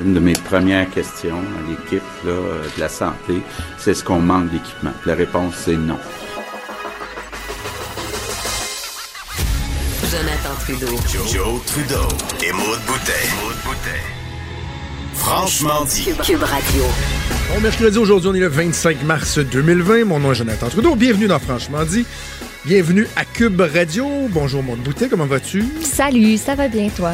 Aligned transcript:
Une 0.00 0.14
de 0.14 0.20
mes 0.20 0.32
premières 0.32 0.88
questions 0.90 1.38
à 1.38 1.70
l'équipe 1.70 2.02
là, 2.24 2.30
euh, 2.30 2.64
de 2.76 2.80
la 2.80 2.88
santé, 2.88 3.42
c'est 3.78 3.92
est-ce 3.92 4.04
qu'on 4.04 4.20
manque 4.20 4.50
d'équipement? 4.50 4.92
La 5.06 5.14
réponse, 5.14 5.54
c'est 5.64 5.76
non. 5.76 5.98
Jonathan 10.10 10.54
Trudeau. 10.60 10.96
Joe, 11.32 11.64
Trudeau. 11.66 12.08
Et 12.44 12.52
Maude 12.52 12.80
Boutet. 12.86 13.30
Franchement 15.14 15.84
dit. 15.84 16.04
Cube, 16.04 16.20
Cube 16.22 16.42
Radio. 16.42 16.82
Bon 17.52 17.60
mercredi, 17.60 17.98
aujourd'hui, 17.98 18.30
on 18.30 18.34
est 18.34 18.40
le 18.40 18.48
25 18.48 19.02
mars 19.02 19.38
2020. 19.38 20.04
Mon 20.04 20.18
nom 20.18 20.32
est 20.32 20.36
Jonathan 20.36 20.68
Trudeau. 20.68 20.94
Bienvenue 20.94 21.26
dans 21.26 21.38
Franchement 21.38 21.84
dit. 21.84 22.06
Bienvenue 22.64 23.06
à 23.16 23.24
Cube 23.24 23.60
Radio. 23.60 24.06
Bonjour, 24.30 24.62
Maude 24.62 24.80
Boutet, 24.80 25.08
comment 25.08 25.26
vas-tu? 25.26 25.64
Salut, 25.82 26.36
ça 26.36 26.54
va 26.54 26.68
bien, 26.68 26.88
toi? 26.88 27.12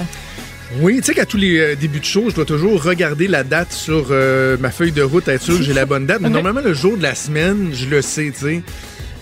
Oui, 0.80 0.96
tu 0.96 1.04
sais 1.04 1.14
qu'à 1.14 1.26
tous 1.26 1.36
les 1.36 1.58
euh, 1.58 1.74
débuts 1.76 2.00
de 2.00 2.04
show, 2.04 2.24
je 2.28 2.34
dois 2.34 2.44
toujours 2.44 2.82
regarder 2.82 3.28
la 3.28 3.44
date 3.44 3.72
sur 3.72 4.08
euh, 4.10 4.56
ma 4.58 4.70
feuille 4.70 4.92
de 4.92 5.02
route, 5.02 5.28
être 5.28 5.42
sûr 5.42 5.56
que 5.58 5.62
j'ai 5.62 5.72
la 5.72 5.86
bonne 5.86 6.06
date. 6.06 6.20
Mais 6.20 6.28
normalement, 6.28 6.60
le 6.60 6.74
jour 6.74 6.96
de 6.96 7.02
la 7.02 7.14
semaine, 7.14 7.70
je 7.72 7.86
le 7.86 8.02
sais, 8.02 8.32
tu 8.36 8.44
sais. 8.46 8.62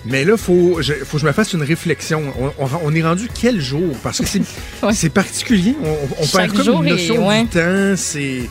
Mais 0.05 0.23
là, 0.25 0.33
il 0.33 0.37
faut, 0.39 0.79
je- 0.81 0.93
faut 1.05 1.17
que 1.17 1.21
je 1.21 1.25
me 1.27 1.31
fasse 1.31 1.53
une 1.53 1.63
réflexion. 1.63 2.21
On, 2.39 2.47
on- 2.63 2.69
on 2.83 2.95
est 2.95 3.01
rendu 3.03 3.27
quel 3.39 3.59
jour? 3.61 3.95
Parce 4.03 4.19
que 4.19 4.25
c'est 4.27 4.41
Ouais. 4.83 5.09
particulier. 5.09 5.75
On, 5.83 6.23
on 6.23 6.27
perd 6.27 6.53
comme 6.53 6.63
jour 6.65 6.81
une 6.83 6.89
est- 6.89 6.91
notion 6.91 7.27
ouais. 7.27 7.43
du 7.43 7.49
temps. 7.49 7.93
C'est... 7.95 8.41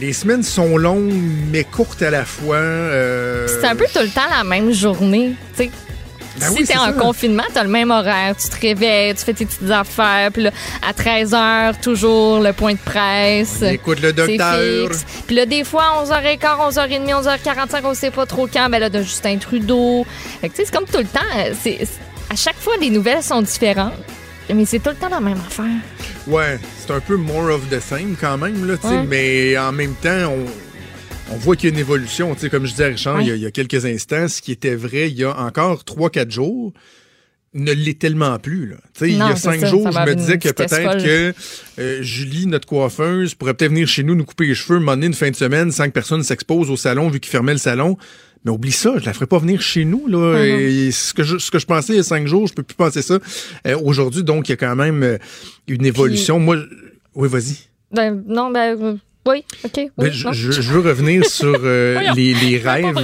Les 0.00 0.12
semaines 0.12 0.42
sont 0.42 0.76
longues, 0.76 1.12
mais 1.52 1.62
courtes 1.62 2.02
à 2.02 2.10
la 2.10 2.24
fois. 2.24 2.56
euh, 2.56 3.46
C'est 3.48 3.66
un 3.66 3.76
peu 3.76 3.84
tout 3.84 4.00
le 4.02 4.08
temps 4.08 4.22
la 4.28 4.42
même 4.44 4.72
journée. 4.72 5.34
Tu 5.56 5.64
sais, 5.64 5.70
Ben 6.38 6.48
si 6.50 6.58
oui, 6.58 6.64
t'es 6.66 6.76
en 6.76 6.86
ça. 6.86 6.92
confinement, 6.92 7.44
t'as 7.52 7.62
le 7.62 7.68
même 7.68 7.90
horaire. 7.90 8.34
Tu 8.36 8.48
te 8.48 8.60
réveilles, 8.60 9.14
tu 9.14 9.24
fais 9.24 9.34
tes 9.34 9.46
petites 9.46 9.70
affaires. 9.70 10.30
Puis 10.32 10.42
là, 10.44 10.50
à 10.82 10.92
13h, 10.92 11.80
toujours 11.80 12.40
le 12.40 12.52
point 12.52 12.72
de 12.72 12.78
presse. 12.78 13.58
On 13.62 13.66
écoute 13.68 14.00
le 14.00 14.12
docteur. 14.12 14.88
Puis 15.26 15.36
là, 15.36 15.46
des 15.46 15.64
fois, 15.64 16.04
11h15, 16.04 16.38
11h30, 16.72 17.22
11h45, 17.22 17.80
on 17.84 17.94
sait 17.94 18.10
pas 18.10 18.26
trop 18.26 18.46
quand. 18.46 18.68
Ben 18.68 18.78
là, 18.80 18.88
de 18.90 19.00
Justin 19.02 19.38
Trudeau. 19.38 20.04
Fait 20.40 20.48
que, 20.48 20.54
tu 20.54 20.60
sais, 20.62 20.64
c'est 20.70 20.76
comme 20.76 20.86
tout 20.86 20.98
le 20.98 21.04
temps. 21.04 21.20
C'est, 21.62 21.78
c'est- 21.80 21.88
à 22.30 22.36
chaque 22.36 22.56
fois, 22.58 22.74
les 22.80 22.90
nouvelles 22.90 23.22
sont 23.22 23.42
différentes. 23.42 23.92
Mais 24.52 24.64
c'est 24.66 24.78
tout 24.78 24.90
le 24.90 24.96
temps 24.96 25.08
la 25.08 25.20
même 25.20 25.38
affaire. 25.46 25.64
Ouais, 26.26 26.58
c'est 26.78 26.92
un 26.92 27.00
peu 27.00 27.16
more 27.16 27.50
of 27.50 27.68
the 27.70 27.80
same 27.80 28.14
quand 28.20 28.36
même, 28.36 28.66
là, 28.66 28.74
tu 28.76 28.88
sais, 28.88 28.94
Ouais. 28.94 29.04
mais 29.08 29.56
en 29.58 29.72
même 29.72 29.94
temps, 29.94 30.32
on, 30.32 30.44
on 31.30 31.36
voit 31.36 31.56
qu'il 31.56 31.70
y 31.70 31.72
a 31.72 31.74
une 31.74 31.80
évolution. 31.80 32.34
tu 32.34 32.42
sais, 32.42 32.50
Comme 32.50 32.66
je 32.66 32.72
disais 32.72 32.84
à 32.84 32.88
Richard 32.88 33.20
il, 33.20 33.28
y 33.28 33.30
a, 33.30 33.34
il 33.34 33.42
y 33.42 33.46
a 33.46 33.50
quelques 33.50 33.84
instants, 33.84 34.28
ce 34.28 34.42
qui 34.42 34.52
était 34.52 34.74
vrai 34.74 35.10
il 35.10 35.16
y 35.16 35.24
a 35.24 35.38
encore 35.38 35.82
3-4 35.82 36.30
jours 36.30 36.72
ne 37.54 37.72
l'est 37.72 37.98
tellement 37.98 38.38
plus. 38.38 38.66
Là. 38.66 38.76
Il 39.00 39.16
y 39.16 39.20
a 39.20 39.36
c'est 39.36 39.42
5 39.42 39.60
ça, 39.60 39.66
jours, 39.66 39.92
ça 39.92 40.04
je 40.04 40.10
me 40.10 40.16
disais 40.16 40.38
que 40.38 40.48
peut-être 40.50 41.02
que 41.02 41.32
euh, 41.78 42.02
Julie, 42.02 42.46
notre 42.46 42.66
coiffeuse, 42.66 43.34
pourrait 43.34 43.54
peut-être 43.54 43.70
venir 43.70 43.86
chez 43.86 44.02
nous 44.02 44.16
nous 44.16 44.24
couper 44.24 44.46
les 44.46 44.54
cheveux, 44.54 44.80
m'emmener 44.80 45.06
une 45.06 45.14
fin 45.14 45.30
de 45.30 45.36
semaine 45.36 45.70
sans 45.70 45.86
que 45.86 45.92
personne 45.92 46.22
s'expose 46.22 46.70
au 46.70 46.76
salon 46.76 47.08
vu 47.08 47.20
qu'il 47.20 47.30
fermait 47.30 47.52
le 47.52 47.58
salon. 47.58 47.96
Mais 48.44 48.50
oublie 48.50 48.72
ça, 48.72 48.94
je 48.98 49.06
la 49.06 49.14
ferai 49.14 49.26
pas 49.26 49.38
venir 49.38 49.62
chez 49.62 49.86
nous. 49.86 50.06
Là. 50.06 50.44
Et 50.44 50.90
ce, 50.90 51.14
que 51.14 51.22
je, 51.22 51.38
ce 51.38 51.50
que 51.50 51.58
je 51.58 51.64
pensais 51.64 51.94
il 51.94 51.96
y 51.96 52.00
a 52.00 52.02
cinq 52.02 52.26
jours, 52.26 52.46
je 52.46 52.52
peux 52.52 52.62
plus 52.62 52.74
penser 52.74 53.00
ça. 53.00 53.18
Euh, 53.66 53.78
Aujourd'hui, 53.82 54.22
donc, 54.22 54.48
il 54.48 54.52
y 54.52 54.54
a 54.54 54.56
quand 54.56 54.76
même 54.76 55.02
euh, 55.02 55.16
une 55.66 55.86
évolution. 55.86 56.38
Moi, 56.38 56.58
oui, 57.14 57.28
vas-y. 57.28 57.56
Ben, 57.90 58.22
non, 58.26 58.50
ben, 58.50 58.98
oui, 59.26 59.44
OK. 59.64 59.72
Oui, 59.76 59.88
Ben, 59.98 60.12
je, 60.12 60.32
je- 60.32 60.50
je 60.52 60.70
veux 60.72 60.80
revenir 60.80 61.24
sur 61.28 61.54
euh, 61.62 61.94
Voyons, 61.94 62.14
les, 62.14 62.34
les 62.34 62.58
pas 62.58 62.72
rêves. 62.74 62.98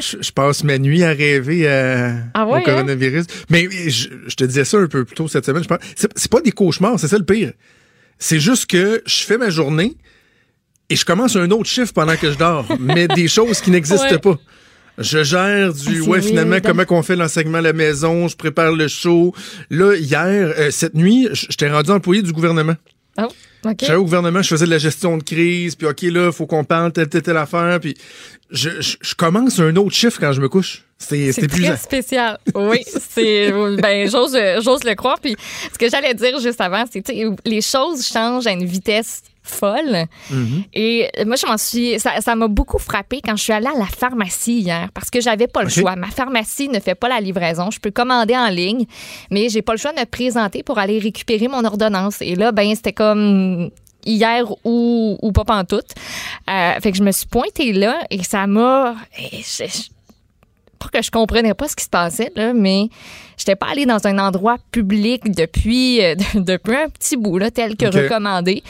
Je, 0.00 0.18
je 0.20 0.32
passe 0.32 0.64
ma 0.64 0.78
nuit 0.78 1.02
à 1.04 1.10
rêver 1.10 1.68
à- 1.68 2.16
Ah 2.34 2.46
au 2.46 2.54
hein? 2.54 2.62
coronavirus. 2.64 3.24
Mais 3.50 3.68
je, 3.70 4.08
te 4.36 4.44
disais 4.44 4.64
ça 4.64 4.78
un 4.78 4.86
peu 4.86 5.04
plus 5.04 5.14
tôt 5.16 5.28
cette 5.28 5.46
semaine. 5.46 5.62
Je 5.62 5.68
pense, 5.68 5.78
c'est, 5.96 6.30
pas 6.30 6.40
des 6.40 6.52
cauchemars, 6.52 6.98
c'est 7.00 7.08
ça 7.08 7.18
le 7.18 7.24
pire. 7.24 7.52
C'est 8.18 8.40
juste 8.40 8.66
que 8.66 9.02
je 9.06 9.22
fais 9.24 9.38
ma 9.38 9.50
journée 9.50 9.96
et 10.90 10.96
je 10.96 11.04
commence 11.04 11.36
un 11.36 11.50
autre 11.50 11.68
chiffre 11.68 11.92
pendant 11.92 12.16
que 12.16 12.30
je 12.32 12.36
dors, 12.38 12.66
mais 12.80 13.08
des 13.08 13.28
choses 13.36 13.60
qui 13.60 13.70
n'existent 13.70 14.08
Ouais. 14.10 14.18
pas. 14.18 14.38
Je 15.00 15.22
gère 15.22 15.72
du 15.72 16.02
Ah, 16.04 16.08
ouais 16.08 16.20
finalement 16.20 16.50
weird. 16.56 16.64
comment 16.66 16.84
qu'on 16.84 17.02
fait 17.04 17.14
l'enseignement 17.14 17.58
à 17.58 17.62
la 17.62 17.72
maison, 17.72 18.26
je 18.26 18.34
prépare 18.36 18.72
le 18.72 18.88
show. 18.88 19.32
Là 19.70 19.94
hier 19.94 20.52
euh, 20.58 20.70
cette 20.72 20.94
nuit, 20.94 21.28
je- 21.32 21.46
j'étais 21.50 21.70
rendu 21.70 21.90
employé 21.90 22.20
du 22.22 22.32
gouvernement. 22.32 22.74
Oh, 23.16 23.28
OK. 23.64 23.76
J'allais 23.80 23.94
au 23.94 24.04
gouvernement, 24.04 24.42
je 24.42 24.48
faisais 24.48 24.66
de 24.66 24.70
la 24.70 24.78
gestion 24.78 25.16
de 25.16 25.22
crise, 25.22 25.74
puis 25.74 25.86
OK, 25.86 26.02
là, 26.02 26.30
faut 26.32 26.46
qu'on 26.46 26.64
parle 26.64 26.92
telle, 26.92 27.08
telle, 27.08 27.22
telle 27.22 27.36
affaire, 27.36 27.80
puis 27.80 27.96
je, 28.50 28.80
je, 28.80 28.96
je 29.00 29.14
commence 29.14 29.58
un 29.58 29.74
autre 29.76 29.94
chiffre 29.94 30.18
quand 30.20 30.32
je 30.32 30.40
me 30.40 30.48
couche. 30.48 30.84
C'est 30.98 31.32
très 31.48 31.76
spécial. 31.76 32.38
Oui, 32.54 32.84
c'est 32.84 33.52
ben 33.52 34.10
j'ose 34.10 34.36
j'ose 34.62 34.82
le 34.82 34.94
croire. 34.94 35.20
Puis 35.20 35.36
ce 35.72 35.78
que 35.78 35.88
j'allais 35.88 36.14
dire 36.14 36.40
juste 36.40 36.60
avant, 36.60 36.84
c'est 36.90 37.06
sais, 37.06 37.24
les 37.44 37.60
choses 37.60 38.04
changent 38.06 38.48
à 38.48 38.50
une 38.50 38.64
vitesse 38.64 39.22
folle. 39.50 40.06
Mm-hmm. 40.30 40.64
Et 40.74 41.10
moi, 41.26 41.36
je 41.36 41.46
m'en 41.46 41.58
suis. 41.58 41.98
Ça 42.00 42.34
m'a 42.34 42.48
beaucoup 42.48 42.78
frappé 42.78 43.20
quand 43.24 43.36
je 43.36 43.42
suis 43.42 43.52
allée 43.52 43.66
à 43.66 43.78
la 43.78 43.86
pharmacie 43.86 44.60
hier 44.60 44.88
parce 44.94 45.10
que 45.10 45.20
j'avais 45.20 45.46
pas 45.46 45.62
le 45.62 45.68
choix. 45.68 45.96
Ma 45.96 46.08
pharmacie 46.08 46.68
ne 46.68 46.80
fait 46.80 46.94
pas 46.94 47.08
la 47.08 47.20
livraison. 47.20 47.70
Je 47.70 47.80
peux 47.80 47.90
commander 47.90 48.36
en 48.36 48.48
ligne, 48.48 48.86
mais 49.30 49.48
j'ai 49.48 49.62
pas 49.62 49.72
le 49.72 49.78
choix 49.78 49.92
de 49.92 50.00
me 50.00 50.06
présenter 50.06 50.62
pour 50.62 50.78
aller 50.78 50.98
récupérer 50.98 51.48
mon 51.48 51.64
ordonnance. 51.64 52.20
Et 52.20 52.34
là, 52.34 52.52
ben 52.52 52.74
c'était 52.74 52.92
comme 52.92 53.70
hier 54.04 54.44
ou, 54.64 55.18
ou 55.20 55.32
pas 55.32 55.44
pantoute. 55.44 55.92
Euh, 56.48 56.80
fait 56.80 56.92
que 56.92 56.98
je 56.98 57.02
me 57.02 57.12
suis 57.12 57.26
pointée 57.26 57.72
là 57.72 58.00
et 58.10 58.22
ça 58.22 58.46
m'a. 58.46 58.94
Pas 60.78 60.88
que 60.88 61.02
je 61.02 61.10
comprenais 61.10 61.54
pas 61.54 61.68
ce 61.68 61.76
qui 61.76 61.84
se 61.84 61.88
passait, 61.90 62.32
là, 62.36 62.52
mais 62.52 62.88
j'étais 63.36 63.56
pas 63.56 63.66
allée 63.68 63.86
dans 63.86 64.06
un 64.06 64.18
endroit 64.18 64.56
public 64.70 65.30
depuis, 65.30 66.04
euh, 66.04 66.14
depuis 66.34 66.76
un 66.76 66.88
petit 66.88 67.16
bout, 67.16 67.38
là, 67.38 67.50
tel 67.50 67.76
que 67.76 67.86
recommandé. 67.86 68.62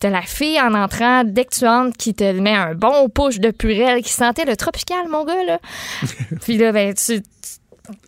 T'as 0.00 0.10
la 0.10 0.22
fille 0.22 0.60
en 0.60 0.74
entrant, 0.74 1.24
dès 1.24 1.44
que 1.44 1.54
tu 1.54 1.66
entres, 1.66 1.96
qui 1.96 2.14
te 2.14 2.32
met 2.32 2.54
un 2.54 2.74
bon 2.74 3.08
push 3.08 3.38
de 3.38 3.50
purée, 3.50 4.02
qui 4.02 4.12
sentait 4.12 4.44
le 4.44 4.56
tropical, 4.56 5.08
mon 5.08 5.24
gars, 5.24 5.44
là. 5.44 5.58
puis 6.42 6.56
là, 6.56 6.72
ben, 6.72 6.94
tu, 6.94 7.20
tu, 7.22 7.28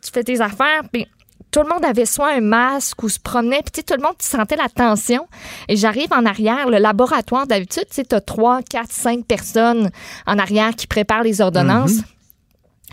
tu 0.02 0.10
fais 0.12 0.24
tes 0.24 0.40
affaires, 0.40 0.82
puis 0.92 1.06
tout 1.50 1.60
le 1.60 1.68
monde 1.68 1.84
avait 1.84 2.06
soit 2.06 2.32
un 2.34 2.40
masque 2.40 3.02
ou 3.02 3.08
se 3.08 3.18
promenait, 3.18 3.62
puis 3.62 3.82
tout 3.82 3.94
le 3.96 4.02
monde 4.02 4.14
sentait 4.18 4.56
la 4.56 4.68
tension. 4.68 5.26
Et 5.68 5.76
j'arrive 5.76 6.12
en 6.12 6.26
arrière, 6.26 6.68
le 6.68 6.78
laboratoire, 6.78 7.46
d'habitude, 7.46 7.86
tu 7.88 7.96
sais, 7.96 8.04
t'as 8.04 8.20
3, 8.20 8.60
4, 8.62 8.90
5 8.90 9.24
personnes 9.24 9.90
en 10.26 10.38
arrière 10.38 10.74
qui 10.74 10.86
préparent 10.86 11.22
les 11.22 11.40
ordonnances. 11.40 12.02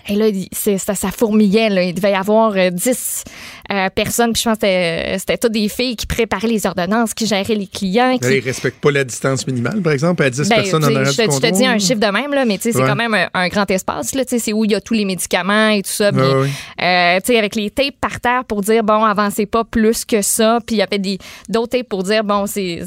Et 0.07 0.15
là, 0.15 0.27
il- 0.27 0.47
ça, 0.51 0.93
ça 0.95 1.11
fourmillait. 1.11 1.69
Là. 1.69 1.83
Il 1.83 1.93
devait 1.93 2.11
y 2.11 2.15
avoir 2.15 2.53
euh, 2.55 2.69
10 2.69 3.23
euh, 3.71 3.89
personnes. 3.89 4.33
Puis 4.33 4.43
je 4.43 4.49
pense 4.49 4.57
que 4.59 4.65
c'était- 4.67 5.15
c'était 5.19 5.37
toutes 5.37 5.51
des 5.53 5.67
filles 5.69 5.95
qui 5.95 6.05
préparaient 6.05 6.47
les 6.47 6.65
ordonnances, 6.65 7.13
qui 7.13 7.25
géraient 7.25 7.55
les 7.55 7.67
clients. 7.67 8.17
Qui... 8.17 8.23
Là, 8.29 8.35
ils 8.35 8.39
respectent 8.43 8.79
pas 8.81 8.91
la 8.91 9.03
distance 9.03 9.47
minimale, 9.47 9.81
par 9.81 9.93
exemple, 9.93 10.21
à 10.23 10.29
10 10.29 10.47
Ben, 10.49 10.55
personnes 10.57 10.83
en 10.83 10.87
tu 10.87 10.95
arrière 10.95 11.11
je, 11.11 11.21
du 11.23 11.31
je 11.35 11.39
te 11.39 11.51
dis 11.57 11.65
un 11.65 11.79
chiffre 11.79 11.99
de 11.99 12.05
même, 12.11 12.31
là, 12.33 12.45
mais 12.45 12.57
tu 12.57 12.71
c'est 12.71 12.79
quand 12.79 12.95
même 12.95 13.13
un, 13.13 13.27
un 13.33 13.47
grand 13.47 13.69
espace. 13.71 14.11
tu 14.11 14.39
C'est 14.39 14.53
où 14.53 14.63
il 14.65 14.71
y 14.71 14.75
a 14.75 14.81
tous 14.81 14.93
les 14.93 15.05
médicaments 15.05 15.69
et 15.69 15.81
tout 15.81 15.89
ça. 15.89 16.11
puis, 16.11 16.21
Ouais, 16.21 16.33
ouais. 16.33 16.49
euh, 16.81 17.19
tu 17.25 17.35
avec 17.35 17.55
les 17.55 17.69
tapes 17.71 17.95
par 17.99 18.19
terre 18.19 18.43
pour 18.45 18.61
dire, 18.61 18.83
bon, 18.83 19.03
avancez 19.03 19.45
pas 19.45 19.63
plus 19.63 20.05
que 20.05 20.21
ça. 20.21 20.59
Puis 20.65 20.75
il 20.75 20.79
y 20.79 20.81
avait 20.83 20.99
des- 20.99 21.17
d'autres 21.49 21.77
tapes 21.77 21.89
pour 21.89 22.03
dire, 22.03 22.23
bon, 22.23 22.45
c'est 22.45 22.81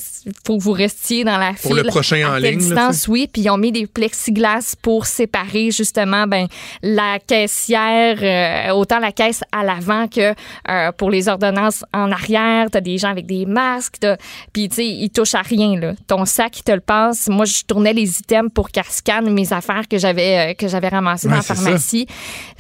faut 0.47 0.59
que 0.59 0.63
vous 0.63 0.73
restiez 0.73 1.25
dans 1.25 1.39
la 1.39 1.53
Pour 1.61 1.73
file. 1.73 1.83
le 1.83 1.89
prochain 1.89 2.29
en 2.29 2.33
à 2.35 2.41
ligne, 2.41 2.53
là, 2.61 2.89
distance, 2.91 3.09
oui. 3.09 3.29
Puis 3.33 3.43
ils 3.43 3.51
ont 3.51 3.57
mis 3.59 3.73
des 3.73 3.87
plexiglas 3.87 4.77
pour 4.83 5.07
séparer 5.07 5.71
justement 5.71 6.27
ben, 6.27 6.47
la 6.83 7.08
caissière, 7.19 8.19
euh, 8.23 8.73
autant 8.75 8.99
la 8.99 9.13
caisse 9.13 9.43
à 9.53 9.65
l'avant 9.65 10.09
que 10.09 10.35
euh, 10.69 10.93
pour 10.93 11.11
les 11.11 11.29
ordonnances 11.29 11.85
en 11.95 12.13
arrière. 12.13 12.69
T'as 12.71 12.81
des 12.81 12.99
gens 12.99 13.09
avec 13.09 13.27
des 13.27 13.47
masques. 13.47 14.07
Puis, 14.53 14.69
tu 14.69 14.77
sais, 14.77 14.87
ils 14.87 15.11
touchent 15.11 15.35
à 15.35 15.43
rien. 15.43 15.79
Là. 15.79 15.93
Ton 16.07 16.25
sac, 16.25 16.59
ils 16.59 16.63
te 16.63 16.73
le 16.73 16.81
passe. 16.81 17.29
Moi, 17.29 17.45
je 17.45 17.63
tournais 17.63 17.93
les 17.93 18.21
items 18.21 18.51
pour 18.53 18.71
qu'elle 18.71 18.85
scanne 18.85 19.33
mes 19.33 19.53
affaires 19.53 19.89
que 19.89 19.99
j'avais 19.99 20.51
euh, 20.51 20.55
que 20.55 20.69
j'avais 20.69 20.89
ramassées 20.89 21.29
Ouais, 21.29 21.33
dans 21.33 21.37
la 21.39 21.43
pharmacie. 21.43 22.07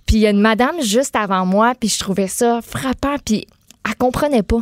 Puis, 0.06 0.16
il 0.16 0.20
y 0.20 0.26
a 0.26 0.30
une 0.30 0.40
madame 0.40 0.80
juste 0.80 1.16
avant 1.16 1.44
moi, 1.44 1.74
puis 1.78 1.88
je 1.88 1.98
trouvais 1.98 2.28
ça 2.28 2.60
frappant. 2.62 3.16
Puis, 3.24 3.46
elle 3.86 3.96
comprenait 3.96 4.42
pas. 4.42 4.60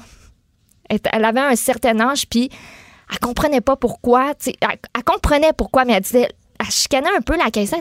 Elle, 0.88 1.00
elle 1.12 1.24
avait 1.24 1.40
un 1.40 1.56
certain 1.56 1.98
âge, 2.00 2.26
puis 2.28 2.50
elle 3.10 3.18
comprenait 3.20 3.60
pas 3.60 3.76
pourquoi. 3.76 4.32
elle 4.60 5.04
comprenait 5.04 5.52
pourquoi, 5.56 5.84
mais 5.84 5.94
elle 5.94 6.02
disait. 6.02 6.28
Elle 6.58 6.70
chicanait 6.70 7.14
un 7.16 7.20
peu 7.20 7.36
la 7.36 7.50
caissière. 7.50 7.80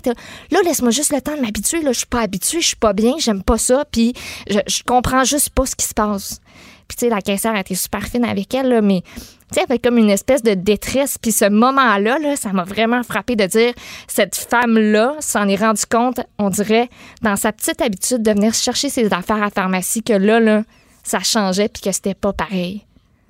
Là, 0.51 0.59
laisse-moi 0.63 0.91
juste 0.91 1.13
le 1.13 1.21
temps 1.21 1.35
de 1.35 1.41
m'habituer. 1.41 1.81
Là, 1.81 1.91
je 1.91 1.99
suis 1.99 2.07
pas 2.07 2.21
habituée, 2.21 2.61
je 2.61 2.67
suis 2.67 2.75
pas 2.75 2.93
bien, 2.93 3.13
j'aime 3.17 3.43
pas 3.43 3.57
ça, 3.57 3.85
puis 3.91 4.13
je, 4.49 4.59
je 4.67 4.83
comprends 4.83 5.23
juste 5.23 5.49
pas 5.49 5.65
ce 5.65 5.75
qui 5.75 5.85
se 5.85 5.93
passe. 5.93 6.41
Puis, 6.87 6.97
tu 6.97 7.05
sais, 7.05 7.09
la 7.09 7.21
caissière 7.21 7.53
elle 7.53 7.61
était 7.61 7.75
super 7.75 8.03
fine 8.03 8.25
avec 8.25 8.53
elle, 8.53 8.69
là, 8.69 8.81
mais, 8.81 9.01
tu 9.01 9.55
sais, 9.55 9.61
avec 9.61 9.81
comme 9.81 9.97
une 9.97 10.09
espèce 10.09 10.43
de 10.43 10.53
détresse. 10.53 11.17
Puis, 11.17 11.31
ce 11.31 11.49
moment-là, 11.49 12.19
là, 12.19 12.35
ça 12.35 12.51
m'a 12.53 12.63
vraiment 12.63 13.01
frappé 13.03 13.35
de 13.35 13.45
dire, 13.45 13.73
cette 14.07 14.35
femme-là 14.35 15.15
s'en 15.19 15.47
est 15.47 15.55
rendue 15.55 15.85
compte, 15.89 16.19
on 16.37 16.49
dirait, 16.49 16.89
dans 17.21 17.35
sa 17.35 17.51
petite 17.51 17.81
habitude 17.81 18.21
de 18.21 18.31
venir 18.31 18.53
chercher 18.53 18.89
ses 18.89 19.11
affaires 19.11 19.37
à 19.37 19.45
la 19.45 19.49
pharmacie, 19.49 20.03
que 20.03 20.13
là, 20.13 20.39
là, 20.39 20.63
ça 21.03 21.19
changeait, 21.19 21.69
puis 21.69 21.81
que 21.81 21.91
c'était 21.91 22.13
pas 22.13 22.33
pareil. 22.33 22.85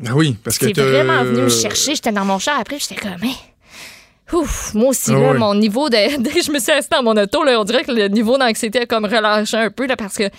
Ah 0.05 0.13
oui, 0.15 0.35
parce 0.43 0.57
que 0.57 0.67
C'est 0.67 0.81
vraiment 0.81 1.23
venu 1.23 1.43
me 1.43 1.49
chercher. 1.49 1.95
J'étais 1.95 2.11
dans 2.11 2.25
mon 2.25 2.39
char 2.39 2.59
après, 2.59 2.77
j'étais 2.79 2.95
comme, 2.95 3.23
Hey, 3.23 3.35
Ouf, 4.33 4.73
moi 4.73 4.89
aussi, 4.89 5.11
Ah 5.13 5.19
là, 5.19 5.33
mon 5.35 5.55
niveau 5.55 5.89
de. 5.89 6.17
Dès 6.21 6.31
que 6.31 6.41
je 6.41 6.51
me 6.51 6.59
suis 6.59 6.71
assise 6.71 6.89
dans 6.89 7.03
mon 7.03 7.15
auto, 7.15 7.43
là, 7.43 7.59
on 7.59 7.63
dirait 7.63 7.83
que 7.83 7.91
le 7.91 8.07
niveau 8.07 8.37
d'anxiété 8.37 8.81
a 8.81 8.85
comme 8.85 9.05
relâché 9.05 9.57
un 9.57 9.69
peu, 9.69 9.85
là, 9.85 9.95
parce 9.95 10.15
que 10.15 10.29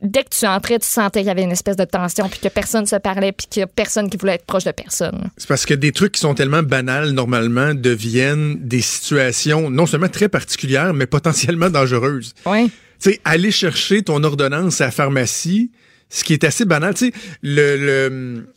dès 0.00 0.22
que 0.24 0.28
tu 0.30 0.46
entrais, 0.46 0.78
tu 0.78 0.86
sentais 0.86 1.20
qu'il 1.20 1.28
y 1.28 1.30
avait 1.30 1.42
une 1.42 1.52
espèce 1.52 1.76
de 1.76 1.84
tension, 1.84 2.28
puis 2.28 2.38
que 2.40 2.48
personne 2.48 2.86
se 2.86 2.96
parlait, 2.96 3.32
puis 3.32 3.46
qu'il 3.48 3.60
y 3.60 3.64
a 3.64 3.66
personne 3.66 4.08
qui 4.08 4.16
voulait 4.16 4.34
être 4.34 4.46
proche 4.46 4.64
de 4.64 4.70
personne. 4.70 5.30
C'est 5.36 5.48
parce 5.48 5.66
que 5.66 5.74
des 5.74 5.92
trucs 5.92 6.12
qui 6.12 6.20
sont 6.20 6.34
tellement 6.34 6.62
banals, 6.62 7.10
normalement, 7.10 7.74
deviennent 7.74 8.56
des 8.60 8.80
situations 8.80 9.70
non 9.70 9.86
seulement 9.86 10.08
très 10.08 10.28
particulières, 10.28 10.94
mais 10.94 11.06
potentiellement 11.06 11.70
dangereuses. 11.70 12.34
Oui. 12.46 12.70
Tu 13.00 13.10
sais, 13.10 13.20
aller 13.24 13.50
chercher 13.50 14.02
ton 14.02 14.22
ordonnance 14.24 14.80
à 14.80 14.86
la 14.86 14.90
pharmacie, 14.90 15.70
ce 16.08 16.24
qui 16.24 16.32
est 16.32 16.44
assez 16.44 16.64
banal. 16.64 16.94
Tu 16.94 17.06
sais, 17.06 17.12
le... 17.42 17.76
le 17.76 18.48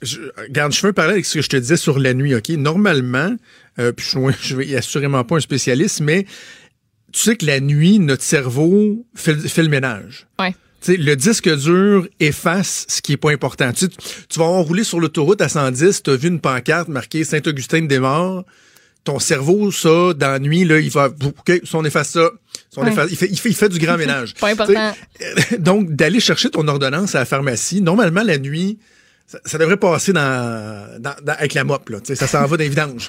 je, 0.00 0.20
regarde, 0.46 0.72
je 0.72 0.86
un 0.86 0.92
parallèle 0.92 1.14
avec 1.14 1.26
ce 1.26 1.34
que 1.34 1.42
je 1.42 1.48
te 1.48 1.56
disais 1.56 1.76
sur 1.76 1.98
la 1.98 2.14
nuit, 2.14 2.32
OK? 2.32 2.50
Normalement, 2.50 3.34
euh, 3.78 3.92
puis 3.92 4.06
je, 4.10 4.18
je 4.48 4.56
vais 4.56 4.76
assurément 4.76 5.24
pas 5.24 5.36
un 5.36 5.40
spécialiste, 5.40 6.00
mais 6.00 6.24
tu 7.12 7.20
sais 7.20 7.36
que 7.36 7.46
la 7.46 7.60
nuit, 7.60 7.98
notre 7.98 8.22
cerveau 8.22 9.06
fait, 9.14 9.34
fait 9.48 9.62
le 9.62 9.68
ménage. 9.68 10.26
Ouais. 10.38 10.54
le 10.86 11.14
disque 11.14 11.48
dur 11.56 12.06
efface 12.20 12.84
ce 12.88 13.00
qui 13.00 13.12
est 13.14 13.16
pas 13.16 13.30
important. 13.30 13.72
Tu, 13.72 13.88
tu 13.88 14.38
vas 14.38 14.44
rouler 14.46 14.84
sur 14.84 15.00
l'autoroute 15.00 15.40
à 15.40 15.48
110, 15.48 16.02
tu 16.02 16.10
as 16.10 16.16
vu 16.16 16.28
une 16.28 16.40
pancarte 16.40 16.88
marquée 16.88 17.24
Saint-Augustin 17.24 17.82
des 17.82 17.98
morts. 17.98 18.44
Ton 19.04 19.18
cerveau, 19.20 19.70
ça, 19.70 20.12
dans 20.12 20.28
la 20.32 20.38
nuit, 20.38 20.64
là, 20.64 20.78
il 20.80 20.90
va. 20.90 21.06
OK, 21.06 21.60
si 21.64 21.74
on 21.76 21.84
efface 21.84 22.10
ça. 22.10 22.30
Si 22.70 22.78
on 22.78 22.82
Ouais. 22.82 22.90
efface, 22.92 23.08
il, 23.10 23.16
fait, 23.16 23.28
il, 23.30 23.38
fait, 23.38 23.48
il 23.48 23.54
fait 23.54 23.68
du 23.70 23.78
grand 23.78 23.96
ménage. 23.96 24.34
Pas 24.40 24.48
important. 24.50 24.92
Donc, 25.60 25.92
d'aller 25.94 26.20
chercher 26.20 26.50
ton 26.50 26.66
ordonnance 26.68 27.14
à 27.14 27.20
la 27.20 27.24
pharmacie, 27.24 27.80
normalement, 27.80 28.22
la 28.22 28.36
nuit, 28.36 28.78
ça, 29.26 29.38
ça 29.46 29.56
devrait 29.56 29.78
passer 29.78 30.12
dans, 30.12 31.00
dans, 31.00 31.14
dans- 31.22 31.32
avec 31.32 31.54
la 31.54 31.64
mop. 31.64 31.88
Là, 31.88 32.00
ça 32.04 32.26
s'en 32.26 32.44
va 32.44 32.56
dans 32.58 32.62
les 32.62 32.68
vidanges. 32.68 33.08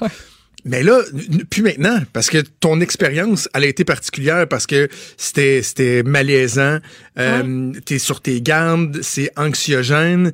Mais 0.66 0.84
là, 0.84 1.02
plus 1.50 1.62
maintenant, 1.62 2.00
parce 2.14 2.30
que 2.30 2.40
ton 2.60 2.82
expérience, 2.82 3.48
elle 3.54 3.64
a 3.64 3.68
été 3.68 3.86
particulière 3.86 4.48
parce 4.48 4.68
que 4.68 4.90
c'était 5.18 5.62
c'était 5.62 6.04
malaisant, 6.04 6.80
euh, 7.18 7.72
t'es 7.86 8.00
sur 8.00 8.22
tes 8.22 8.42
gardes, 8.42 9.00
c'est 9.02 9.32
anxiogène. 9.38 10.34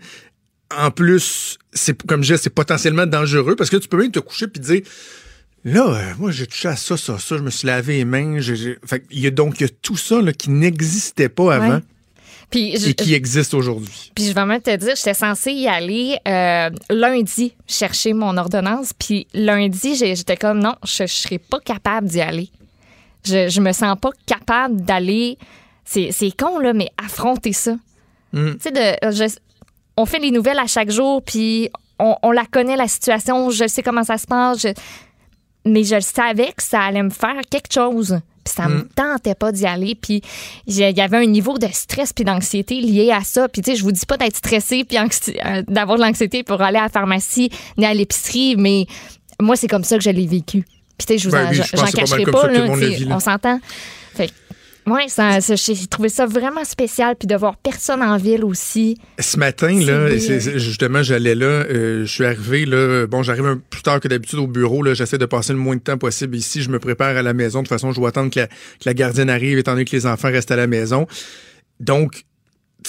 En 0.76 0.92
plus, 0.92 1.58
c'est 1.74 2.02
comme 2.04 2.24
je 2.24 2.34
disais, 2.34 2.44
c'est 2.44 2.50
potentiellement 2.54 3.06
dangereux 3.06 3.56
parce 3.56 3.70
que 3.70 3.78
tu 3.78 3.88
peux 3.88 3.98
même 3.98 4.12
te 4.12 4.20
coucher 4.20 4.48
puis 4.48 4.62
dire 4.62 4.82
là, 5.64 5.88
euh, 5.88 6.14
moi 6.18 6.32
j'ai 6.32 6.48
touché 6.48 6.70
à 6.70 6.76
ça, 6.76 6.98
ça, 6.98 7.20
ça, 7.20 7.38
je 7.38 7.44
me 7.44 7.50
suis 7.50 7.68
lavé 7.68 7.98
les 7.98 8.06
mains. 8.06 8.40
Fait 8.86 9.02
qu'il 9.02 9.20
y 9.20 9.28
a 9.28 9.32
donc 9.32 9.60
il 9.60 9.64
y 9.64 9.66
a 9.66 9.74
tout 9.82 9.98
ça 9.98 10.22
là, 10.22 10.34
qui 10.34 10.50
n'existait 10.50 11.30
pas 11.30 11.56
avant 11.56 11.76
Ouais. 11.76 11.82
Puis, 12.50 12.78
je, 12.80 12.90
et 12.90 12.94
qui 12.94 13.14
existe 13.14 13.54
aujourd'hui. 13.54 14.12
puis 14.16 14.26
je 14.28 14.34
vais 14.34 14.46
même 14.46 14.62
te 14.62 14.76
dire, 14.76 14.96
j'étais 14.96 15.14
censée 15.14 15.52
y 15.52 15.68
aller 15.68 16.18
euh, 16.28 16.70
lundi 16.90 17.54
chercher 17.68 18.14
mon 18.14 18.38
ordonnance. 18.38 18.92
Puis 18.94 19.28
lundi, 19.34 19.96
j'étais 19.96 20.38
comme 20.38 20.60
non, 20.60 20.76
je 20.86 21.04
ne 21.04 21.08
serais 21.08 21.40
pas 21.40 21.60
capable 21.60 22.08
d'y 22.08 22.22
aller. 22.22 22.50
Je, 23.26 23.50
je 23.50 23.60
me 23.62 23.72
sens 23.72 23.98
pas 24.00 24.12
capable 24.26 24.82
d'aller. 24.82 25.38
C'est 25.84 26.12
con, 26.38 26.60
là, 26.60 26.74
mais 26.74 26.90
affronter 27.04 27.54
ça. 27.54 27.76
Mm. 28.34 28.52
Tu 28.54 28.58
sais, 28.60 28.72
de- 28.72 29.12
je- 29.12 29.38
on 29.98 30.06
fait 30.06 30.20
les 30.20 30.32
nouvelles 30.32 30.60
à 30.60 30.68
chaque 30.68 30.92
jour, 30.92 31.22
puis 31.24 31.70
on, 32.00 32.16
on 32.22 32.32
la 32.32 32.46
connaît, 32.46 32.76
la 32.76 32.88
situation, 32.88 33.50
je 33.50 33.68
sais 33.68 33.82
comment 33.84 34.04
ça 34.04 34.18
se 34.18 34.28
passe. 34.28 34.62
je- 34.62 34.74
mais 35.68 35.84
je 35.84 36.00
savais 36.00 36.52
que 36.56 36.62
ça 36.62 36.82
allait 36.82 37.02
me 37.04 37.10
faire 37.10 37.40
quelque 37.50 37.74
chose. 37.74 38.20
Puis 38.46 38.54
ça 38.54 38.68
me 38.70 38.88
tentait 38.96 39.34
pas 39.36 39.52
d'y 39.52 39.66
aller. 39.66 39.96
Puis 39.96 40.22
il 40.68 40.76
y 40.76 41.02
avait 41.02 41.18
un 41.18 41.26
niveau 41.26 41.58
de 41.58 41.68
stress 41.74 42.14
puis 42.14 42.24
d'anxiété 42.24 42.80
lié 42.80 43.12
à 43.12 43.22
ça. 43.24 43.50
Puis 43.50 43.62
tu 43.64 43.72
sais, 43.72 43.76
je 43.78 43.84
vous 43.84 43.92
dis 43.92 44.06
pas 44.06 44.18
d'être 44.18 44.38
stressé 44.38 44.84
puis 44.84 44.98
euh, 44.98 45.64
d'avoir 45.68 45.98
de 45.98 46.04
l'anxiété 46.04 46.44
pour 46.44 46.62
aller 46.62 46.78
à 46.78 46.84
la 46.84 46.90
pharmacie 46.90 47.50
ni 47.78 47.86
à 47.86 47.94
l'épicerie, 47.94 48.56
mais 48.56 48.86
moi, 49.42 49.56
c'est 49.56 49.68
comme 49.68 49.84
ça 49.84 49.98
que 49.98 50.04
je 50.04 50.12
l'ai 50.12 50.28
vécu. 50.28 50.64
Puis 50.98 51.08
tu 51.08 51.14
sais, 51.14 51.18
je 51.18 51.28
vous 51.28 51.36
Ben 51.36 51.48
en- 51.48 51.50
oui, 51.50 51.56
je 51.56 51.76
pas 51.76 51.92
cacherai 51.92 52.24
pas, 52.26 52.48
là. 52.48 52.68
on 53.10 53.20
s'entend. 53.20 53.60
Fait 54.14 54.30
ça- 55.08 55.40
j'ai 55.40 55.88
trouvé 55.88 56.10
ça 56.10 56.26
vraiment 56.26 56.64
spécial. 56.64 57.16
Puis 57.18 57.28
de 57.28 57.36
voir 57.36 57.58
personne 57.58 58.02
en 58.02 58.18
ville 58.18 58.44
aussi. 58.46 58.98
Ce 59.20 59.38
matin, 59.38 59.80
là, 59.80 60.16
justement, 60.18 61.04
j'allais 61.04 61.36
là, 61.36 61.46
euh, 61.46 62.06
je 62.06 62.12
suis 62.12 62.26
arrivé 62.26 62.66
là, 62.66 63.08
bon, 63.08 63.24
j'arrive 63.24 63.46
un 63.46 63.56
peu 63.56 63.62
plus 63.70 63.82
tard 63.82 64.00
que 64.00 64.08
d'habitude 64.08 64.40
au 64.40 64.48
bureau, 64.48 64.84
là, 64.84 64.94
j'essaie 64.94 65.18
de 65.18 65.26
passer 65.26 65.54
le 65.54 65.60
moins 65.60 65.76
de 65.76 65.82
temps 65.82 65.98
possible 65.98 66.36
ici, 66.36 66.62
je 66.62 66.70
me 66.70 66.80
prépare 66.80 67.18
à 67.18 67.22
la 67.22 67.34
maison, 67.34 67.60
de 67.60 67.64
toute 67.64 67.70
façon, 67.70 67.92
je 67.92 68.00
dois 68.00 68.10
attendre 68.10 68.30
que 68.32 68.40
la, 68.42 68.48
que 68.48 68.54
la 68.86 68.94
gardienne 68.94 69.30
arrive, 69.30 69.58
étant 69.58 69.72
donné 69.74 69.86
que 69.86 69.96
les 69.96 70.06
enfants 70.06 70.30
restent 70.30 70.52
à 70.52 70.56
la 70.56 70.68
maison. 70.68 71.08
Donc, 71.80 72.24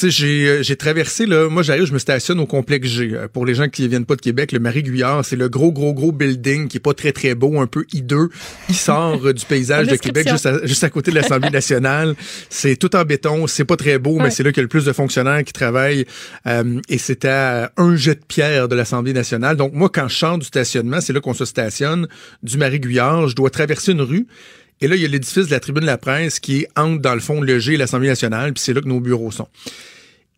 j'ai, 0.02 0.48
euh, 0.48 0.62
j'ai 0.62 0.76
traversé, 0.76 1.26
là, 1.26 1.48
moi 1.48 1.62
j'arrive, 1.62 1.86
je 1.86 1.92
me 1.92 1.98
stationne 1.98 2.38
au 2.40 2.46
complexe 2.46 2.88
G. 2.88 3.10
Euh, 3.12 3.28
Pour 3.28 3.46
les 3.46 3.54
gens 3.54 3.68
qui 3.68 3.86
viennent 3.88 4.04
pas 4.04 4.16
de 4.16 4.20
Québec, 4.20 4.52
le 4.52 4.58
Marie-Guyard, 4.58 5.24
c'est 5.24 5.36
le 5.36 5.48
gros, 5.48 5.72
gros, 5.72 5.94
gros 5.94 6.12
building 6.12 6.68
qui 6.68 6.76
est 6.76 6.80
pas 6.80 6.94
très, 6.94 7.12
très 7.12 7.34
beau, 7.34 7.60
un 7.60 7.66
peu 7.66 7.84
hideux, 7.92 8.28
qui 8.66 8.74
sort 8.74 9.26
euh, 9.26 9.32
du 9.32 9.44
paysage 9.48 9.86
de 9.86 9.96
Québec 9.96 10.28
juste 10.28 10.46
à, 10.46 10.64
juste 10.66 10.84
à 10.84 10.90
côté 10.90 11.10
de 11.10 11.16
l'Assemblée 11.16 11.50
nationale. 11.50 12.14
C'est 12.50 12.76
tout 12.76 12.94
en 12.94 13.04
béton, 13.04 13.46
c'est 13.46 13.64
pas 13.64 13.76
très 13.76 13.98
beau, 13.98 14.18
mais 14.18 14.30
c'est 14.30 14.42
là 14.42 14.50
qu'il 14.50 14.58
y 14.58 14.60
a 14.60 14.62
le 14.62 14.68
plus 14.68 14.84
de 14.84 14.92
fonctionnaires 14.92 15.42
qui 15.44 15.52
travaillent. 15.52 16.04
Euh, 16.46 16.80
et 16.88 16.98
c'était 16.98 17.28
à 17.28 17.72
un 17.76 17.96
jet 17.96 18.14
de 18.14 18.24
pierre 18.26 18.68
de 18.68 18.76
l'Assemblée 18.76 19.12
nationale. 19.12 19.56
Donc 19.56 19.72
moi, 19.72 19.88
quand 19.92 20.08
je 20.08 20.16
sors 20.16 20.38
du 20.38 20.46
stationnement, 20.46 21.00
c'est 21.00 21.12
là 21.12 21.20
qu'on 21.20 21.34
se 21.34 21.44
stationne, 21.44 22.06
du 22.42 22.58
Marie-Guyard, 22.58 23.28
je 23.28 23.34
dois 23.34 23.50
traverser 23.50 23.92
une 23.92 24.02
rue. 24.02 24.26
Et 24.80 24.88
là, 24.88 24.96
il 24.96 25.02
y 25.02 25.04
a 25.04 25.08
l'édifice 25.08 25.46
de 25.46 25.50
la 25.50 25.60
Tribune 25.60 25.82
de 25.82 25.86
la 25.86 25.98
Presse 25.98 26.38
qui 26.40 26.60
est 26.60 26.68
entre, 26.76 27.00
dans 27.00 27.14
le 27.14 27.20
fond, 27.20 27.40
le 27.40 27.58
G 27.58 27.74
et 27.74 27.76
l'Assemblée 27.76 28.08
nationale, 28.08 28.52
puis 28.52 28.62
c'est 28.62 28.74
là 28.74 28.80
que 28.80 28.88
nos 28.88 29.00
bureaux 29.00 29.30
sont. 29.30 29.48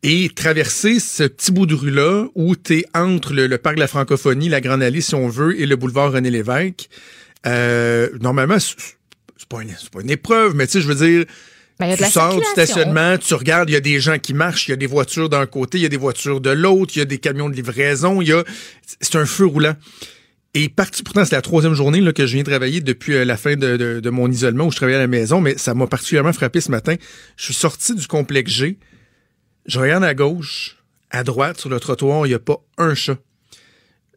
Et 0.04 0.30
traverser 0.34 1.00
ce 1.00 1.24
petit 1.24 1.50
bout 1.50 1.66
de 1.66 1.74
rue-là 1.74 2.26
où 2.36 2.54
tu 2.54 2.78
es 2.78 2.84
entre 2.94 3.32
le, 3.34 3.48
le 3.48 3.58
parc 3.58 3.74
de 3.74 3.80
la 3.80 3.88
francophonie, 3.88 4.48
la 4.48 4.60
Grande 4.60 4.82
Allée, 4.82 5.00
si 5.00 5.14
on 5.16 5.28
veut, 5.28 5.60
et 5.60 5.66
le 5.66 5.74
boulevard 5.74 6.12
René-Lévesque, 6.12 6.88
euh, 7.46 8.08
normalement, 8.20 8.58
c'est 8.60 8.76
pas, 9.48 9.62
une- 9.62 9.74
pas 9.92 10.00
une 10.00 10.10
épreuve, 10.10 10.54
mais 10.54 10.66
tu 10.66 10.74
sais, 10.74 10.80
je 10.82 10.86
veux 10.88 10.94
dire, 10.94 11.24
Ben, 11.80 11.96
tu 11.96 12.04
sors 12.12 12.32
du 12.40 12.44
stationnement, 12.52 13.18
tu 13.18 13.34
regardes, 13.34 13.70
il 13.70 13.72
y 13.72 13.76
a 13.76 13.80
des 13.80 13.98
gens 14.00 14.18
qui 14.18 14.34
marchent, 14.34 14.68
il 14.68 14.72
y 14.72 14.74
a 14.74 14.76
des 14.76 14.86
voitures 14.86 15.28
d'un 15.28 15.46
côté, 15.46 15.78
il 15.78 15.82
y 15.82 15.86
a 15.86 15.88
des 15.88 15.96
voitures 15.96 16.40
de 16.40 16.50
l'autre, 16.50 16.92
il 16.96 16.98
y 17.00 17.02
a 17.02 17.04
des 17.04 17.18
camions 17.18 17.48
de 17.48 17.54
livraison, 17.56 18.20
il 18.22 18.28
y 18.28 18.32
a... 18.32 18.44
C'est 19.00 19.16
un 19.16 19.26
feu 19.26 19.46
roulant. 19.46 19.74
Et 20.54 20.68
parti, 20.68 21.02
pourtant, 21.02 21.24
c'est 21.24 21.34
la 21.34 21.42
troisième 21.42 21.74
journée 21.74 22.00
que 22.12 22.26
je 22.26 22.34
viens 22.34 22.42
travailler 22.42 22.80
depuis 22.80 23.14
euh, 23.14 23.24
la 23.24 23.36
fin 23.36 23.54
de, 23.56 23.76
de- 23.76 24.00
de 24.00 24.10
mon 24.10 24.30
isolement 24.30 24.66
où 24.66 24.70
je 24.70 24.76
travaillais 24.76 24.96
à 24.96 25.00
la 25.02 25.06
maison, 25.06 25.40
mais 25.40 25.58
ça 25.58 25.74
m'a 25.74 25.86
particulièrement 25.86 26.32
frappé 26.32 26.60
ce 26.60 26.70
matin. 26.70 26.94
Je 27.36 27.44
suis 27.44 27.54
sorti 27.54 27.94
du 27.94 28.06
complexe 28.06 28.50
G, 28.50 28.78
je 29.66 29.78
regarde 29.78 30.04
à 30.04 30.14
gauche, 30.14 30.78
à 31.10 31.22
droite, 31.22 31.60
sur 31.60 31.68
le 31.68 31.78
trottoir, 31.78 32.26
il 32.26 32.30
n'y 32.30 32.34
a 32.34 32.38
pas 32.38 32.64
un 32.78 32.94
chat. 32.94 33.18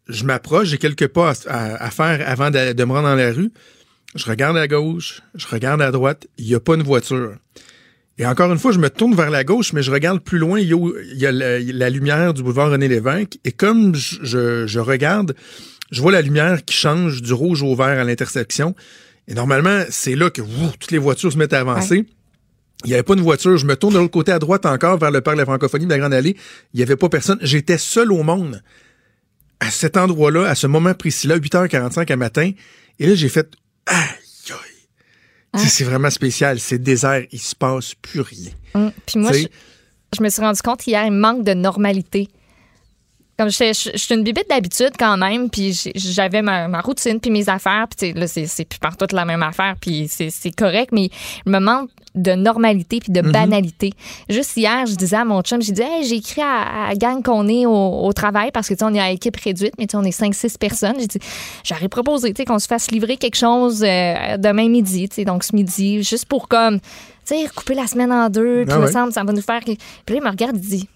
Je 0.08 0.24
m'approche, 0.24 0.70
j'ai 0.70 0.78
quelques 0.78 1.08
pas 1.08 1.34
à, 1.48 1.92
faire 1.92 2.24
avant 2.28 2.50
de, 2.50 2.74
de 2.74 2.84
me 2.86 2.92
rendre 2.92 3.10
dans 3.10 3.16
la 3.16 3.32
rue. 3.32 3.52
Je 4.16 4.26
regarde 4.26 4.58
à 4.58 4.68
gauche, 4.68 5.22
je 5.36 5.48
regarde 5.48 5.82
à 5.82 5.92
droite, 5.92 6.28
il 6.38 6.48
n'y 6.48 6.56
a 6.56 6.60
pas 6.60 6.76
une 6.76 6.84
voiture. 6.84 7.36
Et 8.18 8.26
encore 8.26 8.52
une 8.52 8.60
fois, 8.60 8.72
je 8.72 8.80
me 8.80 8.90
tourne 8.90 9.16
vers 9.16 9.30
la 9.30 9.44
gauche, 9.44 9.74
mais 9.74 9.84
je 9.84 9.92
regarde 9.92 10.22
plus 10.22 10.38
loin, 10.38 10.60
il 10.60 10.68
y 10.68 10.74
a, 10.74 10.78
il 11.02 11.18
y 11.18 11.26
a 11.26 11.32
la, 11.32 11.90
lumière 11.90 12.34
du 12.34 12.44
boulevard 12.44 12.72
René-Lévesque. 12.72 13.40
Et 13.46 13.52
comme 13.52 13.96
je 13.96 14.80
regarde, 14.80 15.34
je 15.92 16.02
vois 16.02 16.12
la 16.12 16.22
lumière 16.22 16.64
qui 16.64 16.74
change 16.76 17.22
du 17.22 17.34
rouge 17.34 17.62
au 17.64 17.76
vert 17.76 18.00
à 18.00 18.04
l'intersection. 18.04 18.76
Et 19.28 19.34
normalement, 19.34 19.84
c'est 19.90 20.16
là 20.16 20.30
que 20.30 20.42
toutes 20.80 20.92
les 20.92 20.98
voitures 20.98 21.32
se 21.32 21.38
mettent 21.38 21.54
à 21.54 21.60
avancer. 21.60 22.06
Il 22.84 22.88
n'y 22.88 22.94
avait 22.94 23.04
pas 23.04 23.16
de 23.16 23.22
voiture. 23.22 23.58
Je 23.58 23.66
me 23.66 23.76
tourne 23.76 23.94
de 23.94 24.00
l'autre 24.00 24.12
côté 24.12 24.32
à 24.32 24.40
droite 24.40 24.66
encore 24.66 24.98
vers 24.98 25.12
le 25.12 25.22
parc 25.22 25.36
de 25.36 25.42
la 25.42 25.46
francophonie 25.46 25.86
de 25.86 25.92
la 25.92 26.00
Grande 26.00 26.14
Allée. 26.14 26.36
Il 26.74 26.78
n'y 26.78 26.84
avait 26.84 26.96
pas 26.96 27.10
personne. 27.10 27.38
J'étais 27.42 27.78
seul 27.78 28.12
au 28.12 28.24
monde 28.24 28.64
à 29.60 29.70
cet 29.70 29.98
endroit-là, 29.98 30.48
à 30.48 30.56
ce 30.56 30.66
moment 30.66 30.94
précis-là, 30.94 31.38
8h45 31.38 32.12
à 32.12 32.16
matin. 32.16 32.52
Et 32.98 33.06
là, 33.06 33.14
j'ai 33.14 33.30
fait 33.30 33.48
aïe, 33.86 33.98
aïe. 34.50 35.60
Sais, 35.62 35.70
C'est 35.70 35.84
vraiment 35.84 36.10
spécial. 36.10 36.60
C'est 36.60 36.80
désert. 36.80 37.24
Il 37.32 37.40
se 37.40 37.56
passe 37.56 37.94
plus 37.94 38.22
rien. 38.22 38.52
Hum. 38.74 38.92
Puis 39.06 39.20
moi, 39.20 39.34
je, 39.34 39.46
je 40.18 40.24
me 40.24 40.30
suis 40.30 40.42
rendu 40.42 40.62
compte 40.62 40.88
hier, 40.88 41.06
il 41.06 41.12
manque 41.12 41.44
de 41.44 41.54
normalité. 41.54 42.30
Comme 43.42 43.50
je, 43.50 43.74
suis 43.74 44.14
une 44.14 44.22
bibite 44.22 44.48
d'habitude 44.48 44.92
quand 45.00 45.18
même, 45.18 45.50
puis 45.50 45.74
j'avais 45.96 46.44
ma, 46.44 46.68
ma 46.68 46.80
routine, 46.80 47.20
puis 47.20 47.32
mes 47.32 47.50
affaires, 47.50 47.88
puis 47.88 48.14
là, 48.14 48.28
c'est 48.28 48.66
plus 48.66 48.78
partout 48.78 49.08
la 49.14 49.26
même 49.26 49.42
affaire, 49.42 49.74
puis 49.82 50.08
c'est 50.08 50.52
correct, 50.52 50.92
mais 50.92 51.10
il 51.48 51.52
me 51.52 51.58
manque 51.58 51.90
de 52.14 52.34
normalité 52.34 53.00
puis 53.00 53.12
de 53.12 53.22
banalité. 53.22 53.94
Juste 54.30 54.56
hier, 54.58 54.86
je 54.86 54.94
disais 54.94 55.16
à 55.16 55.26
mon 55.26 55.42
chum, 55.42 55.60
j'ai 55.60 55.72
dit, 55.72 55.82
hey, 55.82 56.06
j'ai 56.06 56.18
écrit 56.18 56.44
à, 56.44 56.86
à 56.86 56.90
la 56.90 56.96
gang 56.96 57.24
qu'on 57.24 57.48
est 57.48 57.66
au, 57.66 57.72
au 57.72 58.14
travail, 58.14 58.52
parce 58.52 58.68
que 58.68 58.76
tu 58.76 58.80
sais, 58.80 58.86
on 58.86 58.94
est 58.94 59.00
à 59.00 59.10
équipe 59.10 59.38
réduite, 59.38 59.74
mais 59.80 59.88
tu 59.88 59.94
sais, 59.94 59.98
on 59.98 60.04
est 60.04 60.16
5-6 60.16 60.60
personnes. 60.60 61.00
J'ai 61.00 61.08
dit, 61.08 61.20
j'aurais 61.64 61.90
proposé, 61.90 62.32
tu 62.36 62.44
sais, 62.44 62.46
qu'on 62.46 62.60
se 62.60 62.68
fasse 62.68 62.92
livrer 62.92 63.18
quelque 63.18 63.38
chose 63.38 63.84
euh, 63.84 64.38
demain 64.38 64.70
midi, 64.70 65.10
tu 65.10 65.16
sais, 65.16 65.26
donc 65.26 65.44
ce 65.44 65.56
midi, 65.56 66.04
juste 66.04 66.26
pour 66.26 66.48
comme, 66.48 66.80
tu 66.80 66.86
sais, 67.26 67.48
couper 67.56 67.74
la 67.74 67.88
semaine 67.88 68.12
en 68.12 68.30
deux, 68.30 68.66
puis 68.66 68.72
Ah 68.72 68.76
il 68.76 68.82
me 68.82 68.86
ouais. 68.86 68.92
semble, 68.92 69.12
ça 69.12 69.24
va 69.24 69.34
nous 69.34 69.42
faire. 69.42 69.62
Puis 69.62 69.78
là, 70.10 70.16
il 70.16 70.22
me 70.22 70.30
regarde, 70.30 70.58
il 70.58 70.62
dit, 70.62 70.90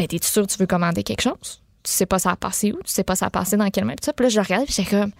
ben, 0.00 0.06
t'es-tu 0.06 0.28
sûr 0.28 0.46
que 0.46 0.52
tu 0.52 0.58
veux 0.58 0.66
commander 0.66 1.02
quelque 1.02 1.20
chose? 1.20 1.60
Tu 1.82 1.92
sais 1.92 2.06
pas 2.06 2.18
ça 2.18 2.30
a 2.32 2.36
passé 2.36 2.72
où? 2.72 2.76
Tu 2.84 2.92
sais 2.92 3.04
pas 3.04 3.16
ça 3.16 3.26
a 3.26 3.30
passé 3.30 3.56
dans 3.56 3.68
quel 3.70 3.84
même? 3.84 3.96
Puis 3.96 4.12
là, 4.24 4.28
je 4.28 4.40
regarde, 4.40 4.64
puis 4.66 4.74
j'ai 4.76 4.84
comme. 4.84 5.12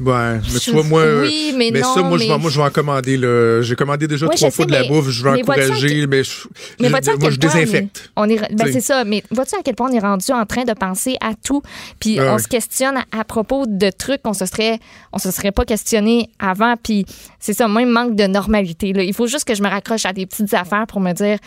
Ouais, 0.00 0.40
mais 0.52 0.58
tu 0.58 0.72
vois, 0.72 0.82
moi, 0.82 1.04
oui, 1.22 1.54
mais, 1.56 1.70
mais 1.70 1.78
non, 1.80 1.94
ça, 1.94 2.02
moi, 2.02 2.18
mais... 2.18 2.24
Je, 2.24 2.32
vais, 2.32 2.38
moi, 2.38 2.50
je 2.50 2.56
vais 2.60 2.66
en 2.66 2.70
commander. 2.70 3.16
là. 3.16 3.62
J'ai 3.62 3.76
commandé 3.76 4.08
déjà 4.08 4.26
Oui, 4.26 4.34
trois 4.34 4.50
fois 4.50 4.64
sais, 4.64 4.66
de 4.66 4.72
la 4.72 4.80
mais- 4.82 4.88
bouffe. 4.88 5.08
Je 5.08 5.22
vais 5.22 5.40
encourager, 5.40 6.06
mais 6.08 6.24
je, 6.24 6.48
Mais 6.80 6.88
je- 6.88 6.90
moi, 6.90 6.98
je 7.00 7.10
quel 7.12 7.18
point 7.20 7.28
on 7.28 7.30
est- 7.30 7.36
désinfecte. 7.38 8.10
On 8.16 8.28
est, 8.28 8.52
ben 8.54 8.72
c'est 8.72 8.80
ça, 8.80 9.04
mais 9.04 9.22
vois-tu 9.30 9.54
à 9.54 9.62
quel 9.64 9.76
point 9.76 9.88
on 9.88 9.94
est 9.94 10.00
rendu 10.00 10.32
en 10.32 10.44
train 10.46 10.64
de 10.64 10.72
penser 10.72 11.16
à 11.20 11.34
tout, 11.40 11.62
puis 12.00 12.18
Ah 12.18 12.24
on 12.24 12.34
ouais. 12.34 12.42
se 12.42 12.48
questionne 12.48 12.96
à, 12.96 13.04
à 13.20 13.22
propos 13.22 13.66
de 13.68 13.88
trucs 13.90 14.20
qu'on 14.22 14.32
se 14.34 14.46
serait, 14.46 14.80
on 15.12 15.18
se 15.20 15.30
serait 15.30 15.52
pas 15.52 15.64
questionné 15.64 16.28
avant, 16.40 16.74
puis 16.76 17.06
c'est 17.38 17.52
ça, 17.54 17.68
moi, 17.68 17.82
il 17.82 17.86
me 17.86 17.92
manque 17.92 18.16
de 18.16 18.26
normalité. 18.26 18.92
Là. 18.92 19.04
Il 19.04 19.14
faut 19.14 19.28
juste 19.28 19.44
que 19.46 19.54
je 19.54 19.62
me 19.62 19.68
raccroche 19.68 20.06
à 20.06 20.12
des 20.12 20.26
petites 20.26 20.52
affaires 20.54 20.88
pour 20.88 21.00
me 21.00 21.12
dire, 21.12 21.38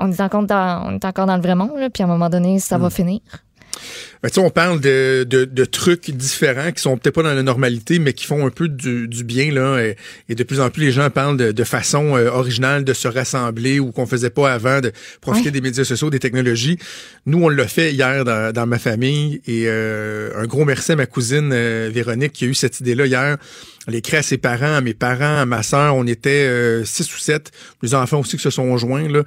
on 0.00 0.10
est 0.10 0.20
encore 0.20 0.44
dans, 0.44 0.84
on 0.86 0.94
est 0.94 1.04
encore 1.04 1.26
dans 1.26 1.36
le 1.36 1.42
vrai 1.42 1.54
monde, 1.54 1.78
là, 1.78 1.90
puis 1.90 2.02
à 2.02 2.06
un 2.06 2.08
moment 2.08 2.28
donné, 2.28 2.58
ça 2.58 2.78
va 2.78 2.90
finir. 2.90 3.20
Ben, 4.22 4.28
on 4.36 4.50
parle 4.50 4.80
de, 4.80 5.24
de, 5.24 5.46
de 5.46 5.64
trucs 5.64 6.10
différents 6.10 6.72
qui 6.72 6.82
sont 6.82 6.98
peut-être 6.98 7.14
pas 7.14 7.22
dans 7.22 7.32
la 7.32 7.42
normalité, 7.42 7.98
mais 7.98 8.12
qui 8.12 8.26
font 8.26 8.44
un 8.46 8.50
peu 8.50 8.68
du, 8.68 9.08
du 9.08 9.24
bien. 9.24 9.50
Là, 9.52 9.78
et, 9.78 9.96
et 10.28 10.34
de 10.34 10.42
plus 10.42 10.60
en 10.60 10.68
plus, 10.68 10.84
les 10.86 10.92
gens 10.92 11.08
parlent 11.08 11.38
de, 11.38 11.52
de 11.52 11.64
façon 11.64 12.16
euh, 12.16 12.28
originale 12.30 12.84
de 12.84 12.92
se 12.92 13.08
rassembler 13.08 13.80
ou 13.80 13.92
qu'on 13.92 14.04
faisait 14.06 14.28
pas 14.28 14.52
avant, 14.52 14.80
de 14.80 14.92
profiter 15.22 15.46
Ouais. 15.46 15.52
des 15.52 15.60
médias 15.62 15.84
sociaux, 15.84 16.10
des 16.10 16.18
technologies. 16.18 16.78
Nous, 17.24 17.42
on 17.42 17.48
l'a 17.48 17.66
fait 17.66 17.92
hier 17.94 18.24
dans, 18.24 18.52
dans 18.52 18.66
ma 18.66 18.78
famille. 18.78 19.40
Et 19.46 19.64
euh, 19.68 20.32
un 20.36 20.46
gros 20.46 20.66
merci 20.66 20.92
à 20.92 20.96
ma 20.96 21.06
cousine 21.06 21.50
euh, 21.52 21.88
Véronique 21.90 22.32
qui 22.32 22.44
a 22.44 22.48
eu 22.48 22.54
cette 22.54 22.80
idée-là 22.80 23.06
hier. 23.06 23.36
Elle 23.86 23.94
écrit 23.94 24.18
à 24.18 24.22
ses 24.22 24.36
parents, 24.36 24.74
à 24.74 24.80
mes 24.82 24.94
parents, 24.94 25.38
à 25.38 25.46
ma 25.46 25.62
sœur. 25.62 25.96
On 25.96 26.06
était 26.06 26.84
six 26.84 27.10
ou 27.14 27.18
sept. 27.18 27.50
Les 27.80 27.94
enfants 27.94 28.20
aussi 28.20 28.36
qui 28.36 28.42
se 28.42 28.50
sont 28.50 28.76
joints. 28.76 29.08
Là. 29.08 29.22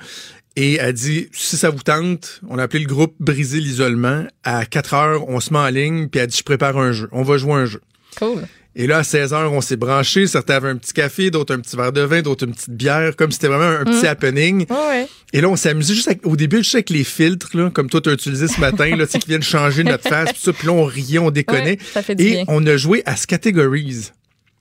Et 0.56 0.76
elle 0.76 0.94
dit, 0.94 1.30
si 1.32 1.58
ça 1.58 1.70
vous 1.72 1.82
tente, 1.82 2.42
on 2.48 2.60
a 2.60 2.64
appelé 2.64 2.84
le 2.84 2.88
groupe 2.88 3.16
Briser 3.20 3.60
l'isolement. 3.60 4.26
À 4.44 4.66
4 4.66 4.94
heures, 4.94 5.30
on 5.30 5.40
se 5.40 5.52
met 5.52 5.60
en 5.60 5.68
ligne, 5.70 6.08
puis 6.10 6.20
elle 6.22 6.28
dit, 6.28 6.38
je 6.38 6.44
prépare 6.44 6.78
un 6.78 6.92
jeu. 6.92 7.10
On 7.12 7.24
va 7.24 7.38
jouer 7.38 7.54
un 7.54 7.66
jeu. 7.66 7.82
Cool. 8.20 8.44
Et 8.76 8.88
là, 8.88 9.00
à 9.00 9.04
16 9.04 9.34
heures, 9.34 9.54
on 9.54 9.62
s'est 9.62 9.76
branchés. 9.76 10.26
Certains 10.26 10.56
avaient 10.56 10.70
un 10.70 10.78
petit 10.78 10.94
café, 10.94 11.30
d'autres 11.32 11.54
un 11.56 11.60
petit 11.60 11.76
verre 11.76 11.92
de 11.92 12.02
vin, 12.02 12.22
d'autres 12.24 12.46
une 12.48 12.54
petite 12.54 12.72
bière, 12.72 13.16
comme 13.16 13.32
c'était 13.32 13.48
vraiment 13.48 13.66
un 13.80 13.84
petit 13.84 14.06
happening. 14.08 14.66
Ouais, 14.70 14.76
ouais. 14.90 15.08
Et 15.32 15.42
là, 15.42 15.50
on 15.50 15.56
s'est 15.56 15.70
amusé 15.70 15.94
juste 15.94 16.08
avec- 16.08 16.26
au 16.26 16.36
début, 16.36 16.58
juste 16.58 16.74
avec 16.76 16.90
les 16.90 17.04
filtres, 17.04 17.56
là, 17.56 17.70
comme 17.72 17.88
toi, 17.90 18.02
tu 18.02 18.10
as 18.10 18.14
utilisé 18.14 18.48
ce 18.48 18.60
matin, 18.60 18.96
là, 18.96 19.06
qui 19.06 19.20
viennent 19.28 19.44
changer 19.44 19.84
notre 19.84 20.08
face, 20.10 20.30
puis 20.34 20.42
ça, 20.42 20.54
puis 20.54 20.68
là, 20.68 20.74
on 20.74 20.86
riait, 20.86 21.20
on 21.20 21.30
déconnait. 21.32 21.72
Ouais, 21.72 21.80
ça 21.94 22.02
fait 22.02 22.16
du 22.16 22.24
Et 22.24 22.32
bien. 22.32 22.46
on 22.48 22.66
a 22.66 22.76
joué 22.78 23.04
à 23.06 23.14
Categories. 23.16 24.10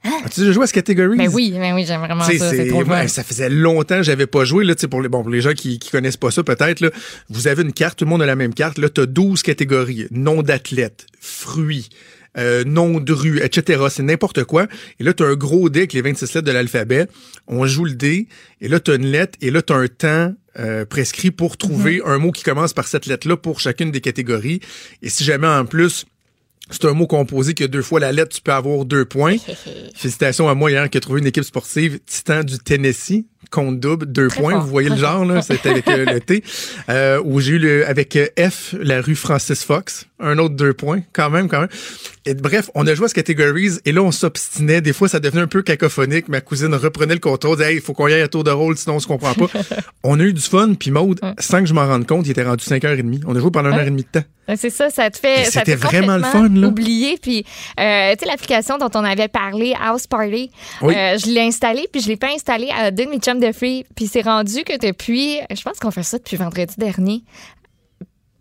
As-tu 0.05 0.41
déjà 0.41 0.53
joué 0.53 0.65
à 0.65 0.67
Categories? 0.69 1.17
Ben 1.17 1.29
oui, 1.33 1.53
ben 1.53 1.75
oui, 1.75 1.85
j'aime 1.87 2.01
vraiment 2.01 2.25
ça. 2.25 2.33
C'est 2.51 2.69
trop 2.69 2.85
ouais, 2.85 3.09
ça 3.09 3.23
faisait 3.23 3.49
longtemps 3.49 3.97
que 3.99 4.03
j'avais 4.03 4.27
pas 4.27 4.45
joué. 4.45 4.65
Là, 4.65 4.75
pour, 4.91 5.01
les, 5.01 5.09
bon, 5.09 5.23
pour 5.23 5.31
les 5.31 5.41
gens 5.41 5.53
qui, 5.53 5.79
qui 5.79 5.91
connaissent 5.91 6.17
pas 6.17 6.31
ça, 6.31 6.43
peut-être, 6.43 6.81
là, 6.81 6.91
vous 7.29 7.47
avez 7.49 7.63
une 7.63 7.73
carte, 7.73 7.99
tout 7.99 8.05
le 8.05 8.11
monde 8.11 8.23
a 8.23 8.27
la 8.27 8.37
même 8.37 8.55
carte. 8.55 8.79
Là, 8.79 8.89
tu 8.89 9.01
as 9.01 9.07
12 9.07 9.43
catégories. 9.43 10.07
Nom 10.11 10.43
d'athlète, 10.43 11.07
fruits, 11.21 11.89
euh, 12.39 12.65
nom 12.65 12.99
de 12.99 13.13
rue, 13.13 13.41
etc. 13.43 13.83
C'est 13.91 14.03
n'importe 14.03 14.45
quoi. 14.45 14.67
Et 14.99 15.05
là, 15.05 15.13
tu 15.13 15.23
as 15.23 15.27
un 15.27 15.35
gros 15.35 15.69
dé 15.69 15.81
avec 15.81 15.93
les 15.93 16.03
26 16.03 16.35
lettres 16.35 16.47
de 16.47 16.53
l'alphabet. 16.53 17.07
On 17.47 17.67
joue 17.67 17.85
le 17.85 17.95
dé. 17.95 18.27
Et 18.61 18.69
là, 18.69 18.81
tu 18.81 18.91
as 18.91 18.95
une 18.95 19.07
lettre. 19.07 19.39
Et 19.41 19.51
là, 19.51 19.63
tu 19.63 19.73
as 19.73 19.77
un 19.77 19.89
temps 19.89 20.35
euh, 20.59 20.85
prescrit 20.85 21.31
pour 21.31 21.57
trouver 21.57 22.03
Mhm. 22.05 22.11
un 22.13 22.19
mot 22.19 22.31
qui 22.33 22.43
commence 22.43 22.73
par 22.75 22.87
cette 22.87 23.07
lettre-là 23.07 23.37
pour 23.39 23.61
chacune 23.61 23.91
des 23.91 24.01
catégories. 24.03 24.61
Et 25.01 25.09
si 25.09 25.25
jamais, 25.25 25.47
en 25.47 25.65
plus, 25.65 26.05
c'est 26.73 26.87
un 26.87 26.93
mot 26.95 27.07
composé 27.07 27.55
qui 27.55 27.63
a 27.65 27.69
deux 27.69 27.83
fois 27.83 28.01
la 28.01 28.13
lettre, 28.13 28.35
tu 28.35 28.43
peux 28.43 28.53
avoir 28.53 28.85
deux 28.85 29.05
points. 29.05 29.37
Félicitations 29.95 30.49
à 30.49 30.55
moi 30.55 30.71
hier 30.71 30.89
qui 30.91 30.99
a 30.99 31.01
trouvé 31.01 31.21
une 31.21 31.27
équipe 31.27 31.45
sportive 31.45 31.99
Titan 32.07 32.43
du 32.43 32.59
Tennessee, 32.59 33.25
compte 33.51 33.79
double, 33.81 34.07
deux 34.07 34.29
Très 34.29 34.41
points. 34.41 34.53
fort, 34.53 34.63
Vous 34.63 34.71
voyez 34.71 34.89
le 34.89 34.97
genre, 35.03 35.25
là, 35.25 35.43
c'était 35.43 35.69
avec 35.71 35.89
euh, 35.89 36.05
le 36.05 36.21
T. 36.21 36.43
Euh, 36.89 37.21
où 37.25 37.41
j'ai 37.41 37.53
eu 37.53 37.59
le, 37.59 37.87
avec 37.87 38.19
F, 38.39 38.75
la 38.81 39.01
rue 39.01 39.15
Francis 39.17 39.63
Fox, 39.65 40.07
un 40.23 40.39
autre 40.39 40.55
deux 40.55 40.73
points, 40.73 41.01
quand 41.13 41.31
même, 41.31 41.49
quand 41.49 41.61
même. 41.61 41.69
Et 42.25 42.35
bref, 42.35 42.71
on 42.75 42.87
a 42.87 42.95
joué 42.95 43.07
à 43.07 43.09
ce 43.09 43.15
categories 43.15 43.79
et 43.85 43.93
là, 43.93 44.03
on 44.03 44.13
s'obstinait. 44.13 44.81
Des 44.81 44.93
fois, 44.93 45.09
ça 45.09 45.19
devenait 45.21 45.43
un 45.43 45.47
peu 45.49 45.63
cacophonique. 45.63 46.29
Ma 46.29 46.41
cousine 46.41 46.75
reprenait 46.75 47.15
le 47.15 47.21
contrôle, 47.21 47.57
disait, 47.57 47.71
hey, 47.73 47.77
il 47.77 47.83
faut 47.83 47.93
qu'on 47.93 48.09
y 48.09 48.13
aille 48.13 48.23
à 48.23 48.29
tour 48.29 48.45
de 48.45 48.51
rôle, 48.51 48.77
sinon 48.77 48.97
on 48.97 49.01
se 49.01 49.07
comprend 49.07 49.35
pas. 49.35 49.47
on 50.05 50.19
a 50.21 50.23
eu 50.23 50.33
du 50.33 50.41
fun, 50.41 50.75
puis 50.75 50.91
Maude, 50.91 51.21
sans 51.39 51.61
que 51.61 51.67
je 51.67 51.75
m'en 51.75 51.87
rende 51.87 52.07
compte, 52.07 52.27
il 52.27 52.31
était 52.31 52.45
rendu 52.45 52.65
5h30. 52.65 53.23
On 53.27 53.35
a 53.35 53.41
joué 53.41 53.51
pendant 53.51 53.71
une 53.71 53.77
heure 53.77 53.83
et 53.83 53.91
demie 53.91 54.07
de 54.13 54.21
temps. 54.21 54.27
C'est 54.57 54.71
ça, 54.71 54.91
ça 54.91 55.09
te 55.09 55.19
fait. 55.19 55.45
Ça 55.45 55.63
te 55.63 55.71
c'était 55.71 55.77
fait 55.77 55.77
vraiment 55.77 56.17
le 56.17 56.25
fun, 56.25 56.49
là. 56.49 56.67
Oublier. 56.67 57.17
Puis, 57.21 57.45
euh, 57.79 58.13
tu 58.13 58.19
sais, 58.21 58.27
l'application 58.27 58.77
dont 58.77 58.91
on 58.95 59.05
avait 59.05 59.29
parlé, 59.29 59.75
House 59.81 60.07
Party, 60.07 60.51
Oui. 60.83 60.95
euh, 60.97 61.17
je 61.17 61.27
l'ai 61.31 61.41
installée, 61.43 61.87
puis 61.93 62.03
je 62.03 62.09
l'ai 62.09 62.17
pas 62.17 62.29
installée 62.35 62.69
à 62.77 62.91
deux 62.91 63.05
de 63.05 63.11
mes 63.11 63.19
chums 63.19 63.39
de 63.41 63.53
free. 63.53 63.85
Puis 63.97 64.09
c'est 64.09 64.23
rendu 64.23 64.65
que 64.65 64.79
depuis. 64.85 65.39
Je 65.51 65.63
pense 65.63 65.79
qu'on 65.79 65.91
fait 65.93 66.03
ça 66.03 66.19
depuis 66.19 66.37
vendredi 66.37 66.75
dernier. 66.77 67.23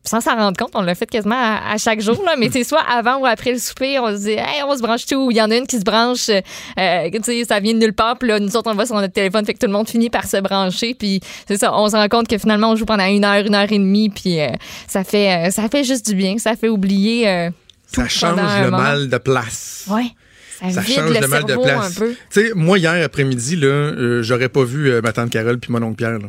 Sans 0.04 0.20
s'en 0.20 0.36
rendre 0.36 0.58
compte, 0.58 0.72
on 0.74 0.82
l'a 0.82 0.96
fait 0.96 1.06
quasiment 1.06 1.36
à, 1.38 1.74
à 1.74 1.78
chaque 1.78 2.02
jour, 2.02 2.24
là, 2.26 2.34
mais 2.36 2.50
c'est 2.52 2.64
soit 2.64 2.82
avant 2.82 3.18
ou 3.20 3.26
après 3.28 3.52
le 3.54 3.60
souper, 3.60 4.00
on 4.00 4.08
se 4.18 4.24
dit, 4.24 4.32
hey, 4.32 4.64
on 4.68 4.76
se 4.76 4.82
branche 4.82 5.06
tout. 5.06 5.30
Il 5.30 5.38
y 5.38 5.42
en 5.42 5.52
a 5.52 5.56
une 5.56 5.68
qui 5.68 5.78
se 5.78 5.84
branche, 5.84 6.28
euh, 6.30 7.10
tu 7.12 7.20
sais, 7.24 7.46
ça 7.46 7.60
vient 7.60 7.74
de 7.76 7.80
nulle 7.80 7.94
part, 7.94 8.18
puis 8.18 8.28
là, 8.30 8.40
nous 8.40 8.56
autres, 8.58 8.72
on 8.72 8.74
va 8.76 8.88
sur 8.88 8.96
notre 8.96 9.14
téléphone, 9.14 9.46
fait 9.46 9.54
que 9.54 9.60
tout 9.60 9.68
le 9.68 9.74
monde 9.74 9.88
finit 9.88 10.10
par 10.10 10.26
se 10.26 10.38
brancher, 10.38 10.96
puis 10.96 11.20
c'est 11.48 11.58
ça, 11.58 11.72
on 11.78 11.88
se 11.88 11.96
rend 11.96 12.08
compte 12.08 12.28
que 12.28 12.38
finalement, 12.40 12.72
on 12.72 12.76
joue 12.76 12.86
pendant 12.86 13.06
une 13.06 13.24
heure, 13.24 13.46
une 13.46 13.54
heure 13.54 13.72
et 13.72 13.78
demie, 13.78 14.10
puis 14.10 14.40
euh, 14.42 14.48
ça, 14.88 15.04
fait, 15.04 15.48
euh, 15.48 15.52
ça 15.52 15.70
fait 15.70 15.84
juste 15.84 16.08
du 16.10 16.16
bien, 16.16 16.38
ça 16.40 16.56
fait 16.56 16.70
oublier. 16.70 17.28
euh, 17.30 17.50
Ça 17.86 18.02
tout 18.04 18.10
change 18.10 18.36
pendant 18.38 18.62
le 18.64 18.72
mal 18.72 19.08
de 19.08 19.18
place. 19.20 19.86
Ouais. 19.88 20.08
Ça, 20.72 20.82
vide 20.82 20.96
change 20.96 21.10
le, 21.14 21.20
le 21.20 21.28
mal 21.28 21.44
de 21.46 21.56
place. 21.56 21.96
Tu 21.96 22.16
sais, 22.30 22.52
moi, 22.56 22.78
hier 22.80 23.04
après-midi, 23.06 23.56
là, 23.56 23.68
euh, 23.68 24.24
j'aurais 24.24 24.50
pas 24.50 24.64
vu 24.64 24.90
euh, 24.92 25.02
ma 25.04 25.12
tante 25.12 25.30
Carole 25.30 25.60
puis 25.60 25.72
mon 25.72 25.82
oncle 25.84 25.96
Pierre, 25.98 26.20
là. 26.20 26.28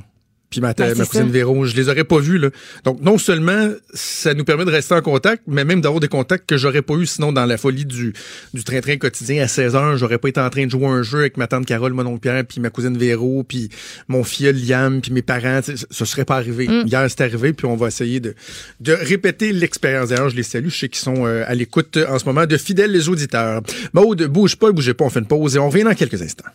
Puis 0.52 0.60
ma, 0.60 0.74
Ben, 0.74 0.96
ma 0.96 1.06
cousine. 1.06 1.30
Véro, 1.30 1.64
je 1.64 1.74
les 1.74 1.88
aurais 1.88 2.04
pas 2.04 2.20
vus, 2.20 2.38
là. 2.38 2.50
Donc, 2.84 3.00
non 3.00 3.16
seulement 3.16 3.70
ça 3.94 4.34
nous 4.34 4.44
permet 4.44 4.66
de 4.66 4.70
rester 4.70 4.94
en 4.94 5.00
contact, 5.00 5.44
mais 5.46 5.64
même 5.64 5.80
d'avoir 5.80 6.00
des 6.00 6.08
contacts 6.08 6.46
que 6.46 6.58
j'aurais 6.58 6.82
pas 6.82 6.94
eu 6.94 7.06
sinon 7.06 7.32
dans 7.32 7.46
la 7.46 7.56
folie 7.56 7.86
du, 7.86 8.12
du 8.52 8.62
train-train 8.62 8.98
quotidien 8.98 9.42
à 9.42 9.48
16 9.48 9.74
heures. 9.74 9.96
J'aurais 9.96 10.18
pas 10.18 10.28
été 10.28 10.40
en 10.40 10.50
train 10.50 10.66
de 10.66 10.70
jouer 10.70 10.86
un 10.86 11.02
jeu 11.02 11.20
avec 11.20 11.38
ma 11.38 11.46
tante 11.46 11.64
Carole, 11.64 11.94
mon 11.94 12.06
oncle 12.06 12.20
Pierre, 12.20 12.44
puis 12.44 12.60
ma 12.60 12.68
cousine 12.68 12.96
Véro, 12.98 13.44
puis 13.44 13.70
mon 14.08 14.24
filleul 14.24 14.56
Liam, 14.56 15.00
puis 15.00 15.10
mes 15.12 15.22
parents. 15.22 15.60
Ça 15.62 16.04
serait 16.04 16.26
pas 16.26 16.36
arrivé. 16.36 16.68
Mm. 16.68 16.86
Hier, 16.86 17.06
c'est 17.08 17.22
arrivé, 17.22 17.54
puis 17.54 17.66
on 17.66 17.76
va 17.76 17.88
essayer 17.88 18.20
de, 18.20 18.34
de 18.80 18.92
répéter 18.92 19.52
l'expérience. 19.52 20.10
D'ailleurs, 20.10 20.28
je 20.28 20.36
les 20.36 20.42
salue. 20.42 20.68
Je 20.68 20.78
sais 20.78 20.88
qu'ils 20.88 21.02
sont 21.02 21.26
euh, 21.26 21.44
à 21.46 21.54
l'écoute 21.54 21.98
en 22.08 22.18
ce 22.18 22.26
moment 22.26 22.44
de 22.44 22.56
fidèles 22.58 22.92
les 22.92 23.08
auditeurs. 23.08 23.62
Maude, 23.94 24.22
bouge 24.24 24.56
pas, 24.56 24.70
bougez 24.70 24.94
pas, 24.94 25.04
on 25.04 25.10
fait 25.10 25.20
une 25.20 25.26
pause 25.26 25.56
et 25.56 25.58
on 25.58 25.70
revient 25.70 25.84
dans 25.84 25.94
quelques 25.94 26.20
instants. 26.20 26.50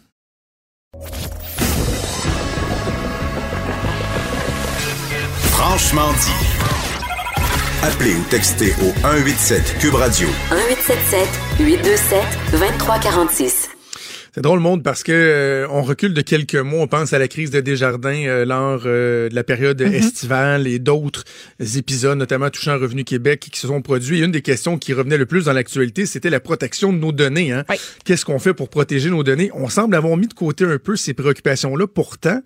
Franchement 5.69 6.13
dit. 6.13 6.47
Appelez 7.83 8.15
ou 8.15 8.23
textez 8.29 8.71
au 8.81 8.93
187 9.01 9.79
Cube 9.81 9.95
Radio 9.95 10.29
1877 10.49 11.27
827 11.59 12.23
2346. 12.53 13.69
C'est 14.33 14.41
drôle, 14.41 14.61
monde, 14.61 14.81
parce 14.81 15.03
que 15.03 15.11
euh, 15.11 15.67
on 15.69 15.81
recule 15.81 16.13
de 16.13 16.21
quelques 16.21 16.55
mois. 16.55 16.83
On 16.83 16.87
pense 16.87 17.11
à 17.11 17.19
la 17.19 17.27
crise 17.27 17.51
de 17.51 17.59
Desjardins 17.59 18.27
euh, 18.27 18.45
lors 18.45 18.83
euh, 18.85 19.27
de 19.27 19.35
la 19.35 19.43
période 19.43 19.81
estivale 19.81 20.67
et 20.67 20.79
d'autres 20.79 21.25
épisodes, 21.59 22.17
notamment 22.17 22.49
touchant 22.49 22.77
Revenu 22.79 23.03
Québec, 23.03 23.49
qui 23.51 23.59
se 23.59 23.67
sont 23.67 23.81
produits. 23.81 24.21
Et 24.21 24.23
une 24.23 24.31
des 24.31 24.41
questions 24.41 24.77
qui 24.77 24.93
revenait 24.93 25.17
le 25.17 25.25
plus 25.25 25.45
dans 25.45 25.53
l'actualité, 25.53 26.05
c'était 26.05 26.29
la 26.29 26.39
protection 26.39 26.93
de 26.93 26.97
nos 26.97 27.11
données. 27.11 27.51
Hein? 27.51 27.65
Oui. 27.69 27.75
Qu'est-ce 28.05 28.23
qu'on 28.23 28.39
fait 28.39 28.53
pour 28.53 28.69
protéger 28.69 29.09
nos 29.09 29.23
données? 29.23 29.51
On 29.53 29.67
semble 29.67 29.95
avoir 29.95 30.15
mis 30.15 30.27
de 30.27 30.33
côté 30.33 30.63
un 30.63 30.77
peu 30.77 30.95
ces 30.95 31.13
préoccupations-là. 31.13 31.87
Pourtant, 31.87 32.39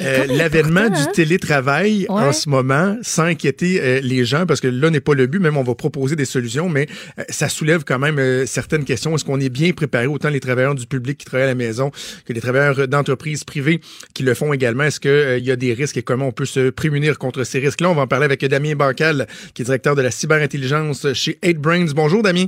euh, 0.00 0.26
l'avènement 0.28 0.88
du 0.88 1.00
hein? 1.00 1.08
télétravail 1.12 2.06
en 2.08 2.32
ce 2.32 2.48
moment, 2.48 2.96
sans 3.02 3.24
inquiéter 3.24 3.80
euh, 3.80 4.00
les 4.02 4.24
gens, 4.24 4.46
parce 4.46 4.60
que 4.60 4.68
là 4.68 4.90
n'est 4.90 5.00
pas 5.00 5.14
le 5.14 5.26
but, 5.26 5.38
même 5.38 5.56
on 5.56 5.62
va 5.62 5.74
proposer 5.74 6.16
des 6.16 6.24
solutions, 6.24 6.68
mais 6.68 6.86
euh, 7.18 7.24
ça 7.28 7.48
soulève 7.48 7.84
quand 7.84 7.98
même 7.98 8.18
euh, 8.18 8.46
certaines 8.46 8.84
questions. 8.84 9.14
Est-ce 9.14 9.24
qu'on 9.24 9.40
est 9.40 9.48
bien 9.48 9.72
préparé, 9.72 10.06
autant 10.06 10.30
les 10.30 10.40
travailleurs 10.40 10.74
du 10.74 10.86
public 10.86 11.18
qui 11.18 11.24
travaillent 11.24 11.44
à 11.44 11.50
la 11.50 11.54
maison 11.54 11.90
que 12.24 12.32
les 12.32 12.40
travailleurs 12.40 12.88
d'entreprises 12.88 13.44
privées 13.44 13.80
qui 14.14 14.22
le 14.22 14.34
font 14.34 14.52
également? 14.52 14.84
Est-ce 14.84 15.00
qu'il 15.00 15.44
y 15.44 15.50
a 15.50 15.56
des 15.56 15.74
risques 15.74 15.96
et 15.96 16.02
comment 16.02 16.28
on 16.28 16.32
peut 16.32 16.46
se 16.46 16.70
prémunir 16.70 17.18
contre 17.18 17.44
ces 17.44 17.58
risques-là? 17.58 17.90
On 17.90 17.94
va 17.94 18.02
en 18.02 18.06
parler 18.06 18.24
avec 18.24 18.44
Damien 18.44 18.74
Bancal, 18.74 19.26
qui 19.54 19.62
est 19.62 19.64
directeur 19.64 19.96
de 19.96 20.02
la 20.02 20.10
cyberintelligence 20.10 21.12
chez 21.14 21.38
8Brains. 21.42 21.92
Bonjour 21.94 22.22
Damien. 22.22 22.46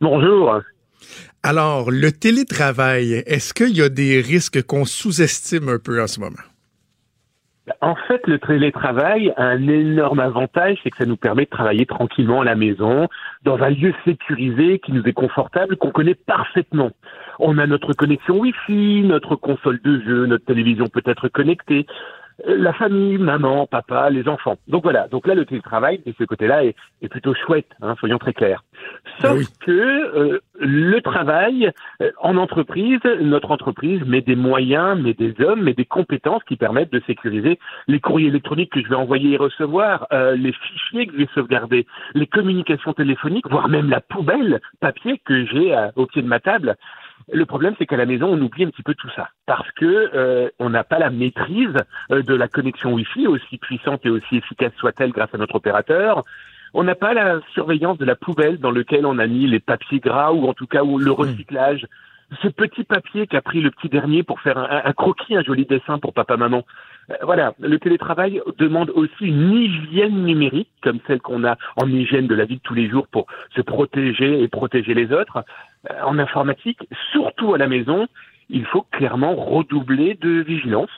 Bonjour. 0.00 0.60
Alors, 1.42 1.90
le 1.90 2.12
télétravail, 2.12 3.22
est-ce 3.26 3.54
qu'il 3.54 3.74
y 3.74 3.80
a 3.80 3.88
des 3.88 4.20
risques 4.20 4.62
qu'on 4.66 4.84
sous-estime 4.84 5.70
un 5.70 5.78
peu 5.78 6.02
en 6.02 6.06
ce 6.06 6.20
moment? 6.20 6.36
En 7.80 7.94
fait, 7.94 8.26
le 8.26 8.38
télétravail 8.38 9.32
a 9.36 9.44
un 9.44 9.66
énorme 9.68 10.20
avantage, 10.20 10.78
c'est 10.82 10.90
que 10.90 10.98
ça 10.98 11.06
nous 11.06 11.16
permet 11.16 11.44
de 11.44 11.50
travailler 11.50 11.86
tranquillement 11.86 12.42
à 12.42 12.44
la 12.44 12.56
maison, 12.56 13.08
dans 13.44 13.58
un 13.62 13.70
lieu 13.70 13.94
sécurisé 14.04 14.80
qui 14.80 14.92
nous 14.92 15.04
est 15.04 15.14
confortable, 15.14 15.76
qu'on 15.76 15.92
connaît 15.92 16.14
parfaitement. 16.14 16.90
On 17.38 17.56
a 17.56 17.66
notre 17.66 17.94
connexion 17.94 18.38
Wi-Fi, 18.38 19.02
notre 19.04 19.34
console 19.34 19.80
de 19.82 20.00
jeu, 20.00 20.26
notre 20.26 20.44
télévision 20.44 20.88
peut 20.88 21.02
être 21.06 21.28
connectée. 21.28 21.86
La 22.46 22.72
famille, 22.72 23.18
maman, 23.18 23.66
papa, 23.66 24.10
les 24.10 24.28
enfants. 24.28 24.56
Donc 24.68 24.82
voilà. 24.82 25.08
Donc 25.08 25.26
là, 25.26 25.34
le 25.34 25.44
télétravail 25.44 26.00
de 26.06 26.12
ce 26.18 26.24
côté-là 26.24 26.64
est, 26.64 26.74
est 27.02 27.08
plutôt 27.08 27.34
chouette. 27.34 27.68
Hein, 27.82 27.94
soyons 27.98 28.18
très 28.18 28.32
clairs. 28.32 28.64
Sauf 29.20 29.38
Oui. 29.38 29.46
que 29.60 29.70
euh, 29.72 30.40
le 30.58 31.00
travail 31.00 31.70
euh, 32.02 32.10
en 32.20 32.36
entreprise, 32.36 33.00
notre 33.20 33.50
entreprise 33.50 34.02
met 34.06 34.22
des 34.22 34.36
moyens, 34.36 35.00
met 35.00 35.14
des 35.14 35.34
hommes, 35.40 35.62
met 35.62 35.74
des 35.74 35.84
compétences 35.84 36.42
qui 36.44 36.56
permettent 36.56 36.92
de 36.92 37.02
sécuriser 37.06 37.58
les 37.88 38.00
courriers 38.00 38.28
électroniques 38.28 38.72
que 38.72 38.82
je 38.82 38.88
vais 38.88 38.94
envoyer 38.94 39.34
et 39.34 39.36
recevoir, 39.36 40.06
euh, 40.12 40.34
les 40.36 40.52
fichiers 40.52 41.06
que 41.06 41.12
je 41.12 41.18
vais 41.18 41.28
sauvegarder, 41.34 41.86
les 42.14 42.26
communications 42.26 42.92
téléphoniques, 42.92 43.48
voire 43.48 43.68
même 43.68 43.90
la 43.90 44.00
poubelle 44.00 44.60
papier 44.80 45.20
que 45.24 45.44
j'ai 45.46 45.74
euh, 45.74 45.88
au 45.96 46.06
pied 46.06 46.22
de 46.22 46.28
ma 46.28 46.40
table. 46.40 46.76
Le 47.32 47.46
problème, 47.46 47.74
c'est 47.78 47.86
qu'à 47.86 47.96
la 47.96 48.06
maison, 48.06 48.28
on 48.28 48.40
oublie 48.40 48.64
un 48.64 48.70
petit 48.70 48.82
peu 48.82 48.94
tout 48.94 49.10
ça 49.14 49.28
parce 49.46 49.70
que 49.72 50.10
euh, 50.14 50.48
on 50.58 50.70
n'a 50.70 50.84
pas 50.84 50.98
la 50.98 51.10
maîtrise 51.10 51.74
euh, 52.10 52.22
de 52.22 52.34
la 52.34 52.48
connexion 52.48 52.92
Wi-Fi, 52.92 53.26
aussi 53.26 53.58
puissante 53.58 54.04
et 54.04 54.10
aussi 54.10 54.36
efficace 54.36 54.72
soit-elle 54.78 55.12
grâce 55.12 55.34
à 55.34 55.38
notre 55.38 55.56
opérateur. 55.56 56.24
On 56.74 56.82
n'a 56.82 56.94
pas 56.94 57.14
la 57.14 57.40
surveillance 57.52 57.98
de 57.98 58.04
la 58.04 58.16
poubelle 58.16 58.58
dans 58.58 58.70
lequel 58.70 59.06
on 59.06 59.18
a 59.18 59.26
mis 59.26 59.46
les 59.46 59.60
papiers 59.60 59.98
gras 59.98 60.32
ou 60.32 60.48
en 60.48 60.54
tout 60.54 60.66
cas 60.66 60.82
le 60.82 61.10
recyclage. 61.10 61.86
Ce 62.42 62.48
petit 62.48 62.84
papier 62.84 63.26
qu'a 63.26 63.42
pris 63.42 63.60
le 63.60 63.72
petit 63.72 63.88
dernier 63.88 64.22
pour 64.22 64.40
faire 64.40 64.56
un, 64.56 64.82
un 64.84 64.92
croquis, 64.92 65.36
un 65.36 65.42
joli 65.42 65.66
dessin 65.66 65.98
pour 65.98 66.12
papa-maman. 66.12 66.64
Euh, 67.10 67.14
voilà, 67.22 67.54
le 67.58 67.78
télétravail 67.78 68.40
demande 68.58 68.90
aussi 68.90 69.26
une 69.26 69.52
hygiène 69.52 70.24
numérique 70.24 70.70
comme 70.82 71.00
celle 71.06 71.20
qu'on 71.20 71.44
a 71.44 71.56
en 71.76 71.88
hygiène 71.88 72.28
de 72.28 72.34
la 72.34 72.44
vie 72.44 72.56
de 72.56 72.62
tous 72.62 72.74
les 72.74 72.88
jours 72.88 73.08
pour 73.08 73.26
se 73.54 73.60
protéger 73.60 74.42
et 74.42 74.48
protéger 74.48 74.94
les 74.94 75.12
autres. 75.12 75.44
Euh, 75.88 76.02
en 76.02 76.18
informatique, 76.18 76.78
surtout 77.12 77.54
à 77.54 77.58
la 77.58 77.66
maison, 77.66 78.06
il 78.50 78.66
faut 78.66 78.82
clairement 78.92 79.34
redoubler 79.34 80.14
de 80.20 80.42
vigilance. 80.42 80.90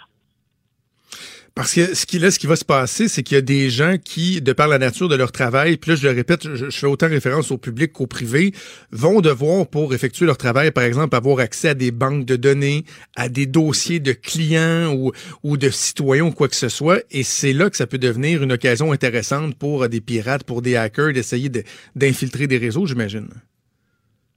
Parce 1.54 1.74
que 1.74 1.94
ce 1.94 2.06
qui, 2.06 2.18
là, 2.18 2.30
ce 2.30 2.38
qui 2.38 2.46
va 2.46 2.56
se 2.56 2.64
passer, 2.64 3.08
c'est 3.08 3.22
qu'il 3.22 3.34
y 3.34 3.38
a 3.38 3.42
des 3.42 3.68
gens 3.68 3.96
qui, 4.02 4.40
de 4.40 4.54
par 4.54 4.68
la 4.68 4.78
nature 4.78 5.10
de 5.10 5.14
leur 5.14 5.32
travail, 5.32 5.76
puis 5.76 5.90
là, 5.90 5.96
je 5.96 6.08
le 6.08 6.14
répète, 6.14 6.48
je, 6.54 6.70
fais 6.70 6.86
autant 6.86 7.08
référence 7.08 7.50
au 7.50 7.58
public 7.58 7.92
qu'au 7.92 8.06
privé, 8.06 8.52
vont 8.90 9.20
devoir, 9.20 9.66
pour 9.66 9.92
effectuer 9.92 10.24
leur 10.24 10.38
travail, 10.38 10.70
par 10.70 10.84
exemple, 10.84 11.14
avoir 11.14 11.40
accès 11.40 11.68
à 11.68 11.74
des 11.74 11.90
banques 11.90 12.24
de 12.24 12.36
données, 12.36 12.84
à 13.16 13.28
des 13.28 13.44
dossiers 13.44 14.00
de 14.00 14.12
clients 14.12 14.94
ou, 14.94 15.12
ou 15.42 15.58
de 15.58 15.68
citoyens 15.68 16.24
ou 16.24 16.32
quoi 16.32 16.48
que 16.48 16.56
ce 16.56 16.70
soit. 16.70 17.02
Et 17.10 17.22
c'est 17.22 17.52
là 17.52 17.68
que 17.68 17.76
ça 17.76 17.86
peut 17.86 17.98
devenir 17.98 18.42
une 18.42 18.52
occasion 18.52 18.90
intéressante 18.90 19.54
pour 19.54 19.86
des 19.90 20.00
pirates, 20.00 20.44
pour 20.44 20.62
des 20.62 20.76
hackers, 20.76 21.12
d'essayer 21.12 21.50
de- 21.50 21.64
d'infiltrer 21.94 22.46
des 22.46 22.58
réseaux, 22.58 22.86
j'imagine. 22.86 23.28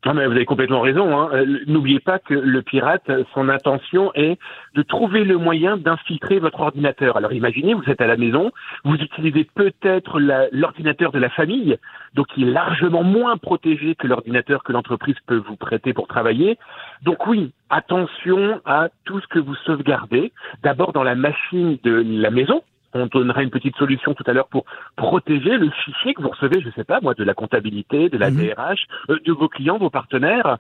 Non, 0.06 0.14
mais 0.14 0.28
vous 0.28 0.34
avez 0.34 0.46
complètement 0.46 0.82
raison. 0.82 1.18
Hein. 1.18 1.30
Euh, 1.34 1.60
N'oubliez 1.66 2.00
pas 2.00 2.20
que 2.20 2.36
le 2.36 2.62
pirate, 2.62 3.10
son 3.34 3.50
intention 3.50 4.12
est 4.14 4.38
de 4.76 4.84
trouver 4.84 5.24
le 5.24 5.38
moyen 5.38 5.78
d'infiltrer 5.78 6.38
votre 6.38 6.60
ordinateur. 6.60 7.18
Alors 7.18 7.34
imaginez, 7.34 7.74
vous 7.74 7.90
êtes 7.90 8.02
à 8.02 8.08
la 8.08 8.16
maison, 8.16 8.52
vous 8.84 8.96
utilisez 8.96 9.46
peut-être 9.56 10.20
l'ordinateur 10.52 11.12
de 11.12 11.18
la 11.18 11.30
famille, 11.30 11.78
donc 12.14 12.28
il 12.38 12.50
est 12.50 12.52
largement 12.52 13.02
moins 13.02 13.38
protégé 13.38 13.96
que 13.96 14.06
l'ordinateur 14.06 14.64
que 14.64 14.74
l'entreprise 14.74 15.16
peut 15.26 15.42
vous 15.48 15.56
prêter 15.56 15.92
pour 15.92 16.08
travailler. 16.08 16.60
Donc 17.02 17.26
oui, 17.26 17.52
attention 17.72 18.62
à 18.66 18.90
tout 19.06 19.20
ce 19.22 19.28
que 19.28 19.40
vous 19.40 19.56
sauvegardez, 19.66 20.32
d'abord 20.62 20.94
dans 20.94 21.04
la 21.04 21.16
machine 21.16 21.80
de 21.84 22.04
la 22.06 22.30
maison. 22.30 22.62
On 22.96 23.08
donnera 23.08 23.44
une 23.44 23.50
petite 23.50 23.76
solution 23.76 24.14
tout 24.14 24.24
à 24.26 24.32
l'heure 24.32 24.48
pour 24.48 24.66
protéger 24.96 25.58
le 25.58 25.70
fichier 25.70 26.14
que 26.14 26.22
vous 26.22 26.30
recevez, 26.30 26.62
je 26.62 26.70
sais 26.72 26.86
pas 26.86 27.00
moi, 27.02 27.14
de 27.14 27.26
la 27.26 27.34
comptabilité, 27.34 28.08
de 28.10 28.18
la 28.18 28.32
Mhm. 28.32 28.38
DRH, 28.38 28.88
euh, 29.10 29.20
de 29.26 29.32
vos 29.34 29.50
clients, 29.50 29.78
vos 29.78 29.90
partenaires. 29.90 30.58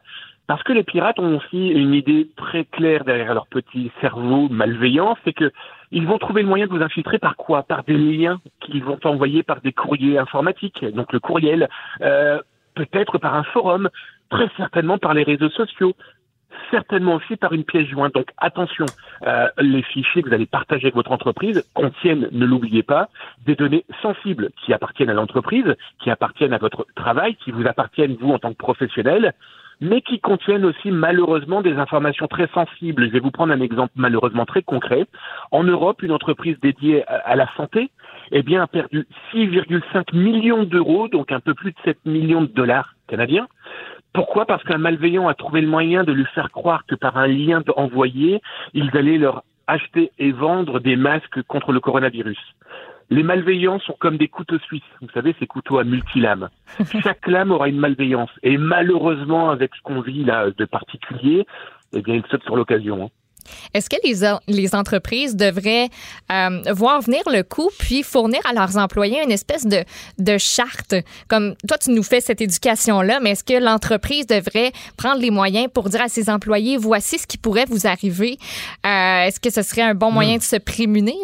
Parce 0.48 0.62
que 0.63 0.74
les 0.74 0.84
pirates 0.84 1.18
ont 1.18 1.38
aussi 1.38 1.70
une 1.70 1.94
idée 1.94 2.30
très 2.36 2.65
claire 2.65 3.06
derrière 3.06 3.34
leur 3.34 3.48
petit 3.48 3.89
cerveau 4.01 4.50
malveillant, 4.50 5.18
c'est 5.24 5.34
que 5.34 5.50
ils 5.92 6.06
vont 6.06 6.18
trouver 6.18 6.42
le 6.42 6.50
moyen 6.50 6.68
de 6.68 6.72
vous 6.72 6.84
infiltrer 6.84 7.20
par 7.20 7.38
quoi? 7.38 7.63
Par 7.63 7.84
des 7.86 7.98
liens 7.98 8.42
qu'ils 8.60 8.84
vont 8.84 9.00
envoyer 9.06 9.42
par 9.42 9.62
des 9.62 9.72
courriers 9.72 10.18
informatiques, 10.18 10.84
donc 10.94 11.13
le 11.13 11.20
courriel, 11.22 11.70
euh, 12.01 12.42
peut-être 12.75 13.18
par 13.18 13.34
un 13.34 13.44
forum, 13.44 13.89
très 14.30 14.50
certainement 14.58 14.98
par 14.98 15.13
les 15.13 15.24
réseaux 15.24 15.50
sociaux, 15.50 15.94
certainement 16.72 17.16
aussi 17.16 17.36
par 17.36 17.54
une 17.54 17.64
pièce 17.64 17.88
jointe. 17.88 18.14
Donc 18.14 18.30
attention, 18.38 18.86
euh, 19.26 19.48
les 19.60 19.82
fichiers 19.84 20.22
que 20.22 20.30
vous 20.30 20.34
allez 20.34 20.46
partager 20.46 20.86
avec 20.86 20.96
votre 20.96 21.12
entreprise 21.12 21.64
contiennent, 21.74 22.30
ne 22.32 22.46
l'oubliez 22.46 22.84
pas, 22.84 23.10
des 23.46 23.56
données 23.56 23.86
sensibles 24.02 24.50
qui 24.64 24.74
appartiennent 24.74 25.10
à 25.10 25.14
l'entreprise, 25.14 25.76
qui 26.00 26.10
appartiennent 26.10 26.54
à 26.54 26.58
votre 26.58 26.86
travail, 26.96 27.36
qui 27.36 27.52
vous 27.52 27.66
appartiennent 27.68 28.16
vous 28.20 28.32
en 28.32 28.40
tant 28.40 28.52
que 28.52 28.58
professionnel, 28.58 29.34
mais 29.82 30.01
qui 30.01 30.20
contiennent 30.20 30.65
aussi 30.65 30.91
malheureusement 30.91 31.62
des 31.62 31.74
informations 31.74 32.27
très 32.27 32.48
sensibles. 32.53 33.05
Je 33.08 33.12
vais 33.12 33.20
vous 33.20 33.32
prendre 33.32 33.53
un 33.53 33.62
exemple 33.62 33.94
malheureusement 33.96 34.46
très 34.46 34.62
concret. 34.62 35.05
En 35.51 35.63
Europe, 35.63 36.01
une 36.03 36.12
entreprise 36.12 36.58
dédiée 36.62 37.03
à 37.08 37.36
la 37.36 37.48
santé 37.55 37.91
eh 38.32 38.44
bien, 38.44 38.63
a 38.63 38.67
perdu 38.67 39.05
6,5 39.34 40.15
millions 40.15 40.63
d'euros, 40.63 41.08
donc 41.08 41.32
un 41.32 41.39
peu 41.39 41.53
plus 41.53 41.72
de 41.72 41.77
7 41.86 41.98
millions 42.05 42.41
de 42.41 42.48
dollars 42.48 42.96
canadiens. 43.08 43.48
Pourquoi? 44.13 44.46
Parce 44.46 44.63
qu'un 44.63 44.77
malveillant 44.77 45.27
a 45.27 45.34
trouvé 45.34 45.62
le 45.62 45.67
moyen 45.67 46.03
de 46.03 46.13
lui 46.13 46.25
faire 46.34 46.51
croire 46.51 46.86
que 46.86 46.96
par 46.96 47.17
un 47.17 47.27
lien 47.27 47.62
envoyé, 47.75 48.41
ils 48.74 48.89
allaient 48.96 49.17
leur 49.17 49.44
acheter 49.67 50.12
et 50.20 50.32
vendre 50.32 50.79
des 50.79 50.96
masques 50.96 51.41
contre 51.44 51.72
le 51.72 51.79
coronavirus. 51.79 52.39
Les 53.10 53.24
malveillants 53.24 53.80
sont 53.80 53.96
comme 54.00 54.18
des 54.18 54.28
couteaux 54.28 54.60
suisses. 54.60 54.82
Vous 55.02 55.10
savez, 55.14 55.36
ces 55.40 55.48
couteaux 55.48 55.78
à 55.78 55.84
multilames. 55.84 56.50
Chaque 57.03 57.27
lame 57.27 57.51
aura 57.51 57.68
une 57.70 57.79
malveillance. 57.79 58.32
Et 58.44 58.58
malheureusement, 58.58 59.50
avec 59.50 59.75
ce 59.75 59.82
qu'on 59.82 60.01
vit 60.01 60.24
là 60.24 60.50
de 60.50 60.66
particulier, 60.66 61.46
eh 61.94 62.01
bien, 62.01 62.16
ils 62.16 62.25
sautent 62.29 62.44
sur 62.44 62.56
l'occasion. 62.56 63.06
hein. 63.06 63.10
Est-ce 63.74 63.90
que 63.90 63.98
les, 64.48 64.75
entreprises 64.75 65.36
devraient 65.36 65.90
euh, 66.32 66.62
voir 66.72 67.01
venir 67.01 67.22
le 67.27 67.44
coup 67.44 67.70
puis 67.77 68.03
fournir 68.03 68.40
à 68.50 68.53
leurs 68.53 68.77
employés 68.77 69.22
une 69.24 69.32
espèce 69.32 69.66
de, 69.66 69.84
de 70.18 70.38
charte? 70.38 70.96
Comme 71.27 71.56
toi, 71.68 71.77
tu 71.77 71.92
nous 71.92 72.03
fais 72.03 72.22
cette 72.22 72.42
éducation-là, 72.42 73.20
mais 73.22 73.32
est-ce 73.32 73.44
que 73.44 73.64
l'entreprise 73.64 74.27
devrait 74.27 74.72
prendre 74.98 75.22
les 75.22 75.32
moyens 75.32 75.68
pour 75.74 75.90
dire 75.90 76.01
à 76.01 76.08
ses 76.08 76.29
employés, 76.29 76.77
voici 76.77 77.20
ce 77.20 77.27
qui 77.27 77.38
pourrait 77.38 77.66
vous 77.66 77.88
arriver? 77.88 78.38
Euh, 78.86 79.22
est-ce 79.24 79.40
que 79.40 79.51
ce 79.51 79.62
serait 79.62 79.84
un 79.84 79.96
bon 79.96 80.12
moyen 80.12 80.38
de 80.38 80.44
se 80.44 80.56
prémunir? 80.56 81.16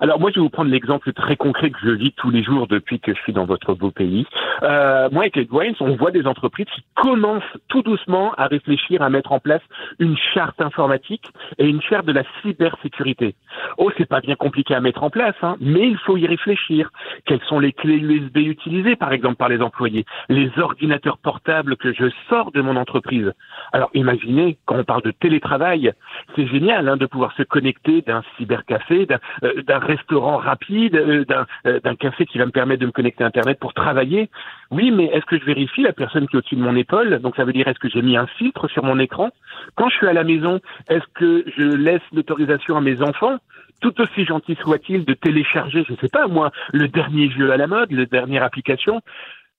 Alors 0.00 0.18
moi, 0.18 0.30
je 0.30 0.36
vais 0.36 0.42
vous 0.42 0.50
prendre 0.50 0.70
l'exemple 0.70 1.12
très 1.12 1.36
concret 1.36 1.70
que 1.70 1.78
je 1.82 1.90
vis 1.90 2.12
tous 2.12 2.30
les 2.30 2.42
jours 2.42 2.66
depuis 2.66 3.00
que 3.00 3.14
je 3.14 3.20
suis 3.20 3.32
dans 3.32 3.44
votre 3.44 3.74
beau 3.74 3.90
pays. 3.90 4.26
Euh, 4.62 5.08
moi, 5.12 5.22
avec 5.22 5.36
Edwines, 5.36 5.74
on 5.80 5.96
voit 5.96 6.10
des 6.10 6.26
entreprises 6.26 6.66
qui 6.74 6.82
commencent 6.94 7.42
tout 7.68 7.82
doucement 7.82 8.32
à 8.34 8.46
réfléchir 8.46 9.02
à 9.02 9.10
mettre 9.10 9.32
en 9.32 9.40
place 9.40 9.62
une 9.98 10.16
charte 10.16 10.60
informatique 10.60 11.26
et 11.58 11.68
une 11.68 11.80
charte 11.80 12.06
de 12.06 12.12
la 12.12 12.24
cybersécurité. 12.42 13.34
Oh, 13.78 13.90
c'est 13.96 14.08
pas 14.08 14.20
bien 14.20 14.34
compliqué 14.34 14.74
à 14.74 14.80
mettre 14.80 15.02
en 15.02 15.10
place, 15.10 15.36
hein, 15.42 15.56
mais 15.60 15.88
il 15.88 15.98
faut 15.98 16.16
y 16.16 16.26
réfléchir. 16.26 16.90
Quelles 17.24 17.42
sont 17.48 17.60
les 17.60 17.72
clés 17.72 17.98
USB 17.98 18.38
utilisées, 18.38 18.96
par 18.96 19.12
exemple, 19.12 19.36
par 19.36 19.48
les 19.48 19.60
employés? 19.60 20.04
Les 20.28 20.50
ordinateurs 20.58 21.18
portables 21.18 21.76
que 21.76 21.92
je 21.92 22.06
sors 22.28 22.50
de 22.52 22.60
mon 22.60 22.76
entreprise. 22.76 23.32
Alors, 23.72 23.90
imaginez, 23.94 24.58
quand 24.66 24.76
on 24.76 24.84
parle 24.84 25.02
de 25.02 25.12
télétravail, 25.12 25.92
c'est 26.34 26.46
génial 26.46 26.88
hein, 26.88 26.96
de 26.96 27.06
pouvoir 27.06 27.32
se 27.36 27.42
connecter 27.42 28.02
d'un 28.02 28.22
cybercafé, 28.36 29.06
d'un 29.06 29.18
euh, 29.44 29.62
restaurant 29.94 30.36
rapide, 30.36 30.96
euh, 30.96 31.24
d'un 31.24 31.46
euh, 31.66 31.80
d'un 31.80 31.94
café 31.94 32.26
qui 32.26 32.38
va 32.38 32.46
me 32.46 32.50
permettre 32.50 32.80
de 32.80 32.86
me 32.86 32.92
connecter 32.92 33.24
à 33.24 33.26
Internet 33.26 33.58
pour 33.58 33.74
travailler. 33.74 34.30
Oui, 34.70 34.90
mais 34.90 35.06
est-ce 35.06 35.24
que 35.26 35.38
je 35.38 35.44
vérifie 35.44 35.82
la 35.82 35.92
personne 35.92 36.26
qui 36.28 36.36
est 36.36 36.38
au-dessus 36.38 36.56
de 36.56 36.62
mon 36.62 36.76
épaule? 36.76 37.18
Donc 37.20 37.36
ça 37.36 37.44
veut 37.44 37.52
dire 37.52 37.68
est-ce 37.68 37.78
que 37.78 37.88
j'ai 37.88 38.02
mis 38.02 38.16
un 38.16 38.26
filtre 38.26 38.68
sur 38.68 38.84
mon 38.84 38.98
écran? 38.98 39.30
Quand 39.76 39.88
je 39.88 39.96
suis 39.96 40.08
à 40.08 40.12
la 40.12 40.24
maison, 40.24 40.60
est-ce 40.88 41.06
que 41.14 41.44
je 41.56 41.62
laisse 41.62 42.02
l'autorisation 42.12 42.76
à 42.76 42.80
mes 42.80 43.00
enfants? 43.02 43.38
Tout 43.80 44.00
aussi 44.00 44.24
gentil 44.24 44.56
soit-il 44.60 45.04
de 45.04 45.14
télécharger, 45.14 45.84
je 45.86 45.92
ne 45.92 45.98
sais 45.98 46.08
pas 46.08 46.26
moi, 46.26 46.50
le 46.72 46.88
dernier 46.88 47.30
jeu 47.30 47.50
à 47.52 47.56
la 47.56 47.66
mode, 47.66 47.90
la 47.92 48.06
dernière 48.06 48.42
application. 48.42 49.00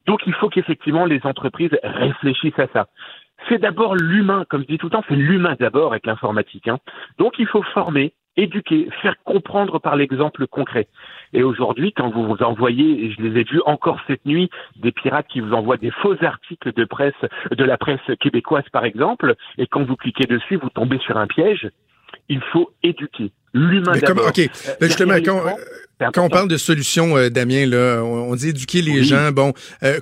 Donc 0.08 0.22
il 0.28 0.34
faut 0.34 0.50
qu'effectivement 0.50 1.06
les 1.06 1.22
entreprises 1.24 1.78
réfléchissent 1.84 2.60
à 2.60 2.68
ça. 2.74 2.88
C'est 3.50 3.60
d'abord 3.60 3.96
l'humain, 3.96 4.46
comme 4.50 4.62
je 4.62 4.68
dis 4.68 4.78
tout 4.78 4.88
le 4.88 4.92
temps, 4.92 5.04
c'est 5.08 5.16
l'humain 5.16 5.56
d'abord 5.60 5.92
avec 5.92 6.06
l'informatique. 6.06 6.68
Hein. 6.68 6.80
Donc 7.20 7.34
il 7.38 7.48
faut 7.48 7.62
former, 7.62 8.14
éduquer, 8.38 8.90
faire 9.02 9.16
comprendre 9.24 9.80
par 9.80 9.96
l'exemple 9.96 10.48
concret. 10.48 10.88
Et 11.34 11.44
aujourd'hui, 11.44 11.94
quand 11.94 12.10
vous 12.10 12.26
vous 12.26 12.44
envoyez, 12.44 13.06
et 13.06 13.12
je 13.12 13.22
les 13.22 13.42
ai 13.42 13.44
vus 13.44 13.62
encore 13.66 14.00
cette 14.08 14.26
nuit, 14.26 14.50
des 14.78 14.92
pirates 14.92 15.28
qui 15.28 15.40
vous 15.40 15.54
envoient 15.54 15.78
des 15.78 15.92
faux 15.92 16.16
articles 16.24 16.74
de 16.74 16.86
presse, 16.86 17.14
de 17.52 17.64
la 17.64 17.78
presse 17.78 18.00
québécoise 18.20 18.68
par 18.72 18.86
exemple, 18.86 19.36
et 19.58 19.68
quand 19.68 19.84
vous 19.84 19.96
cliquez 19.96 20.26
dessus, 20.26 20.58
vous 20.58 20.70
tombez 20.70 21.00
sur 21.00 21.18
un 21.18 21.28
piège, 21.28 21.70
il 22.30 22.42
faut 22.42 22.72
éduquer. 22.84 23.32
L'humain 23.54 23.98
d'abord. 24.02 24.28
OK, 24.28 24.38
ben 24.80 24.88
justement, 24.88 25.16
quand, 25.24 25.42
quand 26.00 26.24
on 26.26 26.30
parle 26.30 26.48
de 26.48 26.58
solutions, 26.58 27.16
euh, 27.18 27.30
Damien, 27.30 27.66
là, 27.66 28.02
on, 28.04 28.32
on 28.32 28.36
dit 28.36 28.50
éduquer 28.50 28.82
les 28.82 28.92
Oui. 29.00 29.04
gens. 29.06 29.32
Bon, 29.32 29.54
euh, 29.84 30.00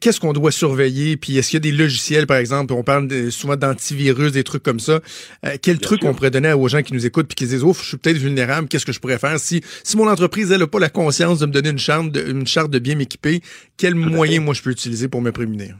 qu'est-ce 0.00 0.20
qu'on 0.20 0.32
doit 0.32 0.52
surveiller? 0.52 1.16
Puis 1.16 1.38
est-ce 1.38 1.48
qu'il 1.50 1.56
y 1.56 1.68
a 1.68 1.70
des 1.70 1.76
logiciels, 1.76 2.26
par 2.26 2.36
exemple, 2.36 2.72
on 2.74 2.82
parle 2.82 3.08
de- 3.08 3.30
souvent 3.30 3.56
d'antivirus, 3.56 4.32
des 4.32 4.44
trucs 4.44 4.62
comme 4.62 4.80
ça. 4.80 5.00
Euh, 5.46 5.56
quel 5.60 5.78
Bien 5.78 5.86
truc 5.86 6.00
sûr. 6.00 6.10
on 6.10 6.14
pourrait 6.14 6.30
donner 6.30 6.52
aux 6.52 6.68
gens 6.68 6.82
qui 6.82 6.92
nous 6.94 7.06
écoutent 7.06 7.26
puis 7.28 7.34
qui 7.34 7.46
se 7.46 7.50
disent, 7.50 7.64
oh, 7.64 7.74
je 7.78 7.86
suis 7.88 7.96
peut-être 7.96 8.18
vulnérable, 8.18 8.68
qu'est-ce 8.68 8.86
que 8.86 8.92
je 8.92 9.00
pourrais 9.00 9.18
faire? 9.18 9.38
Si, 9.40 9.62
si 9.84 9.96
mon 9.96 10.08
entreprise, 10.08 10.50
elle 10.52 10.60
n'a 10.60 10.66
pas 10.66 10.78
la 10.80 10.90
conscience 10.90 11.38
de 11.38 11.46
me 11.46 11.52
donner 11.52 11.70
une 11.70 11.78
charte 11.78 12.10
de, 12.12 12.30
une 12.30 12.46
charte 12.46 12.70
de 12.70 12.78
bien 12.78 12.94
m'équiper, 12.94 13.40
quel 13.76 13.94
moyen, 13.94 14.40
moi, 14.40 14.54
je 14.54 14.62
peux 14.62 14.70
utiliser 14.70 15.08
pour 15.08 15.22
me 15.22 15.32
prémunir? 15.32 15.76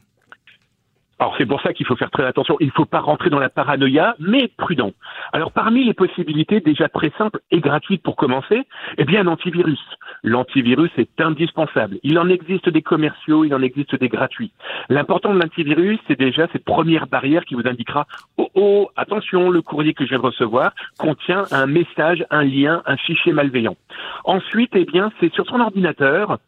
Alors 1.22 1.36
c'est 1.38 1.46
pour 1.46 1.62
ça 1.62 1.72
qu'il 1.72 1.86
faut 1.86 1.94
faire 1.94 2.10
très 2.10 2.24
attention. 2.26 2.56
Il 2.58 2.66
ne 2.66 2.72
faut 2.72 2.84
pas 2.84 2.98
rentrer 2.98 3.30
dans 3.30 3.38
la 3.38 3.48
paranoïa, 3.48 4.16
mais 4.18 4.48
prudent. 4.48 4.90
Alors 5.32 5.52
parmi 5.52 5.84
les 5.84 5.94
possibilités 5.94 6.58
déjà 6.58 6.88
très 6.88 7.12
simples 7.16 7.38
et 7.52 7.60
gratuites 7.60 8.02
pour 8.02 8.16
commencer, 8.16 8.62
eh 8.98 9.04
bien 9.04 9.20
un 9.20 9.28
antivirus. 9.28 9.78
L'antivirus 10.24 10.90
est 10.98 11.20
indispensable. 11.20 11.98
Il 12.02 12.18
en 12.18 12.28
existe 12.28 12.68
des 12.68 12.82
commerciaux, 12.82 13.44
il 13.44 13.54
en 13.54 13.62
existe 13.62 13.94
des 13.94 14.08
gratuits. 14.08 14.50
L'important 14.88 15.32
de 15.32 15.38
l'antivirus, 15.38 16.00
c'est 16.08 16.18
déjà 16.18 16.48
cette 16.50 16.64
première 16.64 17.06
barrière 17.06 17.44
qui 17.44 17.54
vous 17.54 17.68
indiquera 17.68 18.08
oh 18.36 18.50
oh 18.56 18.90
attention, 18.96 19.48
le 19.48 19.62
courrier 19.62 19.94
que 19.94 20.02
je 20.02 20.08
viens 20.08 20.18
de 20.18 20.26
recevoir 20.26 20.72
contient 20.98 21.44
un 21.52 21.66
message, 21.66 22.26
un 22.30 22.42
lien, 22.42 22.82
un 22.84 22.96
fichier 22.96 23.32
malveillant. 23.32 23.76
Ensuite, 24.24 24.72
eh 24.74 24.84
bien 24.84 25.12
c'est 25.20 25.32
sur 25.32 25.46
son 25.46 25.60
ordinateur 25.60 26.38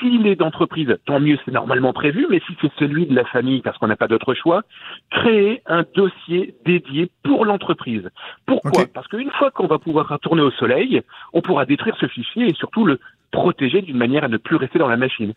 s'il 0.00 0.26
est 0.26 0.36
d'entreprise, 0.36 0.96
tant 1.06 1.20
mieux, 1.20 1.38
c'est 1.44 1.52
normalement 1.52 1.92
prévu, 1.92 2.26
mais 2.30 2.40
si 2.46 2.56
c'est 2.60 2.72
celui 2.78 3.06
de 3.06 3.14
la 3.14 3.24
famille, 3.24 3.60
parce 3.60 3.78
qu'on 3.78 3.86
n'a 3.86 3.96
pas 3.96 4.08
d'autre 4.08 4.34
choix, 4.34 4.62
créer 5.10 5.62
un 5.66 5.84
dossier 5.94 6.54
dédié 6.64 7.10
pour 7.22 7.44
l'entreprise. 7.44 8.08
Pourquoi 8.46 8.86
Parce 8.92 9.06
qu'une 9.08 9.30
fois 9.30 9.50
qu'on 9.50 9.66
va 9.66 9.78
pouvoir 9.78 10.08
retourner 10.08 10.42
au 10.42 10.50
soleil, 10.50 11.02
on 11.32 11.42
pourra 11.42 11.66
détruire 11.66 11.96
ce 12.00 12.06
fichier 12.06 12.48
et 12.48 12.54
surtout 12.54 12.84
le 12.84 12.98
protéger 13.30 13.82
d'une 13.82 13.96
manière 13.96 14.24
à 14.24 14.28
ne 14.28 14.38
plus 14.38 14.56
rester 14.56 14.78
dans 14.78 14.88
la 14.88 14.96
machine. 14.96 15.34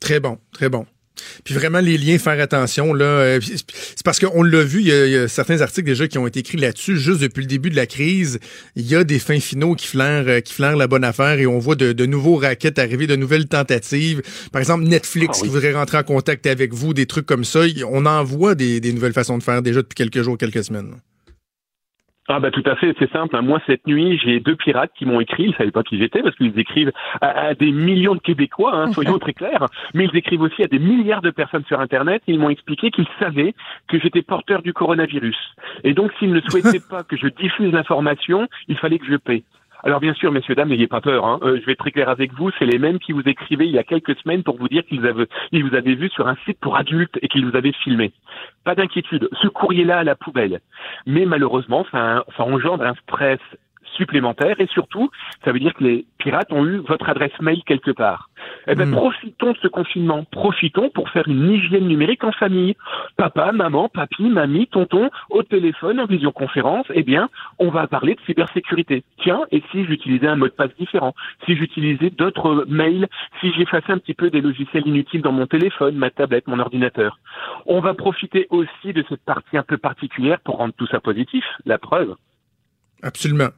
Très 0.00 0.20
bon, 0.20 0.38
très 0.52 0.68
bon. 0.68 0.86
Puis 1.44 1.54
vraiment, 1.54 1.80
les 1.80 1.98
liens, 1.98 2.18
faire 2.18 2.40
attention. 2.40 2.92
là. 2.92 3.04
Euh, 3.04 3.40
c'est 3.42 4.02
parce 4.04 4.18
qu'on 4.18 4.42
l'a 4.42 4.62
vu, 4.62 4.80
il 4.80 4.86
y, 4.86 5.16
a, 5.16 5.28
certains 5.28 5.60
articles 5.60 5.86
déjà 5.86 6.08
qui 6.08 6.18
ont 6.18 6.26
été 6.26 6.40
écrits 6.40 6.58
là-dessus, 6.58 6.98
juste 6.98 7.20
depuis 7.20 7.40
le 7.40 7.46
début 7.46 7.70
de 7.70 7.76
la 7.76 7.86
crise. 7.86 8.38
Il 8.76 8.86
y 8.86 8.94
a 8.94 9.04
des 9.04 9.18
fins 9.18 9.40
finaux 9.40 9.74
qui 9.74 9.86
flairent, 9.86 10.28
euh, 10.28 10.40
qui 10.40 10.52
flairent 10.52 10.76
la 10.76 10.86
bonne 10.86 11.04
affaire 11.04 11.38
et 11.38 11.46
on 11.46 11.58
voit 11.58 11.74
de, 11.74 12.06
nouveaux 12.06 12.36
raquettes 12.36 12.78
arriver, 12.78 13.06
de 13.06 13.16
nouvelles 13.16 13.46
tentatives. 13.46 14.22
Par 14.52 14.60
exemple, 14.60 14.84
Netflix 14.84 15.38
ah 15.40 15.44
qui 15.44 15.48
voudrait 15.48 15.72
rentrer 15.72 15.98
en 15.98 16.02
contact 16.02 16.46
avec 16.46 16.72
vous, 16.72 16.94
des 16.94 17.06
trucs 17.06 17.26
comme 17.26 17.44
ça. 17.44 17.60
On 17.90 18.06
en 18.06 18.24
voit 18.24 18.54
des, 18.54 18.80
des 18.80 18.92
nouvelles 18.92 19.12
façons 19.12 19.38
de 19.38 19.42
faire 19.42 19.62
déjà 19.62 19.82
depuis 19.82 19.94
quelques 19.94 20.22
jours, 20.22 20.38
quelques 20.38 20.64
semaines. 20.64 20.94
Ah 22.26 22.40
bah 22.40 22.50
tout 22.50 22.62
à 22.64 22.74
fait, 22.76 22.94
c'est 22.98 23.10
simple. 23.12 23.38
Moi 23.42 23.60
cette 23.66 23.86
nuit, 23.86 24.18
j'ai 24.24 24.40
deux 24.40 24.56
pirates 24.56 24.92
qui 24.96 25.04
m'ont 25.04 25.20
écrit. 25.20 25.44
Ils 25.44 25.54
savaient 25.56 25.70
pas 25.70 25.82
qui 25.82 25.98
j'étais 25.98 26.22
parce 26.22 26.34
qu'ils 26.36 26.58
écrivent 26.58 26.92
à, 27.20 27.54
des 27.54 27.70
millions 27.70 28.14
de 28.14 28.20
Québécois, 28.20 28.74
hein, 28.74 28.92
soyons 28.92 29.18
très 29.18 29.34
clairs. 29.34 29.66
Mais 29.92 30.04
ils 30.10 30.16
écrivent 30.16 30.40
aussi 30.40 30.62
à 30.62 30.66
des 30.66 30.78
milliards 30.78 31.20
de 31.20 31.30
personnes 31.30 31.64
sur 31.66 31.80
Internet. 31.80 32.22
Ils 32.26 32.38
m'ont 32.38 32.48
expliqué 32.48 32.90
qu'ils 32.90 33.08
savaient 33.18 33.54
que 33.88 33.98
j'étais 33.98 34.22
porteur 34.22 34.62
du 34.62 34.72
coronavirus. 34.72 35.36
Et 35.82 35.92
donc 35.92 36.12
s'ils 36.18 36.32
ne 36.32 36.40
souhaitaient 36.40 36.80
pas 36.90 37.02
que 37.02 37.16
je 37.16 37.26
diffuse 37.26 37.72
l'information, 37.72 38.48
il 38.68 38.78
fallait 38.78 38.98
que 38.98 39.06
je 39.06 39.16
paie. 39.16 39.44
Alors 39.84 40.00
bien 40.00 40.14
sûr, 40.14 40.32
messieurs, 40.32 40.54
dames, 40.54 40.70
n'ayez 40.70 40.86
pas 40.86 41.02
peur. 41.02 41.26
Hein. 41.26 41.38
Euh, 41.42 41.58
je 41.60 41.66
vais 41.66 41.72
être 41.72 41.78
très 41.78 41.90
clair 41.90 42.08
avec 42.08 42.32
vous. 42.32 42.50
C'est 42.58 42.64
les 42.64 42.78
mêmes 42.78 42.98
qui 42.98 43.12
vous 43.12 43.20
écrivaient 43.26 43.66
il 43.66 43.72
y 43.72 43.78
a 43.78 43.84
quelques 43.84 44.16
semaines 44.20 44.42
pour 44.42 44.56
vous 44.56 44.68
dire 44.68 44.82
qu'ils 44.86 45.06
avaient, 45.06 45.26
ils 45.52 45.62
vous 45.62 45.76
avaient 45.76 45.94
vu 45.94 46.08
sur 46.08 46.26
un 46.26 46.36
site 46.46 46.58
pour 46.60 46.78
adultes 46.78 47.18
et 47.20 47.28
qu'ils 47.28 47.44
vous 47.44 47.54
avaient 47.54 47.72
filmé. 47.84 48.12
Pas 48.64 48.74
d'inquiétude. 48.74 49.28
Ce 49.42 49.48
courrier-là 49.48 49.98
à 49.98 50.04
la 50.04 50.14
poubelle. 50.14 50.60
Mais 51.06 51.26
malheureusement, 51.26 51.84
ça, 51.92 52.24
ça 52.34 52.44
engendre 52.44 52.82
un 52.82 52.94
stress 52.94 53.40
supplémentaire 53.96 54.60
et 54.60 54.66
surtout, 54.66 55.10
ça 55.44 55.52
veut 55.52 55.60
dire 55.60 55.74
que 55.74 55.84
les 55.84 56.06
pirates 56.18 56.52
ont 56.52 56.64
eu 56.64 56.78
votre 56.78 57.08
adresse 57.08 57.38
mail 57.40 57.62
quelque 57.64 57.90
part. 57.90 58.30
Eh 58.66 58.74
ben, 58.74 58.88
hmm. 58.88 58.92
profitons 58.92 59.52
de 59.52 59.58
ce 59.62 59.68
confinement, 59.68 60.24
profitons 60.24 60.90
pour 60.90 61.08
faire 61.10 61.28
une 61.28 61.50
hygiène 61.50 61.86
numérique 61.86 62.24
en 62.24 62.32
famille. 62.32 62.76
Papa, 63.16 63.52
maman, 63.52 63.88
papy, 63.88 64.24
mamie, 64.28 64.66
tonton, 64.66 65.10
au 65.30 65.42
téléphone, 65.42 66.00
en 66.00 66.06
visioconférence, 66.06 66.86
eh 66.94 67.02
bien, 67.02 67.28
on 67.58 67.70
va 67.70 67.86
parler 67.86 68.14
de 68.14 68.20
cybersécurité. 68.26 69.04
Tiens, 69.22 69.42
et 69.50 69.62
si 69.70 69.84
j'utilisais 69.84 70.26
un 70.26 70.36
mot 70.36 70.46
de 70.46 70.52
passe 70.52 70.74
différent, 70.78 71.14
si 71.44 71.56
j'utilisais 71.56 72.10
d'autres 72.10 72.64
mails, 72.68 73.08
si 73.40 73.52
j'effaçais 73.52 73.92
un 73.92 73.98
petit 73.98 74.14
peu 74.14 74.30
des 74.30 74.40
logiciels 74.40 74.86
inutiles 74.86 75.22
dans 75.22 75.32
mon 75.32 75.46
téléphone, 75.46 75.96
ma 75.96 76.10
tablette, 76.10 76.48
mon 76.48 76.58
ordinateur? 76.58 77.18
On 77.66 77.80
va 77.80 77.94
profiter 77.94 78.46
aussi 78.50 78.92
de 78.92 79.04
cette 79.08 79.24
partie 79.24 79.56
un 79.56 79.62
peu 79.62 79.78
particulière 79.78 80.40
pour 80.40 80.56
rendre 80.56 80.74
tout 80.76 80.86
ça 80.86 81.00
positif, 81.00 81.44
la 81.64 81.78
preuve. 81.78 82.14
Absolument. 83.02 83.50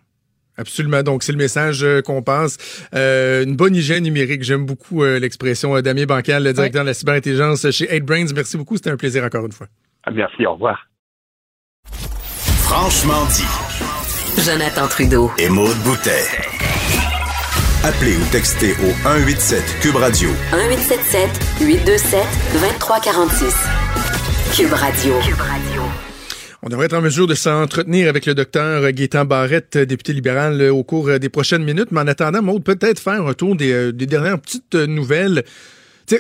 Absolument. 0.59 1.03
Donc, 1.03 1.23
c'est 1.23 1.33
le 1.33 1.39
message 1.39 1.83
euh, 1.83 2.03
qu'on 2.03 2.23
passe. 2.23 2.89
Euh, 2.95 3.45
une 3.45 3.57
bonne 3.57 3.75
hygiène 3.75 4.05
numérique. 4.05 4.43
J'aime 4.43 4.65
beaucoup 4.65 5.03
euh, 5.03 5.19
l'expression. 5.19 5.81
Damien 5.81 6.07
Bancal, 6.07 6.43
le 6.43 6.53
directeur 6.53 6.83
de 6.83 6.89
la 6.89 6.95
cyberintelligence 6.95 7.71
chez 7.71 7.87
8Brains. 7.87 8.33
Merci 8.35 8.57
beaucoup. 8.57 8.77
C'était 8.77 8.91
un 8.91 8.97
plaisir 8.97 9.25
encore 9.25 9.45
une 9.45 9.53
fois. 9.53 9.67
Ah, 10.05 10.11
merci. 10.11 10.47
Au 10.47 10.55
revoir. 10.55 10.89
Franchement 12.63 13.25
dit. 13.27 14.45
Jonathan 14.45 14.87
Trudeau. 14.89 15.31
Et 15.39 15.49
Maude 15.49 15.77
Boutet. 15.85 16.25
Appelez 17.85 18.17
ou 18.17 18.25
textez 18.33 18.73
au 18.73 18.91
187 19.05 19.63
Cube 19.81 19.97
Radio. 19.97 20.29
1877 20.53 21.31
827 21.61 22.21
2346. 22.55 23.55
Cube 24.57 24.73
Radio. 24.73 25.15
Cube 25.21 25.41
Radio. 25.41 25.76
On 26.67 26.69
devrait 26.69 26.87
être 26.87 26.97
en 26.97 27.01
mesure 27.01 27.29
de 27.29 27.35
s'entretenir 27.37 28.09
avec 28.09 28.27
le 28.27 28.35
docteur 28.35 28.91
Gaétan 28.91 29.25
Barrette, 29.25 29.79
député 29.79 30.13
libéral, 30.13 30.61
au 30.63 30.83
cours 30.83 31.21
des 31.21 31.29
prochaines 31.29 31.63
minutes. 31.63 31.93
Mais 31.93 32.01
en 32.01 32.09
attendant, 32.09 32.43
Maud, 32.43 32.65
peut-être 32.65 32.99
faire 32.99 33.25
un 33.25 33.35
tour 33.35 33.55
des, 33.55 33.71
euh, 33.71 33.93
dernières 33.93 34.41
petites 34.41 34.75
nouvelles. 34.75 35.45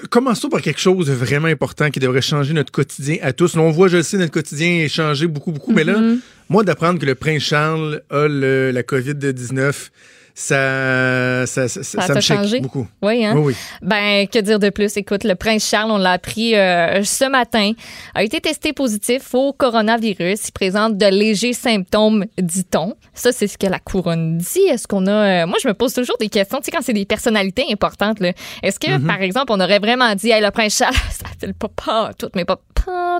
commençons 0.08 0.48
par 0.48 0.62
quelque 0.62 0.78
chose 0.78 1.08
de 1.08 1.12
vraiment 1.14 1.48
important 1.48 1.90
qui 1.90 1.98
devrait 1.98 2.22
changer 2.22 2.52
notre 2.52 2.70
quotidien 2.70 3.16
à 3.22 3.32
tous. 3.32 3.56
on 3.56 3.72
voit, 3.72 3.88
je 3.88 3.96
le 3.96 4.02
sais, 4.04 4.18
notre 4.18 4.30
quotidien 4.30 4.84
est 4.84 4.88
changé 4.88 5.26
beaucoup, 5.26 5.50
beaucoup. 5.50 5.72
Mais 5.72 5.82
là, 5.82 5.98
mm-hmm. 5.98 6.18
moi, 6.48 6.62
d'apprendre 6.62 7.00
que 7.00 7.06
le 7.06 7.16
prince 7.16 7.42
Charles 7.42 8.02
a 8.10 8.28
la 8.28 8.82
COVID-19, 8.84 9.74
ça, 10.38 11.46
ça, 11.46 11.66
ça, 11.66 11.82
ça, 11.82 12.14
me 12.14 12.20
changé? 12.20 12.60
beaucoup. 12.60 12.86
Oui, 13.00 13.24
hein? 13.24 13.32
oui, 13.38 13.56
Ben, 13.80 14.28
que 14.28 14.38
dire 14.38 14.58
de 14.58 14.68
plus? 14.68 14.94
Écoute, 14.98 15.24
le 15.24 15.34
prince 15.34 15.66
Charles, 15.66 15.90
on 15.90 15.96
l'a 15.96 16.12
appris 16.12 16.54
euh, 16.54 17.02
ce 17.04 17.24
matin, 17.24 17.72
a 18.14 18.22
été 18.22 18.38
testé 18.42 18.74
positif 18.74 19.34
au 19.34 19.54
coronavirus. 19.54 20.48
Il 20.48 20.52
présente 20.52 20.98
de 20.98 21.06
légers 21.06 21.54
symptômes, 21.54 22.26
dit-on. 22.36 22.92
Ça, 23.14 23.32
c'est 23.32 23.46
ce 23.46 23.56
que 23.56 23.66
la 23.66 23.78
couronne 23.78 24.36
dit. 24.36 24.60
Est-ce 24.68 24.86
qu'on 24.86 25.06
a. 25.06 25.44
Euh, 25.44 25.46
moi, 25.46 25.56
je 25.62 25.68
me 25.68 25.72
pose 25.72 25.94
toujours 25.94 26.18
des 26.18 26.28
questions. 26.28 26.58
Tu 26.58 26.66
sais, 26.66 26.70
quand 26.70 26.82
c'est 26.82 26.92
des 26.92 27.06
personnalités 27.06 27.64
importantes, 27.72 28.18
est-ce 28.62 28.78
que, 28.78 28.88
mm-hmm. 28.88 29.06
par 29.06 29.22
exemple, 29.22 29.52
on 29.54 29.60
aurait 29.60 29.78
vraiment 29.78 30.14
dit, 30.16 30.32
hey, 30.32 30.42
le 30.42 30.50
prince 30.50 30.76
Charles, 30.76 30.94
ça 31.10 31.28
fait 31.40 31.54
pas 31.54 31.68
pas 31.68 32.10
tout, 32.12 32.28
mais 32.34 32.44
pas 32.44 32.58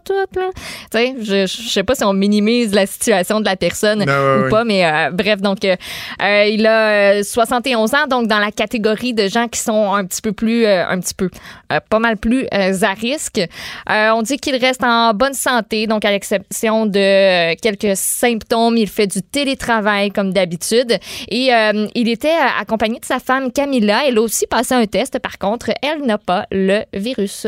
tout, 0.05 0.12
là? 0.12 0.50
Tu 0.55 0.98
sais, 0.98 1.14
je, 1.18 1.46
je 1.46 1.68
sais 1.70 1.83
pas 1.83 1.94
si 1.94 2.05
on 2.05 2.12
minimise 2.12 2.74
la 2.74 2.87
situation 2.87 3.40
de 3.40 3.46
la 3.46 3.57
personne 3.57 4.02
ou 4.02 4.50
pas, 4.50 4.64
mais 4.64 4.85
euh, 4.85 5.11
bref, 5.11 5.40
donc, 5.40 5.64
il 5.64 6.66
a 6.66 7.06
71 7.23 7.95
ans, 7.95 8.07
donc 8.09 8.27
dans 8.27 8.38
la 8.38 8.51
catégorie 8.51 9.14
de 9.14 9.29
gens 9.29 9.49
qui 9.49 9.61
sont 9.61 9.92
un 9.92 10.05
petit 10.05 10.23
peu 10.23 10.33
plus, 10.33 10.64
euh, 10.64 10.87
un 10.87 11.01
petit 11.01 11.14
peu, 11.14 11.31
euh, 11.73 11.81
pas 11.88 11.99
mal 11.99 12.16
plus 12.16 12.47
euh, 12.55 12.73
à 12.83 12.95
risque. 12.95 13.40
on 13.88 14.23
dit 14.23 14.37
qu'il 14.38 14.57
reste 14.57 14.85
en 14.85 15.14
bonne 15.14 15.35
santé, 15.35 15.87
donc 15.87 16.05
à 16.05 16.11
l'exception 16.11 16.87
de 16.87 17.55
quelques 17.57 17.97
symptômes, 17.97 18.77
il 18.77 18.88
fait 18.88 19.07
du 19.07 19.23
télétravail 19.23 20.11
comme 20.11 20.33
d'habitude. 20.33 20.99
Et 21.29 21.51
il 21.95 22.09
était 22.09 22.37
accompagné 22.61 22.99
de 23.01 23.05
sa 23.05 23.19
femme 23.19 23.53
Camilla. 23.53 24.03
Elle 24.07 24.19
a 24.19 24.23
aussi 24.23 24.47
passé 24.47 24.75
un 24.75 24.87
test. 24.87 25.19
Par 25.19 25.38
contre, 25.38 25.71
elle 25.83 26.03
n'a 26.03 26.19
pas 26.19 26.47
le 26.51 26.83
virus. 26.92 27.47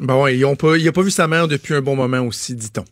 Bon, 0.00 0.26
et 0.26 0.44
on 0.44 0.54
peut, 0.54 0.78
il 0.78 0.84
n'a 0.84 0.92
pas 0.92 1.02
vu 1.02 1.10
sa 1.10 1.26
mère 1.26 1.48
depuis 1.48 1.74
un 1.74 1.80
bon 1.80 1.96
moment 1.96 2.20
aussi, 2.20 2.54
dit-on. 2.54 2.84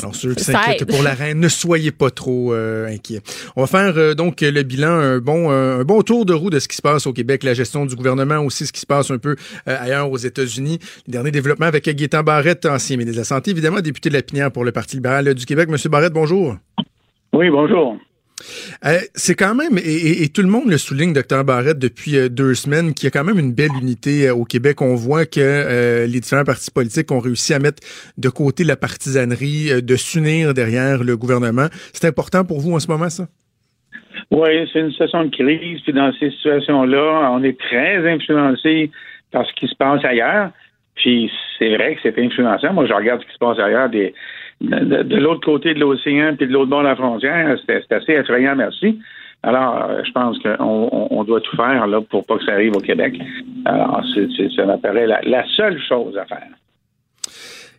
Alors, 0.00 0.14
ceux 0.14 0.34
qui 0.34 0.44
s'inquiètent 0.44 0.88
pour 0.88 1.02
la 1.02 1.14
reine, 1.14 1.40
ne 1.40 1.48
soyez 1.48 1.90
pas 1.90 2.10
trop 2.10 2.52
euh, 2.52 2.86
inquiets. 2.86 3.20
On 3.56 3.62
va 3.62 3.66
faire 3.66 3.98
euh, 3.98 4.14
donc 4.14 4.40
le 4.40 4.62
bilan, 4.62 4.90
un 4.90 5.18
bon, 5.18 5.50
euh, 5.50 5.80
un 5.80 5.84
bon 5.84 6.02
tour 6.02 6.24
de 6.24 6.32
roue 6.32 6.50
de 6.50 6.60
ce 6.60 6.68
qui 6.68 6.76
se 6.76 6.82
passe 6.82 7.06
au 7.06 7.12
Québec, 7.12 7.42
la 7.42 7.54
gestion 7.54 7.84
du 7.84 7.96
gouvernement, 7.96 8.38
aussi 8.38 8.66
ce 8.66 8.72
qui 8.72 8.80
se 8.80 8.86
passe 8.86 9.10
un 9.10 9.18
peu 9.18 9.36
ailleurs 9.66 10.10
aux 10.10 10.18
États-Unis. 10.18 10.78
Les 11.06 11.12
derniers 11.12 11.32
développements 11.32 11.66
avec 11.66 11.84
Gaétan 11.84 12.22
Barrette, 12.22 12.66
ancien 12.66 12.96
ministre 12.96 13.16
de 13.16 13.20
la 13.20 13.24
Santé, 13.24 13.50
évidemment, 13.50 13.80
député 13.80 14.08
de 14.08 14.14
la 14.14 14.22
Pinière 14.22 14.52
pour 14.52 14.64
le 14.64 14.72
Parti 14.72 14.96
libéral 14.96 15.34
du 15.34 15.46
Québec. 15.46 15.68
Monsieur 15.68 15.88
Barrette, 15.88 16.12
bonjour. 16.12 16.56
Oui, 17.32 17.50
bonjour. 17.50 17.96
Euh, 18.84 18.98
c'est 19.14 19.34
quand 19.34 19.54
même, 19.54 19.78
et, 19.78 20.28
tout 20.28 20.42
le 20.42 20.48
monde 20.48 20.68
le 20.68 20.78
souligne, 20.78 21.12
docteur 21.12 21.44
Barrette, 21.44 21.78
depuis 21.78 22.16
euh, 22.16 22.28
deux 22.28 22.54
semaines, 22.54 22.94
qu'il 22.94 23.04
y 23.04 23.08
a 23.08 23.10
quand 23.10 23.24
même 23.24 23.38
une 23.38 23.52
belle 23.52 23.70
unité 23.80 24.28
euh, 24.28 24.34
au 24.34 24.44
Québec. 24.44 24.80
On 24.82 24.94
voit 24.94 25.26
que 25.26 26.06
les 26.06 26.20
différents 26.20 26.44
partis 26.44 26.70
politiques 26.70 27.10
ont 27.12 27.20
réussi 27.20 27.54
à 27.54 27.58
mettre 27.58 27.82
de 28.18 28.28
côté 28.28 28.64
la 28.64 28.76
partisanerie, 28.76 29.82
de 29.82 29.96
s'unir 29.96 30.54
derrière 30.54 31.04
le 31.04 31.16
gouvernement. 31.16 31.66
C'est 31.92 32.06
important 32.06 32.44
pour 32.44 32.60
vous 32.60 32.72
en 32.74 32.80
ce 32.80 32.88
moment, 32.88 33.08
ça? 33.08 33.24
Oui, 34.30 34.68
c'est 34.72 34.80
une 34.80 34.90
situation 34.90 35.24
de 35.24 35.30
crise. 35.30 35.80
Puis 35.82 35.92
dans 35.92 36.12
ces 36.18 36.30
situations-là, 36.30 37.30
on 37.32 37.42
est 37.42 37.58
très 37.58 38.10
influencé 38.10 38.90
par 39.30 39.46
ce 39.46 39.52
qui 39.54 39.68
se 39.68 39.74
passe 39.74 40.04
ailleurs. 40.04 40.50
Puis 40.94 41.30
c'est 41.58 41.74
vrai 41.74 41.94
que 41.94 42.00
c'est 42.02 42.18
influençant. 42.18 42.72
Moi, 42.72 42.86
je 42.86 42.92
regarde 42.92 43.20
ce 43.22 43.26
qui 43.26 43.32
se 43.32 43.38
passe 43.38 43.58
ailleurs 43.58 43.88
des, 43.88 44.14
de, 44.62 45.16
l'autre 45.16 45.44
côté 45.44 45.74
de 45.74 45.80
l'océan 45.80 46.34
puis 46.36 46.46
de 46.46 46.52
l'autre 46.52 46.70
bord 46.70 46.82
de 46.82 46.88
la 46.88 46.96
frontière, 46.96 47.56
c'est 47.66 47.92
assez 47.92 48.12
effrayant, 48.12 48.56
merci. 48.56 48.98
Alors, 49.42 49.86
euh, 49.90 50.02
je 50.04 50.12
pense 50.12 50.38
qu'on 50.38 51.08
on 51.10 51.24
doit 51.24 51.40
tout 51.40 51.56
faire 51.56 51.86
là 51.88 52.00
pour 52.00 52.24
pas 52.24 52.38
que 52.38 52.44
ça 52.44 52.52
arrive 52.52 52.76
au 52.76 52.80
Québec. 52.80 53.18
Alors, 53.64 54.04
c'est, 54.14 54.50
ça 54.54 54.64
m'apparaît 54.64 55.06
la, 55.06 55.46
seule 55.48 55.80
chose 55.82 56.16
à 56.16 56.24
faire. 56.26 56.48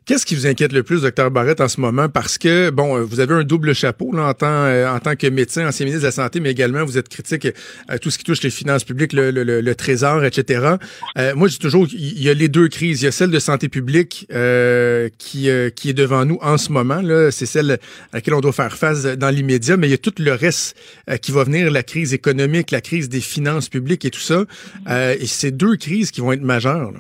Qu'est-ce 0.06 0.26
qui 0.26 0.36
vous 0.36 0.48
inquiète 0.48 0.74
le 0.74 0.84
plus, 0.84 1.04
docteur 1.04 1.32
Barrett, 1.32 1.62
en 1.62 1.70
ce 1.70 1.80
moment? 1.80 2.10
Parce 2.10 2.38
que, 2.38 2.72
bon, 2.72 3.02
vous 3.04 3.22
avez 3.22 3.36
un 3.36 3.44
double 3.44 3.74
chapeau 3.74 4.12
là, 4.14 4.28
en, 4.28 4.34
tant, 4.34 4.48
euh, 4.48 4.86
en 4.86 5.00
tant 5.00 5.16
que 5.16 5.28
médecin, 5.28 5.66
ancien 5.66 5.86
ministre 5.86 6.02
de 6.02 6.08
la 6.08 6.12
Santé, 6.12 6.42
mais 6.42 6.52
également 6.52 6.84
vous 6.84 6.98
êtes 6.98 7.08
critique 7.08 7.48
à 7.88 7.98
tout 8.00 8.12
ce 8.12 8.18
qui 8.18 8.26
touche 8.26 8.42
les 8.44 8.50
finances 8.50 8.84
publiques, 8.84 9.14
le, 9.14 9.32
le, 9.32 9.62
le 9.62 9.76
trésor, 9.76 10.26
etc. 10.26 10.76
Euh, 11.18 11.34
moi, 11.36 11.48
je 11.48 11.54
dis 11.54 11.60
toujours 11.60 11.88
qu'il 11.88 12.22
y 12.22 12.30
a 12.30 12.34
les 12.34 12.50
deux 12.50 12.68
crises. 12.68 13.02
Il 13.02 13.06
y 13.06 13.08
a 13.08 13.14
celle 13.14 13.32
de 13.32 13.40
santé 13.40 13.70
publique 13.70 14.28
euh, 14.34 15.08
qui, 15.18 15.50
euh, 15.50 15.70
qui 15.70 15.90
est 15.90 15.94
devant 15.94 16.26
nous 16.26 16.38
en 16.42 16.58
ce 16.58 16.74
moment. 16.74 17.02
Là, 17.02 17.32
C'est 17.32 17.46
celle 17.46 17.72
à 17.72 17.78
laquelle 18.16 18.34
on 18.34 18.42
doit 18.42 18.52
faire 18.52 18.76
face 18.76 19.04
dans 19.04 19.30
l'immédiat, 19.30 19.78
mais 19.78 19.88
il 19.88 19.92
y 19.92 19.96
a 19.96 19.98
tout 19.98 20.16
le 20.20 20.34
reste 20.34 20.76
qui 21.22 21.32
va 21.32 21.46
venir, 21.46 21.72
la 21.72 21.84
crise 21.84 22.14
économique, 22.14 22.72
la 22.72 22.82
crise 22.82 23.08
des 23.08 23.22
finances 23.22 23.70
publiques 23.70 24.04
et 24.04 24.12
tout 24.12 24.20
ça. 24.20 24.44
et 24.90 25.28
c'est 25.28 25.52
deux 25.52 25.78
crises 25.78 26.12
qui 26.12 26.20
vont 26.20 26.34
être 26.34 26.42
majeures. 26.42 26.92
Là. 26.92 27.00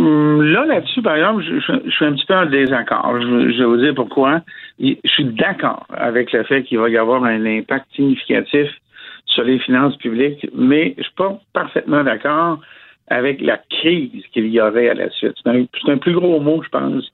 Hum, 0.00 0.40
là, 0.42 0.64
là-dessus, 0.64 1.02
par 1.02 1.16
exemple, 1.16 1.42
je, 1.42 1.90
suis 1.90 2.04
un 2.06 2.12
petit 2.14 2.24
peu 2.24 2.34
en 2.34 2.46
désaccord. 2.46 3.20
Je, 3.20 3.58
vais 3.58 3.64
vous 3.64 3.76
dire 3.76 3.94
pourquoi. 3.94 4.40
Je 4.78 4.96
suis 5.04 5.24
d'accord 5.24 5.86
avec 5.90 6.32
le 6.32 6.42
fait 6.44 6.62
qu'il 6.62 6.78
va 6.78 6.88
y 6.88 6.96
avoir 6.96 7.22
un 7.24 7.44
impact 7.44 7.84
significatif 7.94 8.70
sur 9.26 9.44
les 9.44 9.58
finances 9.58 9.96
publiques, 9.98 10.48
mais 10.54 10.94
je 10.96 11.02
suis 11.02 11.12
pas 11.12 11.38
parfaitement 11.52 12.02
d'accord 12.02 12.60
avec 13.08 13.42
la 13.42 13.58
crise 13.58 14.24
qu'il 14.32 14.46
y 14.46 14.58
aurait 14.58 14.88
à 14.88 14.94
la 14.94 15.10
suite. 15.10 15.34
C'est 15.44 15.90
un, 15.90 15.98
plus 15.98 16.14
gros 16.14 16.40
mot, 16.40 16.62
je 16.62 16.70
pense, 16.70 17.12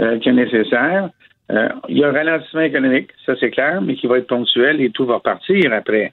euh, 0.00 0.20
qui 0.20 0.28
est 0.28 0.32
nécessaire. 0.32 1.10
Euh, 1.50 1.68
il 1.88 1.98
y 1.98 2.04
a 2.04 2.08
un 2.10 2.12
ralentissement 2.12 2.60
économique, 2.60 3.08
ça 3.26 3.34
c'est 3.40 3.50
clair, 3.50 3.82
mais 3.82 3.96
qui 3.96 4.06
va 4.06 4.18
être 4.18 4.28
ponctuel 4.28 4.80
et 4.80 4.90
tout 4.90 5.06
va 5.06 5.18
partir 5.18 5.72
après. 5.72 6.12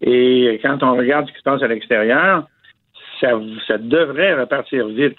Et 0.00 0.58
quand 0.62 0.82
on 0.82 0.96
regarde 0.96 1.28
ce 1.28 1.32
qui 1.32 1.38
se 1.38 1.44
passe 1.44 1.62
à 1.62 1.68
l'extérieur, 1.68 2.48
ça, 3.20 3.38
ça 3.68 3.78
devrait 3.78 4.34
repartir 4.34 4.88
vite 4.88 5.16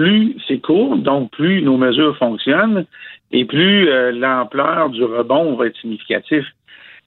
plus 0.00 0.34
c'est 0.48 0.60
court, 0.60 0.96
donc 0.96 1.30
plus 1.32 1.60
nos 1.60 1.76
mesures 1.76 2.16
fonctionnent 2.16 2.86
et 3.32 3.44
plus 3.44 3.86
euh, 3.90 4.12
l'ampleur 4.12 4.88
du 4.88 5.04
rebond 5.04 5.56
va 5.56 5.66
être 5.66 5.76
significatif. 5.76 6.46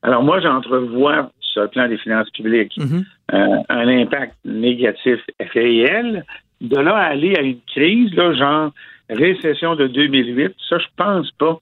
Alors 0.03 0.21
moi, 0.21 0.39
j'entrevois 0.39 1.31
sur 1.39 1.63
le 1.63 1.69
plan 1.69 1.87
des 1.87 1.97
finances 1.97 2.29
publiques 2.29 2.77
mm-hmm. 2.77 3.03
euh, 3.33 3.57
un 3.69 3.87
impact 3.87 4.35
négatif 4.45 5.19
réel. 5.39 6.23
De 6.61 6.77
là 6.77 6.95
à 6.95 7.05
aller 7.05 7.35
à 7.35 7.41
une 7.41 7.57
crise, 7.65 8.13
là, 8.13 8.31
genre 8.33 8.71
récession 9.09 9.75
de 9.75 9.87
2008, 9.87 10.53
ça, 10.69 10.77
je 10.77 10.85
pense 10.95 11.31
pas 11.31 11.59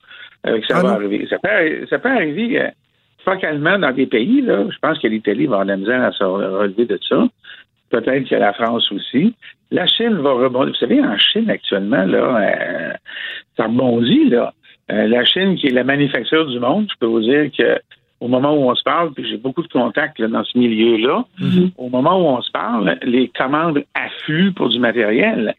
euh, 0.47 0.59
que 0.59 0.67
ça 0.67 0.79
ah 0.79 0.83
va 0.83 0.89
arriver. 0.95 1.27
Ça 1.29 1.37
peut, 1.39 1.87
ça 1.89 1.97
peut 1.97 2.09
arriver 2.09 2.71
focalement 3.23 3.79
dans 3.79 3.93
des 3.93 4.05
pays, 4.05 4.41
là. 4.41 4.65
Je 4.69 4.77
pense 4.81 4.99
que 4.99 5.07
l'Italie 5.07 5.45
va 5.45 5.61
avoir 5.61 5.65
de 5.65 5.71
la 5.71 5.77
misère 5.77 6.03
à 6.03 6.11
se 6.11 6.23
relever 6.23 6.85
de 6.85 6.99
ça. 7.07 7.23
Peut-être 7.91 8.29
que 8.29 8.35
la 8.35 8.53
France 8.53 8.89
aussi. 8.91 9.35
La 9.69 9.85
Chine 9.85 10.17
va 10.17 10.31
rebondir. 10.31 10.73
Vous 10.73 10.79
savez, 10.79 11.01
en 11.01 11.17
Chine, 11.17 11.49
actuellement, 11.49 12.05
là, 12.05 12.37
euh, 12.39 12.93
ça 13.57 13.65
rebondit, 13.65 14.29
là. 14.29 14.53
Euh, 14.91 15.07
la 15.07 15.25
Chine, 15.25 15.55
qui 15.55 15.67
est 15.67 15.71
la 15.71 15.83
manufacture 15.83 16.45
du 16.47 16.59
monde, 16.59 16.87
je 16.89 16.97
peux 16.99 17.05
vous 17.05 17.21
dire 17.21 17.51
que 17.57 17.79
au 18.21 18.27
moment 18.27 18.53
où 18.53 18.69
on 18.69 18.75
se 18.75 18.83
parle, 18.83 19.11
puis 19.13 19.27
j'ai 19.27 19.37
beaucoup 19.37 19.63
de 19.63 19.67
contacts 19.67 20.21
dans 20.21 20.43
ce 20.43 20.57
milieu-là, 20.57 21.25
mm-hmm. 21.39 21.71
au 21.77 21.89
moment 21.89 22.17
où 22.17 22.37
on 22.37 22.41
se 22.41 22.51
parle, 22.51 22.97
les 23.01 23.29
commandes 23.29 23.83
affluent 23.95 24.53
pour 24.53 24.69
du 24.69 24.79
matériel. 24.79 25.55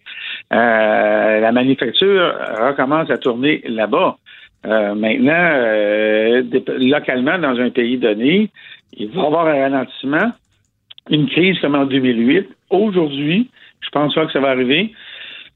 Euh, 0.52 1.40
la 1.40 1.52
manufacture 1.52 2.34
recommence 2.60 3.10
à 3.10 3.18
tourner 3.18 3.62
là-bas. 3.66 4.16
maintenant, 4.64 5.50
localement, 6.78 7.38
dans 7.38 7.58
un 7.58 7.70
pays 7.70 7.98
donné, 7.98 8.48
il 8.96 9.08
va 9.08 9.22
y 9.22 9.26
avoir 9.26 9.46
un 9.48 9.60
ralentissement, 9.60 10.30
une 11.10 11.28
crise 11.28 11.58
comme 11.60 11.74
en 11.74 11.84
2008. 11.84 12.48
Aujourd'hui, 12.70 13.50
je 13.80 13.88
pense 13.90 14.14
pas 14.14 14.26
que 14.26 14.32
ça 14.32 14.40
va 14.40 14.50
arriver. 14.50 14.92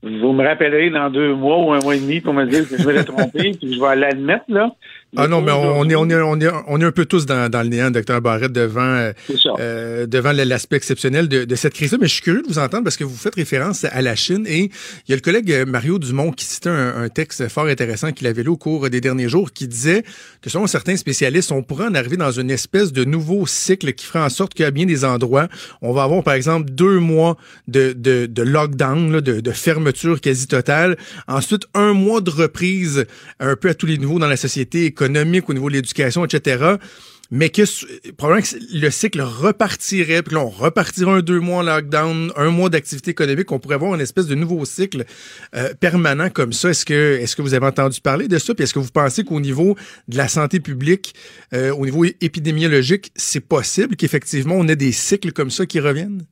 Vous 0.02 0.32
me 0.32 0.44
rappellerez 0.44 0.90
dans 0.90 1.10
deux 1.10 1.34
mois 1.34 1.58
ou 1.58 1.72
un 1.72 1.80
mois 1.80 1.96
et 1.96 2.00
demi 2.00 2.20
pour 2.20 2.34
me 2.34 2.44
dire 2.44 2.68
que 2.68 2.76
je 2.76 2.86
vais 2.86 2.92
la 2.92 3.04
tromper, 3.04 3.52
puis 3.58 3.74
je 3.74 3.80
vais 3.80 3.96
l'admettre, 3.96 4.44
là. 4.48 4.74
Ah 5.16 5.28
non, 5.28 5.40
mais 5.40 5.52
on 5.52 5.88
est, 5.88 5.94
on, 5.94 6.10
est, 6.10 6.14
on, 6.14 6.40
est, 6.40 6.50
on 6.66 6.80
est 6.80 6.84
un 6.84 6.92
peu 6.92 7.06
tous 7.06 7.26
dans, 7.26 7.48
dans 7.48 7.62
le 7.62 7.68
néant, 7.68 7.90
docteur 7.90 8.20
Barrette, 8.20 8.52
devant, 8.52 8.82
euh, 8.82 9.12
euh 9.60 10.06
devant 10.06 10.32
l'aspect 10.32 10.76
exceptionnel 10.76 11.28
de, 11.28 11.44
de 11.44 11.54
cette 11.54 11.74
crise-là. 11.74 11.98
Mais 12.00 12.08
je 12.08 12.14
suis 12.14 12.22
curieux 12.22 12.42
de 12.42 12.48
vous 12.48 12.58
entendre 12.58 12.84
parce 12.84 12.96
que 12.96 13.04
vous 13.04 13.16
faites 13.16 13.36
référence 13.36 13.84
à 13.84 14.02
la 14.02 14.16
Chine 14.16 14.46
et 14.48 14.64
il 14.64 14.70
y 15.08 15.12
a 15.12 15.16
le 15.16 15.22
collègue 15.22 15.50
euh, 15.52 15.64
Mario 15.64 15.98
Dumont 15.98 16.32
qui 16.32 16.44
citait 16.44 16.70
un, 16.70 17.02
un 17.02 17.08
texte 17.08 17.48
fort 17.48 17.66
intéressant 17.66 18.12
qu'il 18.12 18.26
avait 18.26 18.42
lu 18.42 18.50
au 18.50 18.56
cours 18.56 18.90
des 18.90 19.00
derniers 19.00 19.28
jours 19.28 19.52
qui 19.52 19.68
disait 19.68 20.02
que 20.42 20.50
selon 20.50 20.66
certains 20.66 20.96
spécialistes, 20.96 21.52
on 21.52 21.62
pourrait 21.62 21.86
en 21.86 21.94
arriver 21.94 22.16
dans 22.16 22.32
une 22.32 22.50
espèce 22.50 22.92
de 22.92 23.04
nouveau 23.04 23.46
cycle 23.46 23.92
qui 23.92 24.06
ferait 24.06 24.24
en 24.24 24.28
sorte 24.28 24.54
qu'à 24.54 24.70
bien 24.70 24.86
des 24.86 25.04
endroits, 25.04 25.48
on 25.82 25.92
va 25.92 26.02
avoir 26.02 26.22
par 26.24 26.34
exemple 26.34 26.70
deux 26.70 26.98
mois 26.98 27.36
de, 27.68 27.92
de, 27.92 28.26
de 28.26 28.42
lockdown, 28.42 29.12
là, 29.12 29.20
de, 29.20 29.40
de 29.40 29.50
fermeture 29.52 30.20
quasi 30.20 30.46
totale. 30.48 30.96
Ensuite, 31.28 31.66
un 31.74 31.92
mois 31.92 32.20
de 32.20 32.30
reprise 32.30 33.06
un 33.40 33.56
peu 33.56 33.68
à 33.68 33.74
tous 33.74 33.86
les 33.86 33.98
niveaux 33.98 34.18
dans 34.18 34.28
la 34.28 34.36
société 34.36 34.92
économique 34.96 35.48
au 35.50 35.54
niveau 35.54 35.68
de 35.68 35.74
l'éducation, 35.74 36.24
etc. 36.24 36.76
Mais 37.30 37.48
que 37.50 37.62
probablement 38.12 38.42
que 38.42 38.78
le 38.80 38.90
cycle 38.90 39.20
repartirait, 39.20 40.22
puis 40.22 40.36
là, 40.36 40.42
on 40.42 40.48
repartirait 40.48 41.10
un 41.10 41.20
deux 41.20 41.40
mois 41.40 41.58
en 41.58 41.62
lockdown, 41.62 42.30
un 42.36 42.50
mois 42.50 42.70
d'activité 42.70 43.10
économique, 43.10 43.50
on 43.50 43.58
pourrait 43.58 43.74
avoir 43.74 43.94
une 43.94 44.00
espèce 44.00 44.28
de 44.28 44.36
nouveau 44.36 44.64
cycle 44.64 45.04
euh, 45.54 45.74
permanent 45.80 46.30
comme 46.30 46.52
ça. 46.52 46.70
Est-ce 46.70 46.84
que 46.84 47.18
est-ce 47.20 47.34
que 47.34 47.42
vous 47.42 47.54
avez 47.54 47.66
entendu 47.66 48.00
parler 48.00 48.28
de 48.28 48.38
ça? 48.38 48.54
Puis 48.54 48.62
est-ce 48.62 48.74
que 48.74 48.78
vous 48.78 48.92
pensez 48.92 49.24
qu'au 49.24 49.40
niveau 49.40 49.74
de 50.08 50.16
la 50.16 50.28
santé 50.28 50.60
publique, 50.60 51.14
euh, 51.52 51.74
au 51.74 51.84
niveau 51.84 52.04
épidémiologique, 52.04 53.10
c'est 53.16 53.46
possible 53.46 53.96
qu'effectivement 53.96 54.54
on 54.56 54.68
ait 54.68 54.76
des 54.76 54.92
cycles 54.92 55.32
comme 55.32 55.50
ça 55.50 55.66
qui 55.66 55.80
reviennent? 55.80 56.22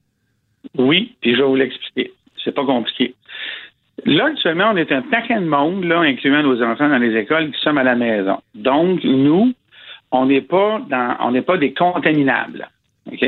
Oui, 0.79 1.16
puis 1.20 1.33
je 1.33 1.38
vais 1.42 1.48
vous 1.48 1.57
l'expliquer. 1.57 2.12
C'est 2.44 2.55
pas 2.55 2.64
compliqué. 2.64 3.14
Là, 4.05 4.27
actuellement, 4.27 4.71
on 4.73 4.77
est 4.77 4.93
un 4.93 5.03
paquet 5.03 5.37
de 5.37 5.47
monde, 5.47 5.85
là, 5.85 6.01
incluant 6.01 6.43
nos 6.43 6.63
enfants 6.63 6.89
dans 6.89 6.99
les 6.99 7.17
écoles, 7.17 7.51
qui 7.53 7.61
sommes 7.61 7.79
à 7.79 7.85
la 7.85 7.95
maison. 7.95 8.39
Donc, 8.55 9.03
nous, 9.05 9.53
on 10.11 10.27
n'est 10.27 10.41
pas 10.41 10.81
dans, 10.89 11.17
on 11.21 11.31
n'est 11.31 11.43
pas 11.43 11.57
des 11.57 11.73
contaminables. 11.73 12.69
OK? 13.11 13.27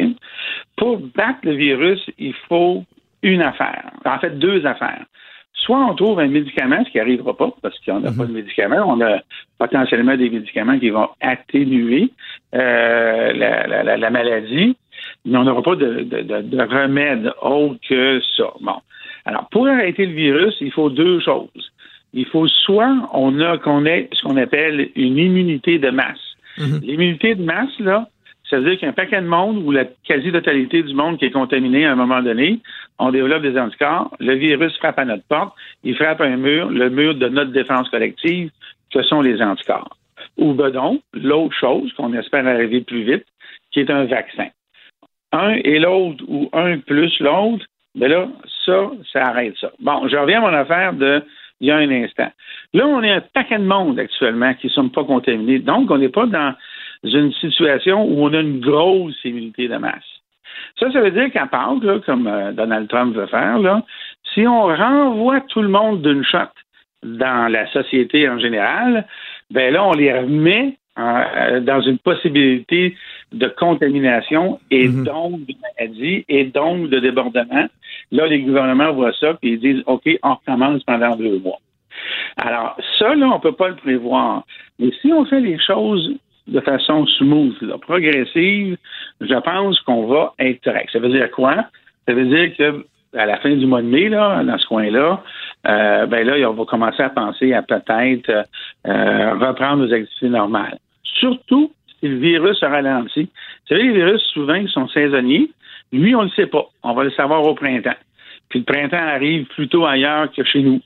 Pour 0.76 0.98
battre 0.98 1.40
le 1.44 1.54
virus, 1.54 2.00
il 2.18 2.34
faut 2.48 2.84
une 3.22 3.42
affaire. 3.42 3.90
En 4.04 4.18
fait, 4.18 4.38
deux 4.38 4.66
affaires. 4.66 5.04
Soit 5.52 5.78
on 5.78 5.94
trouve 5.94 6.20
un 6.20 6.28
médicament, 6.28 6.84
ce 6.84 6.90
qui 6.90 6.98
n'arrivera 6.98 7.36
pas, 7.36 7.50
parce 7.62 7.78
qu'on 7.80 8.00
n'a 8.00 8.12
pas 8.12 8.24
de 8.24 8.30
mhm. 8.30 8.36
médicament. 8.36 8.84
On 8.86 9.00
a 9.00 9.18
potentiellement 9.58 10.16
des 10.16 10.30
médicaments 10.30 10.78
qui 10.78 10.90
vont 10.90 11.08
atténuer 11.20 12.10
euh, 12.54 13.32
la, 13.32 14.10
maladie, 14.10 14.76
mais 15.24 15.38
on 15.38 15.44
n'aura 15.44 15.62
pas 15.62 15.76
de, 15.76 16.02
de, 16.02 16.62
remède 16.62 17.32
autre 17.40 17.80
que 17.88 18.20
ça. 18.36 18.52
Bon. 18.60 18.76
Alors, 19.26 19.48
pour 19.50 19.66
arrêter 19.66 20.06
le 20.06 20.14
virus, 20.14 20.54
il 20.60 20.72
faut 20.72 20.88
deux 20.88 21.20
choses. 21.20 21.72
Il 22.14 22.26
faut 22.26 22.46
soit 22.46 22.96
on 23.12 23.40
a 23.40 23.58
qu'on 23.58 23.84
ait 23.84 24.08
ce 24.12 24.22
qu'on 24.22 24.36
appelle 24.36 24.88
une 24.94 25.18
immunité 25.18 25.78
de 25.78 25.90
masse. 25.90 26.36
Mhm. 26.58 26.80
L'immunité 26.82 27.34
de 27.34 27.42
masse, 27.42 27.78
là, 27.80 28.08
ça 28.48 28.58
veut 28.58 28.64
dire 28.64 28.74
qu'il 28.74 28.82
y 28.82 28.86
a 28.86 28.90
un 28.90 28.94
paquet 28.94 29.20
de 29.20 29.26
monde 29.26 29.58
ou 29.64 29.72
la 29.72 29.84
quasi-totalité 30.04 30.84
du 30.84 30.94
monde 30.94 31.18
qui 31.18 31.24
est 31.24 31.30
contaminé 31.30 31.84
à 31.84 31.92
un 31.92 31.96
moment 31.96 32.22
donné, 32.22 32.60
on 32.98 33.10
développe 33.10 33.42
des 33.42 33.58
anticorps, 33.58 34.14
le 34.20 34.34
virus 34.34 34.76
frappe 34.76 35.00
à 35.00 35.04
notre 35.04 35.24
porte, 35.24 35.54
il 35.82 35.96
frappe 35.96 36.20
un 36.20 36.36
mur, 36.36 36.70
le 36.70 36.88
mur 36.88 37.16
de 37.16 37.28
notre 37.28 37.50
défense 37.50 37.88
collective, 37.90 38.50
ce 38.92 39.02
sont 39.02 39.20
les 39.20 39.42
anticorps. 39.42 39.96
Ou 40.38 40.52
ben 40.52 40.70
donc, 40.70 41.00
l'autre 41.12 41.54
chose 41.54 41.92
qu'on 41.94 42.12
espère 42.12 42.46
arriver 42.46 42.82
plus 42.82 43.02
vite, 43.02 43.26
qui 43.72 43.80
est 43.80 43.90
un 43.90 44.04
vaccin. 44.04 44.48
Un 45.32 45.54
et 45.64 45.80
l'autre, 45.80 46.24
ou 46.28 46.48
un 46.52 46.78
plus 46.78 47.18
l'autre, 47.18 47.66
ben 47.96 48.10
là, 48.10 48.28
ça, 48.64 48.90
ça 49.12 49.26
arrête 49.26 49.54
ça. 49.60 49.70
Bon, 49.80 50.06
je 50.08 50.16
reviens 50.16 50.42
à 50.42 50.50
mon 50.50 50.56
affaire 50.56 50.92
de 50.92 51.22
il 51.60 51.68
y 51.68 51.70
a 51.70 51.76
un 51.76 51.90
instant. 51.90 52.30
Là, 52.74 52.86
on 52.86 53.02
est 53.02 53.10
un 53.10 53.20
paquet 53.20 53.58
de 53.58 53.64
monde 53.64 53.98
actuellement 53.98 54.52
qui 54.54 54.66
ne 54.66 54.72
sont 54.72 54.88
pas 54.90 55.04
contaminés. 55.04 55.58
Donc, 55.58 55.90
on 55.90 55.98
n'est 55.98 56.10
pas 56.10 56.26
dans 56.26 56.54
une 57.02 57.32
situation 57.32 58.04
où 58.04 58.24
on 58.24 58.34
a 58.34 58.40
une 58.40 58.60
grosse 58.60 59.16
immunité 59.24 59.68
de 59.68 59.76
masse. 59.76 60.04
Ça, 60.78 60.90
ça 60.92 61.00
veut 61.00 61.10
dire 61.10 61.30
qu'à 61.32 61.46
part, 61.46 61.76
là, 61.82 61.98
comme 62.04 62.26
euh, 62.26 62.52
Donald 62.52 62.88
Trump 62.88 63.16
veut 63.16 63.26
faire, 63.26 63.58
là, 63.58 63.82
si 64.34 64.46
on 64.46 64.64
renvoie 64.64 65.40
tout 65.48 65.62
le 65.62 65.68
monde 65.68 66.02
d'une 66.02 66.24
shot 66.24 66.52
dans 67.02 67.50
la 67.50 67.66
société 67.72 68.28
en 68.28 68.38
général, 68.38 69.06
ben 69.50 69.72
là, 69.72 69.84
on 69.84 69.92
les 69.92 70.12
remet 70.12 70.76
euh, 70.98 71.60
dans 71.60 71.80
une 71.82 71.98
possibilité 71.98 72.96
de 73.32 73.48
contamination 73.48 74.58
et 74.70 74.88
mhm. 74.88 75.04
donc 75.04 75.46
de 75.46 75.54
maladie 75.62 76.24
et 76.28 76.44
donc 76.44 76.88
de 76.88 76.98
débordement. 76.98 77.66
Là, 78.12 78.26
les 78.26 78.40
gouvernements 78.40 78.92
voient 78.92 79.12
ça 79.20 79.36
et 79.42 79.48
ils 79.48 79.60
disent 79.60 79.82
OK, 79.86 80.08
on 80.22 80.34
recommence 80.34 80.82
pendant 80.84 81.14
deux 81.16 81.38
mois. 81.38 81.58
Alors, 82.36 82.76
ça, 82.98 83.14
là, 83.14 83.26
on 83.26 83.36
ne 83.36 83.40
peut 83.40 83.52
pas 83.52 83.68
le 83.68 83.76
prévoir. 83.76 84.44
Mais 84.78 84.90
si 85.02 85.12
on 85.12 85.24
fait 85.24 85.40
les 85.40 85.58
choses 85.58 86.14
de 86.46 86.60
façon 86.60 87.06
smooth, 87.06 87.58
progressive, 87.80 88.76
je 89.20 89.40
pense 89.40 89.80
qu'on 89.80 90.06
va 90.06 90.34
être 90.38 90.62
correct. 90.62 90.90
Ça 90.92 90.98
veut 90.98 91.08
dire 91.08 91.30
quoi? 91.30 91.66
Ça 92.06 92.14
veut 92.14 92.26
dire 92.26 92.56
que 92.56 92.86
à 93.16 93.26
la 93.26 93.38
fin 93.38 93.54
du 93.54 93.66
mois 93.66 93.82
de 93.82 93.86
mai, 93.86 94.08
là, 94.08 94.42
dans 94.44 94.58
ce 94.58 94.66
coin-là, 94.66 95.22
euh, 95.68 96.06
ben 96.06 96.26
là, 96.26 96.48
on 96.48 96.52
va 96.52 96.64
commencer 96.64 97.02
à 97.02 97.10
penser 97.10 97.52
à 97.52 97.62
peut-être 97.62 98.30
euh, 98.86 99.34
reprendre 99.34 99.86
nos 99.86 99.92
activités 99.92 100.28
normales 100.28 100.78
surtout 101.18 101.72
si 102.00 102.08
le 102.08 102.18
virus 102.18 102.62
a 102.62 102.68
ralenti. 102.68 103.22
Vous 103.22 103.68
savez, 103.68 103.84
les 103.84 103.92
virus, 103.92 104.22
souvent, 104.32 104.54
ils 104.54 104.68
sont 104.68 104.88
saisonniers. 104.88 105.50
Lui, 105.92 106.14
on 106.14 106.20
ne 106.20 106.24
le 106.26 106.30
sait 106.30 106.46
pas. 106.46 106.66
On 106.82 106.94
va 106.94 107.04
le 107.04 107.10
savoir 107.10 107.44
au 107.44 107.54
printemps. 107.54 107.96
Puis 108.48 108.60
le 108.60 108.64
printemps 108.64 108.96
arrive 108.96 109.46
plutôt 109.46 109.86
ailleurs 109.86 110.30
que 110.32 110.44
chez 110.44 110.62
nous. 110.62 110.80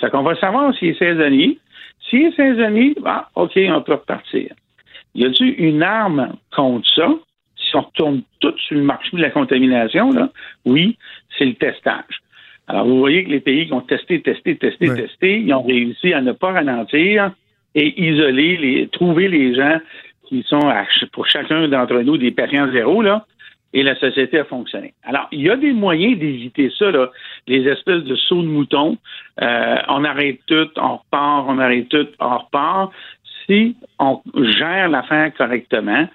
C'est 0.00 0.10
qu'on 0.10 0.22
va 0.22 0.36
savoir 0.36 0.74
s'il 0.76 0.88
est 0.88 0.98
saisonnier. 0.98 1.58
S'il 2.08 2.26
est 2.26 2.36
saisonnier, 2.36 2.94
bah, 3.00 3.30
OK, 3.34 3.52
on 3.56 3.82
peut 3.82 3.94
repartir. 3.94 4.52
Y 5.14 5.24
a-t-il 5.26 5.54
une 5.58 5.82
arme 5.82 6.34
contre 6.54 6.88
ça? 6.94 7.08
Si 7.56 7.76
on 7.76 7.82
retourne 7.82 8.22
tout 8.40 8.56
sur 8.58 8.76
le 8.76 8.82
marché 8.82 9.16
de 9.16 9.22
la 9.22 9.30
contamination, 9.30 10.10
là, 10.12 10.30
oui, 10.64 10.96
c'est 11.36 11.44
le 11.44 11.54
testage. 11.54 12.20
Alors, 12.66 12.86
vous 12.86 12.98
voyez 12.98 13.24
que 13.24 13.30
les 13.30 13.40
pays 13.40 13.66
qui 13.66 13.72
ont 13.72 13.80
testé, 13.80 14.20
testé, 14.22 14.56
testé, 14.56 14.94
testé, 14.94 15.40
ils 15.40 15.52
ont 15.52 15.62
réussi 15.62 16.12
à 16.12 16.20
ne 16.20 16.32
pas 16.32 16.52
ralentir 16.52 17.32
et 17.74 18.00
isoler, 18.00 18.56
les, 18.56 18.88
trouver 18.88 19.28
les 19.28 19.54
gens 19.54 19.78
qui 20.26 20.44
sont, 20.46 20.70
pour 21.12 21.26
chacun 21.26 21.68
d'entre 21.68 22.00
nous, 22.00 22.18
des 22.18 22.30
patients 22.30 22.70
zéro, 22.72 23.02
là, 23.02 23.24
et 23.72 23.82
la 23.82 23.94
société 23.96 24.38
a 24.38 24.44
fonctionné. 24.44 24.94
Alors, 25.04 25.28
il 25.30 25.42
y 25.42 25.50
a 25.50 25.56
des 25.56 25.72
moyens 25.72 26.18
d'éviter 26.18 26.72
ça, 26.78 26.90
là, 26.90 27.10
les 27.46 27.66
espèces 27.68 28.04
de 28.04 28.16
sauts 28.16 28.42
de 28.42 28.48
moutons. 28.48 28.96
Euh, 29.42 29.76
on 29.88 30.04
arrête 30.04 30.40
tout, 30.46 30.68
on 30.76 30.96
repart, 30.96 31.46
on 31.48 31.58
arrête 31.58 31.88
tout, 31.88 32.08
on 32.18 32.38
repart. 32.38 32.92
Si 33.46 33.76
on 33.98 34.20
gère 34.58 34.88
l'affaire 34.88 35.32
correctement, 35.34 36.06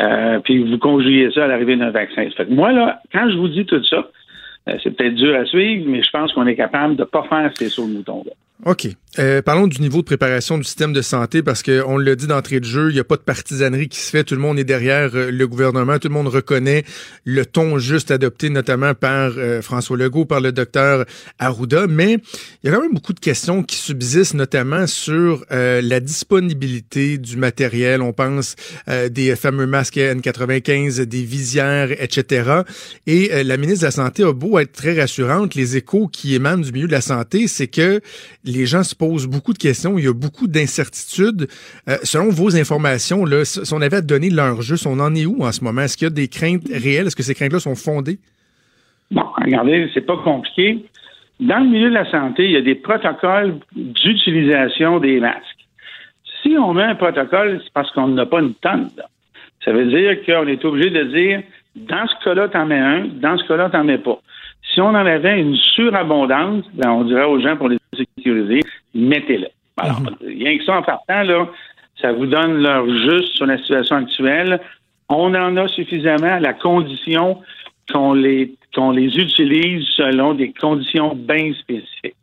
euh, 0.00 0.38
puis 0.40 0.62
vous 0.62 0.78
conjuguez 0.78 1.30
ça 1.32 1.44
à 1.44 1.46
l'arrivée 1.46 1.76
d'un 1.76 1.90
vaccin. 1.90 2.28
Fait 2.30 2.48
moi, 2.50 2.72
là, 2.72 3.00
quand 3.12 3.28
je 3.30 3.36
vous 3.36 3.48
dis 3.48 3.66
tout 3.66 3.82
ça, 3.84 4.08
euh, 4.68 4.76
c'est 4.82 4.96
peut-être 4.96 5.14
dur 5.14 5.34
à 5.34 5.44
suivre, 5.46 5.84
mais 5.88 6.02
je 6.02 6.10
pense 6.10 6.32
qu'on 6.32 6.46
est 6.46 6.56
capable 6.56 6.96
de 6.96 7.02
ne 7.02 7.06
pas 7.06 7.24
faire 7.24 7.50
ces 7.54 7.68
sauts 7.68 7.86
de 7.86 7.94
moutons-là. 7.94 8.32
OK. 8.64 8.88
Euh, 9.18 9.42
parlons 9.42 9.66
du 9.66 9.80
niveau 9.80 9.98
de 9.98 10.04
préparation 10.04 10.58
du 10.58 10.64
système 10.64 10.92
de 10.92 11.02
santé 11.02 11.42
parce 11.42 11.62
qu'on 11.62 11.96
l'a 11.96 12.14
dit 12.14 12.26
d'entrée 12.26 12.60
de 12.60 12.64
jeu, 12.64 12.90
il 12.90 12.94
n'y 12.94 13.00
a 13.00 13.04
pas 13.04 13.16
de 13.16 13.22
partisanerie 13.22 13.88
qui 13.88 13.98
se 13.98 14.10
fait. 14.10 14.22
Tout 14.22 14.34
le 14.34 14.40
monde 14.40 14.58
est 14.58 14.64
derrière 14.64 15.10
euh, 15.14 15.30
le 15.30 15.48
gouvernement. 15.48 15.98
Tout 15.98 16.08
le 16.08 16.14
monde 16.14 16.28
reconnaît 16.28 16.84
le 17.24 17.46
ton 17.46 17.78
juste 17.78 18.10
adopté, 18.10 18.50
notamment 18.50 18.94
par 18.94 19.32
euh, 19.36 19.62
François 19.62 19.96
Legault, 19.96 20.24
par 20.24 20.40
le 20.40 20.52
docteur 20.52 21.04
Arruda. 21.38 21.86
Mais 21.88 22.18
il 22.62 22.68
y 22.68 22.68
a 22.68 22.76
quand 22.76 22.82
même 22.82 22.92
beaucoup 22.92 23.12
de 23.12 23.20
questions 23.20 23.62
qui 23.62 23.76
subsistent, 23.76 24.34
notamment 24.34 24.86
sur 24.86 25.44
la 25.50 26.00
disponibilité 26.00 27.18
du 27.18 27.36
matériel. 27.36 28.02
On 28.02 28.12
pense 28.12 28.56
des 29.10 29.34
fameux 29.36 29.66
masques 29.66 29.96
N95, 29.96 31.02
des 31.02 31.22
visières, 31.22 31.90
etc. 31.92 32.62
Et 33.06 33.42
la 33.44 33.56
ministre 33.56 33.80
de 33.80 33.86
la 33.86 33.90
Santé 33.90 34.24
a 34.24 34.32
beau 34.32 34.58
être 34.58 34.72
très 34.72 34.98
rassurante, 34.98 35.54
les 35.54 35.76
échos 35.76 36.08
qui 36.08 36.34
émanent 36.34 36.62
du 36.62 36.72
milieu 36.72 36.86
de 36.86 36.92
la 36.92 37.00
santé, 37.00 37.48
c'est 37.48 37.68
que 37.68 38.00
les 38.48 38.66
gens 38.66 38.82
se 38.82 38.94
posent 38.94 39.26
beaucoup 39.26 39.52
de 39.52 39.58
questions, 39.58 39.98
il 39.98 40.04
y 40.04 40.08
a 40.08 40.14
beaucoup 40.14 40.48
d'incertitudes. 40.48 41.48
Euh, 41.88 41.96
selon 42.02 42.30
vos 42.30 42.56
informations, 42.56 43.24
là, 43.24 43.44
si 43.44 43.72
on 43.72 43.80
avait 43.80 43.98
à 43.98 44.00
donner 44.00 44.30
l'heure 44.30 44.62
juste, 44.62 44.86
on 44.86 44.98
en 45.00 45.14
est 45.14 45.26
où 45.26 45.42
en 45.42 45.52
ce 45.52 45.62
moment? 45.62 45.82
Est-ce 45.82 45.96
qu'il 45.96 46.06
y 46.06 46.10
a 46.10 46.14
des 46.14 46.28
craintes 46.28 46.62
réelles? 46.70 47.06
Est-ce 47.06 47.16
que 47.16 47.22
ces 47.22 47.34
craintes-là 47.34 47.60
sont 47.60 47.74
fondées? 47.74 48.18
Bon, 49.10 49.24
regardez, 49.36 49.88
c'est 49.94 50.06
pas 50.06 50.16
compliqué. 50.16 50.84
Dans 51.40 51.58
le 51.58 51.70
milieu 51.70 51.88
de 51.88 51.94
la 51.94 52.10
santé, 52.10 52.46
il 52.46 52.50
y 52.52 52.56
a 52.56 52.62
des 52.62 52.74
protocoles 52.74 53.58
d'utilisation 53.74 54.98
des 54.98 55.20
masques. 55.20 55.44
Si 56.42 56.56
on 56.58 56.74
met 56.74 56.82
un 56.82 56.94
protocole, 56.94 57.60
c'est 57.62 57.72
parce 57.72 57.90
qu'on 57.92 58.08
n'a 58.08 58.26
pas 58.26 58.40
une 58.40 58.54
tonne. 58.54 58.90
Ça 59.64 59.72
veut 59.72 59.86
dire 59.86 60.24
qu'on 60.24 60.46
est 60.46 60.64
obligé 60.64 60.90
de 60.90 61.04
dire, 61.04 61.42
dans 61.76 62.06
ce 62.06 62.24
cas-là, 62.24 62.48
t'en 62.48 62.66
mets 62.66 62.78
un, 62.78 63.06
dans 63.20 63.36
ce 63.38 63.46
cas-là, 63.48 63.70
t'en 63.70 63.84
mets 63.84 63.98
pas. 63.98 64.20
Si 64.62 64.80
on 64.80 64.88
en 64.88 64.94
avait 64.94 65.40
une 65.40 65.56
surabondance, 65.56 66.64
ben, 66.74 66.90
on 66.90 67.04
dirait 67.04 67.24
aux 67.24 67.40
gens 67.40 67.56
pour 67.56 67.68
les 67.68 67.78
sécuriser, 67.96 68.60
mettez-le. 68.94 69.48
Alors, 69.76 70.00
mhm. 70.00 70.16
rien 70.26 70.58
que 70.58 70.64
ça 70.64 70.78
en 70.78 70.82
partant, 70.82 71.22
là, 71.22 71.48
ça 72.00 72.12
vous 72.12 72.26
donne 72.26 72.62
l'heure 72.62 72.86
juste 72.88 73.34
sur 73.36 73.46
la 73.46 73.58
situation 73.58 73.96
actuelle. 73.96 74.60
On 75.08 75.34
en 75.34 75.56
a 75.56 75.68
suffisamment 75.68 76.34
à 76.34 76.40
la 76.40 76.52
condition 76.52 77.38
qu'on 77.92 78.12
les, 78.12 78.54
qu'on 78.74 78.90
les 78.90 79.16
utilise 79.18 79.86
selon 79.96 80.34
des 80.34 80.52
conditions 80.52 81.14
bien 81.14 81.52
spécifiques. 81.54 82.14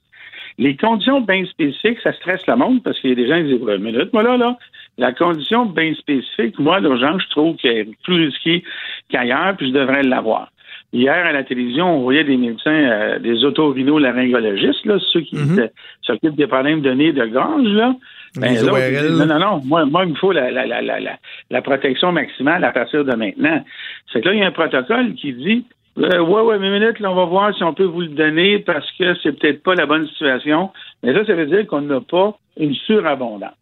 Les 0.58 0.78
conditions 0.78 1.20
bien 1.20 1.46
spécifiques, 1.46 2.00
ça 2.02 2.14
stresse 2.14 2.46
le 2.48 2.56
monde 2.56 2.82
parce 2.84 3.00
qu'il 3.00 3.10
y 3.10 3.14
a 3.14 3.16
des 3.16 3.28
gens 3.28 3.38
qui 3.38 3.54
disent, 3.54 3.62
ouais, 3.62 3.78
minute, 3.78 4.14
moi 4.14 4.24
là, 4.24 4.38
là, 4.38 4.58
la 4.98 5.12
condition 5.12 5.66
bien 5.66 5.94
spécifique, 5.96 6.58
moi, 6.60 6.80
l'urgence, 6.80 7.24
je 7.24 7.30
trouve 7.30 7.56
qu'elle 7.58 7.78
est 7.78 8.02
plus 8.04 8.28
risquée 8.28 8.64
qu'ailleurs, 9.10 9.56
puis 9.58 9.68
je 9.68 9.74
devrais 9.74 10.04
l'avoir. 10.04 10.50
Hier, 10.94 11.26
à 11.26 11.32
la 11.34 11.44
télévision, 11.44 11.98
on 11.98 12.04
voyait 12.04 12.24
des 12.24 12.38
médecins, 12.38 12.72
euh, 12.72 13.20
des 13.20 13.44
otorhinolaryngologistes, 13.44 14.86
là, 14.86 14.98
ceux 15.12 15.22
qui 15.22 15.36
mhm. 15.36 15.70
s'occupent 16.02 16.36
des 16.36 16.48
problèmes 16.48 16.82
de 16.82 16.92
nez, 16.92 17.12
de 17.12 17.26
gorge, 17.26 17.68
là. 17.68 17.96
Ben, 18.38 18.54
non, 18.64 19.26
non, 19.26 19.40
non. 19.40 19.62
Moi, 19.66 19.86
moi, 19.86 20.04
il 20.06 20.12
me 20.12 20.16
faut 20.16 20.32
la, 20.32 20.52
la, 20.52 20.66
la, 20.66 20.82
la, 20.82 21.18
la 21.50 21.62
protection 21.62 22.12
maximale 22.12 22.64
à 22.64 22.72
partir 22.72 23.06
de 23.06 23.14
maintenant. 23.16 23.64
C'est 24.12 24.22
que 24.22 24.28
là, 24.28 24.34
il 24.34 24.40
y 24.40 24.44
a 24.44 24.48
un 24.48 24.52
protocole 24.52 25.14
qui 25.16 25.34
dit 25.34 25.66
euh, 25.98 26.20
ouais, 26.20 26.42
ouais, 26.42 26.60
mais 26.60 26.70
minute, 26.70 27.00
là, 27.00 27.12
on 27.12 27.16
va 27.16 27.26
voir 27.26 27.56
si 27.56 27.64
on 27.64 27.74
peut 27.74 27.86
vous 27.86 28.02
le 28.02 28.10
donner 28.10 28.60
parce 28.60 28.90
que 29.00 29.16
c'est 29.24 29.40
peut-être 29.40 29.64
pas 29.64 29.76
la 29.76 29.86
bonne 29.86 30.08
situation. 30.08 30.72
Mais 31.04 31.14
ça, 31.14 31.26
ça 31.26 31.34
veut 31.34 31.46
dire 31.46 31.66
qu'on 31.68 31.82
n'a 31.82 32.02
pas 32.02 32.38
une 32.58 32.74
surabondance. 32.74 33.54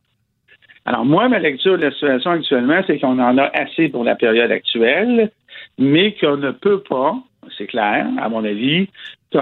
Alors, 0.85 1.05
moi, 1.05 1.29
ma 1.29 1.39
lecture 1.39 1.77
de 1.77 1.83
la 1.83 1.91
situation 1.91 2.31
actuellement, 2.31 2.81
c'est 2.87 2.99
qu'on 2.99 3.19
en 3.19 3.37
a 3.37 3.49
assez 3.53 3.87
pour 3.89 4.03
la 4.03 4.15
période 4.15 4.51
actuelle 4.51 5.31
mais 5.77 6.15
qu'on 6.15 6.37
ne 6.37 6.51
peut 6.51 6.81
pas, 6.81 7.15
c'est 7.57 7.67
clair, 7.67 8.07
à 8.19 8.29
mon 8.29 8.43
avis, 8.43 8.87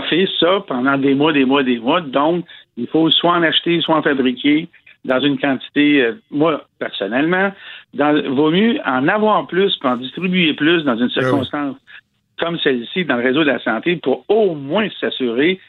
fait 0.10 0.28
ça 0.40 0.64
pendant 0.68 0.98
des 0.98 1.14
mois, 1.14 1.34
des 1.34 1.46
mois, 1.46 1.64
des 1.64 1.80
mois. 1.80 2.02
Donc, 2.02 2.46
il 2.78 2.88
faut 2.88 3.10
soit 3.12 3.34
en 3.34 3.44
acheter, 3.44 3.82
soit 3.82 3.98
en 3.98 4.02
fabriquer 4.02 4.70
dans 5.04 5.20
une 5.20 5.40
quantité, 5.40 6.02
euh, 6.02 6.14
moi, 6.30 6.64
personnellement, 6.80 7.52
dans, 7.94 8.14
vaut 8.34 8.52
mieux 8.52 8.80
en 8.86 9.08
avoir 9.08 9.48
plus, 9.48 9.76
puis 9.78 9.90
en 9.90 9.98
distribuer 9.98 10.54
plus 10.54 10.84
dans 10.84 10.96
une 10.96 11.08
ben 11.08 11.22
circonstance 11.22 11.76
comme 12.40 12.58
celle-ci 12.60 13.06
dans 13.06 13.18
le 13.18 13.24
réseau 13.24 13.42
de 13.42 13.50
la 13.50 13.60
santé 13.60 13.98
pour 13.98 14.26
au 14.28 14.56
moins 14.56 14.88
s'assurer 15.00 15.60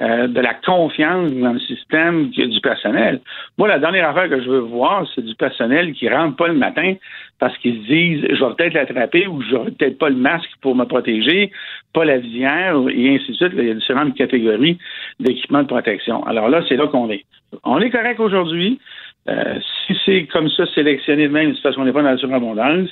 euh, 0.00 0.28
de 0.28 0.40
la 0.40 0.54
confiance 0.54 1.30
dans 1.30 1.52
le 1.52 1.58
système 1.60 2.30
du 2.30 2.60
personnel. 2.62 3.20
Moi, 3.58 3.68
la 3.68 3.78
dernière 3.78 4.08
affaire 4.08 4.30
que 4.30 4.40
je 4.40 4.48
veux 4.48 4.60
voir, 4.60 5.06
c'est 5.14 5.22
du 5.22 5.34
personnel 5.34 5.92
qui 5.92 6.08
rentre 6.08 6.36
pas 6.36 6.48
le 6.48 6.54
matin 6.54 6.94
parce 7.38 7.56
qu'ils 7.58 7.82
se 7.82 7.86
disent 7.86 8.26
je 8.30 8.42
vais 8.42 8.54
peut-être 8.56 8.74
l'attraper 8.74 9.26
ou 9.26 9.42
je 9.42 9.54
n'aurai 9.54 9.72
peut-être 9.72 9.98
pas 9.98 10.08
le 10.08 10.16
masque 10.16 10.50
pour 10.62 10.74
me 10.74 10.84
protéger, 10.84 11.52
pas 11.92 12.06
la 12.06 12.16
visière, 12.16 12.76
et 12.88 13.14
ainsi 13.14 13.32
de 13.32 13.36
suite. 13.36 13.52
il 13.56 13.66
y 13.66 13.70
a 13.70 13.74
différentes 13.74 14.14
catégories 14.14 14.78
d'équipements 15.18 15.62
de 15.62 15.68
protection. 15.68 16.24
Alors 16.26 16.48
là, 16.48 16.62
c'est 16.66 16.76
là 16.76 16.86
qu'on 16.86 17.10
est. 17.10 17.26
On 17.64 17.78
est 17.80 17.90
correct 17.90 18.20
aujourd'hui. 18.20 18.80
Euh, 19.28 19.58
si 19.86 19.94
c'est 20.06 20.26
comme 20.32 20.48
ça 20.48 20.64
sélectionné 20.74 21.28
de 21.28 21.32
même, 21.32 21.54
c'est 21.54 21.62
parce 21.62 21.76
qu'on 21.76 21.84
n'est 21.84 21.92
pas 21.92 22.02
dans 22.02 22.10
la 22.10 22.16
surabondance. 22.16 22.88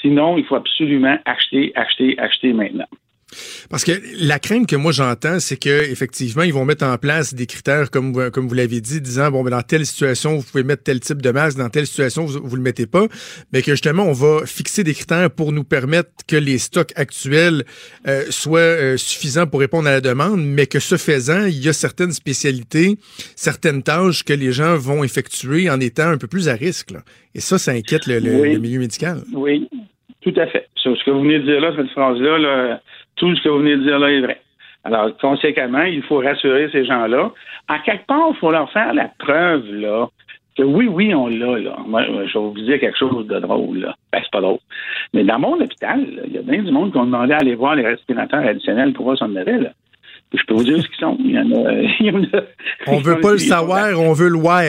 Sinon, 0.00 0.38
il 0.38 0.44
faut 0.44 0.54
absolument 0.54 1.18
acheter, 1.24 1.72
acheter, 1.74 2.16
acheter 2.18 2.52
maintenant. 2.52 2.86
Parce 3.70 3.84
que 3.84 3.92
la 4.18 4.38
crainte 4.38 4.68
que 4.68 4.76
moi 4.76 4.92
j'entends, 4.92 5.40
c'est 5.40 5.56
que 5.56 5.90
effectivement 5.90 6.42
ils 6.42 6.52
vont 6.52 6.64
mettre 6.64 6.84
en 6.84 6.96
place 6.98 7.34
des 7.34 7.46
critères 7.46 7.90
comme 7.90 8.12
vous, 8.12 8.30
comme 8.30 8.48
vous 8.48 8.54
l'avez 8.54 8.80
dit, 8.80 9.00
disant 9.00 9.30
bon 9.30 9.42
ben 9.42 9.50
dans 9.50 9.62
telle 9.62 9.86
situation 9.86 10.36
vous 10.36 10.42
pouvez 10.42 10.64
mettre 10.64 10.82
tel 10.82 11.00
type 11.00 11.22
de 11.22 11.30
masque, 11.30 11.58
dans 11.58 11.68
telle 11.68 11.86
situation 11.86 12.24
vous, 12.24 12.40
vous 12.42 12.56
le 12.56 12.62
mettez 12.62 12.86
pas, 12.86 13.06
mais 13.52 13.62
que 13.62 13.72
justement 13.72 14.04
on 14.04 14.12
va 14.12 14.46
fixer 14.46 14.84
des 14.84 14.94
critères 14.94 15.30
pour 15.30 15.52
nous 15.52 15.64
permettre 15.64 16.10
que 16.26 16.36
les 16.36 16.58
stocks 16.58 16.92
actuels 16.96 17.64
euh, 18.06 18.24
soient 18.30 18.58
euh, 18.60 18.96
suffisants 18.96 19.46
pour 19.46 19.60
répondre 19.60 19.88
à 19.88 19.92
la 19.92 20.00
demande, 20.00 20.44
mais 20.44 20.66
que 20.66 20.80
ce 20.80 20.96
faisant 20.96 21.46
il 21.46 21.64
y 21.64 21.68
a 21.68 21.72
certaines 21.72 22.12
spécialités, 22.12 22.96
certaines 23.34 23.82
tâches 23.82 24.24
que 24.24 24.32
les 24.32 24.52
gens 24.52 24.76
vont 24.76 25.04
effectuer 25.04 25.70
en 25.70 25.80
étant 25.80 26.08
un 26.08 26.18
peu 26.18 26.26
plus 26.26 26.48
à 26.48 26.54
risque. 26.54 26.92
Et 27.34 27.40
ça, 27.40 27.58
ça 27.58 27.72
inquiète 27.72 28.06
le, 28.06 28.20
milieu 28.58 28.78
médical. 28.78 29.18
Oui, 29.32 29.68
tout 30.22 30.32
à 30.36 30.46
fait. 30.46 30.68
Sur 30.76 30.96
ce 30.96 31.04
que 31.04 31.10
vous 31.10 31.22
venez 31.22 31.38
de 31.38 31.44
dire 31.44 31.60
là, 31.60 31.72
cette 31.76 31.90
phrase-là, 31.90 32.38
là, 32.38 32.80
tout 33.16 33.34
ce 33.34 33.42
que 33.42 33.48
vous 33.48 33.58
venez 33.58 33.76
de 33.76 33.82
dire 33.82 33.98
là 33.98 34.10
est 34.10 34.20
vrai. 34.20 34.40
Alors, 34.84 35.16
conséquemment, 35.20 35.82
il 35.82 36.02
faut 36.02 36.18
rassurer 36.18 36.68
ces 36.70 36.84
gens-là. 36.84 37.32
À 37.66 37.80
quelque 37.80 38.06
part, 38.06 38.28
il 38.30 38.36
faut 38.36 38.52
leur 38.52 38.70
faire 38.70 38.94
la 38.94 39.10
preuve, 39.18 39.64
là, 39.72 40.08
que 40.56 40.62
oui, 40.62 40.86
oui, 40.86 41.12
on 41.12 41.26
l'a, 41.26 41.58
là. 41.58 41.76
Moi, 41.86 42.04
je 42.04 42.38
vais 42.38 42.44
vous 42.44 42.52
dire 42.52 42.78
quelque 42.78 42.96
chose 42.96 43.26
de 43.26 43.38
drôle, 43.40 43.78
là. 43.78 43.94
Ben, 44.12 44.20
c'est 44.22 44.30
pas 44.30 44.40
drôle. 44.40 44.58
Mais 45.12 45.24
dans 45.24 45.40
mon 45.40 45.60
hôpital, 45.60 46.06
il 46.26 46.32
y 46.32 46.38
a 46.38 46.42
bien 46.42 46.62
du 46.62 46.70
monde 46.70 46.92
qui 46.92 46.98
ont 46.98 47.04
demandé 47.04 47.32
à 47.32 47.38
aller 47.38 47.56
voir 47.56 47.74
les 47.74 47.86
respirateurs 47.86 48.46
additionnels 48.46 48.92
pour 48.92 49.06
voir 49.06 49.18
son 49.18 49.34
avait, 49.34 49.58
là. 49.58 49.70
Puis 50.30 50.40
je 50.40 50.46
peux 50.46 50.54
vous 50.54 50.64
dire 50.64 50.82
ce 50.82 50.88
qu'ils 50.88 50.98
sont. 50.98 51.16
Il 51.20 51.32
y 51.32 51.38
en 51.38 51.50
a. 51.52 51.72
Il 52.00 52.06
y 52.06 52.10
en 52.10 52.22
a 52.38 52.42
on 52.86 52.98
veut 52.98 53.20
pas 53.20 53.32
le 53.32 53.38
savoir, 53.38 54.00
on 54.00 54.12
veut 54.12 54.28
le 54.28 54.38
voir. 54.38 54.62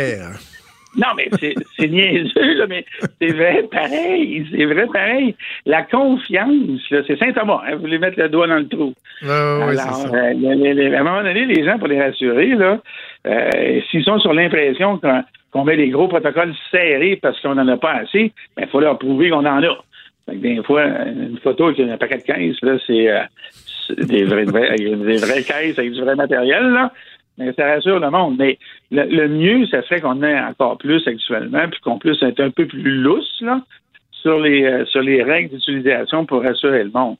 Non, 0.98 1.10
mais 1.16 1.30
c'est 1.78 1.88
niaiseux, 1.88 2.56
là, 2.56 2.66
mais 2.68 2.84
c'est 3.22 3.32
vrai 3.32 3.64
pareil. 3.72 4.46
C'est 4.52 4.66
vrai 4.66 4.88
pareil. 4.92 5.36
La 5.68 5.84
confiance, 5.84 6.82
c'est 6.90 7.20
Saint-Thomas. 7.20 7.62
Hein, 7.68 7.76
vous 7.76 7.82
voulez 7.82 8.00
mettre 8.00 8.20
le 8.20 8.30
doigt 8.30 8.48
dans 8.48 8.56
le 8.56 8.68
trou. 8.68 8.94
Alors. 9.22 9.70
Euh, 9.70 10.96
à 10.96 11.00
un 11.00 11.04
moment 11.04 11.22
donné, 11.22 11.46
les 11.46 11.64
gens, 11.64 11.78
pour 11.78 11.88
les 11.88 12.02
rassurer, 12.02 12.56
là, 12.56 12.80
euh, 13.28 13.80
s'ils 13.92 14.04
sont 14.04 14.18
sur 14.20 14.34
l'impression 14.34 15.00
qu'on 15.52 15.64
met 15.64 15.78
des 15.78 15.90
gros 15.90 16.08
protocoles 16.08 16.56
serrés 16.72 17.20
parce 17.22 17.40
qu'on 17.42 17.56
n'en 17.56 17.68
a 17.68 17.78
pas 17.78 17.94
assez, 17.94 18.20
il 18.20 18.32
ben, 18.56 18.68
faut 18.68 18.80
leur 18.80 18.98
prouver 18.98 19.30
qu'on 19.30 19.46
en 19.46 19.62
a. 19.62 19.78
des 20.34 20.64
fois, 20.64 20.84
une 20.84 21.38
photo 21.44 21.68
avec 21.68 21.80
un 21.80 21.98
paquet 21.98 22.18
de 22.18 22.24
caisses, 22.24 22.62
là, 22.64 22.78
c'est 22.88 23.08
euh, 23.08 23.22
des, 24.04 24.24
vrais, 24.24 24.46
des 24.46 25.18
vraies 25.18 25.44
caisses 25.44 25.78
avec 25.78 25.92
du 25.92 26.02
vrai 26.02 26.16
matériel, 26.16 26.64
là 26.72 26.92
mais 27.38 27.54
ça 27.54 27.68
rassure 27.68 28.00
le 28.00 28.10
monde. 28.10 28.36
Mais 28.38 28.58
le, 28.92 29.28
mieux, 29.28 29.66
ça 29.68 29.82
serait 29.84 30.02
qu'on 30.02 30.24
ait 30.24 30.40
encore 30.40 30.78
plus 30.78 31.08
actuellement, 31.08 31.68
puis 31.70 31.80
qu'on 31.82 32.00
puisse 32.00 32.22
être 32.24 32.40
un 32.40 32.50
peu 32.50 32.66
plus 32.66 33.02
lousse 33.02 33.42
là, 33.42 33.62
sur 34.12 34.40
les 34.40 34.64
euh, 34.64 34.86
sur 34.86 35.02
les 35.02 35.24
règles 35.24 35.56
d'utilisation 35.56 36.26
pour 36.26 36.44
rassurer 36.44 36.84
le 36.84 36.92
monde. 36.92 37.18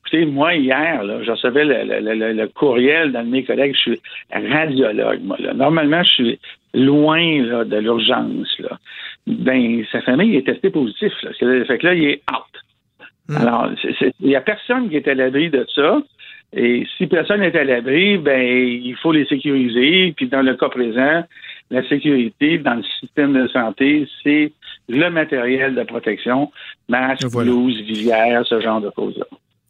Écoutez, 0.00 0.24
moi, 0.24 0.54
hier, 0.54 1.02
là, 1.02 1.22
je 1.22 1.32
recevais 1.32 1.64
le, 1.64 2.00
le, 2.00 2.32
le, 2.32 2.48
courriel 2.48 3.10
d'un 3.10 3.24
de 3.24 3.28
mes 3.28 3.44
collègues. 3.44 3.74
Je 3.74 3.80
suis 3.80 4.00
radiologue, 4.32 5.20
moi. 5.22 5.36
Là. 5.40 5.52
Normalement, 5.52 6.02
je 6.04 6.10
suis 6.10 6.38
loin 6.74 7.42
là, 7.42 7.64
de 7.64 7.76
l'urgence. 7.76 8.56
Là. 8.60 8.78
Ben, 9.26 9.84
sa 9.90 10.00
famille 10.02 10.36
est 10.36 10.46
testée 10.46 10.70
positif. 10.70 11.12
Là. 11.22 11.30
Fait 11.64 11.78
que 11.78 11.86
là, 11.86 11.94
il 11.94 12.04
est 12.04 12.22
out. 12.30 12.62
Hmm. 13.28 13.36
Alors, 13.38 13.70
il 14.20 14.28
n'y 14.28 14.36
a 14.36 14.40
personne 14.40 14.88
qui 14.88 14.96
est 14.96 15.08
à 15.08 15.14
l'abri 15.14 15.50
de 15.50 15.66
ça. 15.74 16.00
Et 16.52 16.86
si 16.96 17.06
personne 17.06 17.40
n'est 17.40 17.56
à 17.56 17.64
l'abri, 17.64 18.18
ben, 18.18 18.40
il 18.40 18.96
faut 18.96 19.12
les 19.12 19.26
sécuriser. 19.26 20.14
Puis 20.16 20.28
dans 20.28 20.42
le 20.42 20.54
cas 20.54 20.68
présent, 20.68 21.24
la 21.70 21.88
sécurité 21.88 22.58
dans 22.58 22.74
le 22.74 22.84
système 23.00 23.32
de 23.32 23.48
santé, 23.48 24.08
c'est 24.22 24.52
le 24.88 25.10
matériel 25.10 25.74
de 25.74 25.82
protection, 25.82 26.50
masque, 26.88 27.28
blouse, 27.30 27.80
visière, 27.80 28.46
ce 28.46 28.60
genre 28.60 28.80
de 28.80 28.90
choses-là. 28.94 29.26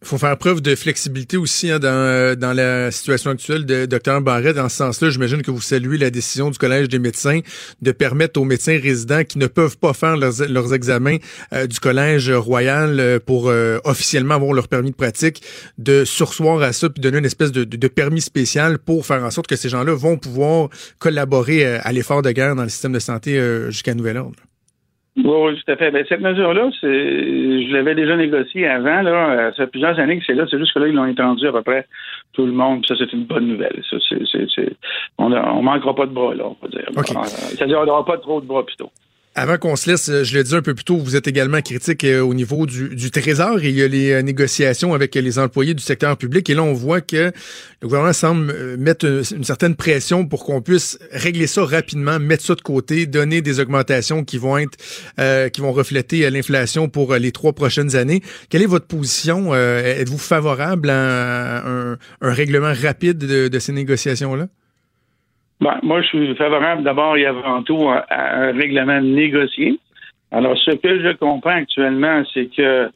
Il 0.06 0.10
faut 0.10 0.18
faire 0.18 0.38
preuve 0.38 0.60
de 0.60 0.76
flexibilité 0.76 1.36
aussi 1.36 1.68
hein, 1.68 1.80
dans, 1.80 1.88
euh, 1.88 2.36
dans 2.36 2.52
la 2.52 2.92
situation 2.92 3.32
actuelle 3.32 3.66
de 3.66 3.86
Dr 3.86 4.20
Barret. 4.20 4.54
Dans 4.54 4.68
ce 4.68 4.76
sens-là, 4.76 5.10
j'imagine 5.10 5.42
que 5.42 5.50
vous 5.50 5.60
saluez 5.60 5.98
la 5.98 6.10
décision 6.10 6.48
du 6.48 6.58
Collège 6.58 6.86
des 6.86 7.00
médecins 7.00 7.40
de 7.82 7.90
permettre 7.90 8.40
aux 8.40 8.44
médecins 8.44 8.78
résidents 8.80 9.24
qui 9.24 9.38
ne 9.38 9.48
peuvent 9.48 9.76
pas 9.78 9.94
faire 9.94 10.16
leurs, 10.16 10.74
examens 10.74 11.16
euh, 11.52 11.66
du 11.66 11.80
Collège 11.80 12.30
royal 12.30 13.00
euh, 13.00 13.18
pour 13.18 13.50
officiellement 13.82 14.36
avoir 14.36 14.52
leur 14.52 14.68
permis 14.68 14.92
de 14.92 14.96
pratique 14.96 15.42
de 15.76 16.04
sursoir 16.04 16.62
à 16.62 16.72
ça 16.72 16.88
puis 16.88 17.00
donner 17.00 17.18
une 17.18 17.24
espèce 17.24 17.50
de, 17.50 17.64
de, 17.64 17.88
permis 17.88 18.20
spécial 18.20 18.78
pour 18.78 19.04
faire 19.06 19.24
en 19.24 19.32
sorte 19.32 19.48
que 19.48 19.56
ces 19.56 19.68
gens-là 19.68 19.92
vont 19.92 20.18
pouvoir 20.18 20.68
collaborer 21.00 21.64
à 21.78 21.90
l'effort 21.90 22.22
de 22.22 22.30
guerre 22.30 22.54
dans 22.54 22.62
le 22.62 22.68
système 22.68 22.92
de 22.92 23.00
santé 23.00 23.40
jusqu'à 23.70 23.94
nouvel 23.94 24.18
ordre. 24.18 24.38
Oui, 25.16 25.56
tout 25.56 25.72
à 25.72 25.76
fait. 25.76 25.90
Ben, 25.90 26.04
cette 26.06 26.20
mesure-là, 26.20 26.68
c'est, 26.80 26.86
je 26.88 27.72
l'avais 27.72 27.94
déjà 27.94 28.16
négociée 28.16 28.68
avant. 28.68 29.00
Là, 29.00 29.50
ça 29.52 29.64
fait 29.64 29.70
plusieurs 29.70 29.98
années 29.98 30.18
que 30.18 30.24
c'est 30.26 30.34
là. 30.34 30.44
C'est 30.50 30.58
juste 30.58 30.74
que 30.74 30.78
là, 30.78 30.88
ils 30.88 30.94
l'ont 30.94 31.06
étendu 31.06 31.46
à 31.46 31.52
peu 31.52 31.62
près 31.62 31.86
tout 32.34 32.44
le 32.44 32.52
monde. 32.52 32.84
Ça, 32.86 32.94
c'est 32.98 33.12
une 33.14 33.24
bonne 33.24 33.46
nouvelle. 33.46 33.82
Ça, 33.90 33.96
c'est, 34.08 34.20
c'est, 34.54 34.76
on 35.16 35.30
ne 35.30 35.62
manquera 35.62 35.94
pas 35.94 36.06
de 36.06 36.12
bras, 36.12 36.34
là, 36.34 36.44
on 36.46 36.56
va 36.60 36.68
dire. 36.68 36.86
C'est-à-dire, 37.26 37.80
on 37.80 37.86
n'aura 37.86 38.04
pas 38.04 38.18
trop 38.18 38.42
de 38.42 38.46
bras, 38.46 38.64
plutôt. 38.64 38.90
Avant 39.38 39.58
qu'on 39.58 39.76
se 39.76 39.90
laisse, 39.90 40.10
je 40.22 40.34
l'ai 40.34 40.44
dit 40.44 40.54
un 40.54 40.62
peu 40.62 40.74
plus 40.74 40.84
tôt, 40.84 40.96
vous 40.96 41.14
êtes 41.14 41.28
également 41.28 41.60
critique 41.60 42.04
euh, 42.04 42.22
au 42.22 42.32
niveau 42.32 42.64
du, 42.64 42.96
du, 42.96 43.10
Trésor 43.10 43.62
et 43.62 43.68
il 43.68 43.76
y 43.76 43.82
a 43.82 43.86
les 43.86 44.12
euh, 44.12 44.22
négociations 44.22 44.94
avec 44.94 45.14
les 45.14 45.38
employés 45.38 45.74
du 45.74 45.82
secteur 45.82 46.16
public. 46.16 46.48
Et 46.48 46.54
là, 46.54 46.62
on 46.62 46.72
voit 46.72 47.02
que 47.02 47.32
le 47.82 47.86
gouvernement 47.86 48.14
semble 48.14 48.50
euh, 48.50 48.76
mettre 48.78 49.04
une, 49.04 49.44
certaine 49.44 49.76
pression 49.76 50.24
pour 50.24 50.42
qu'on 50.42 50.62
puisse 50.62 50.98
régler 51.12 51.46
ça 51.46 51.66
rapidement, 51.66 52.18
mettre 52.18 52.44
ça 52.44 52.54
de 52.54 52.62
côté, 52.62 53.04
donner 53.04 53.42
des 53.42 53.60
augmentations 53.60 54.24
qui 54.24 54.38
vont 54.38 54.56
être, 54.56 54.78
qui 55.50 55.60
vont 55.60 55.72
refléter 55.72 56.30
l'inflation 56.30 56.88
pour 56.88 57.14
les 57.14 57.30
trois 57.30 57.52
prochaines 57.52 57.94
années. 57.94 58.22
Quelle 58.48 58.62
est 58.62 58.66
votre 58.66 58.86
position 58.86 59.54
Êtes-vous 59.54 60.16
favorable 60.16 60.88
à 60.88 61.58
un, 61.66 61.98
un 62.22 62.32
règlement 62.32 62.72
rapide 62.72 63.18
de, 63.18 63.48
de 63.48 63.58
ces 63.58 63.72
négociations-là? 63.72 64.48
Ben, 65.60 65.78
moi, 65.82 66.02
je 66.02 66.06
suis 66.08 66.34
favorable 66.34 66.82
d'abord 66.82 67.16
et 67.16 67.26
avant 67.26 67.62
tout 67.62 67.88
à, 67.88 68.04
un 68.10 68.52
règlement 68.52 69.00
négocié. 69.00 69.78
Alors, 70.30 70.56
ce 70.58 70.72
que 70.72 71.02
je 71.02 71.12
comprends 71.16 71.56
actuellement, 71.56 72.22
c'est 72.34 72.46
que 72.54 72.90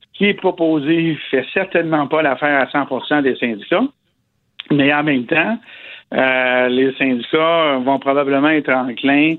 ce 0.00 0.18
qui 0.18 0.24
est 0.26 0.34
proposé 0.34 1.16
fait 1.30 1.46
certainement 1.54 2.08
pas 2.08 2.22
l'affaire 2.22 2.60
à 2.60 2.64
100% 2.64 3.22
des 3.22 3.36
syndicats, 3.36 3.84
mais 4.72 4.92
en 4.92 5.04
même 5.04 5.26
temps, 5.26 5.58
euh, 6.14 6.68
les 6.68 6.92
syndicats 6.94 7.76
vont 7.78 7.98
probablement 7.98 8.48
être 8.48 8.72
enclins 8.72 9.36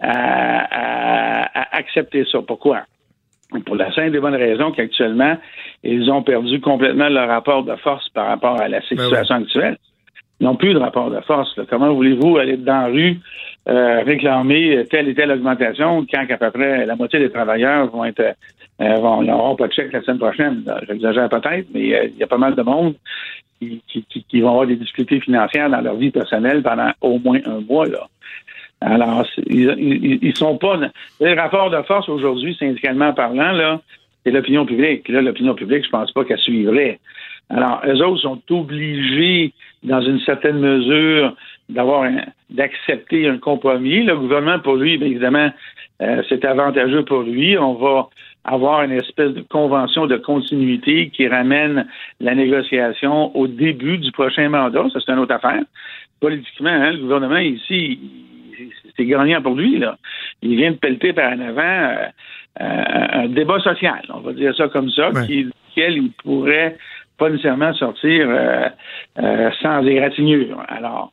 à, 0.00 1.44
à, 1.44 1.76
accepter 1.76 2.24
ça. 2.30 2.40
Pourquoi? 2.46 2.82
Pour 3.66 3.74
la 3.74 3.92
simple 3.92 4.14
et 4.14 4.20
bonne 4.20 4.36
raison 4.36 4.70
qu'actuellement, 4.70 5.36
ils 5.82 6.08
ont 6.08 6.22
perdu 6.22 6.60
complètement 6.60 7.08
leur 7.08 7.26
rapport 7.26 7.64
de 7.64 7.74
force 7.76 8.08
par 8.10 8.28
rapport 8.28 8.60
à 8.60 8.68
la 8.68 8.78
ben 8.78 8.86
situation 8.86 9.34
actuelle 9.34 9.76
n'ont 10.40 10.56
plus 10.56 10.74
de 10.74 10.78
rapport 10.78 11.10
de 11.10 11.20
force. 11.20 11.58
Comment 11.68 11.92
voulez-vous 11.92 12.38
aller 12.38 12.56
dans 12.56 12.82
la 12.82 12.86
rue 12.86 13.18
euh, 13.68 14.02
réclamer 14.02 14.84
telle 14.90 15.08
et 15.08 15.14
telle 15.14 15.30
augmentation 15.32 16.06
quand 16.10 16.24
à 16.28 16.36
peu 16.36 16.50
près 16.50 16.86
la 16.86 16.96
moitié 16.96 17.18
des 17.18 17.30
travailleurs 17.30 17.90
vont 17.90 18.04
être 18.04 18.34
euh, 18.80 18.94
vont 18.96 19.22
n'auront 19.22 19.56
pas 19.56 19.68
de 19.68 19.72
chèque 19.72 19.92
la 19.92 20.02
semaine 20.02 20.18
prochaine? 20.18 20.64
J'exagère 20.88 21.28
peut-être, 21.28 21.66
mais 21.74 21.94
euh, 21.94 22.06
il 22.06 22.16
y 22.16 22.22
a 22.22 22.26
pas 22.26 22.38
mal 22.38 22.54
de 22.54 22.62
monde 22.62 22.94
qui, 23.60 23.82
qui, 24.28 24.40
vont 24.40 24.50
avoir 24.50 24.66
des 24.66 24.76
difficultés 24.76 25.20
financières 25.20 25.68
dans 25.68 25.82
leur 25.82 25.96
vie 25.96 26.10
personnelle 26.10 26.62
pendant 26.62 26.90
au 27.02 27.18
moins 27.18 27.40
un 27.44 27.60
mois. 27.60 27.86
Là. 27.86 28.08
Alors, 28.80 29.26
ils, 29.46 30.18
ils, 30.22 30.36
sont 30.36 30.56
pas. 30.56 30.80
Les 31.20 31.34
rapports 31.34 31.68
de 31.70 31.82
force 31.82 32.08
aujourd'hui, 32.08 32.56
syndicalement 32.58 33.12
parlant, 33.12 33.52
là, 33.52 33.80
c'est 34.24 34.30
l'opinion 34.30 34.64
publique. 34.64 35.08
Là, 35.08 35.20
l'opinion 35.20 35.54
publique, 35.54 35.84
je 35.84 35.90
pense 35.90 36.10
pas 36.12 36.24
qu'elle 36.24 36.38
suivrait. 36.38 36.98
Alors, 37.50 37.82
eux 37.86 38.02
autres 38.02 38.22
sont 38.22 38.40
obligés, 38.50 39.52
dans 39.82 40.00
une 40.00 40.20
certaine 40.20 40.58
mesure, 40.58 41.34
d'avoir 41.68 42.10
d'accepter 42.50 43.28
un 43.28 43.38
compromis. 43.38 44.02
Le 44.02 44.16
gouvernement, 44.16 44.58
pour 44.58 44.76
lui, 44.76 44.98
bien 44.98 45.08
évidemment, 45.08 45.50
euh, 46.02 46.22
c'est 46.28 46.44
avantageux 46.44 47.04
pour 47.04 47.22
lui. 47.22 47.56
On 47.56 47.74
va 47.74 48.08
avoir 48.44 48.82
une 48.82 48.92
espèce 48.92 49.32
de 49.32 49.42
convention 49.42 50.06
de 50.06 50.16
continuité 50.16 51.10
qui 51.10 51.28
ramène 51.28 51.86
la 52.20 52.34
négociation 52.34 53.34
au 53.36 53.46
début 53.46 53.98
du 53.98 54.10
prochain 54.12 54.48
mandat. 54.48 54.86
Ça, 54.92 55.00
c'est 55.04 55.12
une 55.12 55.18
autre 55.18 55.34
affaire. 55.34 55.62
Politiquement, 56.20 56.70
hein, 56.70 56.92
le 56.92 56.98
gouvernement 56.98 57.38
ici, 57.38 57.98
c'est 58.96 59.06
gagnant 59.06 59.42
pour 59.42 59.54
lui. 59.54 59.78
Là. 59.78 59.96
Il 60.42 60.56
vient 60.56 60.72
de 60.72 60.76
pelleter 60.76 61.12
par 61.12 61.32
en 61.32 61.40
avant 61.40 61.62
euh, 61.62 62.06
euh, 62.60 63.06
un 63.12 63.28
débat 63.28 63.60
social, 63.60 64.02
on 64.12 64.20
va 64.20 64.32
dire 64.32 64.54
ça 64.56 64.68
comme 64.68 64.90
ça, 64.90 65.10
qui, 65.26 65.44
duquel 65.44 65.96
il 65.96 66.10
pourrait 66.12 66.76
pas 67.20 67.28
nécessairement 67.28 67.72
sortir 67.74 68.26
euh, 68.28 68.68
euh, 69.18 69.50
sans 69.62 69.86
égratignure. 69.86 70.64
Alors, 70.68 71.12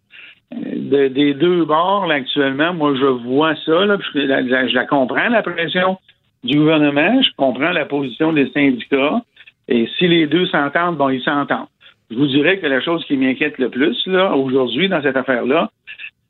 des 0.51 1.34
deux 1.34 1.66
bords, 1.66 2.10
actuellement, 2.10 2.74
moi, 2.74 2.93
je 2.95 3.05
vois 3.05 3.55
ça, 3.66 3.86
là, 3.86 3.97
je, 4.14 4.20
je, 4.22 4.74
la 4.74 4.86
comprends, 4.86 5.28
la 5.28 5.43
pression 5.43 5.97
du 6.45 6.58
gouvernement, 6.58 7.22
je 7.22 7.30
comprends 7.36 7.72
la 7.72 7.86
position 7.86 8.32
des 8.32 8.49
syndicats, 8.51 9.22
et 9.68 9.89
si 9.97 10.08
les 10.08 10.26
deux 10.28 10.45
s'entendent, 10.47 10.95
bon, 10.95 11.10
ils 11.10 11.22
s'entendent. 11.22 11.68
Je 12.10 12.16
vous 12.16 12.28
dirais 12.28 12.58
que 12.60 12.68
la 12.68 12.80
chose 12.80 13.03
qui 13.03 13.18
m'inquiète 13.18 13.58
le 13.58 13.70
plus, 13.70 13.97
là, 14.08 14.34
aujourd'hui, 14.34 14.88
dans 14.88 15.01
cette 15.01 15.18
affaire-là, 15.18 15.70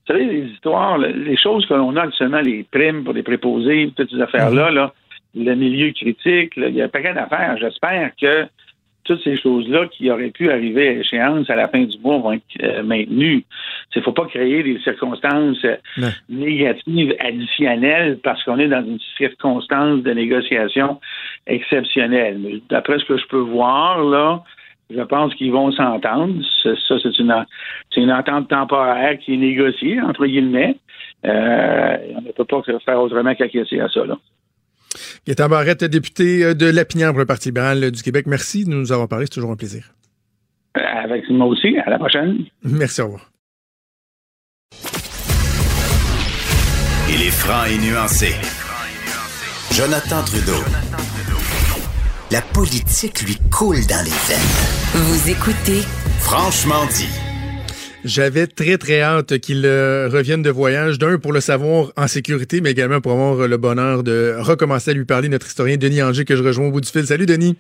vous 0.08 0.14
savez, 0.14 0.26
les 0.26 0.46
histoires, 0.48 0.98
les 0.98 1.38
choses 1.38 1.68
que 1.68 1.76
l'on 1.76 1.96
a 1.98 2.04
actuellement, 2.04 2.40
les 2.40 2.66
primes 2.72 3.04
pour 3.04 3.14
les 3.14 3.22
préposés, 3.22 3.92
toutes 3.96 4.10
ces 4.10 4.22
affaires-là, 4.22 4.72
là, 4.72 4.94
le 5.36 5.54
milieu 5.54 5.92
critique, 5.92 6.54
il 6.58 6.74
y 6.74 6.82
a 6.82 6.86
un 6.86 6.90
paquet 6.90 7.14
d'affaires. 7.14 7.58
J'espère 7.60 8.12
que 8.20 8.48
toutes 9.08 9.24
ces 9.24 9.38
choses-là 9.38 9.88
qui 9.88 10.12
auraient 10.12 10.30
pu 10.30 10.52
arriver 10.52 10.90
à 10.90 10.92
échéance 10.92 11.50
à 11.50 11.56
la 11.56 11.68
fin 11.68 11.82
du 11.82 11.98
mois 12.00 12.18
vont 12.20 12.34
être 12.34 12.44
euh, 12.62 12.84
maintenues. 12.84 13.46
Il 13.96 14.00
ne 14.00 14.04
faut 14.04 14.12
pas 14.12 14.26
créer 14.26 14.62
des 14.62 14.80
circonstances 14.80 15.64
euh, 15.66 15.78
négatives 16.30 17.16
additionnelles 17.20 18.20
parce 18.22 18.44
qu'on 18.44 18.60
est 18.60 18.68
dans 18.68 18.86
une 18.86 19.00
circonstance 19.18 20.04
de 20.04 20.12
négociation 20.12 21.00
exceptionnelle. 21.48 22.38
Mais 22.40 22.62
d'après 22.70 23.00
ce 23.00 23.06
que 23.06 23.18
je 23.18 23.26
peux 23.28 23.38
voir, 23.38 24.04
là, 24.04 24.44
je 24.90 25.02
pense 25.02 25.34
qu'ils 25.36 25.52
vont 25.52 25.72
s'entendre. 25.72 26.36
Ça, 26.64 26.96
c'est 27.02 27.20
une, 27.20 27.46
une 27.96 28.12
entente 28.12 28.50
temporaire 28.50 29.18
qui 29.20 29.34
est 29.34 29.38
négociée, 29.38 30.00
entre 30.02 30.26
guillemets. 30.26 30.76
Euh, 31.26 31.98
on 32.16 32.22
ne 32.22 32.32
peut 32.32 32.46
pas 32.46 32.62
faire 32.86 33.02
autrement 33.02 33.34
qu'acquiescer 33.36 33.80
à 33.80 33.90
ça. 33.90 34.06
Là. 34.06 34.18
Gaétan 35.26 35.50
Barrette, 35.50 35.84
député 35.84 36.44
euh, 36.44 36.54
de 36.54 36.66
Lapinière 36.68 37.12
pour 37.12 37.20
le 37.20 37.26
Parti 37.26 37.50
libéral 37.50 37.92
du 37.92 38.02
Québec. 38.02 38.26
Merci 38.28 38.66
de 38.66 38.70
nous 38.70 38.92
avoir 38.92 39.08
parlé. 39.08 39.26
C'est 39.26 39.34
toujours 39.36 39.52
un 39.52 39.56
plaisir. 39.56 39.94
Euh, 40.78 40.82
avec 41.04 41.30
moi 41.30 41.48
aussi. 41.48 41.78
À 41.86 41.90
la 41.90 41.98
prochaine. 41.98 42.46
Merci, 42.64 43.02
au 43.02 43.06
revoir. 43.06 43.32
Il 47.10 47.22
est 47.24 47.32
franc 47.32 47.66
et 47.66 47.78
nuancé. 47.78 48.36
Jonathan 49.72 50.24
Trudeau. 50.24 50.64
La 52.32 52.42
politique 52.42 53.22
lui 53.22 53.38
coule 53.52 53.86
dans 53.88 54.04
les 54.04 54.12
veines. 54.28 55.04
Vous 55.06 55.30
écoutez 55.30 55.82
Franchement 56.20 56.86
dit. 56.98 57.27
J'avais 58.08 58.48
très, 58.48 58.78
très 58.78 59.02
hâte 59.02 59.38
qu'il 59.40 59.66
euh, 59.66 60.08
revienne 60.08 60.42
de 60.42 60.50
voyage, 60.50 60.98
d'un 60.98 61.20
pour 61.20 61.34
le 61.34 61.42
savoir 61.42 61.88
en 61.98 62.08
sécurité, 62.08 62.62
mais 62.62 62.72
également 62.72 63.02
pour 63.02 63.12
avoir 63.12 63.50
le 63.50 63.58
bonheur 63.58 64.02
de 64.02 64.38
recommencer 64.40 64.92
à 64.92 64.94
lui 64.94 65.04
parler, 65.04 65.28
notre 65.28 65.46
historien 65.46 65.76
Denis 65.76 66.02
Anger, 66.02 66.24
que 66.24 66.38
je 66.38 66.42
rejoins 66.42 66.68
au 66.68 66.72
bout 66.72 66.80
du 66.80 66.88
fil. 66.88 67.06
Salut, 67.06 67.26
Denis. 67.26 67.58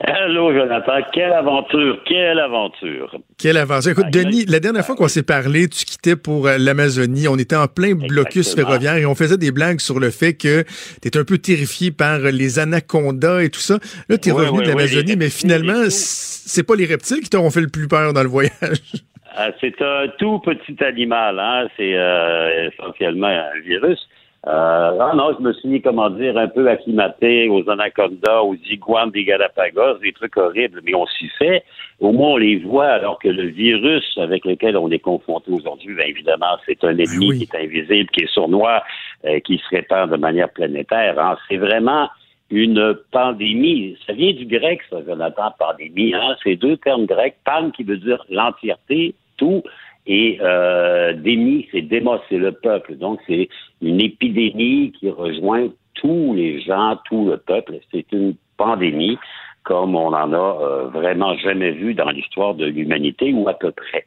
Allô, 0.00 0.54
Jonathan. 0.54 1.02
Quelle 1.12 1.32
aventure, 1.34 1.98
quelle 2.06 2.38
aventure. 2.38 3.14
Quelle 3.36 3.58
aventure. 3.58 3.90
Écoute, 3.90 4.10
Denis, 4.10 4.46
la 4.46 4.58
dernière 4.58 4.86
fois 4.86 4.96
qu'on 4.96 5.06
s'est 5.06 5.22
parlé, 5.22 5.68
tu 5.68 5.84
quittais 5.84 6.16
pour 6.16 6.46
euh, 6.46 6.56
l'Amazonie. 6.56 7.28
On 7.28 7.36
était 7.36 7.54
en 7.54 7.66
plein 7.66 7.94
blocus 7.94 8.54
ferroviaire 8.54 8.96
et 8.96 9.04
on 9.04 9.14
faisait 9.14 9.36
des 9.36 9.52
blagues 9.52 9.80
sur 9.80 10.00
le 10.00 10.08
fait 10.08 10.32
que 10.32 10.62
tu 11.02 11.08
étais 11.08 11.18
un 11.18 11.24
peu 11.24 11.36
terrifié 11.36 11.90
par 11.90 12.20
les 12.20 12.58
anacondas 12.58 13.42
et 13.42 13.50
tout 13.50 13.60
ça. 13.60 13.78
Là, 14.08 14.16
tu 14.16 14.30
es 14.30 14.32
revenu 14.32 14.62
de 14.62 14.68
l'Amazonie, 14.68 15.16
mais 15.16 15.28
finalement, 15.28 15.90
c'est 15.90 16.66
pas 16.66 16.74
les 16.74 16.86
reptiles 16.86 17.20
qui 17.20 17.28
t'auront 17.28 17.50
fait 17.50 17.60
le 17.60 17.68
plus 17.68 17.86
peur 17.86 18.14
dans 18.14 18.22
le 18.22 18.30
voyage. 18.30 19.04
Ah, 19.36 19.50
c'est 19.60 19.80
un 19.82 20.08
tout 20.18 20.38
petit 20.40 20.82
animal, 20.84 21.38
hein? 21.40 21.66
c'est 21.76 21.94
euh, 21.94 22.68
essentiellement 22.70 23.26
un 23.26 23.58
virus. 23.64 23.98
Euh, 24.46 24.90
non, 24.98 25.14
non, 25.16 25.34
je 25.38 25.42
me 25.42 25.52
suis, 25.54 25.80
comment 25.80 26.10
dire, 26.10 26.36
un 26.36 26.48
peu 26.48 26.68
acclimaté 26.68 27.48
aux 27.48 27.68
anacondas, 27.68 28.42
aux 28.42 28.54
iguanes 28.70 29.10
des 29.10 29.24
Galapagos, 29.24 29.98
des 30.02 30.12
trucs 30.12 30.36
horribles, 30.36 30.80
mais 30.84 30.94
on 30.94 31.06
s'y 31.06 31.28
fait. 31.38 31.64
Au 31.98 32.12
moins, 32.12 32.32
on 32.32 32.36
les 32.36 32.56
voit, 32.58 32.88
alors 32.88 33.18
que 33.18 33.28
le 33.28 33.46
virus 33.46 34.04
avec 34.18 34.44
lequel 34.44 34.76
on 34.76 34.90
est 34.90 34.98
confronté 34.98 35.50
aujourd'hui, 35.50 35.94
bien 35.94 36.04
évidemment, 36.04 36.58
c'est 36.66 36.84
un 36.84 36.90
ennemi 36.98 37.28
Oui. 37.30 37.38
qui 37.38 37.56
est 37.56 37.58
invisible, 37.64 38.10
qui 38.10 38.24
est 38.24 38.32
sournois, 38.32 38.82
euh, 39.24 39.40
qui 39.40 39.56
se 39.58 39.68
répand 39.74 40.10
de 40.10 40.16
manière 40.16 40.50
planétaire. 40.50 41.18
hein. 41.18 41.38
C'est 41.48 41.56
vraiment 41.56 42.08
une 42.50 42.94
pandémie. 43.10 43.96
Ça 44.06 44.12
vient 44.12 44.32
du 44.34 44.44
grec, 44.44 44.80
ça, 44.90 44.98
Jonathan, 45.06 45.54
pandémie. 45.58 46.14
Hein? 46.14 46.36
C'est 46.44 46.56
deux 46.56 46.76
termes 46.76 47.06
grecs. 47.06 47.36
Pan 47.46 47.70
qui 47.70 47.82
veut 47.82 47.96
dire 47.96 48.22
l'entièreté, 48.28 49.14
tout, 49.36 49.62
et 50.06 50.38
euh, 50.42 51.14
démie, 51.14 51.66
c'est 51.72 51.82
démos, 51.82 52.20
c'est 52.28 52.38
le 52.38 52.52
peuple. 52.52 52.96
Donc, 52.96 53.20
c'est 53.26 53.48
une 53.80 54.00
épidémie 54.00 54.92
qui 54.92 55.08
rejoint 55.08 55.68
tous 55.94 56.34
les 56.34 56.60
gens, 56.60 56.98
tout 57.06 57.26
le 57.26 57.38
peuple. 57.38 57.78
C'est 57.90 58.10
une 58.12 58.34
pandémie 58.56 59.18
comme 59.62 59.96
on 59.96 60.08
en 60.08 60.32
a 60.32 60.36
euh, 60.36 60.88
vraiment 60.88 61.34
jamais 61.38 61.70
vu 61.70 61.94
dans 61.94 62.10
l'histoire 62.10 62.54
de 62.54 62.66
l'humanité 62.66 63.32
ou 63.32 63.48
à 63.48 63.54
peu 63.54 63.72
près. 63.72 64.04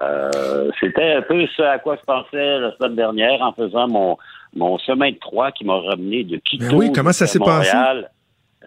Euh, 0.00 0.70
C'était 0.80 1.12
un 1.12 1.22
peu 1.22 1.46
ce 1.54 1.62
à 1.62 1.78
quoi 1.78 1.96
je 1.96 2.04
pensais 2.04 2.58
la 2.58 2.74
semaine 2.76 2.96
dernière 2.96 3.42
en 3.42 3.52
faisant 3.52 3.86
mon, 3.86 4.16
mon 4.56 4.78
chemin 4.78 5.10
de 5.10 5.18
Troie 5.18 5.52
qui 5.52 5.64
m'a 5.64 5.78
ramené 5.78 6.24
de 6.24 6.38
Quito 6.38 6.66
Ben 6.66 6.74
oui, 6.74 6.92
comment 6.92 7.12
ça 7.12 7.26
s'est 7.26 7.38
passé? 7.38 7.76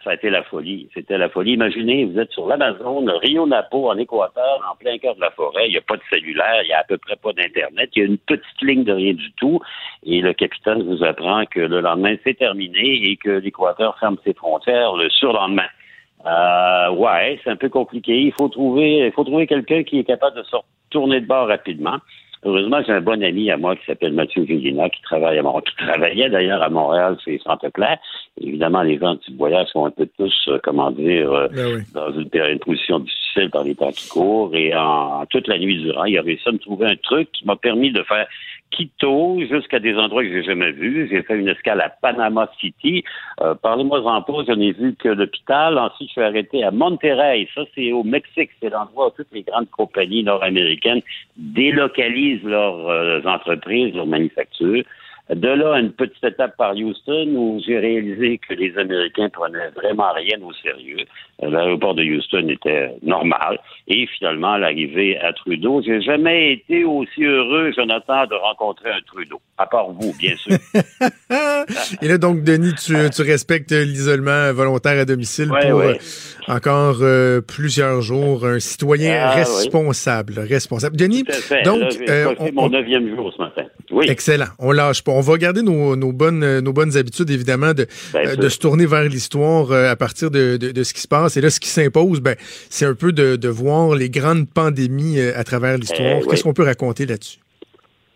Ça 0.04 0.12
a 0.12 0.14
été 0.14 0.30
la 0.30 0.44
folie. 0.44 0.90
C'était 0.94 1.18
la 1.18 1.30
folie. 1.30 1.54
Imaginez, 1.54 2.06
vous 2.06 2.20
êtes 2.20 2.32
sur 2.32 2.48
l'Amazon, 2.48 3.06
Rio 3.22 3.48
Napo, 3.48 3.90
en 3.90 3.98
Équateur, 3.98 4.62
en 4.72 4.76
plein 4.76 4.98
cœur 4.98 5.16
de 5.16 5.22
la 5.22 5.32
forêt. 5.32 5.68
Il 5.68 5.72
n'y 5.72 5.78
a 5.78 5.82
pas 5.82 5.98
de 5.98 6.02
cellulaire, 6.10 6.64
il 6.64 6.68
n'y 6.68 6.74
a 6.74 6.80
à 6.80 6.84
peu 6.84 6.98
près 6.98 7.16
pas 7.16 7.34
d'Internet. 7.34 7.90
Il 7.96 8.00
y 8.00 8.02
a 8.04 8.06
une 8.06 8.18
petite 8.18 8.62
ligne 8.62 8.84
de 8.84 8.94
rien 8.94 9.14
du 9.14 9.32
tout. 9.34 9.60
Et 10.04 10.22
le 10.22 10.34
capitaine 10.34 10.84
vous 10.84 11.04
apprend 11.04 11.46
que 11.46 11.60
le 11.60 11.82
lendemain, 11.82 12.16
c'est 12.24 12.38
terminé 12.38 13.10
et 13.10 13.18
que 13.18 13.30
l'Équateur 13.30 13.98
ferme 14.00 14.18
ses 14.24 14.34
frontières 14.34 14.96
le 14.96 15.10
surlendemain. 15.10 15.68
Euh, 16.26 16.90
ouais, 16.92 17.40
c'est 17.44 17.50
un 17.50 17.56
peu 17.56 17.70
compliqué. 17.70 18.20
Il 18.22 18.34
faut 18.34 18.50
trouver, 18.50 19.06
il 19.06 19.12
faut 19.12 19.24
trouver 19.24 19.48
quelqu'un 19.48 19.84
qui 19.84 20.00
est 20.00 20.04
capable 20.04 20.38
de 20.38 20.44
se 20.44 20.56
retourner 20.56 21.22
de 21.22 21.28
bord 21.28 21.48
rapidement. 21.48 21.98
Heureusement, 22.44 22.82
j'ai 22.86 22.94
un 22.94 23.02
bon 23.02 23.22
ami 23.24 23.50
à 23.50 23.58
moi 23.58 23.76
qui 23.76 23.86
s'appelle 23.86 24.14
Mathieu 24.14 24.46
Julina, 24.46 24.90
qui 24.90 25.02
travaille 25.02 25.40
à 25.40 25.44
Montréal, 25.44 25.64
qui 25.64 25.86
travaillait 25.86 26.30
d'ailleurs 26.30 26.62
à 26.62 26.70
Montréal 26.70 27.18
chez 27.24 27.40
Centre-Clair. 27.40 27.98
Évidemment, 28.40 28.84
les 28.84 28.98
gens 29.00 29.16
du 29.16 29.36
voyage 29.36 29.68
sont 29.70 29.86
un 29.86 29.92
peu 29.92 30.08
tous, 30.18 30.34
euh, 30.48 30.60
comment 30.64 30.92
dire, 30.92 31.32
euh, 31.32 31.48
Ben 31.52 31.76
oui. 31.76 31.82
dans 31.94 32.12
une, 32.12 32.30
une 32.34 32.60
position 32.60 33.00
difficile 33.00 33.50
dans 33.52 33.64
les 33.64 33.76
temps 33.76 33.92
qui 33.92 34.08
courent. 34.08 34.56
Et 34.56 34.76
en, 34.76 35.26
toute 35.26 35.48
la 35.48 35.58
nuit 35.58 35.82
durant, 35.82 36.06
il 36.06 36.18
a 36.18 36.22
réussi 36.22 36.48
à 36.48 36.52
me 36.52 36.60
trouver 36.60 36.88
un 36.88 36.96
truc 36.96 37.32
qui 37.32 37.46
m'a 37.46 37.56
permis 37.56 37.92
de 37.92 38.04
faire 38.04 38.28
Quito 38.72 39.40
jusqu'à 39.50 39.80
des 39.80 39.96
endroits 39.96 40.24
que 40.24 40.30
j'ai 40.30 40.44
jamais 40.44 40.72
vus. 40.72 41.08
J'ai 41.10 41.24
fait 41.24 41.38
une 41.38 41.48
escale 41.48 41.82
à 41.82 41.90
Panama 41.90 42.50
City. 42.60 43.04
Euh, 43.42 43.56
Parlez-moi 43.56 44.02
en 44.02 44.22
pause, 44.22 44.46
je 44.48 44.54
n'ai 44.54 44.72
vu 44.72 44.96
que 44.96 45.10
l'hôpital. 45.10 45.78
Ensuite, 45.78 46.10
je 46.10 46.14
suis 46.14 46.22
arrêté 46.22 46.64
à 46.64 46.72
Monterrey. 46.72 47.48
Ça, 47.56 47.62
c'est 47.74 47.92
au 47.92 48.04
Mexique. 48.04 48.52
C'est 48.62 48.70
l'endroit 48.70 49.08
où 49.08 49.12
toutes 49.12 49.32
les 49.32 49.44
grandes 49.44 49.70
compagnies 49.70 50.24
nord-américaines 50.24 51.02
délocalisent 51.38 52.44
leurs 52.44 52.88
euh, 52.90 53.22
entreprises, 53.26 53.96
leurs 53.96 54.08
manufactures. 54.08 54.84
De 55.30 55.48
là, 55.50 55.78
une 55.80 55.92
petite 55.92 56.24
étape 56.24 56.56
par 56.58 56.74
Houston 56.76 57.28
où 57.36 57.60
j'ai 57.66 57.78
réalisé 57.78 58.40
que 58.48 58.54
les 58.54 58.78
Américains 58.78 59.28
prenaient 59.30 59.70
vraiment 59.76 60.14
rien 60.14 60.38
au 60.42 60.54
sérieux. 60.54 61.04
Euh, 61.44 61.50
L'aéroport 61.50 61.96
de 61.96 62.04
Houston 62.04 62.48
était 62.48 62.92
normal. 63.04 63.60
Et 63.90 64.08
finalement, 64.18 64.56
l'arrivée 64.58 65.18
à 65.20 65.34
Trudeau. 65.34 65.82
J'ai 65.86 66.02
jamais 66.02 66.54
été 66.54 66.86
aussi 66.86 67.24
heureux, 67.26 67.72
Jonathan, 67.76 68.26
de 68.26 68.36
rencontrer 68.36 68.90
un 68.90 69.02
Trudeau. 69.06 69.42
À 69.58 69.66
part 69.68 69.90
vous, 69.92 70.14
bien 70.18 70.36
sûr. 70.38 70.58
Et 72.02 72.08
là, 72.08 72.18
donc, 72.18 72.44
Denis, 72.44 72.74
tu, 72.76 72.94
tu 73.14 73.22
respectes 73.22 73.72
l'isolement 73.72 74.54
volontaire 74.54 75.00
à 75.00 75.06
domicile 75.06 75.52
Ouais, 75.52 75.70
pour 75.70 75.80
ouais. 75.80 75.98
euh, 76.50 76.54
encore 76.54 76.98
euh, 77.02 77.42
plusieurs 77.42 78.02
jours. 78.02 78.46
Un 78.46 78.60
citoyen 78.60 79.18
Ah, 79.22 79.34
oui. 79.36 79.42
responsable. 79.42 80.40
Responsable. 80.40 80.96
Denis, 80.96 81.24
donc, 81.66 81.80
Là, 81.82 81.88
euh, 82.10 82.36
on- 82.40 82.52
mon 82.54 82.64
on- 82.64 82.70
neuvième 82.70 83.14
jour 83.16 83.34
ce 83.36 83.42
matin. 83.42 83.64
Oui. 83.92 84.06
Excellent. 84.10 84.46
On 84.60 84.72
lâche 84.72 85.04
pas. 85.04 85.12
On 85.18 85.22
va 85.22 85.36
garder 85.38 85.64
nos, 85.64 85.96
nos 85.96 86.12
bonnes, 86.12 86.60
nos 86.60 86.74
bonnes 86.74 86.96
habitudes, 86.96 87.32
évidemment, 87.32 87.74
de, 87.74 87.88
Bien 88.14 88.34
euh, 88.34 88.36
de 88.36 88.50
se 88.50 88.60
tourner 88.60 88.86
vers 88.86 89.04
l'histoire 89.04 89.72
euh, 89.72 89.90
à 89.90 89.96
partir 89.96 90.30
de, 90.30 90.58
de, 90.58 90.72
de 90.72 90.84
ce 90.84 90.94
qui 90.94 91.02
se 91.02 91.08
passe. 91.08 91.38
Et 91.38 91.42
là, 91.42 91.50
ce 91.50 91.60
qui 91.60 91.70
s'impose, 91.70 92.22
ben, 92.22 92.36
c'est 92.70 92.86
un 92.86 92.94
peu 92.94 93.12
de, 93.12 93.36
de 93.36 93.50
voir 93.50 93.96
les 93.96 94.12
grandes 94.12 94.48
pandémies 94.48 95.20
euh, 95.20 95.32
à 95.36 95.44
travers 95.44 95.76
l'histoire. 95.80 96.08
Eh, 96.08 96.16
oui. 96.20 96.28
Qu'est-ce 96.30 96.44
qu'on 96.44 96.54
peut 96.54 96.66
raconter 96.66 97.08
là-dessus? 97.08 97.40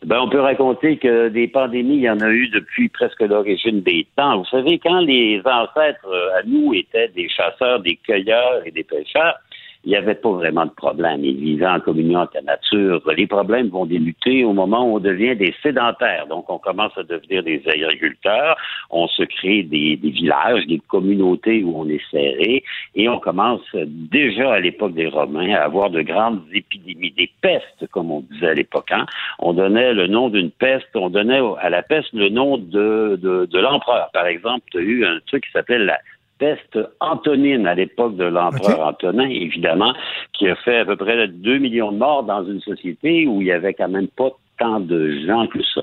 Ben, 0.05 0.19
on 0.19 0.29
peut 0.29 0.41
raconter 0.41 0.97
que 0.97 1.29
des 1.29 1.47
pandémies, 1.47 1.95
il 1.95 2.03
y 2.03 2.09
en 2.09 2.19
a 2.19 2.29
eu 2.29 2.49
depuis 2.49 2.87
presque 2.89 3.21
l'origine 3.21 3.81
des 3.81 4.05
temps. 4.15 4.37
Vous 4.37 4.49
savez, 4.51 4.77
quand 4.77 4.99
les 4.99 5.41
ancêtres 5.43 6.07
à 6.37 6.43
nous 6.45 6.75
étaient 6.75 7.11
des 7.15 7.29
chasseurs, 7.29 7.79
des 7.79 7.97
cueilleurs 8.05 8.61
et 8.63 8.69
des 8.69 8.83
pêcheurs, 8.83 9.39
il 9.83 9.89
n'y 9.89 9.95
avait 9.95 10.15
pas 10.15 10.31
vraiment 10.31 10.65
de 10.65 10.71
problème. 10.71 11.23
Ils 11.23 11.37
vivaient 11.37 11.67
en 11.67 11.79
communion 11.79 12.19
avec 12.19 12.35
la 12.35 12.41
nature. 12.41 13.01
Les 13.17 13.25
problèmes 13.25 13.69
vont 13.69 13.85
débuter 13.85 14.43
au 14.43 14.53
moment 14.53 14.85
où 14.85 14.97
on 14.97 14.99
devient 14.99 15.35
des 15.35 15.55
sédentaires. 15.63 16.27
Donc, 16.27 16.49
on 16.49 16.59
commence 16.59 16.95
à 16.97 17.03
devenir 17.03 17.41
des 17.41 17.63
agriculteurs. 17.67 18.55
On 18.91 19.07
se 19.07 19.23
crée 19.23 19.63
des, 19.63 19.95
villages, 19.95 20.67
des 20.67 20.79
communautés 20.87 21.63
où 21.63 21.73
on 21.75 21.89
est 21.89 22.01
serré. 22.11 22.63
Et 22.93 23.09
on 23.09 23.19
commence 23.19 23.61
déjà 23.73 24.53
à 24.53 24.59
l'époque 24.59 24.93
des 24.93 25.07
Romains 25.07 25.53
à 25.53 25.63
avoir 25.63 25.89
de 25.89 26.03
grandes 26.03 26.43
épidémies, 26.53 27.11
des 27.11 27.31
pestes, 27.41 27.87
comme 27.91 28.11
on 28.11 28.21
disait 28.31 28.49
à 28.49 28.53
l'époque. 28.53 28.91
hein. 28.91 29.07
On 29.39 29.53
donnait 29.53 29.93
le 29.93 30.05
nom 30.07 30.29
d'une 30.29 30.51
peste, 30.51 30.89
on 30.95 31.09
donnait 31.09 31.41
à 31.59 31.69
la 31.71 31.81
peste 31.81 32.13
le 32.13 32.29
nom 32.29 32.57
de, 32.57 33.17
de, 33.19 33.45
de 33.45 33.59
l'empereur. 33.59 34.09
Par 34.13 34.27
exemple, 34.27 34.65
tu 34.71 34.77
as 34.77 34.81
eu 34.81 35.05
un 35.05 35.19
truc 35.25 35.45
qui 35.45 35.51
s'appelle 35.51 35.85
la 35.85 35.97
peste 36.41 36.79
antonine 36.99 37.67
à 37.67 37.75
l'époque 37.75 38.15
de 38.15 38.23
l'empereur. 38.25 38.79
Antonin, 38.87 39.29
évidemment, 39.29 39.93
qui 40.33 40.49
a 40.49 40.55
fait 40.55 40.79
à 40.79 40.85
peu 40.85 40.95
près 40.95 41.27
2 41.27 41.59
millions 41.59 41.91
de 41.91 41.97
morts 41.99 42.23
dans 42.23 42.43
une 42.43 42.59
société 42.61 43.27
où 43.27 43.41
il 43.41 43.47
y 43.47 43.51
avait 43.51 43.75
quand 43.75 43.89
même 43.89 44.07
pas 44.07 44.31
tant 44.57 44.79
de 44.79 45.19
gens 45.27 45.45
que 45.45 45.61
ça. 45.63 45.81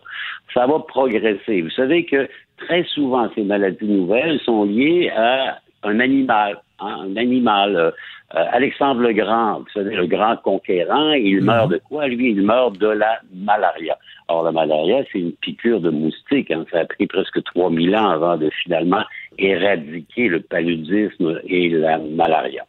Ça 0.52 0.66
va 0.66 0.80
progresser. 0.80 1.62
Vous 1.62 1.70
savez 1.70 2.04
que 2.04 2.28
très 2.56 2.82
souvent, 2.94 3.28
ces 3.36 3.44
maladies 3.44 3.86
nouvelles 3.86 4.40
sont 4.40 4.64
liées 4.64 5.10
à 5.16 5.60
un 5.84 6.00
animal. 6.00 6.58
hein, 6.80 7.06
un 7.06 7.16
animal. 7.16 7.76
Euh, 7.76 7.90
euh, 8.34 8.44
Alexandre 8.52 9.00
le 9.00 9.12
Grand, 9.14 9.60
vous 9.60 9.72
savez, 9.72 9.94
le 9.96 10.06
grand 10.06 10.36
conquérant, 10.36 11.12
il 11.12 11.40
meurt 11.40 11.70
de 11.70 11.78
quoi? 11.88 12.08
Lui, 12.08 12.30
il 12.32 12.42
meurt 12.42 12.76
de 12.76 12.88
la 12.88 13.20
malaria. 13.32 13.96
Or, 14.28 14.42
la 14.42 14.52
malaria, 14.52 15.02
c'est 15.10 15.20
une 15.20 15.32
piqûre 15.32 15.80
de 15.80 15.88
moustique. 15.88 16.50
hein. 16.50 16.66
Ça 16.70 16.80
a 16.80 16.84
pris 16.84 17.06
presque 17.06 17.42
3000 17.42 17.96
ans 17.96 18.10
avant 18.10 18.36
de 18.36 18.50
finalement 18.62 19.02
éradiquer 19.38 20.28
le 20.28 20.40
paludisme 20.40 21.40
et 21.46 21.68
la 21.68 21.98
malaria. 21.98 22.64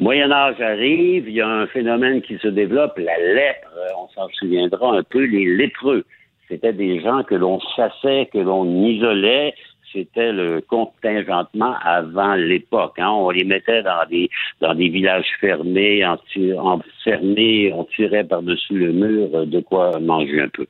Moyen 0.00 0.32
Âge 0.32 0.60
arrive, 0.60 1.28
il 1.28 1.34
y 1.34 1.40
a 1.40 1.48
un 1.48 1.66
phénomène 1.68 2.22
qui 2.22 2.36
se 2.38 2.48
développe, 2.48 2.98
la 2.98 3.16
lèpre. 3.18 3.70
On 3.96 4.08
s'en 4.08 4.28
souviendra 4.30 4.96
un 4.98 5.02
peu, 5.04 5.24
les 5.24 5.44
lépreux. 5.56 6.04
C'était 6.48 6.72
des 6.72 7.00
gens 7.00 7.22
que 7.22 7.36
l'on 7.36 7.60
chassait, 7.76 8.28
que 8.32 8.38
l'on 8.38 8.64
isolait. 8.84 9.54
C'était 9.92 10.32
le 10.32 10.60
contingentement 10.62 11.74
avant 11.84 12.34
l'époque. 12.34 12.98
hein. 12.98 13.10
On 13.10 13.30
les 13.30 13.44
mettait 13.44 13.82
dans 13.82 14.04
des 14.10 14.28
dans 14.60 14.74
des 14.74 14.88
villages 14.88 15.30
fermés, 15.40 16.04
enfermés, 16.04 17.72
on 17.74 17.84
tirait 17.84 18.24
par-dessus 18.24 18.74
le 18.74 18.92
mur 18.92 19.28
euh, 19.34 19.44
de 19.44 19.60
quoi 19.60 19.98
manger 20.00 20.40
un 20.40 20.48
peu. 20.48 20.66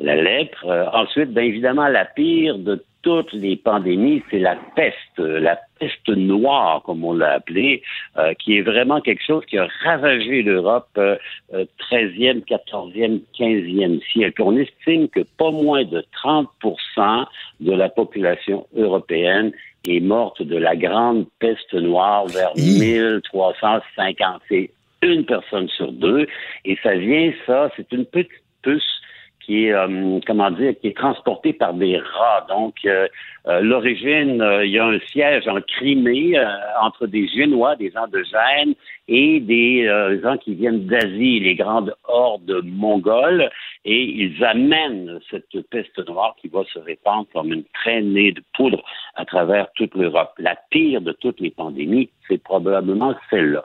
La 0.00 0.16
lèpre. 0.16 0.66
Euh, 0.66 0.86
ensuite, 0.92 1.30
bien 1.30 1.44
évidemment, 1.44 1.88
la 1.88 2.04
pire 2.04 2.58
de 2.58 2.84
toutes 3.08 3.32
les 3.32 3.56
pandémies, 3.56 4.22
c'est 4.30 4.38
la 4.38 4.54
peste, 4.76 5.18
la 5.18 5.58
peste 5.78 6.10
noire, 6.10 6.82
comme 6.82 7.02
on 7.04 7.14
l'a 7.14 7.32
appelée, 7.36 7.82
euh, 8.18 8.34
qui 8.34 8.58
est 8.58 8.60
vraiment 8.60 9.00
quelque 9.00 9.24
chose 9.26 9.42
qui 9.46 9.56
a 9.56 9.66
ravagé 9.82 10.42
l'Europe 10.42 10.90
euh, 10.98 11.16
euh, 11.54 11.64
13e, 11.90 12.44
14e, 12.44 13.22
15e 13.38 14.02
siècle. 14.12 14.42
On 14.42 14.54
estime 14.58 15.08
que 15.08 15.20
pas 15.38 15.50
moins 15.50 15.84
de 15.84 16.04
30% 16.22 17.24
de 17.60 17.72
la 17.72 17.88
population 17.88 18.66
européenne 18.76 19.52
est 19.86 20.00
morte 20.00 20.42
de 20.42 20.58
la 20.58 20.76
grande 20.76 21.24
peste 21.38 21.72
noire 21.72 22.26
vers 22.26 22.50
Hi. 22.56 22.78
1350. 22.78 24.42
C'est 24.50 24.70
une 25.00 25.24
personne 25.24 25.68
sur 25.70 25.92
deux. 25.92 26.26
Et 26.66 26.76
ça 26.82 26.94
vient, 26.94 27.32
ça, 27.46 27.70
c'est 27.74 27.90
une 27.90 28.04
petite 28.04 28.42
puce 28.60 29.00
qui 29.48 29.64
est, 29.64 29.72
euh, 29.72 30.20
comment 30.26 30.50
dire, 30.50 30.74
qui 30.78 30.88
est 30.88 30.96
transportée 30.96 31.54
par 31.54 31.72
des 31.72 31.96
rats. 31.96 32.46
Donc, 32.50 32.74
euh, 32.84 33.08
euh, 33.46 33.60
l'origine, 33.60 34.42
euh, 34.42 34.66
il 34.66 34.72
y 34.72 34.78
a 34.78 34.84
un 34.84 34.98
siège 35.10 35.48
en 35.48 35.58
Crimée 35.62 36.38
euh, 36.38 36.44
entre 36.82 37.06
des 37.06 37.26
Génois, 37.28 37.74
des 37.76 37.90
gens 37.90 38.06
de 38.08 38.22
Gênes, 38.24 38.74
et 39.08 39.40
des 39.40 39.88
gens 40.22 40.36
qui 40.36 40.54
viennent 40.54 40.84
d'Asie, 40.84 41.40
les 41.40 41.54
grandes 41.54 41.94
hordes 42.06 42.60
mongoles, 42.62 43.48
et 43.86 44.02
ils 44.02 44.44
amènent 44.44 45.18
cette 45.30 45.66
peste 45.70 46.06
noire 46.06 46.36
qui 46.38 46.48
va 46.48 46.62
se 46.64 46.78
répandre 46.78 47.26
comme 47.32 47.50
une 47.50 47.64
traînée 47.72 48.32
de 48.32 48.42
poudre 48.54 48.84
à 49.14 49.24
travers 49.24 49.72
toute 49.76 49.94
l'Europe. 49.94 50.32
La 50.36 50.56
pire 50.70 51.00
de 51.00 51.12
toutes 51.12 51.40
les 51.40 51.50
pandémies, 51.50 52.10
c'est 52.28 52.42
probablement 52.42 53.14
celle-là. 53.30 53.64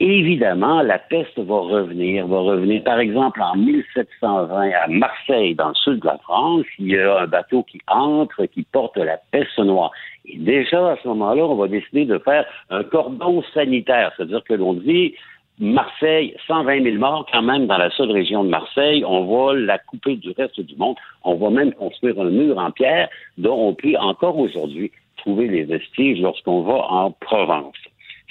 Évidemment, 0.00 0.82
la 0.82 0.98
peste 0.98 1.38
va 1.38 1.58
revenir, 1.60 2.26
va 2.26 2.40
revenir. 2.40 2.82
Par 2.84 2.98
exemple, 3.00 3.40
en 3.42 3.56
1720, 3.56 4.70
à 4.70 4.86
Marseille, 4.88 5.54
dans 5.54 5.68
le 5.68 5.74
sud 5.74 6.00
de 6.00 6.06
la 6.06 6.18
France, 6.18 6.66
il 6.78 6.88
y 6.88 6.98
a 6.98 7.20
un 7.20 7.26
bateau 7.26 7.62
qui 7.64 7.80
entre, 7.88 8.46
qui 8.46 8.62
porte 8.62 8.96
la 8.96 9.18
peste 9.30 9.58
noire. 9.58 9.90
Et 10.26 10.36
déjà, 10.38 10.92
à 10.92 10.96
ce 11.02 11.08
moment-là, 11.08 11.44
on 11.44 11.56
va 11.56 11.68
décider 11.68 12.04
de 12.04 12.18
faire 12.18 12.44
un 12.70 12.84
cordon 12.84 13.42
sanitaire. 13.54 14.12
C'est-à-dire 14.16 14.44
que 14.44 14.54
l'on 14.54 14.74
dit, 14.74 15.14
Marseille, 15.58 16.36
120 16.46 16.84
000 16.84 16.96
morts 16.98 17.26
quand 17.32 17.42
même 17.42 17.66
dans 17.66 17.78
la 17.78 17.90
seule 17.90 18.12
région 18.12 18.44
de 18.44 18.48
Marseille. 18.48 19.04
On 19.04 19.24
va 19.24 19.54
la 19.54 19.78
couper 19.78 20.14
du 20.16 20.30
reste 20.30 20.60
du 20.60 20.76
monde. 20.76 20.96
On 21.24 21.34
va 21.34 21.50
même 21.50 21.72
construire 21.72 22.20
un 22.20 22.30
mur 22.30 22.58
en 22.58 22.70
pierre 22.70 23.08
dont 23.38 23.68
on 23.68 23.74
peut 23.74 23.96
encore 23.98 24.38
aujourd'hui 24.38 24.92
trouver 25.16 25.48
les 25.48 25.64
vestiges 25.64 26.20
lorsqu'on 26.20 26.62
va 26.62 26.74
en 26.74 27.10
Provence. 27.10 27.74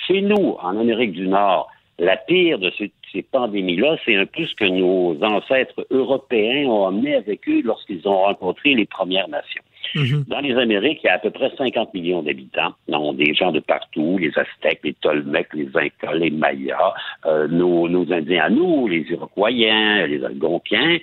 Chez 0.06 0.22
nous, 0.22 0.56
en 0.62 0.78
Amérique 0.80 1.14
du 1.14 1.28
Nord, 1.28 1.70
la 2.00 2.16
pire 2.18 2.60
de 2.60 2.72
ces, 2.78 2.91
pandémies-là, 3.32 3.98
c'est 4.06 4.16
un 4.16 4.28
peu 4.28 4.45
ce 4.45 4.54
que 4.54 4.66
nos 4.66 5.18
ancêtres 5.24 5.88
européens 5.89 6.68
ont 6.68 6.86
amené 6.86 7.16
avec 7.16 7.50
eux 7.50 7.62
lorsqu'ils 7.64 8.08
ont 8.08 8.26
rencontré 8.26 8.76
les 8.76 8.86
Premières 8.86 9.28
Nations. 9.28 9.64
Mhm. 9.95 10.26
Dans 10.28 10.39
les 10.41 10.56
Amériques, 10.56 11.00
il 11.04 11.08
y 11.08 11.10
a 11.10 11.16
à 11.16 11.20
peu 11.20 11.32
près 11.32 11.52
50 11.58 11.93
millions 11.95 12.22
d'habitants. 12.22 12.74
ont 12.89 13.14
des 13.14 13.34
gens 13.34 13.52
de 13.52 13.60
partout, 13.60 14.20
les 14.20 14.32
Aztèques, 14.38 14.82
les 14.84 14.93
Tolmecs, 14.93 15.54
les 15.54 15.70
Incas, 15.74 16.14
les 16.14 16.30
Mayas, 16.30 16.93
euh, 17.26 17.48
nos, 17.48 17.89
nos, 17.89 18.12
Indiens 18.14 18.43
à 18.43 18.50
nous, 18.50 18.88
les 18.88 19.06
Iroquois, 19.10 19.50
les 19.50 20.24
Algonquiens. 20.24 20.98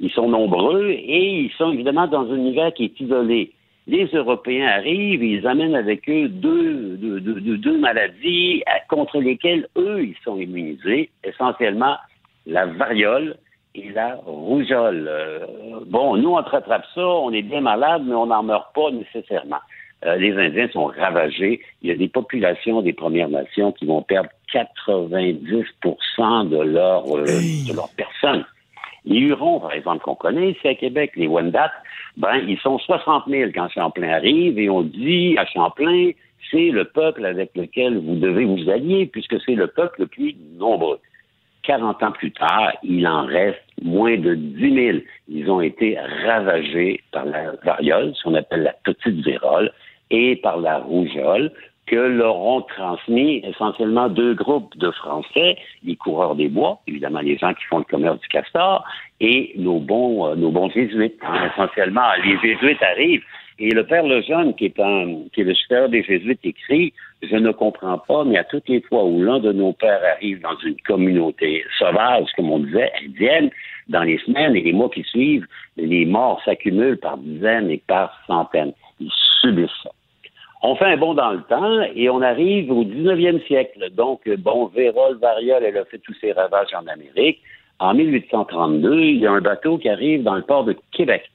Ils 0.00 0.10
sont 0.10 0.28
nombreux 0.28 0.90
et 0.90 1.42
ils 1.42 1.52
sont 1.52 1.72
évidemment 1.72 2.08
dans 2.08 2.28
un 2.32 2.36
univers 2.36 2.72
qui 2.72 2.84
est 2.84 3.00
isolé 3.00 3.52
les 3.90 4.06
Européens 4.14 4.68
arrivent 4.68 5.22
et 5.22 5.32
ils 5.32 5.46
amènent 5.46 5.74
avec 5.74 6.08
eux 6.08 6.28
deux, 6.28 6.96
deux, 6.96 7.78
maladies 7.78 8.62
contre 8.88 9.18
lesquelles 9.18 9.66
eux, 9.76 10.04
ils 10.04 10.16
sont 10.24 10.38
immunisés, 10.38 11.10
essentiellement 11.24 11.96
la 12.46 12.66
variole 12.66 13.36
et 13.74 13.90
la 13.90 14.14
rougeole. 14.24 15.06
Euh, 15.08 15.46
bon, 15.86 16.16
nous, 16.16 16.30
on 16.30 16.36
attrape 16.36 16.86
ça, 16.94 17.04
on 17.04 17.32
est 17.32 17.42
bien 17.42 17.60
malade, 17.60 18.02
mais 18.06 18.14
on 18.14 18.26
n'en 18.26 18.44
meurt 18.44 18.72
pas 18.74 18.92
nécessairement. 18.92 19.60
Euh, 20.06 20.16
les 20.16 20.36
Indiens 20.38 20.68
sont 20.68 20.84
ravagés. 20.84 21.60
Il 21.82 21.88
y 21.88 21.92
a 21.92 21.96
des 21.96 22.08
populations 22.08 22.82
des 22.82 22.92
Premières 22.92 23.28
Nations 23.28 23.72
qui 23.72 23.86
vont 23.86 24.02
perdre 24.02 24.30
90 24.52 25.40
de 25.42 26.62
leur, 26.62 27.16
euh, 27.16 27.24
de 27.24 27.74
leur 27.74 27.88
personne. 27.96 28.44
Les 29.04 29.18
Hurons, 29.18 29.60
par 29.60 29.72
exemple, 29.72 30.04
qu'on 30.04 30.14
connaît 30.14 30.52
ici 30.52 30.68
à 30.68 30.74
Québec, 30.74 31.12
les 31.16 31.26
Wendat, 31.26 31.72
ben, 32.20 32.36
ils 32.46 32.58
sont 32.58 32.78
60 32.78 33.24
000 33.28 33.50
quand 33.54 33.68
Champlain 33.70 34.10
arrive 34.10 34.58
et 34.58 34.68
on 34.68 34.82
dit 34.82 35.36
à 35.38 35.46
Champlain, 35.46 36.10
c'est 36.50 36.70
le 36.70 36.84
peuple 36.84 37.24
avec 37.24 37.50
lequel 37.56 37.98
vous 37.98 38.16
devez 38.16 38.44
vous 38.44 38.68
allier 38.68 39.06
puisque 39.06 39.40
c'est 39.40 39.54
le 39.54 39.68
peuple 39.68 40.02
le 40.02 40.06
plus 40.06 40.36
nombreux. 40.58 41.00
40 41.62 42.02
ans 42.02 42.12
plus 42.12 42.32
tard, 42.32 42.72
il 42.82 43.06
en 43.06 43.24
reste 43.24 43.62
moins 43.82 44.18
de 44.18 44.34
10 44.34 44.74
000. 44.74 44.98
Ils 45.28 45.50
ont 45.50 45.62
été 45.62 45.98
ravagés 46.26 47.00
par 47.10 47.24
la 47.24 47.52
variole, 47.64 48.12
ce 48.14 48.24
qu'on 48.24 48.34
appelle 48.34 48.64
la 48.64 48.74
petite 48.84 49.24
vérole, 49.24 49.72
et 50.10 50.36
par 50.36 50.58
la 50.58 50.78
rougeole, 50.78 51.52
que 51.90 51.96
leur 51.96 52.36
ont 52.36 52.62
transmis 52.62 53.42
essentiellement 53.44 54.08
deux 54.08 54.34
groupes 54.34 54.76
de 54.78 54.92
Français, 54.92 55.56
les 55.82 55.96
coureurs 55.96 56.36
des 56.36 56.48
bois, 56.48 56.78
évidemment 56.86 57.18
les 57.18 57.36
gens 57.36 57.52
qui 57.52 57.64
font 57.64 57.78
le 57.78 57.84
commerce 57.84 58.20
du 58.20 58.28
castor, 58.28 58.84
et 59.18 59.52
nos 59.56 59.80
bons, 59.80 60.24
euh, 60.24 60.36
nos 60.36 60.52
bons 60.52 60.70
jésuites. 60.70 61.18
Hein, 61.22 61.50
essentiellement, 61.52 62.06
les 62.24 62.38
jésuites 62.38 62.82
arrivent. 62.82 63.24
Et 63.58 63.70
le 63.70 63.84
père 63.84 64.06
Lejeune, 64.06 64.54
qui 64.54 64.66
est, 64.66 64.78
un, 64.78 65.24
qui 65.34 65.40
est 65.40 65.44
le 65.44 65.54
supérieur 65.54 65.88
des 65.88 66.04
jésuites, 66.04 66.38
écrit 66.44 66.94
Je 67.22 67.36
ne 67.36 67.50
comprends 67.50 67.98
pas, 67.98 68.24
mais 68.24 68.38
à 68.38 68.44
toutes 68.44 68.68
les 68.68 68.80
fois 68.82 69.04
où 69.04 69.20
l'un 69.20 69.40
de 69.40 69.52
nos 69.52 69.72
pères 69.72 70.00
arrive 70.16 70.40
dans 70.40 70.56
une 70.64 70.76
communauté 70.86 71.64
sauvage, 71.76 72.28
comme 72.36 72.50
on 72.52 72.60
disait, 72.60 72.90
indienne, 73.04 73.50
dans 73.88 74.04
les 74.04 74.18
semaines 74.18 74.54
et 74.54 74.62
les 74.62 74.72
mois 74.72 74.90
qui 74.90 75.02
suivent, 75.02 75.46
les 75.76 76.06
morts 76.06 76.40
s'accumulent 76.44 76.98
par 76.98 77.18
dizaines 77.18 77.70
et 77.70 77.82
par 77.88 78.16
centaines. 78.28 78.72
Ils 79.00 79.10
subissent 79.42 79.82
ça. 79.82 79.90
On 80.62 80.74
fait 80.76 80.84
un 80.84 80.96
bond 80.98 81.14
dans 81.14 81.30
le 81.30 81.42
temps 81.42 81.80
et 81.94 82.10
on 82.10 82.20
arrive 82.20 82.70
au 82.70 82.84
19e 82.84 83.44
siècle. 83.46 83.88
Donc, 83.92 84.28
bon, 84.38 84.66
Vérole, 84.66 85.16
Variole, 85.18 85.64
elle 85.64 85.78
a 85.78 85.84
fait 85.86 85.98
tous 85.98 86.14
ses 86.20 86.32
ravages 86.32 86.74
en 86.74 86.86
Amérique. 86.86 87.40
En 87.78 87.94
1832, 87.94 89.00
il 89.00 89.20
y 89.20 89.26
a 89.26 89.32
un 89.32 89.40
bateau 89.40 89.78
qui 89.78 89.88
arrive 89.88 90.22
dans 90.22 90.34
le 90.34 90.42
port 90.42 90.64
de 90.64 90.76
Québec. 90.92 91.30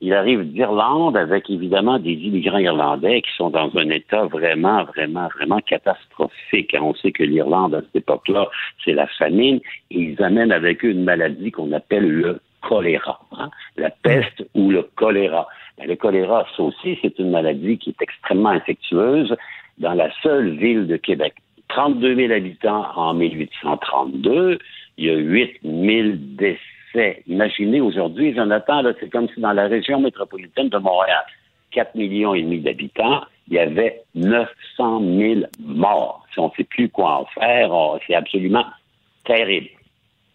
Il 0.00 0.12
arrive 0.12 0.42
d'Irlande 0.52 1.16
avec 1.16 1.48
évidemment 1.48 2.00
des 2.00 2.14
immigrants 2.14 2.58
irlandais 2.58 3.22
qui 3.22 3.30
sont 3.36 3.50
dans 3.50 3.70
un 3.76 3.88
état 3.90 4.24
vraiment, 4.24 4.82
vraiment, 4.84 5.28
vraiment 5.36 5.60
catastrophique. 5.60 6.76
On 6.78 6.94
sait 6.94 7.12
que 7.12 7.22
l'Irlande, 7.22 7.76
à 7.76 7.80
cette 7.80 8.02
époque-là, 8.02 8.48
c'est 8.84 8.92
la 8.92 9.06
famine. 9.06 9.60
Et 9.92 10.00
ils 10.00 10.22
amènent 10.22 10.50
avec 10.50 10.84
eux 10.84 10.90
une 10.90 11.04
maladie 11.04 11.52
qu'on 11.52 11.70
appelle 11.70 12.10
le 12.10 12.40
choléra, 12.60 13.20
hein. 13.38 13.50
la 13.76 13.90
peste 13.90 14.44
ou 14.54 14.70
le 14.70 14.82
choléra. 14.96 15.46
Ben, 15.78 15.88
le 15.88 15.96
choléra, 15.96 16.46
ça 16.56 16.62
aussi, 16.62 16.98
c'est 17.02 17.18
une 17.18 17.30
maladie 17.30 17.78
qui 17.78 17.90
est 17.90 18.02
extrêmement 18.02 18.50
infectieuse 18.50 19.34
dans 19.78 19.94
la 19.94 20.10
seule 20.22 20.56
ville 20.56 20.86
de 20.86 20.96
Québec. 20.96 21.34
32 21.68 22.14
000 22.14 22.32
habitants 22.32 22.86
en 22.94 23.14
1832, 23.14 24.58
il 24.98 25.04
y 25.04 25.10
a 25.10 25.14
8 25.14 25.60
000 25.64 26.08
décès. 26.36 27.22
Imaginez 27.26 27.80
aujourd'hui, 27.80 28.34
Jonathan, 28.34 28.82
c'est 29.00 29.10
comme 29.10 29.28
si 29.34 29.40
dans 29.40 29.52
la 29.52 29.66
région 29.66 30.00
métropolitaine 30.00 30.68
de 30.68 30.78
Montréal, 30.78 31.24
4 31.72 31.96
millions 31.96 32.34
et 32.34 32.42
demi 32.42 32.60
d'habitants, 32.60 33.22
il 33.48 33.54
y 33.54 33.58
avait 33.58 34.02
900 34.14 35.00
000 35.00 35.40
morts. 35.58 36.24
Si 36.32 36.38
on 36.38 36.46
ne 36.46 36.52
sait 36.56 36.64
plus 36.64 36.88
quoi 36.88 37.20
en 37.20 37.24
faire, 37.26 37.70
c'est 38.06 38.14
absolument 38.14 38.66
terrible. 39.24 39.70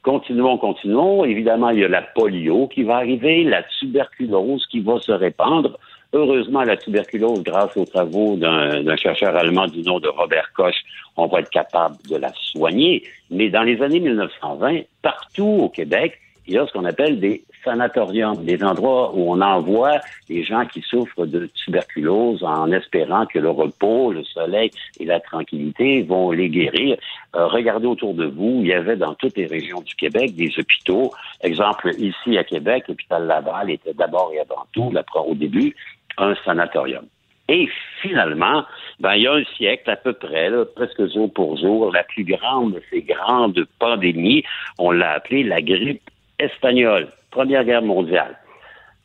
Continuons, 0.03 0.57
continuons. 0.57 1.25
Évidemment, 1.25 1.69
il 1.71 1.79
y 1.79 1.83
a 1.83 1.89
la 1.89 2.01
polio 2.01 2.67
qui 2.67 2.83
va 2.83 2.97
arriver, 2.97 3.43
la 3.43 3.63
tuberculose 3.63 4.65
qui 4.67 4.79
va 4.79 4.99
se 4.99 5.11
répandre. 5.11 5.77
Heureusement, 6.13 6.63
la 6.63 6.77
tuberculose, 6.77 7.43
grâce 7.43 7.75
aux 7.75 7.85
travaux 7.85 8.35
d'un 8.37 8.95
chercheur 8.95 9.35
allemand 9.35 9.67
du 9.67 9.81
nom 9.81 9.99
de 9.99 10.07
Robert 10.07 10.51
Koch, 10.53 10.75
on 11.17 11.27
va 11.27 11.41
être 11.41 11.49
capable 11.49 11.97
de 12.09 12.15
la 12.15 12.31
soigner. 12.33 13.03
Mais 13.29 13.49
dans 13.49 13.63
les 13.63 13.81
années 13.81 13.99
1920, 13.99 14.81
partout 15.01 15.59
au 15.63 15.69
Québec, 15.69 16.17
il 16.47 16.53
y 16.55 16.57
a 16.57 16.65
ce 16.65 16.71
qu'on 16.71 16.85
appelle 16.85 17.19
des 17.19 17.43
sanatoriums, 17.63 18.43
des 18.43 18.63
endroits 18.63 19.11
où 19.13 19.31
on 19.31 19.41
envoie 19.41 19.99
les 20.29 20.43
gens 20.43 20.65
qui 20.65 20.81
souffrent 20.81 21.25
de 21.25 21.49
tuberculose 21.53 22.43
en 22.43 22.71
espérant 22.71 23.25
que 23.25 23.39
le 23.39 23.49
repos, 23.49 24.11
le 24.11 24.23
soleil 24.23 24.71
et 24.99 25.05
la 25.05 25.19
tranquillité 25.19 26.03
vont 26.03 26.31
les 26.31 26.49
guérir. 26.49 26.97
Euh, 27.35 27.47
regardez 27.47 27.87
autour 27.87 28.13
de 28.13 28.25
vous, 28.25 28.59
il 28.61 28.67
y 28.67 28.73
avait 28.73 28.95
dans 28.95 29.13
toutes 29.15 29.37
les 29.37 29.45
régions 29.45 29.81
du 29.81 29.95
Québec 29.95 30.35
des 30.35 30.51
hôpitaux. 30.57 31.11
Exemple, 31.41 31.91
ici 31.97 32.37
à 32.37 32.43
Québec, 32.43 32.85
l'hôpital 32.87 33.25
Laval 33.25 33.69
était 33.69 33.93
d'abord 33.93 34.31
et 34.33 34.39
avant 34.39 34.65
tout, 34.71 34.91
au 35.25 35.35
début, 35.35 35.75
un 36.17 36.35
sanatorium. 36.45 37.05
Et 37.49 37.67
finalement, 38.01 38.63
ben, 38.99 39.15
il 39.15 39.23
y 39.23 39.27
a 39.27 39.33
un 39.33 39.43
siècle 39.57 39.89
à 39.89 39.95
peu 39.95 40.13
près, 40.13 40.51
presque 40.75 41.11
jour 41.11 41.33
pour 41.33 41.57
jour, 41.57 41.91
la 41.91 42.03
plus 42.03 42.23
grande 42.23 42.75
de 42.75 42.83
ces 42.91 43.01
grandes 43.01 43.65
pandémies, 43.79 44.43
on 44.77 44.91
l'a 44.91 45.13
appelée 45.13 45.43
la 45.43 45.59
grippe 45.59 46.03
espagnole. 46.39 47.07
Première 47.31 47.63
Guerre 47.63 47.81
mondiale. 47.81 48.37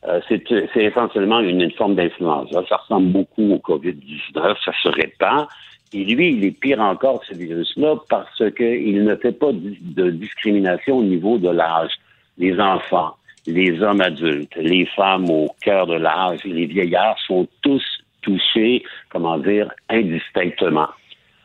Euh, 0.07 0.19
c'est 0.27 0.43
essentiellement 0.75 1.39
une, 1.39 1.71
forme 1.71 1.95
d'influenza. 1.95 2.63
Ça 2.69 2.77
ressemble 2.77 3.07
beaucoup 3.07 3.53
au 3.53 3.57
COVID-19, 3.57 4.55
ça 4.63 4.71
se 4.83 4.89
répand. 4.89 5.47
Et 5.93 6.03
lui, 6.03 6.29
il 6.29 6.45
est 6.45 6.51
pire 6.51 6.79
encore, 6.79 7.23
ce 7.25 7.35
virus-là, 7.35 7.95
parce 8.09 8.43
qu'il 8.55 9.03
ne 9.03 9.15
fait 9.15 9.31
pas 9.31 9.51
de 9.53 10.09
discrimination 10.09 10.97
au 10.97 11.03
niveau 11.03 11.37
de 11.37 11.49
l'âge. 11.49 11.91
Les 12.37 12.59
enfants, 12.59 13.15
les 13.47 13.81
hommes 13.81 14.01
adultes, 14.01 14.55
les 14.55 14.85
femmes 14.87 15.29
au 15.29 15.47
cœur 15.61 15.87
de 15.87 15.95
l'âge 15.95 16.43
les 16.43 16.65
vieillards 16.65 17.17
sont 17.25 17.47
tous 17.61 17.83
touchés, 18.21 18.83
comment 19.09 19.37
dire, 19.37 19.71
indistinctement. 19.89 20.87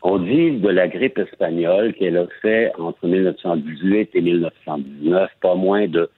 On 0.03 0.17
dit 0.19 0.51
de 0.51 0.69
la 0.69 0.87
grippe 0.87 1.19
espagnole 1.19 1.93
qu'elle 1.93 2.17
a 2.17 2.25
fait 2.41 2.71
entre 2.79 3.07
1918 3.07 4.09
et 4.15 4.21
1919 4.21 5.29
pas 5.41 5.55
moins 5.55 5.87
de 5.87 6.09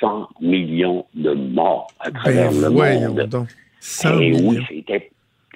100 0.00 0.28
millions 0.40 1.06
de 1.14 1.32
morts 1.32 1.88
à 2.00 2.10
ben, 2.10 2.18
travers 2.18 2.52
le 2.52 2.70
monde. 2.70 3.28
Donc. 3.28 3.48
100 3.80 4.20
Et 4.20 4.30
millions. 4.30 4.50
oui, 4.50 4.58
c'était 4.68 5.10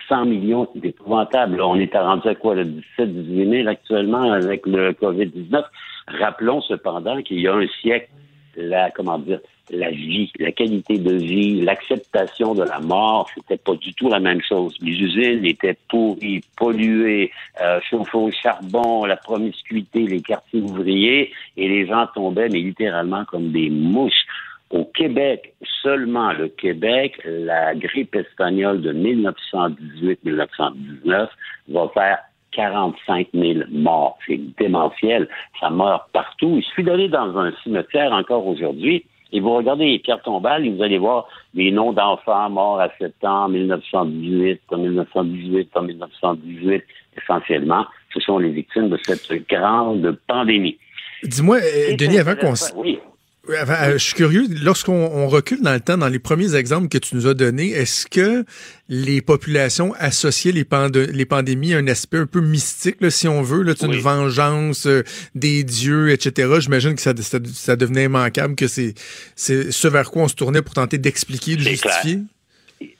100 0.08 0.24
millions, 0.26 0.68
c'est 0.74 0.84
épouvantable. 0.88 1.60
on 1.60 1.76
est 1.76 1.94
rendu 1.96 2.28
à 2.28 2.34
quoi, 2.34 2.54
le 2.54 2.64
17, 2.64 3.14
18 3.26 3.50
000 3.50 3.68
actuellement 3.68 4.32
avec 4.32 4.66
le 4.66 4.92
COVID-19. 4.92 5.62
Rappelons 6.08 6.60
cependant 6.62 7.22
qu'il 7.22 7.40
y 7.40 7.48
a 7.48 7.54
un 7.54 7.66
siècle, 7.80 8.08
la, 8.56 8.90
comment 8.90 9.18
dire, 9.18 9.40
la 9.70 9.90
vie, 9.90 10.30
la 10.38 10.52
qualité 10.52 10.98
de 10.98 11.14
vie, 11.14 11.62
l'acceptation 11.62 12.54
de 12.54 12.62
la 12.62 12.80
mort, 12.80 13.28
c'était 13.34 13.56
pas 13.56 13.74
du 13.74 13.92
tout 13.94 14.08
la 14.08 14.20
même 14.20 14.42
chose. 14.42 14.76
Les 14.80 14.92
usines 14.92 15.44
étaient 15.44 15.76
pourries, 15.88 16.42
polluées, 16.56 17.30
euh, 17.62 17.80
chauffées 17.88 18.18
au 18.18 18.30
charbon, 18.30 19.04
la 19.04 19.16
promiscuité, 19.16 20.00
les 20.00 20.20
quartiers 20.20 20.60
ouvriers, 20.60 21.32
et 21.56 21.68
les 21.68 21.86
gens 21.86 22.06
tombaient, 22.14 22.48
mais 22.48 22.60
littéralement 22.60 23.24
comme 23.24 23.52
des 23.52 23.70
mouches. 23.70 24.26
Au 24.70 24.84
Québec, 24.84 25.54
seulement 25.82 26.32
le 26.32 26.48
Québec, 26.48 27.20
la 27.24 27.74
grippe 27.74 28.16
espagnole 28.16 28.80
de 28.80 28.92
1918-1919 28.92 31.28
va 31.68 31.90
faire 31.94 32.18
45 32.52 33.28
000 33.34 33.60
morts. 33.70 34.18
C'est 34.26 34.40
démentiel. 34.58 35.28
Ça 35.60 35.70
meurt 35.70 36.10
partout. 36.12 36.56
Il 36.56 36.64
suffit 36.64 36.82
d'aller 36.82 37.08
dans 37.08 37.38
un 37.38 37.52
cimetière 37.62 38.12
encore 38.12 38.46
aujourd'hui 38.46 39.04
et 39.34 39.40
vous 39.40 39.52
regardez 39.52 39.86
les 39.86 39.98
pierres 39.98 40.22
tombales 40.22 40.64
et 40.64 40.70
vous 40.70 40.82
allez 40.82 40.96
voir 40.96 41.26
les 41.54 41.72
noms 41.72 41.92
d'enfants 41.92 42.48
morts 42.50 42.80
à 42.80 42.88
7 42.98 43.12
ans, 43.24 43.44
en 43.44 43.48
1918, 43.48 44.60
en 44.70 44.78
1918, 44.78 45.70
en 45.74 45.82
1918. 45.82 46.84
Essentiellement, 47.20 47.84
ce 48.12 48.20
sont 48.20 48.38
les 48.38 48.50
victimes 48.50 48.90
de 48.90 48.98
cette 49.02 49.48
grande 49.48 50.16
pandémie. 50.28 50.78
Dis-moi, 51.24 51.56
euh, 51.56 51.96
Denis, 51.96 52.18
avant 52.18 52.36
qu'on... 52.36 52.54
Oui. 52.76 53.00
Euh, 53.50 53.92
je 53.92 53.98
suis 53.98 54.14
curieux, 54.14 54.46
lorsqu'on 54.62 55.28
recule 55.28 55.60
dans 55.60 55.74
le 55.74 55.80
temps, 55.80 55.98
dans 55.98 56.08
les 56.08 56.18
premiers 56.18 56.54
exemples 56.54 56.88
que 56.88 56.98
tu 56.98 57.14
nous 57.14 57.26
as 57.26 57.34
donnés, 57.34 57.70
est-ce 57.70 58.06
que 58.06 58.44
les 58.88 59.20
populations 59.20 59.94
associaient 59.98 60.52
les, 60.52 60.66
les, 61.12 61.24
pandémies 61.26 61.74
à 61.74 61.78
un 61.78 61.86
aspect 61.86 62.18
un 62.18 62.26
peu 62.26 62.40
mystique, 62.40 62.96
si 63.10 63.28
on 63.28 63.42
veut, 63.42 63.62
là, 63.62 63.74
une 63.82 63.96
vengeance 63.96 64.86
euh, 64.86 65.02
des 65.34 65.62
dieux, 65.62 66.10
etc. 66.10 66.54
J'imagine 66.60 66.94
que 66.94 67.02
ça, 67.02 67.12
ça, 67.22 67.76
devenait 67.76 68.04
immanquable, 68.04 68.54
que 68.54 68.66
c'est 68.66 68.94
ce 69.36 69.88
vers 69.88 70.10
quoi 70.10 70.22
on 70.22 70.28
se 70.28 70.34
tournait 70.34 70.62
pour 70.62 70.74
tenter 70.74 70.98
d'expliquer, 70.98 71.56
de 71.56 71.62
justifier 71.62 72.20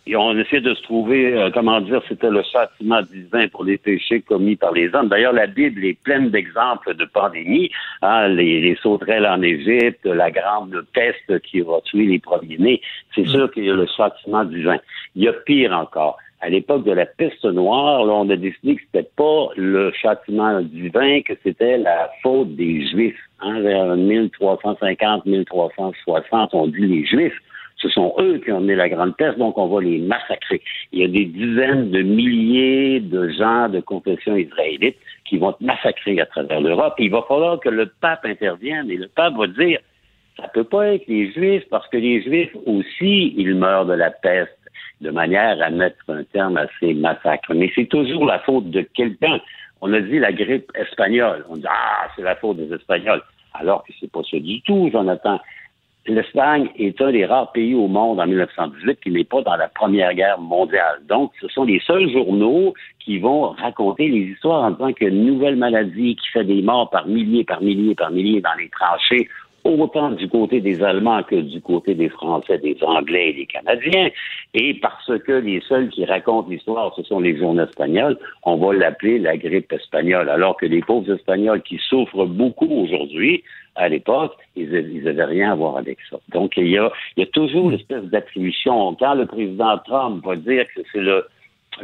et 0.07 0.17
on 0.17 0.37
essaie 0.39 0.61
de 0.61 0.75
se 0.75 0.83
trouver, 0.83 1.35
euh, 1.35 1.51
comment 1.53 1.81
dire, 1.81 2.03
c'était 2.09 2.31
le 2.31 2.43
châtiment 2.43 3.01
divin 3.03 3.49
pour 3.49 3.65
les 3.65 3.79
péchés 3.79 4.21
commis 4.21 4.57
par 4.57 4.73
les 4.73 4.95
hommes. 4.95 5.09
D'ailleurs, 5.09 5.33
la 5.33 5.47
Bible 5.47 5.83
est 5.85 5.99
pleine 6.03 6.29
d'exemples 6.31 6.95
de 6.95 7.07
pandémies. 7.07 7.71
Hein, 8.03 8.29
les, 8.29 8.61
les, 8.61 8.77
sauterelles 8.77 9.27
en 9.27 9.41
Égypte, 9.43 10.05
la 10.05 10.31
grande 10.31 10.85
peste 10.93 11.41
qui 11.41 11.61
va 11.61 11.81
tuer 11.85 12.05
les 12.05 12.19
premiers-nés. 12.19 12.83
C'est 13.15 13.23
mm. 13.23 13.29
sûr 13.29 13.51
qu'il 13.51 13.65
y 13.65 13.71
a 13.71 13.75
le 13.75 13.87
châtiment 13.87 14.45
divin. 14.45 14.77
Il 15.17 15.25
y 15.25 15.29
a 15.29 15.33
pire 15.33 15.73
encore. 15.73 16.19
À 16.41 16.51
l'époque 16.51 16.85
de 16.85 16.93
la 16.93 17.07
peste 17.07 17.47
noire, 17.47 18.05
là, 18.05 18.13
on 18.13 18.29
a 18.29 18.37
décidé 18.37 18.77
que 18.77 18.83
c'était 18.93 19.09
pas 19.17 19.49
le 19.57 19.91
châtiment 19.93 20.61
divin, 20.61 21.23
que 21.23 21.33
c'était 21.43 21.79
la 21.79 22.11
faute 22.23 22.55
des 22.55 22.87
Juifs. 22.89 23.19
Hein, 23.41 23.61
vers 23.61 23.97
1350-1360, 23.97 26.51
on 26.53 26.67
dit 26.67 26.87
les 26.87 27.07
Juifs. 27.07 27.41
Ce 27.85 27.91
sont 27.91 28.15
eux 28.19 28.39
qui 28.39 28.51
ont 28.51 28.61
mené 28.61 28.77
la 28.77 28.89
grande 28.89 29.15
peste, 29.15 29.37
donc 29.37 29.59
on 29.59 29.67
va 29.67 29.83
les 29.83 29.99
massacrer. 29.99 30.63
Il 30.91 31.01
y 31.01 31.05
a 31.05 31.09
des 31.09 31.27
dizaines 31.27 31.91
de 31.91 32.01
milliers 32.01 32.99
de 32.99 33.29
gens 33.29 33.69
de 33.69 33.81
confession 33.81 34.37
israélite 34.37 34.97
qui 35.27 35.37
vont 35.37 35.51
être 35.51 35.61
massacrés 35.61 36.19
à 36.19 36.25
travers 36.25 36.63
l'Europe. 36.63 36.95
Il 36.99 37.11
va 37.11 37.23
falloir 37.29 37.61
que 37.61 37.69
le 37.69 37.85
pape 38.01 38.25
intervienne 38.25 38.91
et 38.91 38.97
le 38.97 39.09
pape 39.09 39.35
va 39.37 39.47
dire 39.49 39.81
ça 40.39 40.49
peut 40.49 40.65
pas 40.65 40.95
être 40.95 41.07
les 41.09 41.31
Juifs 41.33 41.65
parce 41.69 41.87
que 41.89 41.99
les 41.99 42.23
Juifs 42.23 42.57
aussi, 42.65 43.35
ils 43.37 43.55
meurent 43.55 43.85
de 43.85 43.93
la 43.93 44.11
peste 44.11 44.59
de 45.03 45.11
manière 45.11 45.61
à 45.63 45.69
mettre 45.69 45.99
un 46.09 46.25
terme 46.25 46.57
à 46.57 46.67
ces 46.81 46.95
massacres. 46.95 47.53
Mais 47.55 47.71
c'est 47.75 47.89
toujours 47.89 48.25
la 48.25 48.39
faute 48.39 48.71
de 48.71 48.81
quelqu'un. 48.81 49.41
On 49.83 49.93
a 49.93 50.01
dit 50.01 50.19
la 50.19 50.33
grippe 50.33 50.73
espagnole. 50.75 51.45
On 51.51 51.57
dit 51.57 51.67
ah 51.69 52.09
c'est 52.17 52.23
la 52.23 52.37
faute 52.37 52.57
des 52.57 52.75
Espagnols, 52.75 53.23
alors 53.53 53.85
que 53.85 53.93
c'est 54.01 54.11
pas 54.11 54.23
ça 54.31 54.39
du 54.39 54.63
tout, 54.63 54.89
Jonathan 54.91 55.39
l'Espagne 56.07 56.69
est 56.77 57.01
un 57.01 57.13
des 57.13 57.25
rares 57.25 57.53
pays 57.53 57.75
au 57.75 57.89
monde 57.89 58.21
en 58.21 58.27
1918 58.27 59.01
qui 59.01 59.11
n'est 59.11 59.25
pas 59.25 59.43
dans 59.43 59.57
la 59.57 59.69
Première 59.69 60.15
Guerre 60.15 60.39
mondiale. 60.39 61.01
Donc, 61.09 61.33
ce 61.41 61.49
sont 61.49 61.65
les 61.65 61.81
seuls 61.81 62.11
journaux 62.11 62.75
qui 63.01 63.19
vont 63.19 63.49
raconter 63.51 64.09
les 64.09 64.33
histoires 64.33 64.65
en 64.65 64.71
disant 64.73 64.93
qu'une 64.93 65.25
nouvelle 65.25 65.57
maladie 65.57 66.17
qui 66.17 66.29
fait 66.29 66.45
des 66.45 66.63
morts 66.63 66.91
par 66.91 67.07
milliers, 67.07 67.45
par 67.45 67.63
milliers, 67.63 67.95
par 67.95 68.11
milliers 68.11 68.41
dans 68.41 68.55
les 68.59 68.69
tranchées 68.69 69.29
autant 69.65 70.11
du 70.11 70.29
côté 70.29 70.61
des 70.61 70.83
Allemands 70.83 71.23
que 71.23 71.37
du 71.37 71.61
côté 71.61 71.95
des 71.95 72.09
Français, 72.09 72.59
des 72.59 72.77
Anglais 72.83 73.31
et 73.31 73.33
des 73.33 73.47
Canadiens. 73.47 74.11
Et 74.53 74.75
parce 74.75 75.11
que 75.27 75.33
les 75.33 75.61
seuls 75.63 75.89
qui 75.89 76.05
racontent 76.05 76.49
l'histoire, 76.49 76.95
ce 76.95 77.03
sont 77.03 77.21
les 77.21 77.37
journaux 77.37 77.65
espagnols, 77.65 78.19
on 78.45 78.57
va 78.57 78.75
l'appeler 78.75 79.19
la 79.19 79.37
grippe 79.37 79.73
espagnole, 79.73 80.29
alors 80.29 80.57
que 80.57 80.67
les 80.67 80.81
pauvres 80.81 81.13
Espagnols 81.13 81.63
qui 81.63 81.79
souffrent 81.89 82.27
beaucoup 82.27 82.69
aujourd'hui, 82.71 83.43
à 83.77 83.89
l'époque, 83.89 84.37
ils 84.55 85.03
n'avaient 85.03 85.25
rien 85.25 85.53
à 85.53 85.55
voir 85.57 85.79
avec 85.79 85.99
ça. 86.09 86.19
Donc, 86.29 86.57
il 86.57 86.69
y 86.69 86.79
a, 86.79 86.93
il 87.17 87.21
y 87.21 87.23
a 87.25 87.31
toujours 87.31 87.71
une 87.71 87.77
espèce 87.77 88.05
d'attribution. 88.05 88.95
Quand 88.95 89.15
le 89.15 89.27
président 89.27 89.79
Trump 89.79 90.25
va 90.25 90.37
dire 90.37 90.65
que 90.75 90.83
c'est 90.93 91.01
le 91.01 91.27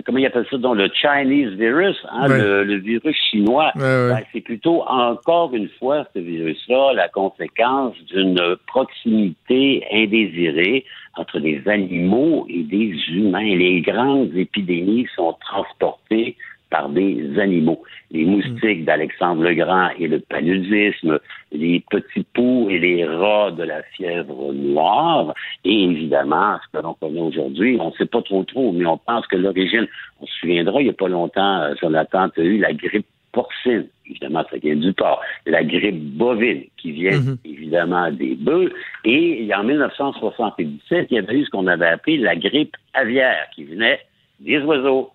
comment 0.04 0.18
il 0.18 0.26
appelle 0.26 0.46
ça, 0.50 0.58
dans 0.58 0.74
le 0.74 0.88
Chinese 0.92 1.52
virus, 1.54 1.96
hein, 2.10 2.28
le, 2.28 2.76
virus 2.76 3.16
chinois, 3.30 3.72
ben, 3.74 4.18
c'est 4.32 4.40
plutôt 4.40 4.82
encore 4.82 5.54
une 5.54 5.68
fois 5.78 6.06
ce 6.14 6.20
virus-là 6.20 6.92
la 6.94 7.08
conséquence 7.08 7.94
d'une 8.12 8.56
proximité 8.66 9.84
indésirée 9.92 10.84
entre 11.16 11.40
des 11.40 11.62
animaux 11.66 12.46
et 12.48 12.62
des 12.62 12.94
humains. 13.10 13.54
Les 13.56 13.80
grandes 13.80 14.34
épidémies 14.36 15.06
sont 15.16 15.36
transportées 15.40 16.36
par 16.70 16.88
des 16.88 17.38
animaux. 17.38 17.82
Les 18.10 18.24
moustiques 18.24 18.84
d'Alexandre 18.84 19.42
le 19.42 19.54
Grand 19.54 19.90
et 19.98 20.08
le 20.08 20.20
paludisme, 20.20 21.18
les 21.52 21.84
petits 21.90 22.26
poux 22.32 22.68
et 22.70 22.78
les 22.78 23.04
rats 23.04 23.50
de 23.50 23.64
la 23.64 23.82
fièvre 23.82 24.52
noire, 24.52 25.34
et 25.64 25.84
évidemment, 25.84 26.56
ce 26.64 26.78
que 26.78 26.82
l'on 26.82 26.94
connaît 26.94 27.20
aujourd'hui, 27.20 27.76
on 27.80 27.90
ne 27.90 27.94
sait 27.94 28.06
pas 28.06 28.22
trop 28.22 28.44
trop, 28.44 28.72
mais 28.72 28.86
on 28.86 28.98
pense 28.98 29.26
que 29.26 29.36
l'origine, 29.36 29.86
on 30.20 30.26
se 30.26 30.32
souviendra, 30.40 30.80
il 30.80 30.84
n'y 30.84 30.90
a 30.90 30.94
pas 30.94 31.08
longtemps, 31.08 31.60
euh, 31.60 31.74
Jonathan, 31.80 32.28
tu 32.30 32.40
a 32.40 32.44
eu 32.44 32.58
la 32.58 32.72
grippe 32.72 33.06
porcine. 33.32 33.86
Évidemment, 34.06 34.44
ça 34.50 34.56
vient 34.58 34.76
du 34.76 34.92
porc. 34.92 35.20
La 35.46 35.62
grippe 35.62 36.16
bovine, 36.16 36.64
qui 36.76 36.92
vient 36.92 37.18
mhm. 37.18 37.38
évidemment 37.44 38.10
des 38.10 38.34
bœufs. 38.34 38.72
Et 39.04 39.48
en 39.54 39.62
1977, 39.62 41.08
il 41.10 41.14
y 41.14 41.18
avait 41.18 41.38
eu 41.38 41.44
ce 41.44 41.50
qu'on 41.50 41.66
avait 41.66 41.86
appelé 41.86 42.18
la 42.18 42.36
grippe 42.36 42.76
aviaire, 42.94 43.46
qui 43.54 43.64
venait 43.64 44.00
des 44.40 44.58
oiseaux. 44.58 45.10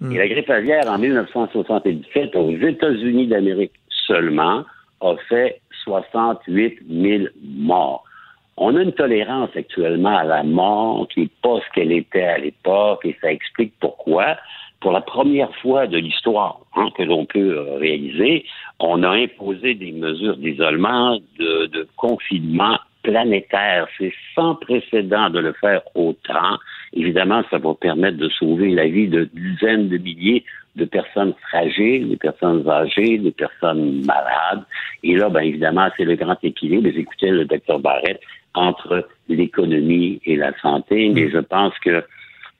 Et 0.00 0.16
la 0.16 0.28
grippe 0.28 0.50
aviaire, 0.50 0.88
en 0.88 0.98
1977, 0.98 2.36
aux 2.36 2.50
États-Unis 2.50 3.26
d'Amérique 3.26 3.72
seulement, 4.06 4.64
a 5.00 5.14
fait 5.28 5.60
68 5.84 6.80
000 6.88 7.24
morts. 7.42 8.04
On 8.56 8.76
a 8.76 8.82
une 8.82 8.92
tolérance 8.92 9.50
actuellement 9.56 10.16
à 10.16 10.24
la 10.24 10.42
mort 10.42 11.06
qui 11.08 11.22
n'est 11.22 11.30
pas 11.42 11.60
ce 11.60 11.74
qu'elle 11.74 11.92
était 11.92 12.22
à 12.22 12.38
l'époque, 12.38 13.00
et 13.04 13.16
ça 13.20 13.32
explique 13.32 13.74
pourquoi. 13.80 14.36
Pour 14.80 14.92
la 14.92 15.00
première 15.00 15.52
fois 15.56 15.88
de 15.88 15.98
l'histoire 15.98 16.60
hein, 16.76 16.88
que 16.96 17.02
l'on 17.02 17.24
peut 17.24 17.56
euh, 17.56 17.78
réaliser, 17.78 18.44
on 18.78 19.02
a 19.02 19.10
imposé 19.10 19.74
des 19.74 19.90
mesures 19.90 20.36
d'isolement, 20.36 21.18
de 21.38 21.88
confinement 21.96 22.78
planétaire. 23.02 23.88
C'est 23.98 24.12
sans 24.34 24.54
précédent 24.54 25.30
de 25.30 25.40
le 25.40 25.52
faire 25.54 25.82
autant. 25.94 26.58
Évidemment, 26.92 27.42
ça 27.50 27.58
va 27.58 27.74
permettre 27.74 28.16
de 28.16 28.28
sauver 28.28 28.70
la 28.70 28.86
vie 28.86 29.08
de 29.08 29.28
dizaines 29.34 29.88
de 29.88 29.98
milliers 29.98 30.44
de 30.76 30.84
personnes 30.84 31.34
fragiles, 31.48 32.08
de 32.08 32.16
personnes 32.16 32.68
âgées, 32.68 33.18
de 33.18 33.30
personnes 33.30 34.04
malades. 34.06 34.64
Et 35.02 35.16
là, 35.16 35.28
ben 35.28 35.40
évidemment, 35.40 35.88
c'est 35.96 36.04
le 36.04 36.14
grand 36.14 36.36
équilibre. 36.42 36.88
Écoutez 36.88 37.30
le 37.30 37.44
docteur 37.44 37.80
Barrett 37.80 38.20
entre 38.54 39.08
l'économie 39.28 40.20
et 40.24 40.36
la 40.36 40.56
santé. 40.60 41.10
Mais 41.10 41.30
je 41.30 41.38
pense 41.38 41.74
que 41.84 42.04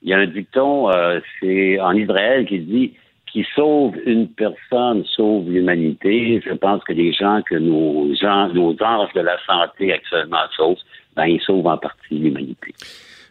il 0.01 0.09
y 0.09 0.13
a 0.13 0.17
un 0.17 0.27
dicton, 0.27 0.89
euh, 0.89 1.19
c'est 1.39 1.79
en 1.79 1.93
Israël 1.93 2.45
qui 2.45 2.59
dit 2.59 2.93
qui 3.31 3.45
sauve 3.55 3.95
une 4.05 4.27
personne 4.27 5.03
sauve 5.05 5.49
l'humanité. 5.49 6.41
Je 6.43 6.53
pense 6.53 6.83
que 6.83 6.93
les 6.93 7.13
gens 7.13 7.41
que 7.47 7.55
nos 7.55 8.13
gens, 8.15 8.47
nos 8.49 8.75
anges 8.81 9.13
de 9.13 9.21
la 9.21 9.37
santé 9.45 9.93
actuellement 9.93 10.45
sauvent, 10.55 10.77
ben, 11.15 11.25
ils 11.25 11.41
sauvent 11.41 11.67
en 11.67 11.77
partie 11.77 12.17
l'humanité. 12.17 12.73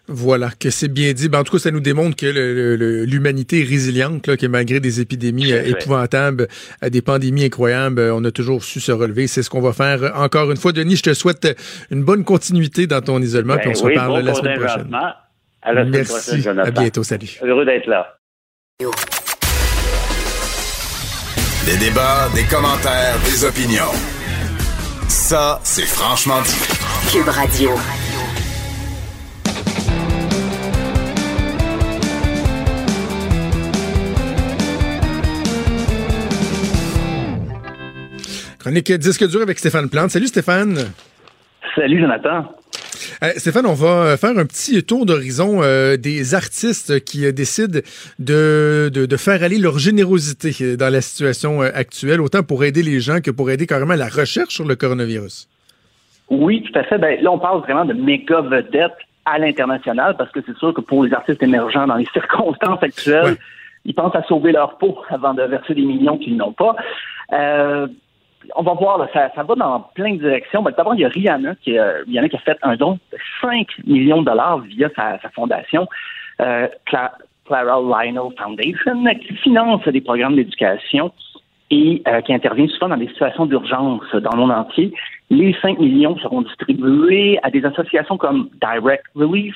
Voilà, 0.08 0.50
que 0.58 0.70
c'est 0.70 0.88
bien 0.88 1.12
dit. 1.12 1.28
Ben, 1.28 1.40
en 1.40 1.44
tout 1.44 1.52
cas, 1.52 1.58
ça 1.58 1.70
nous 1.70 1.80
démontre 1.80 2.16
que 2.16 3.04
l'humanité 3.04 3.60
est 3.60 3.68
résiliente, 3.68 4.26
là, 4.26 4.38
que 4.38 4.46
malgré 4.46 4.80
des 4.80 5.00
épidémies 5.00 5.52
euh, 5.52 5.62
épouvantables, 5.64 6.48
euh, 6.82 6.88
des 6.88 7.02
pandémies 7.02 7.44
incroyables, 7.44 8.00
euh, 8.00 8.14
on 8.14 8.24
a 8.24 8.30
toujours 8.30 8.64
su 8.64 8.80
se 8.80 8.90
relever. 8.90 9.26
C'est 9.26 9.42
ce 9.42 9.50
qu'on 9.50 9.60
va 9.60 9.74
faire 9.74 10.12
encore 10.16 10.50
une 10.50 10.56
fois. 10.56 10.72
Denis, 10.72 10.96
je 10.96 11.02
te 11.02 11.14
souhaite 11.14 11.54
une 11.90 12.04
bonne 12.04 12.24
continuité 12.24 12.86
dans 12.86 13.02
ton 13.02 13.20
isolement, 13.20 13.58
puis 13.58 13.68
on 13.68 13.74
se 13.74 13.82
ben 13.82 13.90
reparle 13.90 14.24
la 14.24 14.34
semaine 14.34 14.58
prochaine. 14.58 14.96
À 15.60 15.72
la 15.74 15.84
Merci. 15.84 16.14
Semaine 16.14 16.42
prochaine, 16.42 16.58
à 16.60 16.70
bientôt. 16.70 17.02
Salut. 17.02 17.38
Heureux 17.42 17.66
d'être 17.66 17.86
là. 17.86 18.18
Des 21.66 21.76
débats, 21.76 22.30
des 22.34 22.44
commentaires, 22.44 23.16
des 23.26 23.44
opinions. 23.44 23.92
Ça, 25.08 25.60
c'est 25.64 25.86
franchement 25.86 26.40
dit. 26.40 27.12
Cube 27.12 27.28
Radio. 27.28 27.72
Chronique 38.68 38.92
disque 38.92 39.26
dur 39.26 39.40
avec 39.40 39.58
Stéphane 39.58 39.88
Plante. 39.88 40.10
Salut 40.10 40.26
Stéphane. 40.26 40.76
Salut 41.74 42.00
Jonathan. 42.00 42.44
Euh, 43.22 43.30
Stéphane, 43.38 43.64
on 43.64 43.72
va 43.72 43.86
euh, 43.86 44.16
faire 44.18 44.36
un 44.36 44.44
petit 44.44 44.84
tour 44.84 45.06
d'horizon 45.06 45.62
euh, 45.62 45.96
des 45.96 46.34
artistes 46.34 47.02
qui 47.02 47.32
décident 47.32 47.80
de, 48.18 48.90
de, 48.92 49.16
faire 49.16 49.42
aller 49.42 49.56
leur 49.56 49.78
générosité 49.78 50.76
dans 50.76 50.92
la 50.92 51.00
situation 51.00 51.62
actuelle, 51.62 52.20
autant 52.20 52.42
pour 52.42 52.62
aider 52.62 52.82
les 52.82 53.00
gens 53.00 53.22
que 53.22 53.30
pour 53.30 53.50
aider 53.50 53.66
carrément 53.66 53.94
la 53.94 54.08
recherche 54.08 54.52
sur 54.52 54.66
le 54.66 54.76
coronavirus. 54.76 55.48
Oui, 56.28 56.62
tout 56.62 56.78
à 56.78 56.84
fait. 56.84 56.98
Ben, 56.98 57.18
là, 57.22 57.32
on 57.32 57.38
parle 57.38 57.60
vraiment 57.60 57.86
de 57.86 57.94
méga 57.94 58.42
vedettes 58.42 58.98
à 59.24 59.38
l'international 59.38 60.14
parce 60.18 60.30
que 60.30 60.40
c'est 60.44 60.58
sûr 60.58 60.74
que 60.74 60.82
pour 60.82 61.04
les 61.04 61.14
artistes 61.14 61.42
émergents 61.42 61.86
dans 61.86 61.96
les 61.96 62.08
circonstances 62.12 62.82
actuelles, 62.82 63.36
ils 63.86 63.94
pensent 63.94 64.14
à 64.14 64.24
sauver 64.24 64.52
leur 64.52 64.76
peau 64.76 64.98
avant 65.08 65.32
de 65.32 65.42
verser 65.44 65.72
des 65.72 65.86
millions 65.86 66.18
qu'ils 66.18 66.36
n'ont 66.36 66.52
pas. 66.52 66.76
On 68.56 68.62
va 68.62 68.72
voir, 68.74 68.98
là, 68.98 69.08
ça, 69.12 69.30
ça 69.34 69.42
va 69.42 69.54
dans 69.54 69.80
plein 69.94 70.14
de 70.14 70.18
directions. 70.18 70.62
Ben, 70.62 70.72
D'abord, 70.76 70.94
il 70.94 71.00
y 71.00 71.04
a 71.04 71.08
Rihanna 71.08 71.54
qui, 71.56 71.78
euh, 71.78 72.02
Rihanna 72.06 72.28
qui 72.28 72.36
a 72.36 72.40
fait 72.40 72.58
un 72.62 72.76
don 72.76 72.98
de 73.12 73.18
5 73.40 73.66
millions 73.86 74.20
de 74.22 74.26
dollars 74.26 74.58
via 74.60 74.88
sa, 74.96 75.18
sa 75.20 75.28
fondation, 75.30 75.86
euh, 76.40 76.66
Cla- 76.86 77.12
Clara 77.46 77.80
Lionel 77.80 78.32
Foundation, 78.38 79.04
qui 79.20 79.34
finance 79.36 79.86
des 79.88 80.00
programmes 80.00 80.36
d'éducation 80.36 81.12
et 81.70 82.02
euh, 82.08 82.20
qui 82.22 82.32
intervient 82.32 82.66
souvent 82.68 82.88
dans 82.88 82.96
des 82.96 83.08
situations 83.08 83.46
d'urgence 83.46 84.02
dans 84.14 84.30
le 84.32 84.38
monde 84.38 84.52
entier. 84.52 84.92
Les 85.30 85.54
5 85.60 85.78
millions 85.78 86.16
seront 86.18 86.42
distribués 86.42 87.38
à 87.42 87.50
des 87.50 87.64
associations 87.64 88.16
comme 88.16 88.48
Direct 88.62 89.04
Relief, 89.14 89.54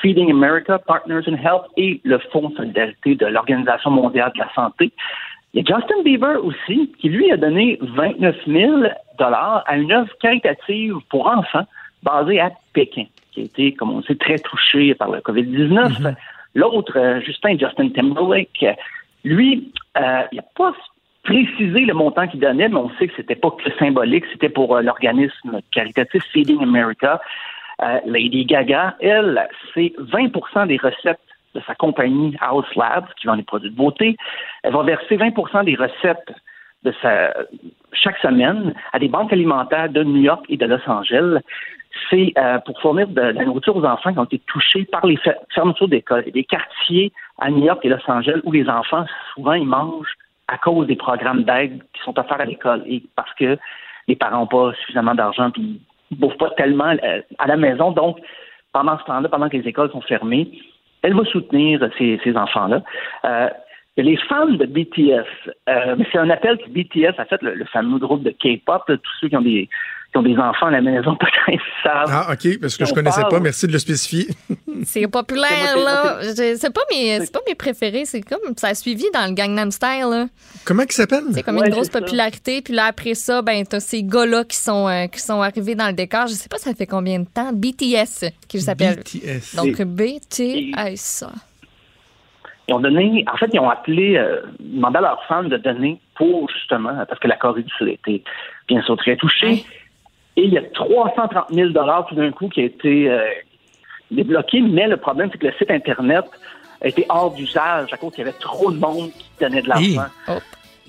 Feeding 0.00 0.30
America, 0.30 0.78
Partners 0.78 1.22
in 1.26 1.34
Health 1.34 1.64
et 1.76 2.00
le 2.04 2.18
Fonds 2.30 2.50
de 2.50 2.54
solidarité 2.56 3.16
de 3.16 3.26
l'Organisation 3.26 3.90
mondiale 3.90 4.30
de 4.34 4.38
la 4.40 4.52
santé. 4.54 4.92
Il 5.58 5.68
y 5.68 5.72
a 5.72 5.76
Justin 5.76 6.02
Bieber 6.04 6.44
aussi, 6.44 6.92
qui 7.00 7.08
lui 7.08 7.32
a 7.32 7.36
donné 7.36 7.78
29 7.80 8.36
000 8.46 8.82
dollars 9.18 9.64
à 9.66 9.76
une 9.76 9.90
œuvre 9.90 10.12
caritative 10.20 10.94
pour 11.10 11.26
enfants 11.26 11.66
basée 12.04 12.38
à 12.38 12.52
Pékin, 12.74 13.06
qui 13.32 13.40
a 13.40 13.44
été, 13.44 13.72
comme 13.72 13.90
on 13.90 14.00
sait, 14.02 14.14
très 14.14 14.38
touché 14.38 14.94
par 14.94 15.10
le 15.10 15.18
COVID-19. 15.18 16.14
L'autre, 16.54 16.96
euh, 16.96 17.20
Justin 17.22 17.58
Justin 17.58 17.88
Timberlake, 17.88 18.66
lui, 19.24 19.72
euh, 19.96 20.22
il 20.30 20.36
n'a 20.36 20.44
pas 20.56 20.72
précisé 21.24 21.80
le 21.80 21.92
montant 21.92 22.28
qu'il 22.28 22.38
donnait, 22.38 22.68
mais 22.68 22.76
on 22.76 22.90
sait 22.90 23.08
que 23.08 23.14
c'était 23.16 23.34
pas 23.34 23.50
que 23.50 23.68
symbolique, 23.80 24.26
c'était 24.30 24.48
pour 24.48 24.76
euh, 24.76 24.82
l'organisme 24.82 25.60
caritatif 25.72 26.22
Feeding 26.32 26.62
America. 26.62 27.20
Euh, 27.82 27.98
Lady 28.06 28.44
Gaga, 28.44 28.96
elle, 29.00 29.48
c'est 29.74 29.92
20 29.98 30.66
des 30.66 30.76
recettes 30.76 31.18
de 31.54 31.60
sa 31.66 31.74
compagnie 31.74 32.36
House 32.40 32.74
Labs, 32.76 33.06
qui 33.16 33.26
vend 33.26 33.36
des 33.36 33.42
produits 33.42 33.70
de 33.70 33.76
beauté. 33.76 34.16
Elle 34.62 34.72
va 34.72 34.82
verser 34.82 35.16
20% 35.16 35.64
des 35.64 35.74
recettes 35.76 36.32
de 36.84 36.92
sa, 37.02 37.34
chaque 37.92 38.18
semaine 38.18 38.74
à 38.92 38.98
des 38.98 39.08
banques 39.08 39.32
alimentaires 39.32 39.88
de 39.88 40.04
New 40.04 40.22
York 40.22 40.44
et 40.48 40.56
de 40.56 40.66
Los 40.66 40.86
Angeles. 40.86 41.40
C'est 42.10 42.32
euh, 42.38 42.58
pour 42.58 42.80
fournir 42.80 43.08
de, 43.08 43.20
la 43.20 43.44
nourriture 43.44 43.74
aux 43.74 43.84
enfants 43.84 44.12
qui 44.12 44.18
ont 44.18 44.24
été 44.24 44.38
touchés 44.46 44.84
par 44.84 45.04
les 45.06 45.16
fer- 45.16 45.38
fermetures 45.52 45.88
d'écoles. 45.88 46.24
A 46.26 46.30
des 46.30 46.44
quartiers 46.44 47.12
à 47.38 47.50
New 47.50 47.64
York 47.64 47.80
et 47.84 47.88
Los 47.88 48.08
Angeles 48.08 48.40
où 48.44 48.52
les 48.52 48.68
enfants, 48.68 49.04
souvent, 49.34 49.54
ils 49.54 49.66
mangent 49.66 50.14
à 50.46 50.58
cause 50.58 50.86
des 50.86 50.96
programmes 50.96 51.42
d'aide 51.42 51.82
qui 51.92 52.02
sont 52.02 52.18
offerts 52.18 52.40
à 52.40 52.44
l'école 52.44 52.82
et 52.86 53.02
parce 53.16 53.32
que 53.34 53.58
les 54.06 54.16
parents 54.16 54.40
n'ont 54.40 54.46
pas 54.46 54.72
suffisamment 54.80 55.14
d'argent 55.14 55.50
puis 55.50 55.80
ils 56.10 56.14
ne 56.14 56.20
bouffent 56.20 56.38
pas 56.38 56.50
tellement 56.50 56.94
euh, 57.02 57.20
à 57.38 57.46
la 57.46 57.56
maison. 57.56 57.90
Donc, 57.90 58.18
pendant 58.72 58.98
ce 58.98 59.04
temps-là, 59.04 59.28
pendant 59.28 59.48
que 59.48 59.56
les 59.56 59.68
écoles 59.68 59.90
sont 59.90 60.00
fermées, 60.02 60.50
elle 61.02 61.14
va 61.14 61.24
soutenir 61.24 61.88
ces, 61.98 62.20
ces 62.24 62.36
enfants-là. 62.36 62.82
Euh, 63.24 63.48
les 63.96 64.16
fans 64.16 64.46
de 64.46 64.64
BTS, 64.64 65.26
euh, 65.68 65.96
c'est 66.12 66.18
un 66.18 66.30
appel 66.30 66.56
que 66.58 66.68
BTS 66.70 67.18
a 67.18 67.24
fait, 67.24 67.42
le, 67.42 67.54
le 67.54 67.64
fameux 67.64 67.98
groupe 67.98 68.22
de 68.22 68.30
K-pop, 68.30 68.82
tous 68.86 69.12
ceux 69.20 69.28
qui 69.28 69.36
ont 69.36 69.42
des 69.42 69.68
qui 70.10 70.16
ont 70.16 70.22
des 70.22 70.36
enfants 70.38 70.66
à 70.66 70.70
la 70.70 70.80
maison, 70.80 71.14
peut-être 71.20 71.62
savent. 71.82 72.08
Ah, 72.10 72.28
OK, 72.32 72.58
parce 72.60 72.76
que 72.78 72.84
je 72.86 72.92
On 72.92 72.94
connaissais 72.94 73.20
parle- 73.20 73.32
pas. 73.34 73.40
Merci 73.40 73.66
de 73.66 73.72
le 73.72 73.78
spécifier. 73.78 74.26
C'est 74.84 75.06
populaire, 75.06 75.76
là. 75.76 76.20
C'est 76.22 76.72
pas, 76.72 76.80
mes- 76.90 77.20
c'est 77.20 77.32
pas 77.32 77.40
mes 77.46 77.54
préférés. 77.54 78.04
C'est 78.06 78.22
comme. 78.22 78.38
Ça 78.56 78.68
a 78.68 78.74
suivi 78.74 79.04
dans 79.12 79.26
le 79.26 79.34
Gangnam 79.34 79.70
Style, 79.70 80.06
là. 80.10 80.26
Comment 80.64 80.84
il 80.84 80.92
s'appelle? 80.92 81.24
C'est 81.32 81.42
comme 81.42 81.56
Ouais, 81.58 81.66
une 81.66 81.72
grosse 81.74 81.88
popularité. 81.90 82.62
Puis 82.62 82.72
là, 82.74 82.86
après 82.86 83.14
ça, 83.14 83.42
ben, 83.42 83.64
t'as 83.66 83.80
ces 83.80 84.02
gars-là 84.02 84.44
qui 84.44 84.56
sont, 84.56 84.88
euh, 84.88 85.06
qui 85.08 85.18
sont 85.20 85.42
arrivés 85.42 85.74
dans 85.74 85.88
le 85.88 85.92
décor. 85.94 86.26
Je 86.28 86.32
sais 86.34 86.48
pas 86.48 86.58
ça 86.58 86.72
fait 86.74 86.86
combien 86.86 87.18
de 87.20 87.26
temps? 87.26 87.50
BTS, 87.52 88.30
qu'ils 88.48 88.62
s'appellent. 88.62 89.00
BTS. 89.00 89.56
Donc, 89.56 89.82
BTS. 89.82 91.24
Ils 92.70 92.74
ont 92.74 92.80
donné, 92.80 93.24
en 93.32 93.36
fait, 93.38 93.48
ils 93.52 93.60
ont 93.60 93.70
appelé, 93.70 94.16
euh, 94.18 94.42
demandé 94.60 94.98
à 94.98 95.00
leurs 95.00 95.24
fans 95.26 95.44
de 95.44 95.56
donner 95.56 95.98
pour 96.16 96.50
justement, 96.50 96.92
parce 97.08 97.18
que 97.18 97.26
la 97.26 97.36
Corée 97.36 97.62
du 97.62 97.72
Sud 97.78 97.88
a 97.88 97.92
été 97.92 98.22
bien 98.68 98.82
sûr 98.82 98.96
très 98.98 99.16
touchée. 99.16 99.64
Et 100.38 100.44
il 100.44 100.52
y 100.52 100.58
a 100.58 100.62
330 100.62 101.46
000 101.52 101.70
dollars 101.70 102.06
tout 102.06 102.14
d'un 102.14 102.30
coup 102.30 102.48
qui 102.48 102.60
a 102.60 102.64
été 102.64 103.10
euh, 103.10 103.20
débloqué, 104.10 104.60
mais 104.60 104.86
le 104.86 104.96
problème, 104.96 105.28
c'est 105.32 105.38
que 105.38 105.46
le 105.46 105.52
site 105.58 105.70
Internet 105.70 106.24
a 106.80 106.86
été 106.88 107.04
hors 107.08 107.32
d'usage 107.32 107.92
à 107.92 107.96
cause 107.96 108.12
qu'il 108.14 108.24
y 108.24 108.28
avait 108.28 108.38
trop 108.38 108.70
de 108.70 108.78
monde 108.78 109.10
qui 109.18 109.28
donnait 109.40 109.62
de 109.62 109.68
l'argent. 109.68 110.02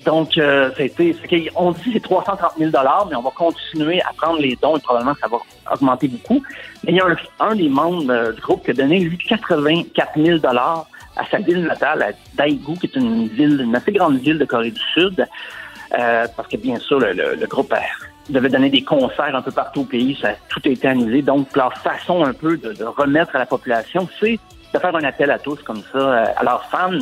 Donc, 0.06 0.38
euh, 0.38 0.70
ça 0.76 0.82
a 0.82 0.86
été, 0.86 1.14
on 1.56 1.72
dit 1.72 1.82
que 1.82 1.90
c'est 1.94 2.00
330 2.00 2.52
000 2.58 2.70
mais 3.10 3.16
on 3.16 3.20
va 3.22 3.30
continuer 3.30 4.00
à 4.02 4.12
prendre 4.16 4.38
les 4.40 4.56
dons 4.62 4.76
et 4.76 4.80
probablement 4.80 5.14
ça 5.20 5.26
va 5.28 5.38
augmenter 5.74 6.08
beaucoup. 6.08 6.42
Mais 6.84 6.92
il 6.92 6.96
y 6.96 7.00
a 7.00 7.06
un, 7.06 7.16
un 7.40 7.54
des 7.56 7.68
membres 7.68 8.08
euh, 8.10 8.32
du 8.32 8.40
groupe 8.40 8.64
qui 8.64 8.70
a 8.70 8.74
donné, 8.74 9.00
lui, 9.00 9.18
84 9.18 10.12
000 10.16 10.38
à 10.46 10.86
sa 11.30 11.38
ville 11.38 11.64
natale, 11.64 12.02
à 12.02 12.10
Daegu, 12.34 12.78
qui 12.80 12.86
est 12.86 12.96
une 12.96 13.26
ville, 13.28 13.60
une 13.62 13.76
assez 13.76 13.92
grande 13.92 14.16
ville 14.18 14.38
de 14.38 14.44
Corée 14.46 14.70
du 14.70 14.80
Sud, 14.94 15.26
euh, 15.98 16.26
parce 16.36 16.48
que 16.48 16.56
bien 16.56 16.78
sûr, 16.78 16.98
le, 17.00 17.12
le- 17.12 17.34
le 17.34 17.46
groupe 17.46 17.72
euh, 17.72 17.76
devait 18.28 18.48
donner 18.48 18.70
des 18.70 18.82
concerts 18.82 19.34
un 19.34 19.42
peu 19.42 19.50
partout 19.50 19.80
au 19.80 19.84
pays, 19.84 20.16
ça 20.20 20.28
a 20.28 20.34
tout 20.48 20.60
été 20.68 20.86
annulé. 20.86 21.22
Donc, 21.22 21.56
leur 21.56 21.72
façon 21.78 22.24
un 22.24 22.32
peu 22.32 22.56
de, 22.56 22.72
de 22.72 22.84
remettre 22.84 23.34
à 23.34 23.38
la 23.38 23.46
population, 23.46 24.08
c'est 24.20 24.38
de 24.72 24.78
faire 24.78 24.94
un 24.94 25.04
appel 25.04 25.30
à 25.30 25.38
tous 25.38 25.60
comme 25.62 25.82
ça, 25.92 25.98
euh, 25.98 26.24
à 26.36 26.44
leurs 26.44 26.64
fans. 26.66 26.98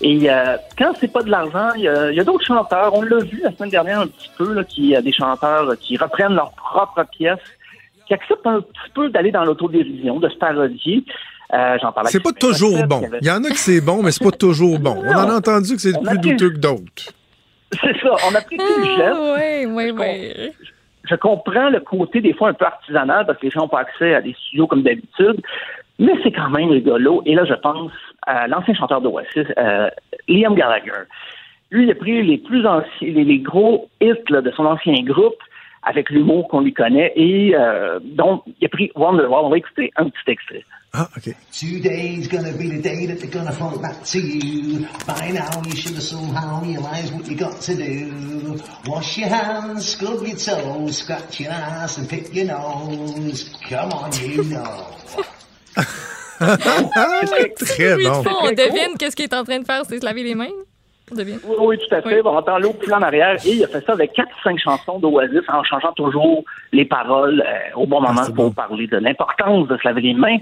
Et 0.00 0.30
euh, 0.30 0.56
quand 0.78 0.92
c'est 0.98 1.12
pas 1.12 1.22
de 1.22 1.30
l'argent, 1.30 1.70
il 1.76 1.82
y 1.82 1.88
a, 1.88 2.24
d'autres 2.24 2.44
chanteurs. 2.44 2.94
On 2.94 3.02
l'a 3.02 3.18
vu 3.18 3.40
la 3.42 3.52
semaine 3.52 3.70
dernière 3.70 4.00
un 4.00 4.06
petit 4.06 4.30
peu, 4.36 4.54
là, 4.54 4.64
qui 4.64 4.96
a 4.96 5.02
des 5.02 5.12
chanteurs 5.12 5.76
qui 5.78 5.96
reprennent 5.96 6.34
leurs 6.34 6.52
propres 6.52 7.04
pièces, 7.04 7.38
qui 8.06 8.14
acceptent 8.14 8.46
un 8.46 8.60
petit 8.60 8.90
peu 8.94 9.10
d'aller 9.10 9.30
dans 9.30 9.44
l'autodérision, 9.44 10.18
de 10.18 10.28
se 10.28 10.36
parodier. 10.36 11.04
Euh. 11.52 11.76
C'est 12.06 12.22
pas 12.22 12.32
toujours 12.32 12.86
bon. 12.86 13.00
qui 13.00 13.06
Il 13.22 13.26
y 13.26 13.30
en 13.30 13.44
a 13.44 13.50
que 13.50 13.58
c'est 13.58 13.80
bon, 13.80 14.02
mais 14.02 14.12
c'est 14.12 14.24
pas 14.24 14.30
toujours 14.30 14.78
bon. 14.78 15.02
On 15.04 15.12
en 15.12 15.28
a 15.28 15.34
entendu 15.34 15.74
que 15.74 15.82
c'est 15.82 16.00
plus 16.00 16.18
douteux 16.18 16.50
que 16.50 16.58
d'autres. 16.58 17.12
C'est 17.72 17.96
ça. 18.00 18.14
On 18.30 18.34
a 18.34 18.40
pris 18.40 18.56
le 18.56 18.84
geste. 18.96 19.18
oui, 19.20 19.66
oui, 19.66 19.88
Je 19.88 20.48
oui. 20.48 20.52
je 21.04 21.14
comprends 21.14 21.70
le 21.70 21.80
côté 21.80 22.20
des 22.20 22.32
fois 22.32 22.48
un 22.48 22.54
peu 22.54 22.64
artisanal 22.64 23.26
parce 23.26 23.38
que 23.38 23.46
les 23.46 23.50
gens 23.50 23.60
n'ont 23.60 23.68
pas 23.68 23.80
accès 23.80 24.14
à 24.14 24.20
des 24.20 24.34
studios 24.34 24.66
comme 24.66 24.82
d'habitude, 24.82 25.40
mais 25.98 26.12
c'est 26.22 26.32
quand 26.32 26.50
même 26.50 26.70
rigolo. 26.70 27.22
Et 27.26 27.34
là, 27.34 27.44
je 27.44 27.54
pense 27.54 27.92
à 28.26 28.48
l'ancien 28.48 28.74
chanteur 28.74 29.00
d'Oasis, 29.00 29.46
euh, 29.58 29.88
Liam 30.28 30.54
Gallagher. 30.54 31.04
Lui, 31.70 31.84
il 31.84 31.90
a 31.90 31.94
pris 31.94 32.22
les 32.22 32.38
plus 32.38 32.66
anciens, 32.66 32.88
les, 33.00 33.24
les 33.24 33.38
gros 33.38 33.88
hits 34.00 34.14
là, 34.30 34.40
de 34.40 34.50
son 34.50 34.66
ancien 34.66 34.94
groupe 35.02 35.38
avec 35.82 36.10
l'humour 36.10 36.48
qu'on 36.48 36.60
lui 36.60 36.74
connaît 36.74 37.12
et 37.16 37.54
euh, 37.54 37.98
donc 38.02 38.42
il 38.60 38.66
a 38.66 38.68
pris 38.68 38.90
Wonderwall. 38.96 39.44
On 39.44 39.48
va 39.50 39.58
écouter 39.58 39.92
un 39.96 40.08
petit 40.08 40.30
extrait. 40.30 40.64
Ah, 40.92 41.08
OK. 41.16 41.36
Today's 41.52 42.26
gonna 42.26 42.52
be 42.52 42.68
the 42.68 42.82
day 42.82 43.06
that 43.06 43.20
they're 43.20 43.30
gonna 43.30 43.52
fall 43.52 43.78
back 43.78 44.02
to 44.06 44.18
you. 44.18 44.88
By 45.06 45.30
now 45.30 45.62
you 45.64 45.76
should 45.76 45.94
have 45.94 46.02
somehow 46.02 46.62
realized 46.64 47.14
what 47.14 47.28
you 47.28 47.36
got 47.36 47.60
to 47.60 47.76
do. 47.76 48.58
Wash 48.86 49.18
your 49.18 49.28
hands, 49.28 49.86
scrub 49.86 50.26
your 50.26 50.36
toes, 50.36 50.98
scratch 50.98 51.38
your 51.38 51.52
ass 51.52 51.98
and 51.98 52.08
pick 52.08 52.34
your 52.34 52.46
nose. 52.46 53.50
Come 53.68 53.92
on, 53.92 54.10
you 54.20 54.42
know. 54.44 54.86
Très 57.56 57.96
tu 57.96 58.02
vois, 58.02 58.22
on 58.42 58.50
devine 58.50 58.96
qu'est-ce 58.98 59.14
qu'il 59.14 59.26
est 59.26 59.34
en 59.34 59.44
train 59.44 59.60
de 59.60 59.64
faire, 59.64 59.84
c'est 59.86 60.00
se 60.00 60.04
laver 60.04 60.24
les 60.24 60.34
mains? 60.34 60.48
On 61.12 61.14
devine. 61.14 61.38
Oui, 61.44 61.56
oui, 61.60 61.78
tout 61.78 61.94
à 61.94 62.02
fait. 62.02 62.16
Oui. 62.16 62.20
On 62.24 62.36
entend 62.36 62.58
l'eau 62.58 62.72
couler 62.72 62.94
en 62.94 63.02
arrière. 63.02 63.36
Et 63.44 63.50
il 63.50 63.64
a 63.64 63.68
fait 63.68 63.84
ça 63.84 63.92
avec 63.92 64.12
quatre 64.12 64.30
ou 64.30 64.42
cinq 64.42 64.58
chansons 64.58 64.98
d'Oasis 64.98 65.42
en 65.48 65.62
changeant 65.62 65.92
toujours 65.92 66.44
les 66.72 66.84
paroles 66.84 67.44
euh, 67.46 67.76
au 67.76 67.86
bon 67.86 68.00
moment 68.00 68.24
c'est 68.24 68.34
pour 68.34 68.46
bon. 68.46 68.52
parler 68.52 68.86
de 68.86 68.96
l'importance 68.96 69.68
de 69.68 69.76
se 69.76 69.86
laver 69.86 70.00
les 70.00 70.14
mains. 70.14 70.38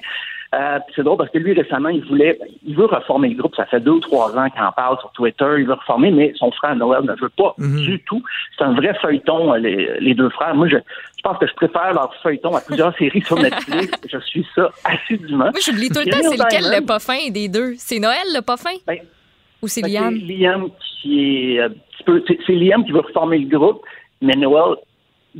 Euh, 0.54 0.78
c'est 0.96 1.02
drôle 1.02 1.18
parce 1.18 1.30
que 1.30 1.36
lui, 1.38 1.52
récemment, 1.52 1.90
il 1.90 2.02
voulait, 2.06 2.38
il 2.64 2.74
veut 2.74 2.86
reformer 2.86 3.28
le 3.28 3.34
groupe. 3.36 3.54
Ça 3.54 3.66
fait 3.66 3.80
deux 3.80 3.90
ou 3.90 4.00
trois 4.00 4.34
ans 4.38 4.48
qu'il 4.48 4.62
en 4.62 4.72
parle 4.72 4.98
sur 4.98 5.10
Twitter. 5.12 5.44
Il 5.58 5.66
veut 5.66 5.74
reformer, 5.74 6.10
mais 6.10 6.32
son 6.36 6.50
frère 6.52 6.74
Noël 6.74 7.02
ne 7.04 7.12
veut 7.20 7.28
pas 7.28 7.54
Mhm. 7.58 7.82
du 7.82 8.02
tout. 8.04 8.22
C'est 8.56 8.64
un 8.64 8.72
vrai 8.72 8.94
feuilleton, 9.02 9.52
euh, 9.52 9.58
les, 9.58 10.00
les 10.00 10.14
deux 10.14 10.30
frères. 10.30 10.54
Moi, 10.54 10.68
je, 10.68 10.76
je 10.78 11.22
pense 11.22 11.36
que 11.36 11.46
je 11.46 11.52
préfère 11.54 11.92
leur 11.92 12.14
feuilleton 12.22 12.54
à 12.56 12.62
plusieurs 12.62 12.96
séries 12.98 13.20
sur 13.22 13.36
Netflix. 13.38 13.92
je 14.10 14.18
suis 14.20 14.46
ça 14.54 14.70
assidûment. 14.84 15.44
Moi, 15.50 15.60
j'oublie 15.62 15.90
tout 15.90 16.00
le 16.04 16.10
temps, 16.10 16.18
c'est 16.22 16.36
lequel 16.38 16.80
le 16.80 16.86
pas 16.86 16.98
fin 16.98 17.28
des 17.30 17.48
deux? 17.48 17.74
C'est 17.76 17.98
Noël 17.98 18.16
le 18.34 18.40
pas 18.40 18.56
fin? 18.56 18.70
Ben, 18.86 19.00
Ou 19.62 19.68
c'est 19.68 19.82
que 19.82 19.88
Liam? 19.88 20.14
C'est 20.18 20.32
Liam 20.34 20.68
qui 21.02 21.20
est 21.56 21.60
euh, 21.60 21.66
un 21.66 21.68
petit 21.68 22.04
peu. 22.04 22.24
C'est 22.26 22.38
c'est 22.46 22.54
Liam 22.54 22.84
qui 22.86 22.92
veut 22.92 23.00
reformer 23.00 23.38
le 23.38 23.48
groupe, 23.58 23.82
mais 24.22 24.34
Noël 24.34 24.76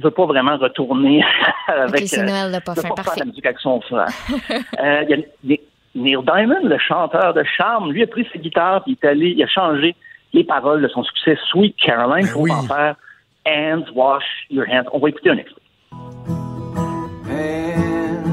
veut 0.03 0.11
pas 0.11 0.27
vraiment 0.27 0.57
retourner 0.57 1.23
avec. 1.69 2.03
Ok, 2.03 2.07
c'est 2.09 2.21
euh, 2.21 2.25
Noël 2.25 2.53
le 2.53 2.61
pas 2.61 2.75
veut 2.75 2.83
fin, 2.83 2.89
pas 2.91 3.03
faire 3.03 3.15
la 3.19 3.25
musique 3.27 3.47
avec 3.47 3.59
son 3.59 3.81
frère. 3.81 4.09
Euh, 4.81 5.03
Il 5.09 5.27
y 5.45 5.55
a 5.55 5.59
Neil 5.95 6.17
Diamond, 6.25 6.61
le 6.63 6.79
chanteur 6.79 7.35
de 7.35 7.43
charme, 7.57 7.91
lui 7.93 8.03
a 8.03 8.07
pris 8.07 8.27
sa 8.33 8.39
guitare 8.39 8.83
et 8.87 8.91
il 8.91 8.93
est 8.93 9.05
allé, 9.07 9.31
il 9.37 9.43
a 9.43 9.47
changé 9.49 9.95
les 10.33 10.45
paroles 10.45 10.83
de 10.83 10.89
son 10.89 11.03
succès 11.03 11.37
Sweet 11.51 11.75
Caroline 11.77 12.27
Ben 12.27 12.33
pour 12.33 12.43
oui. 12.43 12.53
en 12.53 12.63
faire 12.63 12.95
Hands 13.47 13.85
Wash 13.95 14.25
Your 14.51 14.67
Hands. 14.71 14.85
On 14.93 14.99
va 14.99 15.09
écouter 15.09 15.31
un 15.31 15.39
extrait. 15.39 15.61
hands, 17.29 18.25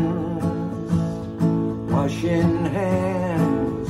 washing 1.91 2.65
hands, 2.65 3.89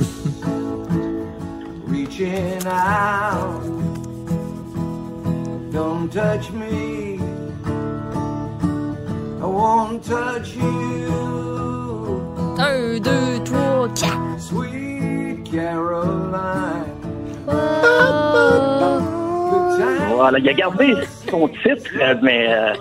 reaching 1.86 2.66
out. 2.66 3.62
Don't 5.72 6.10
touch 6.10 6.50
me, 6.52 7.05
won't 9.46 10.02
touch 10.02 10.54
you. 10.56 11.10
Un, 12.58 12.98
deux, 13.00 13.44
trois, 13.44 13.88
quatre. 13.94 14.38
Sweet 14.38 15.50
Caroline, 15.50 16.84
Voilà, 20.16 20.38
il 20.38 20.48
a 20.48 20.52
gardé 20.54 20.94
son 21.28 21.48
titre, 21.48 21.90
euh, 22.00 22.14
mais 22.22 22.46
euh, 22.48 22.72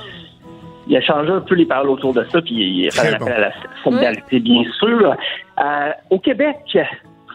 il 0.88 0.96
a 0.96 1.02
changé 1.02 1.32
un 1.32 1.42
peu 1.42 1.56
les 1.56 1.66
paroles 1.66 1.90
autour 1.90 2.14
de 2.14 2.26
ça, 2.32 2.42
puis 2.42 2.54
il 2.56 2.88
a 2.88 2.92
fait 2.92 3.10
un 3.10 3.14
appel 3.14 3.28
bon. 3.28 3.34
à 3.34 3.40
la 3.40 3.52
solidarité, 3.84 4.40
bien 4.40 4.64
sûr. 4.80 5.16
Euh, 5.60 5.92
au 6.10 6.20
Québec, 6.20 6.58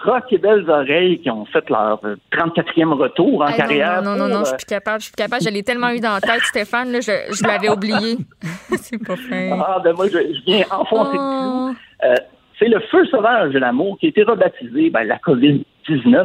Rock 0.04 0.24
et 0.32 0.38
Belles 0.38 0.68
Oreilles 0.68 1.20
qui 1.20 1.30
ont 1.30 1.44
fait 1.46 1.68
leur 1.70 2.00
euh, 2.04 2.16
34e 2.32 2.92
retour 2.94 3.42
en 3.42 3.48
Hey, 3.48 3.56
carrière. 3.56 4.02
non, 4.02 4.12
non, 4.12 4.16
non, 4.16 4.28
non, 4.28 4.34
pour, 4.36 4.44
je 4.44 4.48
suis 4.48 4.56
plus 4.56 4.66
capable. 4.66 5.00
Je 5.00 5.04
suis 5.04 5.12
plus 5.12 5.22
capable. 5.22 5.42
Je 5.42 5.50
l'ai 5.50 5.62
tellement 5.62 5.90
eu 5.90 6.00
dans 6.00 6.12
la 6.14 6.20
tête, 6.20 6.42
Stéphane, 6.42 6.90
là, 6.92 7.00
je, 7.00 7.12
je 7.34 7.46
l'avais 7.46 7.68
oublié. 7.68 8.16
C'est 8.76 8.98
pas 9.04 9.16
fin. 9.16 9.58
Ah, 9.66 9.78
ben 9.82 9.92
moi, 9.94 10.06
je, 10.06 10.18
je 10.18 10.44
viens 10.46 10.64
enfoncer 10.70 11.16
le 11.16 11.20
Oh. 11.22 11.72
clou. 11.72 11.76
Euh, 12.08 12.14
c'est 12.58 12.68
le 12.68 12.80
feu 12.90 13.04
sauvage 13.06 13.52
de 13.52 13.58
l'amour 13.58 13.96
qui 13.98 14.06
a 14.06 14.08
été 14.10 14.22
rebaptisé 14.22 14.90
ben, 14.90 15.04
la 15.04 15.16
COVID-19. 15.18 16.24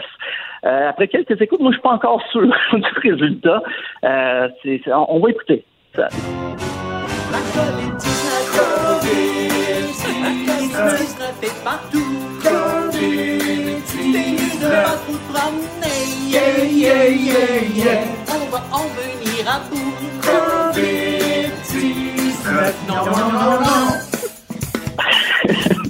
Euh, 0.65 0.89
après 0.89 1.07
quelques 1.07 1.39
écoutes, 1.41 1.59
moi, 1.61 1.71
je 1.71 1.75
suis 1.77 1.81
pas 1.81 1.91
encore 1.93 2.21
sûr 2.31 2.41
du 2.73 3.09
résultat. 3.09 3.61
Euh, 4.03 4.49
c'est- 4.63 4.81
c'est- 4.83 4.93
on, 4.93 5.15
on 5.15 5.19
va 5.19 5.29
écouter. 5.29 5.63
Ça. 5.95 6.09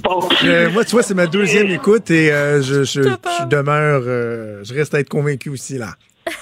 Bon. 0.02 0.20
Euh, 0.44 0.70
moi, 0.70 0.84
tu 0.84 0.92
vois, 0.92 1.02
c'est 1.02 1.14
ma 1.14 1.26
deuxième 1.26 1.66
écoute 1.68 2.10
et 2.10 2.30
euh, 2.32 2.62
je, 2.62 2.84
je, 2.84 3.02
je 3.02 3.46
demeure, 3.48 4.02
euh, 4.06 4.62
je 4.62 4.74
reste 4.74 4.94
à 4.94 5.00
être 5.00 5.08
convaincu 5.08 5.48
aussi 5.50 5.78
là. 5.78 5.88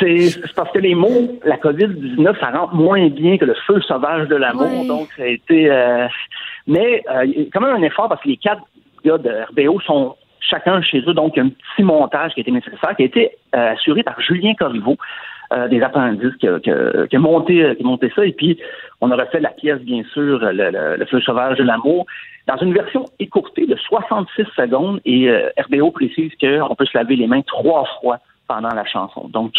C'est 0.00 0.34
parce 0.56 0.72
que 0.72 0.78
les 0.78 0.94
mots, 0.94 1.38
la 1.44 1.56
COVID-19, 1.56 2.40
ça 2.40 2.50
rentre 2.50 2.74
moins 2.74 3.06
bien 3.10 3.36
que 3.38 3.44
le 3.44 3.54
feu 3.66 3.80
sauvage 3.82 4.28
de 4.28 4.34
l'amour. 4.34 4.86
Donc, 4.86 5.08
ça 5.16 5.22
a 5.22 5.26
été. 5.26 5.70
euh, 5.70 6.06
mais 6.66 7.02
euh, 7.14 7.24
il 7.26 7.42
y 7.42 7.42
a 7.42 7.46
quand 7.52 7.60
même 7.60 7.76
un 7.76 7.82
effort 7.82 8.08
parce 8.08 8.20
que 8.22 8.28
les 8.28 8.36
quatre 8.38 8.62
de 9.04 9.44
RBO 9.50 9.80
sont 9.80 10.16
chacun 10.40 10.80
chez 10.82 11.02
eux. 11.06 11.14
Donc, 11.14 11.34
il 11.36 11.38
y 11.38 11.42
a 11.42 11.44
un 11.44 11.50
petit 11.50 11.82
montage 11.82 12.32
qui 12.34 12.40
a 12.40 12.42
été 12.42 12.50
nécessaire, 12.50 12.96
qui 12.96 13.02
a 13.02 13.06
été 13.06 13.30
euh, 13.54 13.72
assuré 13.72 14.02
par 14.02 14.20
Julien 14.20 14.54
Corriveau, 14.54 14.96
euh, 15.52 15.68
des 15.68 15.82
appendices, 15.82 16.34
qui 16.40 16.48
qui 16.62 16.70
a 16.70 17.18
monté, 17.18 18.12
ça. 18.14 18.24
Et 18.24 18.32
puis, 18.32 18.58
on 19.00 19.10
a 19.10 19.16
refait 19.16 19.40
la 19.40 19.50
pièce, 19.50 19.80
bien 19.80 20.02
sûr, 20.12 20.38
le, 20.42 21.04
feu 21.06 21.20
sauvage 21.20 21.58
de 21.58 21.64
l'amour, 21.64 22.06
dans 22.46 22.56
une 22.56 22.74
version 22.74 23.04
écourtée 23.18 23.66
de 23.66 23.76
66 23.76 24.44
secondes. 24.56 25.00
Et 25.04 25.28
euh, 25.28 25.50
RBO 25.58 25.90
précise 25.90 26.32
qu'on 26.40 26.74
peut 26.74 26.86
se 26.86 26.96
laver 26.96 27.16
les 27.16 27.26
mains 27.26 27.42
trois 27.42 27.86
fois 28.00 28.18
pendant 28.46 28.74
la 28.74 28.84
chanson. 28.84 29.28
Donc, 29.28 29.54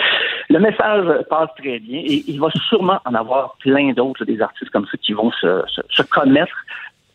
le 0.50 0.58
message 0.58 1.06
passe 1.30 1.48
très 1.58 1.78
bien 1.78 2.00
et 2.00 2.22
il 2.28 2.38
va 2.38 2.48
sûrement 2.68 2.98
en 3.06 3.14
avoir 3.14 3.56
plein 3.60 3.92
d'autres, 3.92 4.26
des 4.26 4.42
artistes 4.42 4.70
comme 4.70 4.86
ça 4.86 4.98
qui 4.98 5.14
vont 5.14 5.30
se 5.32 6.02
connaître 6.10 6.54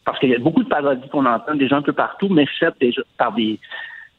parce 0.05 0.19
qu'il 0.19 0.29
y 0.29 0.35
a 0.35 0.39
beaucoup 0.39 0.63
de 0.63 0.69
parodies 0.69 1.07
qu'on 1.09 1.25
entend 1.25 1.53
gens 1.67 1.77
un 1.77 1.81
peu 1.81 1.93
partout, 1.93 2.27
mais 2.29 2.45
faites 2.59 2.79
déjà 2.79 3.01
par 3.17 3.31
des 3.33 3.59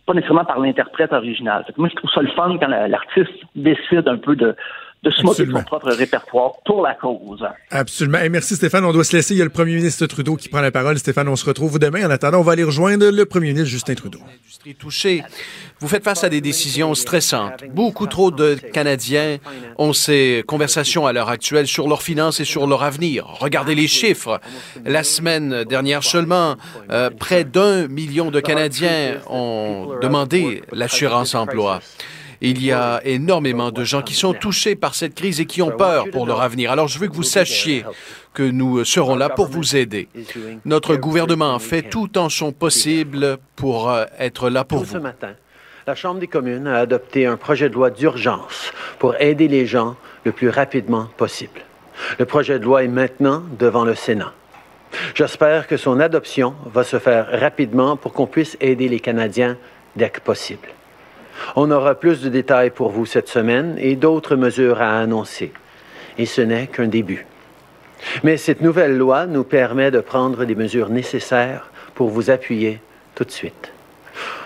pas 0.04 0.14
nécessairement 0.14 0.44
par 0.44 0.58
l'interprète 0.58 1.12
original. 1.12 1.64
Moi, 1.76 1.88
je 1.88 1.94
trouve 1.94 2.10
ça 2.10 2.22
le 2.22 2.28
fun 2.30 2.56
quand 2.58 2.66
la- 2.66 2.88
l'artiste 2.88 3.30
décide 3.54 4.08
un 4.08 4.16
peu 4.16 4.34
de, 4.34 4.56
de 5.02 5.10
se 5.10 5.22
moquer 5.22 5.38
de 5.38 5.42
Absolument. 5.42 5.58
son 5.58 5.64
propre 5.64 5.90
répertoire 5.90 6.52
pour 6.64 6.82
la 6.82 6.94
cause. 6.94 7.44
Absolument. 7.70 8.18
Et 8.18 8.28
merci 8.28 8.54
Stéphane. 8.54 8.84
On 8.84 8.92
doit 8.92 9.04
se 9.04 9.16
laisser. 9.16 9.34
Il 9.34 9.38
y 9.38 9.40
a 9.40 9.44
le 9.44 9.50
premier 9.50 9.74
ministre 9.74 10.06
Trudeau 10.06 10.36
qui 10.36 10.48
prend 10.48 10.60
la 10.60 10.70
parole. 10.70 10.96
Stéphane, 10.98 11.28
on 11.28 11.36
se 11.36 11.44
retrouve 11.44 11.78
demain. 11.80 12.06
En 12.06 12.10
attendant, 12.10 12.38
on 12.38 12.42
va 12.42 12.52
aller 12.52 12.62
rejoindre 12.62 13.10
le 13.10 13.26
premier 13.26 13.48
ministre 13.48 13.68
Justin 13.68 13.94
Trudeau. 13.94 14.20
Industrie 14.24 14.74
touchée. 14.76 15.24
Vous 15.80 15.88
faites 15.88 16.04
face 16.04 16.22
à 16.22 16.28
des 16.28 16.40
décisions 16.40 16.94
stressantes. 16.94 17.64
Beaucoup 17.74 18.06
trop 18.06 18.30
de 18.30 18.54
Canadiens 18.72 19.38
ont 19.76 19.92
ces 19.92 20.44
conversations 20.46 21.06
à 21.06 21.12
l'heure 21.12 21.30
actuelle 21.30 21.66
sur 21.66 21.88
leurs 21.88 22.02
finances 22.02 22.38
et 22.38 22.44
sur 22.44 22.68
leur 22.68 22.84
avenir. 22.84 23.26
Regardez 23.40 23.74
les 23.74 23.88
chiffres. 23.88 24.40
La 24.84 25.02
semaine 25.02 25.64
dernière 25.64 26.04
seulement, 26.04 26.56
euh, 26.90 27.10
près 27.10 27.42
d'un 27.42 27.88
million 27.88 28.30
de 28.30 28.38
Canadiens 28.38 29.16
ont 29.28 29.98
demandé 30.00 30.62
l'assurance 30.70 31.34
emploi. 31.34 31.80
Il 32.44 32.60
y 32.60 32.72
a 32.72 33.00
énormément 33.04 33.70
de 33.70 33.84
gens 33.84 34.02
qui 34.02 34.14
sont 34.14 34.34
touchés 34.34 34.74
par 34.74 34.96
cette 34.96 35.14
crise 35.14 35.40
et 35.40 35.46
qui 35.46 35.62
ont 35.62 35.70
peur 35.70 36.10
pour 36.10 36.26
leur 36.26 36.42
avenir. 36.42 36.72
Alors 36.72 36.88
je 36.88 36.98
veux 36.98 37.06
que 37.06 37.14
vous 37.14 37.22
sachiez 37.22 37.84
que 38.34 38.42
nous 38.42 38.84
serons 38.84 39.14
là 39.14 39.28
pour 39.28 39.46
vous 39.46 39.76
aider. 39.76 40.08
Notre 40.64 40.96
gouvernement 40.96 41.56
fait 41.60 41.82
tout 41.82 42.18
en 42.18 42.28
son 42.28 42.50
possible 42.50 43.38
pour 43.54 43.90
euh, 43.90 44.06
être 44.18 44.50
là 44.50 44.64
pour 44.64 44.84
Ce 44.84 44.96
vous. 44.96 45.00
matin, 45.00 45.34
la 45.86 45.94
Chambre 45.94 46.18
des 46.18 46.26
communes 46.26 46.66
a 46.66 46.78
adopté 46.78 47.26
un 47.26 47.36
projet 47.36 47.68
de 47.68 47.74
loi 47.74 47.90
d'urgence 47.90 48.72
pour 48.98 49.14
aider 49.20 49.46
les 49.46 49.64
gens 49.64 49.94
le 50.24 50.32
plus 50.32 50.48
rapidement 50.48 51.08
possible. 51.16 51.60
Le 52.18 52.24
projet 52.24 52.58
de 52.58 52.64
loi 52.64 52.82
est 52.82 52.88
maintenant 52.88 53.44
devant 53.56 53.84
le 53.84 53.94
Sénat. 53.94 54.32
J'espère 55.14 55.68
que 55.68 55.76
son 55.76 56.00
adoption 56.00 56.56
va 56.66 56.82
se 56.82 56.98
faire 56.98 57.28
rapidement 57.40 57.96
pour 57.96 58.12
qu'on 58.12 58.26
puisse 58.26 58.56
aider 58.60 58.88
les 58.88 59.00
Canadiens 59.00 59.56
dès 59.94 60.10
que 60.10 60.20
possible. 60.20 60.68
On 61.56 61.70
aura 61.70 61.94
plus 61.94 62.22
de 62.22 62.28
détails 62.28 62.70
pour 62.70 62.90
vous 62.90 63.06
cette 63.06 63.28
semaine 63.28 63.76
et 63.78 63.96
d'autres 63.96 64.36
mesures 64.36 64.80
à 64.80 64.98
annoncer. 64.98 65.52
Et 66.18 66.26
ce 66.26 66.40
n'est 66.40 66.66
qu'un 66.66 66.88
début. 66.88 67.26
Mais 68.24 68.36
cette 68.36 68.60
nouvelle 68.60 68.96
loi 68.96 69.26
nous 69.26 69.44
permet 69.44 69.90
de 69.90 70.00
prendre 70.00 70.44
les 70.44 70.54
mesures 70.54 70.88
nécessaires 70.88 71.70
pour 71.94 72.08
vous 72.08 72.30
appuyer 72.30 72.80
tout 73.14 73.24
de 73.24 73.30
suite. 73.30 73.72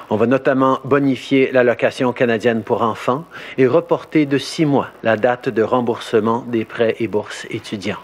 On 0.09 0.17
va 0.17 0.27
notamment 0.27 0.79
bonifier 0.85 1.51
l'allocation 1.51 2.13
canadienne 2.13 2.63
pour 2.63 2.83
enfants 2.83 3.25
et 3.59 3.67
reporter 3.67 4.25
de 4.25 4.39
six 4.39 4.65
mois 4.65 4.91
la 5.03 5.17
date 5.17 5.49
de 5.49 5.63
remboursement 5.63 6.45
des 6.47 6.65
prêts 6.65 6.95
et 7.01 7.09
bourses 7.09 7.47
étudiants. 7.51 7.99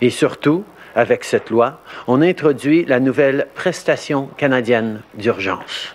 Et 0.00 0.08
surtout, 0.08 0.64
avec 0.94 1.24
cette 1.24 1.50
loi, 1.50 1.80
on 2.06 2.22
introduit 2.22 2.84
la 2.86 3.00
nouvelle 3.00 3.48
prestation 3.54 4.28
canadienne 4.38 5.02
d'urgence. 5.14 5.94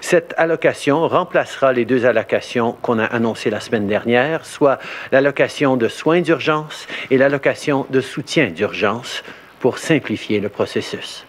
Cette 0.00 0.34
allocation 0.36 1.06
remplacera 1.08 1.72
les 1.72 1.84
deux 1.84 2.06
allocations 2.06 2.72
qu'on 2.82 2.98
a 2.98 3.04
annoncées 3.04 3.50
la 3.50 3.60
semaine 3.60 3.86
dernière, 3.86 4.44
soit 4.44 4.78
l'allocation 5.12 5.76
de 5.76 5.88
soins 5.88 6.20
d'urgence 6.20 6.86
et 7.10 7.18
l'allocation 7.18 7.86
de 7.90 8.00
soutien 8.00 8.48
d'urgence, 8.48 9.22
pour 9.60 9.78
simplifier 9.78 10.40
le 10.40 10.48
processus. 10.48 11.26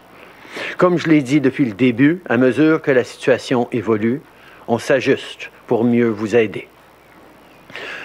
Comme 0.78 0.98
je 0.98 1.08
l'ai 1.08 1.22
dit 1.22 1.42
depuis 1.42 1.66
le 1.66 1.74
début, 1.74 2.22
à 2.30 2.38
mesure 2.38 2.82
que 2.82 2.92
la 2.92 3.04
situation 3.04 3.68
évolue, 3.72 4.22
on 4.68 4.78
s'ajuste 4.78 5.50
pour 5.66 5.84
mieux 5.84 6.10
vous 6.10 6.36
aider. 6.36 6.68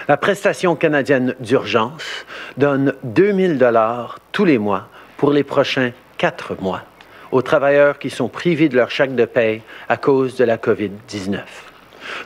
La 0.07 0.17
prestation 0.17 0.75
canadienne 0.75 1.35
d'urgence 1.39 2.25
donne 2.57 2.93
2000 3.03 3.57
dollars 3.57 4.19
tous 4.31 4.45
les 4.45 4.57
mois 4.57 4.87
pour 5.17 5.31
les 5.31 5.43
prochains 5.43 5.91
quatre 6.17 6.61
mois 6.61 6.83
aux 7.33 7.41
travailleurs 7.41 7.97
qui 7.97 8.11
sont 8.11 8.29
privés 8.29 8.69
de 8.69 8.75
leur 8.75 8.91
chèque 8.91 9.15
de 9.15 9.25
paie 9.25 9.63
à 9.89 9.97
cause 9.97 10.35
de 10.35 10.43
la 10.43 10.57
COVID-19. 10.57 11.39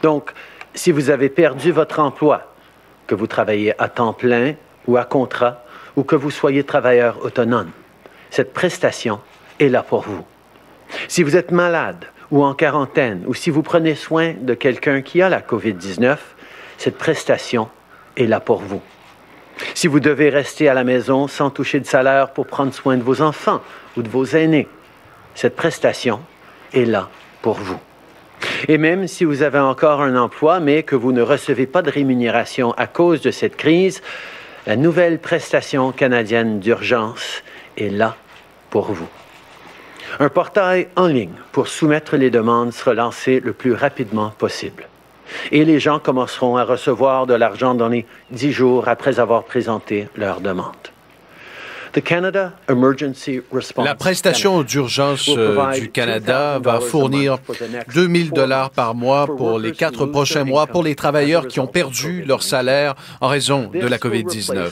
Donc, 0.04 0.34
si 0.76 0.92
vous 0.92 1.10
avez 1.10 1.30
perdu 1.30 1.72
votre 1.72 2.00
emploi, 2.00 2.54
que 3.08 3.16
vous 3.16 3.26
travaillez 3.26 3.74
à 3.82 3.88
temps 3.88 4.12
plein 4.12 4.56
ou 4.86 4.98
à 4.98 5.06
contrat, 5.06 5.64
ou 5.96 6.04
que 6.04 6.18
vous 6.18 6.30
soyez 6.30 6.66
travailleur 6.66 7.24
autonome, 7.24 7.72
cette 8.32 8.54
prestation 8.54 9.22
est 9.62 9.70
là 9.70 9.82
pour 9.82 10.02
vous. 10.02 10.26
Si 11.08 11.24
vous 11.24 11.38
êtes 11.38 11.52
malade 11.52 12.04
ou 12.30 12.44
en 12.44 12.54
quarantaine, 12.54 13.24
ou 13.28 13.34
si 13.34 13.50
vous 13.50 13.64
prenez 13.64 13.96
soin 13.96 14.34
de 14.38 14.54
quelqu'un 14.56 15.02
qui 15.02 15.22
a 15.22 15.30
la 15.30 15.40
COVID-19, 15.40 16.18
cette 16.78 16.98
prestation 16.98 17.70
est 18.18 18.28
là 18.28 18.42
pour 18.42 18.60
vous. 18.60 18.82
Si 19.74 19.88
vous 19.88 20.02
devez 20.02 20.30
rester 20.30 20.68
à 20.68 20.74
la 20.74 20.84
maison 20.84 21.30
sans 21.30 21.50
toucher 21.50 21.80
de 21.80 21.86
salaire 21.86 22.32
pour 22.32 22.46
prendre 22.46 22.74
soin 22.74 22.98
de 22.98 23.04
vos 23.04 23.22
enfants 23.22 23.62
ou 23.96 24.02
de 24.02 24.10
vos 24.10 24.26
aînés, 24.26 24.68
cette 25.38 25.56
prestation 25.56 26.20
est 26.74 26.86
là 26.86 27.10
pour 27.44 27.58
vous. 27.58 27.80
Et 28.68 28.80
même 28.80 29.08
si 29.08 29.24
vous 29.24 29.44
avez 29.44 29.60
encore 29.60 30.02
un 30.02 30.16
emploi, 30.16 30.60
mais 30.60 30.82
que 30.82 30.96
vous 30.96 31.12
ne 31.12 31.22
recevez 31.22 31.68
pas 31.68 31.84
de 31.84 31.92
rémunération 31.92 32.72
à 32.72 32.88
cause 32.88 33.22
de 33.22 33.30
cette 33.30 33.56
crise, 33.56 34.02
la 34.66 34.76
nouvelle 34.76 35.20
prestation 35.20 35.92
canadienne 35.92 36.60
d'urgence 36.60 37.44
est 37.78 37.92
là 37.92 38.16
pour 38.72 38.92
vous. 38.92 39.08
Un 40.20 40.30
portail 40.30 40.88
en 40.96 41.06
ligne 41.06 41.38
pour 41.52 41.68
soumettre 41.68 42.18
les 42.18 42.32
demandes 42.32 42.74
sera 42.74 42.96
lancé 42.96 43.40
le 43.40 43.54
plus 43.54 43.74
rapidement 43.74 44.32
possible. 44.32 44.88
Et 45.52 45.66
les 45.66 45.80
gens 45.80 46.00
commenceront 46.00 46.58
à 46.58 46.64
recevoir 46.64 47.28
de 47.28 47.36
l'argent 47.36 47.76
dans 47.76 47.90
les 47.90 48.08
dix 48.32 48.52
jours 48.52 48.88
après 48.88 49.20
avoir 49.20 49.44
présenté 49.44 50.10
leur 50.16 50.42
demande. 50.42 50.74
The 51.87 51.87
Canada 51.87 51.87
Emergency 51.87 51.87
Response 51.87 51.87
La 53.86 53.96
prestation 53.96 54.62
d'urgence 54.64 55.30
euh, 55.30 55.72
du 55.80 55.90
Canada 55.90 56.60
va 56.64 56.80
fournir 56.80 57.38
2000 57.94 58.32
dollars 58.32 58.70
par 58.72 58.94
mois 58.96 59.26
pour 59.26 59.60
les 59.60 59.72
quatre 59.72 60.06
prochains 60.06 60.44
mois 60.44 60.68
pour 60.68 60.84
les 60.84 60.96
travailleurs 60.96 61.48
qui 61.48 61.60
ont 61.60 61.68
perdu 61.68 62.24
leur 62.26 62.44
salaire 62.44 62.96
en 63.22 63.28
raison 63.28 63.70
de 63.74 63.88
la 63.88 63.98
COVID-19. 63.98 64.70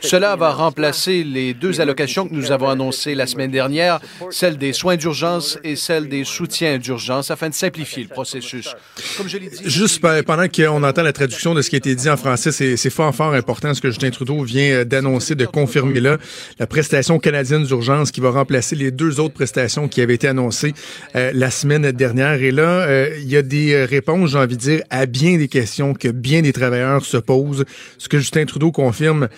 Cela 0.00 0.36
va 0.36 0.50
remplacer 0.52 1.24
les 1.24 1.54
deux 1.54 1.80
allocations 1.80 2.28
que 2.28 2.34
nous 2.34 2.52
avons 2.52 2.68
annoncées 2.68 3.14
la 3.14 3.26
semaine 3.26 3.50
dernière, 3.50 4.00
celle 4.30 4.56
des 4.58 4.72
soins 4.72 4.96
d'urgence 4.96 5.58
et 5.64 5.76
celle 5.76 6.08
des 6.08 6.24
soutiens 6.24 6.78
d'urgence, 6.78 7.30
afin 7.30 7.48
de 7.48 7.54
simplifier 7.54 8.04
le 8.04 8.08
processus. 8.08 8.74
Comme 9.16 9.28
je 9.28 9.38
l'ai 9.38 9.48
dit, 9.48 9.58
Juste 9.64 10.00
pe- 10.00 10.22
pendant 10.22 10.48
qu'on 10.48 10.82
entend 10.82 11.02
la 11.02 11.12
traduction 11.12 11.54
de 11.54 11.62
ce 11.62 11.70
qui 11.70 11.76
a 11.76 11.78
été 11.78 11.94
dit 11.94 12.08
en 12.10 12.16
français, 12.16 12.52
c'est 12.52 12.76
c'est 12.76 12.90
fort, 12.90 13.14
fort 13.14 13.32
important 13.34 13.72
ce 13.74 13.80
que 13.80 13.88
Justin 13.90 14.10
Trudeau 14.10 14.42
vient 14.42 14.70
euh, 14.72 14.84
d'annoncer, 14.84 15.34
de 15.34 15.46
confirmer 15.46 16.00
là. 16.00 16.16
La 16.58 16.66
prestation 16.66 17.18
canadienne 17.18 17.64
d'urgence 17.64 18.10
qui 18.10 18.20
va 18.20 18.30
remplacer 18.30 18.76
les 18.76 18.90
deux 18.90 19.20
autres 19.20 19.34
prestations 19.34 19.88
qui 19.88 20.00
avaient 20.00 20.14
été 20.14 20.28
annoncées 20.28 20.74
euh, 21.16 21.30
la 21.34 21.50
semaine 21.50 21.90
dernière. 21.92 22.42
Et 22.42 22.50
là, 22.50 22.82
euh, 22.82 23.16
il 23.20 23.28
y 23.28 23.36
a 23.36 23.42
des 23.42 23.72
euh, 23.72 23.86
réponses, 23.86 24.30
j'ai 24.30 24.38
envie 24.38 24.56
de 24.56 24.60
dire, 24.60 24.82
à 24.90 25.06
bien 25.06 25.38
des 25.38 25.48
questions 25.48 25.94
que 25.94 26.08
bien 26.08 26.42
des 26.42 26.52
travailleurs 26.52 27.04
se 27.04 27.16
posent. 27.16 27.64
Ce 27.98 28.08
que 28.08 28.18
Justin 28.18 28.44
Trudeau 28.44 28.70
confirme, 28.70 29.28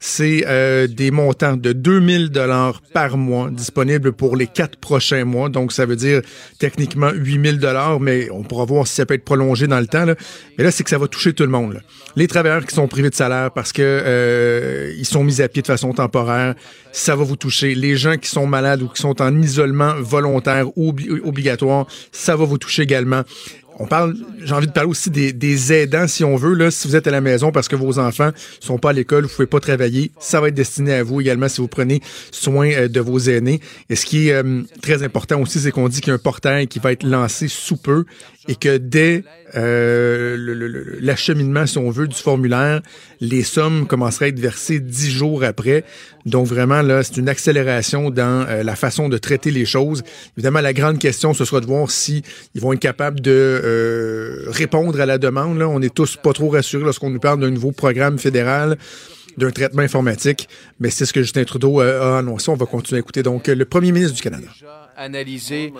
c'est 0.00 0.44
euh, 0.46 0.86
des 0.86 1.10
montants 1.10 1.56
de 1.56 1.72
2000 1.72 2.28
dollars 2.28 2.82
par 2.92 3.16
mois 3.16 3.50
disponibles 3.50 4.12
pour 4.12 4.36
les 4.36 4.46
quatre 4.46 4.76
prochains 4.76 5.24
mois. 5.24 5.48
Donc, 5.48 5.72
ça 5.72 5.86
veut 5.86 5.96
dire 5.96 6.20
techniquement 6.58 7.10
8000 7.10 7.58
dollars, 7.58 8.00
mais 8.00 8.28
on 8.30 8.42
pourra 8.42 8.66
voir 8.66 8.86
si 8.86 8.94
ça 8.94 9.06
peut 9.06 9.14
être 9.14 9.24
prolongé 9.24 9.66
dans 9.66 9.80
le 9.80 9.86
temps. 9.86 10.04
Là. 10.04 10.14
Mais 10.58 10.64
là, 10.64 10.70
c'est 10.70 10.84
que 10.84 10.90
ça 10.90 10.98
va 10.98 11.08
toucher 11.08 11.32
tout 11.32 11.44
le 11.44 11.48
monde. 11.48 11.74
là. 11.74 11.80
Les 12.16 12.28
travailleurs 12.28 12.66
qui 12.66 12.74
sont 12.74 12.86
privés 12.86 13.10
de 13.10 13.14
salaire 13.14 13.50
parce 13.50 13.72
que 13.72 13.82
euh, 13.82 14.92
ils 14.98 15.06
sont 15.06 15.24
mis 15.24 15.40
à 15.40 15.48
pied 15.48 15.62
de 15.62 15.66
façon 15.66 15.92
temporaire, 15.92 16.54
ça 16.92 17.16
va 17.16 17.24
vous 17.24 17.36
toucher. 17.36 17.74
Les 17.74 17.96
gens 17.96 18.16
qui 18.16 18.28
sont 18.28 18.46
malades 18.46 18.82
ou 18.82 18.88
qui 18.88 19.00
sont 19.00 19.20
en 19.20 19.40
isolement 19.42 19.94
volontaire 20.00 20.66
ou 20.76 20.92
obli- 20.92 21.20
obligatoire, 21.22 21.86
ça 22.12 22.36
va 22.36 22.44
vous 22.44 22.58
toucher 22.58 22.82
également. 22.82 23.22
On 23.80 23.88
parle, 23.88 24.14
j'ai 24.44 24.54
envie 24.54 24.68
de 24.68 24.72
parler 24.72 24.88
aussi 24.88 25.10
des, 25.10 25.32
des 25.32 25.72
aidants, 25.72 26.06
si 26.06 26.22
on 26.22 26.36
veut. 26.36 26.54
Là, 26.54 26.70
si 26.70 26.86
vous 26.86 26.94
êtes 26.94 27.08
à 27.08 27.10
la 27.10 27.20
maison 27.20 27.50
parce 27.50 27.66
que 27.66 27.74
vos 27.74 27.98
enfants 27.98 28.30
sont 28.60 28.78
pas 28.78 28.90
à 28.90 28.92
l'école, 28.92 29.24
vous 29.24 29.34
pouvez 29.34 29.48
pas 29.48 29.58
travailler, 29.58 30.12
ça 30.20 30.40
va 30.40 30.46
être 30.46 30.54
destiné 30.54 30.94
à 30.94 31.02
vous 31.02 31.20
également 31.20 31.48
si 31.48 31.60
vous 31.60 31.66
prenez 31.66 32.00
soin 32.30 32.70
euh, 32.70 32.86
de 32.86 33.00
vos 33.00 33.18
aînés. 33.18 33.60
Et 33.90 33.96
ce 33.96 34.06
qui 34.06 34.28
est 34.28 34.34
euh, 34.34 34.62
très 34.80 35.02
important 35.02 35.40
aussi, 35.40 35.58
c'est 35.58 35.72
qu'on 35.72 35.88
dit 35.88 36.00
qu'il 36.00 36.10
y 36.10 36.12
a 36.12 36.14
un 36.14 36.18
portail 36.18 36.68
qui 36.68 36.78
va 36.78 36.92
être 36.92 37.02
lancé 37.02 37.48
sous 37.48 37.76
peu 37.76 38.04
et 38.48 38.56
que 38.56 38.76
dès 38.76 39.24
euh, 39.56 40.98
l'acheminement, 41.00 41.66
si 41.66 41.78
on 41.78 41.90
veut, 41.90 42.08
du 42.08 42.16
formulaire, 42.16 42.82
les 43.20 43.42
sommes 43.42 43.86
commenceraient 43.86 44.26
à 44.26 44.28
être 44.28 44.40
versées 44.40 44.80
dix 44.80 45.10
jours 45.10 45.44
après. 45.44 45.84
Donc 46.26 46.46
vraiment, 46.46 46.82
là, 46.82 47.02
c'est 47.02 47.16
une 47.16 47.28
accélération 47.28 48.10
dans 48.10 48.46
euh, 48.48 48.62
la 48.62 48.76
façon 48.76 49.08
de 49.08 49.18
traiter 49.18 49.50
les 49.50 49.64
choses. 49.64 50.02
Évidemment, 50.36 50.60
la 50.60 50.72
grande 50.72 50.98
question, 50.98 51.34
ce 51.34 51.44
sera 51.44 51.60
de 51.60 51.66
voir 51.66 51.90
si 51.90 52.22
ils 52.54 52.60
vont 52.60 52.72
être 52.72 52.80
capables 52.80 53.20
de 53.20 53.30
euh, 53.30 54.44
répondre 54.48 55.00
à 55.00 55.06
la 55.06 55.18
demande. 55.18 55.58
Là. 55.58 55.68
On 55.68 55.80
est 55.80 55.94
tous 55.94 56.16
pas 56.16 56.32
trop 56.32 56.48
rassurés 56.48 56.84
lorsqu'on 56.84 57.10
nous 57.10 57.20
parle 57.20 57.40
d'un 57.40 57.50
nouveau 57.50 57.72
programme 57.72 58.18
fédéral 58.18 58.76
d'un 59.36 59.50
traitement 59.50 59.82
informatique, 59.82 60.48
mais 60.78 60.90
c'est 60.90 61.06
ce 61.06 61.12
que 61.12 61.20
Justin 61.20 61.42
Trudeau 61.42 61.80
euh, 61.80 62.14
a 62.14 62.18
annoncé. 62.18 62.50
On 62.50 62.54
va 62.54 62.66
continuer 62.66 62.98
à 62.98 63.00
écouter. 63.00 63.24
Donc, 63.24 63.48
le 63.48 63.64
premier 63.64 63.90
ministre 63.90 64.14
du 64.14 64.22
Canada. 64.22 64.46
Analysé 64.96 65.72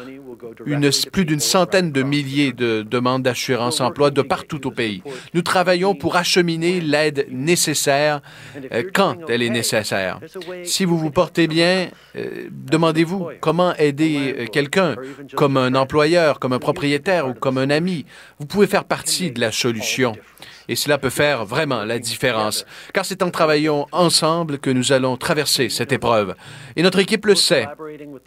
une, 0.67 0.91
plus 1.12 1.25
d'une 1.25 1.41
centaine 1.41 1.93
de 1.93 2.03
milliers 2.03 2.53
de 2.53 2.83
demandes 2.83 3.23
d'assurance 3.23 3.81
emploi 3.81 4.11
de 4.11 4.23
partout 4.23 4.67
au 4.67 4.71
pays. 4.71 5.03
Nous 5.35 5.43
travaillons 5.43 5.95
pour 5.95 6.17
acheminer 6.17 6.81
l'aide 6.81 7.27
nécessaire 7.31 8.21
euh, 8.73 8.83
quand 8.93 9.17
elle 9.29 9.43
est 9.43 9.51
nécessaire. 9.51 10.21
Si 10.65 10.85
vous 10.85 10.99
vous 10.99 11.11
portez 11.11 11.47
bien, 11.47 11.89
euh, 12.17 12.49
demandez-vous 12.51 13.29
comment 13.41 13.75
aider 13.77 14.35
euh, 14.39 14.47
quelqu'un, 14.47 14.97
comme 15.35 15.57
un 15.57 15.75
employeur, 15.75 16.39
comme 16.39 16.53
un 16.53 16.59
propriétaire 16.59 17.29
ou 17.29 17.35
comme 17.35 17.59
un 17.59 17.71
ami. 17.71 18.07
Vous 18.39 18.47
pouvez 18.47 18.67
faire 18.67 18.85
partie 18.85 19.31
de 19.31 19.41
la 19.41 19.53
solution. 19.53 20.15
Et 20.69 20.77
cela 20.77 20.99
peut 20.99 21.11
faire 21.11 21.45
vraiment 21.45 21.85
la 21.85 21.99
différence, 21.99 22.65
car 22.93 23.05
c'est 23.05 23.23
en 23.23 23.31
travaillant 23.31 23.87
ensemble 23.93 24.59
que 24.59 24.71
nous 24.71 24.93
allons 24.93 25.17
traverser 25.17 25.69
cette 25.69 25.93
épreuve. 25.93 26.35
Et 26.77 26.83
notre 26.83 26.99
équipe 26.99 27.27
le 27.27 27.35
sait. 27.35 27.67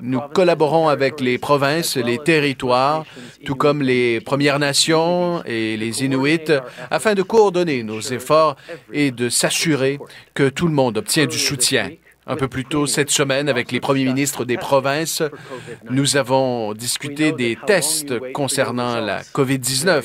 Nous 0.01 0.21
collaborons 0.33 0.87
avec 0.87 1.19
les 1.19 1.37
provinces, 1.37 1.97
les 1.97 2.19
territoires, 2.19 3.05
tout 3.45 3.55
comme 3.55 3.81
les 3.81 4.21
Premières 4.21 4.59
Nations 4.59 5.43
et 5.45 5.77
les 5.77 6.03
Inuits, 6.03 6.51
afin 6.91 7.15
de 7.15 7.23
coordonner 7.23 7.83
nos 7.83 8.01
efforts 8.01 8.55
et 8.93 9.11
de 9.11 9.29
s'assurer 9.29 9.99
que 10.33 10.49
tout 10.49 10.67
le 10.67 10.73
monde 10.73 10.97
obtient 10.97 11.25
du 11.25 11.39
soutien. 11.39 11.89
Un 12.29 12.35
peu 12.35 12.49
plus 12.49 12.65
tôt 12.65 12.87
cette 12.87 13.09
semaine, 13.09 13.47
avec 13.47 13.71
les 13.71 13.79
premiers 13.79 14.03
ministres 14.03 14.43
des 14.43 14.57
provinces, 14.57 15.23
nous 15.89 16.17
avons 16.17 16.73
discuté 16.73 17.31
des 17.31 17.57
tests 17.65 18.19
concernant 18.33 18.99
la 18.99 19.21
COVID-19. 19.21 20.03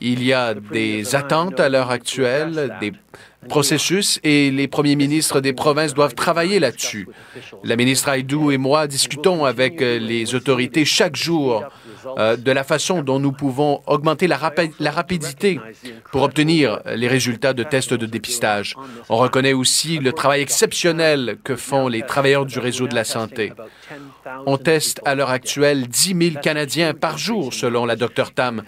Il 0.00 0.22
y 0.22 0.32
a 0.32 0.54
des 0.54 1.14
attentes 1.14 1.60
à 1.60 1.68
l'heure 1.68 1.90
actuelle, 1.90 2.76
des 2.80 2.92
processus, 3.48 4.20
et 4.24 4.50
les 4.50 4.68
premiers 4.68 4.96
ministres 4.96 5.40
des 5.40 5.52
provinces 5.52 5.94
doivent 5.94 6.14
travailler 6.14 6.58
là-dessus. 6.58 7.08
La 7.64 7.76
ministre 7.76 8.08
Haïdou 8.08 8.50
et 8.50 8.58
moi 8.58 8.86
discutons 8.86 9.44
avec 9.44 9.80
les 9.80 10.34
autorités 10.34 10.84
chaque 10.84 11.16
jour 11.16 11.64
euh, 12.18 12.36
de 12.36 12.52
la 12.52 12.64
façon 12.64 13.02
dont 13.02 13.18
nous 13.18 13.32
pouvons 13.32 13.82
augmenter 13.86 14.26
la, 14.26 14.36
rapi- 14.36 14.72
la 14.80 14.90
rapidité 14.90 15.60
pour 16.12 16.22
obtenir 16.22 16.80
les 16.86 17.08
résultats 17.08 17.52
de 17.52 17.62
tests 17.62 17.94
de 17.94 18.06
dépistage. 18.06 18.74
On 19.08 19.16
reconnaît 19.16 19.52
aussi 19.52 19.98
le 19.98 20.12
travail 20.12 20.40
exceptionnel 20.42 21.38
que 21.44 21.56
font 21.56 21.88
les 21.88 22.02
travailleurs 22.02 22.46
du 22.46 22.58
réseau 22.58 22.86
de 22.88 22.94
la 22.94 23.04
santé. 23.04 23.52
On 24.46 24.56
teste 24.56 25.00
à 25.04 25.14
l'heure 25.14 25.30
actuelle 25.30 25.86
10 25.88 26.30
000 26.32 26.40
Canadiens 26.42 26.94
par 26.94 27.18
jour, 27.18 27.52
selon 27.54 27.84
la 27.86 27.96
Dr 27.96 28.32
Tam. 28.34 28.62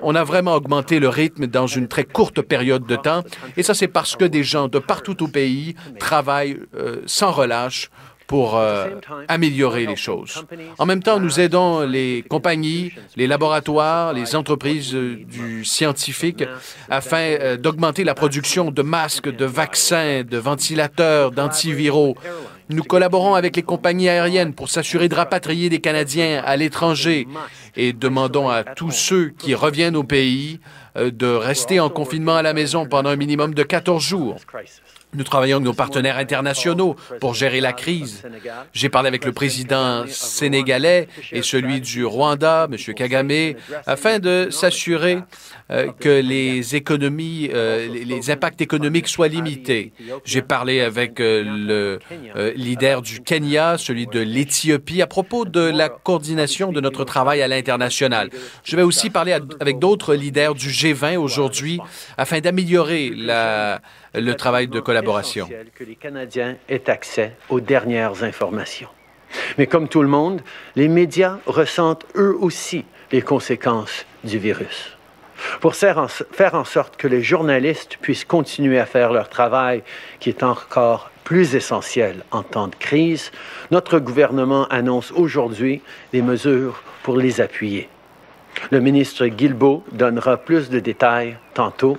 On 0.00 0.14
a 0.14 0.24
vraiment 0.24 0.54
augmenté 0.54 0.98
le 1.00 1.08
rythme 1.08 1.46
dans 1.46 1.66
une 1.66 1.88
très 1.88 2.04
courte 2.04 2.40
période 2.42 2.86
de 2.86 2.96
temps, 2.96 3.22
et 3.56 3.62
ça 3.62 3.74
c'est 3.74 3.88
parce 3.88 4.16
que 4.16 4.24
des 4.24 4.44
gens 4.44 4.68
de 4.68 4.78
partout 4.78 5.22
au 5.22 5.28
pays 5.28 5.74
travaillent 5.98 6.58
euh, 6.76 7.02
sans 7.06 7.30
relâche 7.30 7.90
pour 8.32 8.56
euh, 8.56 8.88
améliorer 9.28 9.84
les 9.84 9.94
choses. 9.94 10.42
En 10.78 10.86
même 10.86 11.02
temps, 11.02 11.20
nous 11.20 11.38
aidons 11.38 11.82
les 11.82 12.24
compagnies, 12.30 12.90
les 13.14 13.26
laboratoires, 13.26 14.14
les 14.14 14.34
entreprises 14.34 14.94
euh, 14.94 15.18
du 15.26 15.66
scientifique 15.66 16.42
afin 16.88 17.18
euh, 17.18 17.58
d'augmenter 17.58 18.04
la 18.04 18.14
production 18.14 18.70
de 18.70 18.80
masques, 18.80 19.28
de 19.28 19.44
vaccins, 19.44 20.22
de 20.22 20.38
ventilateurs, 20.38 21.30
d'antiviraux. 21.30 22.16
Nous 22.70 22.84
collaborons 22.84 23.34
avec 23.34 23.54
les 23.54 23.62
compagnies 23.62 24.08
aériennes 24.08 24.54
pour 24.54 24.70
s'assurer 24.70 25.10
de 25.10 25.14
rapatrier 25.14 25.68
des 25.68 25.82
Canadiens 25.82 26.42
à 26.42 26.56
l'étranger 26.56 27.28
et 27.76 27.92
demandons 27.92 28.48
à 28.48 28.64
tous 28.64 28.92
ceux 28.92 29.28
qui 29.36 29.54
reviennent 29.54 29.96
au 29.96 30.04
pays 30.04 30.58
de 30.96 31.26
rester 31.26 31.80
en 31.80 31.90
confinement 31.90 32.36
à 32.36 32.42
la 32.42 32.54
maison 32.54 32.86
pendant 32.86 33.10
un 33.10 33.16
minimum 33.16 33.52
de 33.52 33.62
14 33.62 34.02
jours. 34.02 34.36
Nous 35.14 35.24
travaillons 35.24 35.56
avec 35.56 35.66
nos 35.66 35.74
partenaires 35.74 36.16
internationaux 36.16 36.96
pour 37.20 37.34
gérer 37.34 37.60
la 37.60 37.74
crise. 37.74 38.22
J'ai 38.72 38.88
parlé 38.88 39.08
avec 39.08 39.26
le 39.26 39.32
président 39.32 40.06
sénégalais 40.06 41.06
et 41.32 41.42
celui 41.42 41.82
du 41.82 42.06
Rwanda, 42.06 42.66
M. 42.70 42.94
Kagame, 42.94 43.54
afin 43.86 44.18
de 44.18 44.48
s'assurer 44.50 45.18
euh, 45.70 45.92
que 46.00 46.08
les 46.08 46.76
économies, 46.76 47.50
euh, 47.52 47.88
les, 47.88 48.30
impacts 48.30 48.60
économiques 48.62 49.08
soient 49.08 49.28
limités. 49.28 49.92
J'ai 50.24 50.40
parlé 50.40 50.80
avec 50.80 51.20
euh, 51.20 51.42
le 51.44 52.52
leader 52.56 53.02
du 53.02 53.20
Kenya, 53.20 53.76
celui 53.76 54.06
de 54.06 54.20
l'Éthiopie, 54.20 55.02
à 55.02 55.06
propos 55.06 55.44
de 55.44 55.60
la 55.60 55.90
coordination 55.90 56.72
de 56.72 56.80
notre 56.80 57.04
travail 57.04 57.42
à 57.42 57.48
l'international. 57.48 58.30
Je 58.64 58.76
vais 58.76 58.82
aussi 58.82 59.10
parler 59.10 59.36
avec 59.60 59.78
d'autres 59.78 60.14
leaders 60.14 60.54
du 60.54 60.68
G20 60.70 61.16
aujourd'hui 61.18 61.80
afin 62.16 62.40
d'améliorer 62.40 63.12
la- 63.14 63.82
le 64.14 64.34
travail 64.34 64.68
de 64.68 64.80
collaboration. 64.80 65.48
que 65.74 65.84
les 65.84 65.96
Canadiens 65.96 66.56
aient 66.68 66.90
accès 66.90 67.36
aux 67.48 67.60
dernières 67.60 68.24
informations. 68.24 68.88
Mais 69.56 69.66
comme 69.66 69.88
tout 69.88 70.02
le 70.02 70.08
monde, 70.08 70.42
les 70.76 70.88
médias 70.88 71.38
ressentent 71.46 72.06
eux 72.16 72.36
aussi 72.38 72.84
les 73.10 73.22
conséquences 73.22 74.04
du 74.24 74.38
virus. 74.38 74.96
Pour 75.60 75.74
faire 75.74 75.98
en, 75.98 76.08
faire 76.08 76.54
en 76.54 76.64
sorte 76.64 76.96
que 76.96 77.08
les 77.08 77.22
journalistes 77.22 77.96
puissent 78.00 78.24
continuer 78.24 78.78
à 78.78 78.86
faire 78.86 79.12
leur 79.12 79.28
travail, 79.28 79.82
qui 80.20 80.28
est 80.28 80.42
encore 80.42 81.10
plus 81.24 81.54
essentiel 81.54 82.22
en 82.30 82.42
temps 82.42 82.68
de 82.68 82.74
crise, 82.76 83.32
notre 83.70 83.98
gouvernement 83.98 84.66
annonce 84.68 85.10
aujourd'hui 85.12 85.80
des 86.12 86.22
mesures 86.22 86.82
pour 87.02 87.16
les 87.16 87.40
appuyer. 87.40 87.88
Le 88.70 88.80
ministre 88.80 89.26
Guilbeault 89.26 89.84
donnera 89.92 90.36
plus 90.36 90.68
de 90.68 90.78
détails 90.78 91.38
tantôt, 91.54 91.98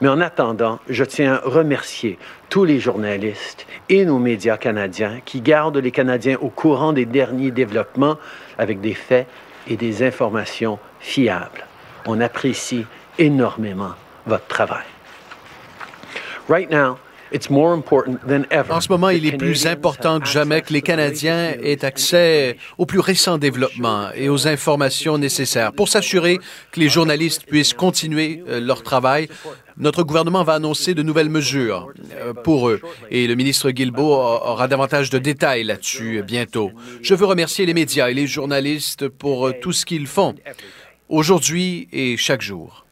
mais 0.00 0.08
en 0.08 0.20
attendant, 0.20 0.78
je 0.88 1.04
tiens 1.04 1.34
à 1.34 1.48
remercier 1.48 2.18
tous 2.48 2.64
les 2.64 2.80
journalistes 2.80 3.66
et 3.88 4.04
nos 4.04 4.18
médias 4.18 4.56
canadiens 4.56 5.20
qui 5.24 5.40
gardent 5.40 5.76
les 5.76 5.90
Canadiens 5.90 6.38
au 6.40 6.48
courant 6.48 6.92
des 6.92 7.04
derniers 7.04 7.50
développements 7.50 8.16
avec 8.58 8.80
des 8.80 8.94
faits 8.94 9.26
et 9.68 9.76
des 9.76 10.02
informations 10.02 10.78
fiables. 11.00 11.66
On 12.06 12.20
apprécie 12.20 12.86
énormément 13.18 13.92
votre 14.26 14.46
travail. 14.46 14.86
En 18.70 18.80
ce 18.80 18.88
moment, 18.88 19.10
il 19.10 19.26
est 19.26 19.36
plus 19.36 19.66
important 19.66 20.20
que 20.20 20.26
jamais 20.26 20.62
que 20.62 20.72
les 20.72 20.82
Canadiens 20.82 21.54
aient 21.62 21.84
accès 21.84 22.56
aux 22.78 22.86
plus 22.86 22.98
récents 23.00 23.38
développements 23.38 24.08
et 24.14 24.28
aux 24.28 24.48
informations 24.48 25.18
nécessaires 25.18 25.72
pour 25.72 25.88
s'assurer 25.88 26.38
que 26.72 26.80
les 26.80 26.88
journalistes 26.88 27.44
puissent 27.44 27.74
continuer 27.74 28.42
euh, 28.48 28.60
leur 28.60 28.82
travail. 28.82 29.28
Notre 29.76 30.02
gouvernement 30.02 30.44
va 30.44 30.54
annoncer 30.54 30.94
de 30.94 31.02
nouvelles 31.02 31.30
mesures 31.30 31.88
euh, 32.16 32.34
pour 32.34 32.68
eux 32.68 32.80
et 33.10 33.26
le 33.26 33.34
ministre 33.34 33.70
Guilbeault 33.70 34.12
aura 34.12 34.68
davantage 34.68 35.10
de 35.10 35.18
détails 35.18 35.64
là-dessus 35.64 36.22
bientôt. 36.22 36.70
Je 37.02 37.14
veux 37.14 37.26
remercier 37.26 37.64
les 37.64 37.74
médias 37.74 38.10
et 38.10 38.14
les 38.14 38.26
journalistes 38.26 39.08
pour 39.08 39.48
euh, 39.48 39.54
tout 39.60 39.72
ce 39.72 39.86
qu'ils 39.86 40.06
font 40.06 40.34
aujourd'hui 41.08 41.88
et 41.92 42.16
chaque 42.16 42.42
jour. 42.42 42.84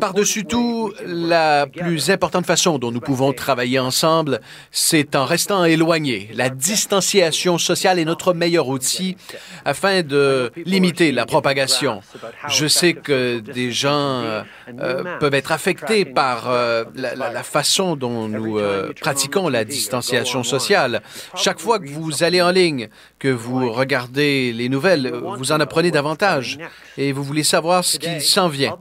Par-dessus 0.00 0.44
tout, 0.44 0.92
la 1.04 1.66
plus 1.66 2.10
importante 2.10 2.46
façon 2.46 2.78
dont 2.78 2.90
nous 2.90 3.00
pouvons 3.00 3.32
travailler 3.32 3.78
ensemble, 3.78 4.40
c'est 4.70 5.16
en 5.16 5.24
restant 5.24 5.64
éloignés. 5.64 6.30
La 6.34 6.48
distanciation 6.50 7.58
sociale 7.58 7.98
est 7.98 8.04
notre 8.04 8.32
meilleur 8.34 8.68
outil 8.68 9.16
afin 9.64 10.02
de 10.02 10.52
limiter 10.64 11.12
la 11.12 11.26
propagation. 11.26 12.02
Je 12.48 12.66
sais 12.66 12.94
que 12.94 13.40
des 13.40 13.72
gens 13.72 14.22
euh, 14.22 14.42
euh, 14.80 15.18
peuvent 15.18 15.34
être 15.34 15.52
affectés 15.52 16.04
par 16.04 16.50
euh, 16.50 16.84
la, 16.94 17.42
façon 17.42 17.96
dont 17.96 18.28
nous 18.28 18.58
pratiquons 19.00 19.48
la 19.48 19.64
distanciation 19.64 20.42
sociale. 20.42 21.02
Chaque 21.34 21.60
fois 21.60 21.78
que 21.78 21.88
vous 21.88 22.22
allez 22.22 22.42
en 22.42 22.50
ligne, 22.50 22.88
que 23.18 23.28
vous 23.28 23.72
regardez 23.72 24.52
les 24.52 24.68
nouvelles, 24.68 25.12
vous 25.12 25.52
en 25.52 25.60
apprenez 25.60 25.90
davantage 25.90 26.58
et 26.96 27.12
vous 27.12 27.22
voulez 27.22 27.44
savoir 27.44 27.84
ce 27.84 27.98
qui 27.98 28.20
s'en 28.20 28.48
vient. 28.48 28.76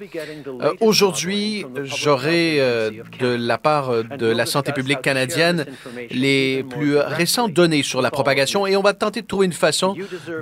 Euh, 0.62 0.74
aujourd'hui, 0.80 1.66
j'aurai 1.84 2.58
euh, 2.60 2.92
de 3.20 3.28
la 3.28 3.58
part 3.58 3.90
euh, 3.90 4.04
de 4.04 4.28
la 4.28 4.46
santé 4.46 4.72
publique 4.72 5.02
canadienne 5.02 5.66
les 6.12 6.64
plus 6.64 6.98
récentes 6.98 7.54
données 7.54 7.84
sur 7.84 8.02
la 8.02 8.12
propagation 8.12 8.68
et 8.68 8.76
on 8.76 8.82
va 8.82 8.94
tenter 8.94 9.22
de 9.22 9.28
trouver 9.28 9.46
une 9.46 9.54
façon 9.54 9.96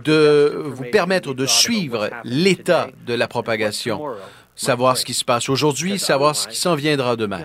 de 0.03 0.64
vous 0.65 0.84
permettre 0.91 1.34
de 1.34 1.45
suivre 1.45 2.10
l'état 2.23 2.90
de 3.06 3.14
la 3.14 3.27
propagation 3.27 4.02
savoir 4.55 4.97
ce 4.97 5.05
qui 5.05 5.13
se 5.13 5.25
passe 5.25 5.49
aujourd'hui, 5.49 5.99
savoir 5.99 6.35
ce 6.35 6.47
qui 6.47 6.57
s'en 6.57 6.75
viendra 6.75 7.15
demain. 7.15 7.41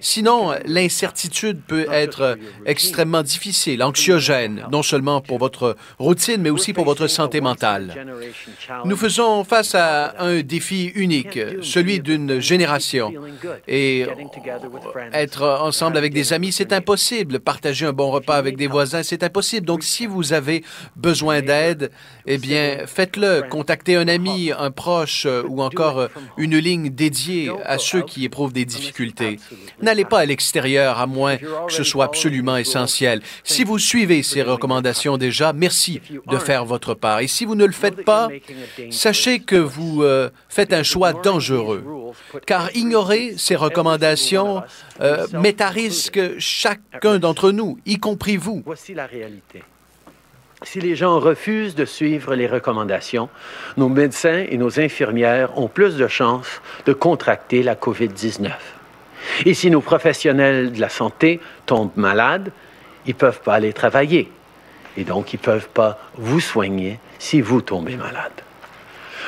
Sinon, 0.00 0.52
l'incertitude 0.64 1.60
peut 1.66 1.86
être 1.90 2.38
extrêmement 2.64 3.22
difficile, 3.22 3.82
anxiogène, 3.82 4.64
non 4.70 4.82
seulement 4.82 5.20
pour 5.20 5.38
votre 5.38 5.76
routine, 5.98 6.40
mais 6.40 6.50
aussi 6.50 6.72
pour 6.72 6.84
votre 6.84 7.06
santé 7.06 7.40
mentale. 7.40 8.06
Nous 8.84 8.96
faisons 8.96 9.44
face 9.44 9.74
à 9.74 10.14
un 10.18 10.40
défi 10.40 10.86
unique, 10.94 11.38
celui 11.62 12.00
d'une 12.00 12.40
génération. 12.40 13.12
Et 13.66 14.06
être 15.12 15.42
ensemble 15.60 15.96
avec 15.96 16.12
des 16.12 16.32
amis, 16.32 16.52
c'est 16.52 16.72
impossible. 16.72 17.40
Partager 17.40 17.86
un 17.86 17.92
bon 17.92 18.10
repas 18.10 18.36
avec 18.36 18.56
des 18.56 18.66
voisins, 18.66 19.02
c'est 19.02 19.22
impossible. 19.22 19.66
Donc, 19.66 19.82
si 19.82 20.06
vous 20.06 20.32
avez 20.32 20.64
besoin 20.94 21.42
d'aide, 21.42 21.90
eh 22.26 22.38
bien, 22.38 22.78
faites-le. 22.86 23.42
Contactez 23.48 23.96
un 23.96 24.08
ami, 24.08 24.52
un 24.56 24.70
proche 24.70 25.26
ou 25.48 25.62
encore 25.62 26.08
une 26.38 26.58
ligne 26.58 26.90
dédiée 26.90 27.50
à 27.64 27.78
ceux 27.78 28.02
qui 28.02 28.24
éprouvent 28.24 28.52
des 28.52 28.64
difficultés. 28.64 29.38
N'allez 29.80 30.04
pas 30.04 30.20
à 30.20 30.24
l'extérieur 30.24 30.98
à 30.98 31.06
moins 31.06 31.36
que 31.36 31.72
ce 31.72 31.84
soit 31.84 32.04
absolument 32.04 32.56
essentiel. 32.56 33.22
Si 33.44 33.64
vous 33.64 33.78
suivez 33.78 34.22
ces 34.22 34.42
recommandations 34.42 35.16
déjà, 35.16 35.52
merci 35.52 36.00
de 36.26 36.38
faire 36.38 36.64
votre 36.64 36.94
part. 36.94 37.20
Et 37.20 37.26
si 37.26 37.44
vous 37.44 37.54
ne 37.54 37.64
le 37.64 37.72
faites 37.72 38.04
pas, 38.04 38.28
sachez 38.90 39.40
que 39.40 39.56
vous 39.56 40.02
euh, 40.02 40.30
faites 40.48 40.72
un 40.72 40.82
choix 40.82 41.12
dangereux, 41.12 41.84
car 42.46 42.74
ignorer 42.74 43.34
ces 43.36 43.56
recommandations 43.56 44.62
euh, 45.00 45.26
met 45.32 45.60
à 45.62 45.70
risque 45.70 46.38
chacun 46.38 47.18
d'entre 47.18 47.50
nous, 47.50 47.78
y 47.86 47.98
compris 47.98 48.36
vous. 48.36 48.62
Voici 48.64 48.94
la 48.94 49.06
réalité. 49.06 49.62
Si 50.66 50.80
les 50.80 50.96
gens 50.96 51.20
refusent 51.20 51.76
de 51.76 51.84
suivre 51.84 52.34
les 52.34 52.48
recommandations, 52.48 53.28
nos 53.76 53.88
médecins 53.88 54.44
et 54.50 54.56
nos 54.56 54.80
infirmières 54.80 55.56
ont 55.56 55.68
plus 55.68 55.96
de 55.96 56.08
chances 56.08 56.60
de 56.86 56.92
contracter 56.92 57.62
la 57.62 57.76
COVID-19. 57.76 58.50
Et 59.44 59.54
si 59.54 59.70
nos 59.70 59.80
professionnels 59.80 60.72
de 60.72 60.80
la 60.80 60.88
santé 60.88 61.40
tombent 61.66 61.92
malades, 61.94 62.50
ils 63.06 63.14
ne 63.14 63.14
peuvent 63.14 63.42
pas 63.42 63.54
aller 63.54 63.72
travailler. 63.72 64.28
Et 64.96 65.04
donc, 65.04 65.32
ils 65.32 65.38
ne 65.38 65.44
peuvent 65.44 65.68
pas 65.68 66.00
vous 66.16 66.40
soigner 66.40 66.98
si 67.20 67.40
vous 67.40 67.60
tombez 67.60 67.94
malade. 67.94 68.32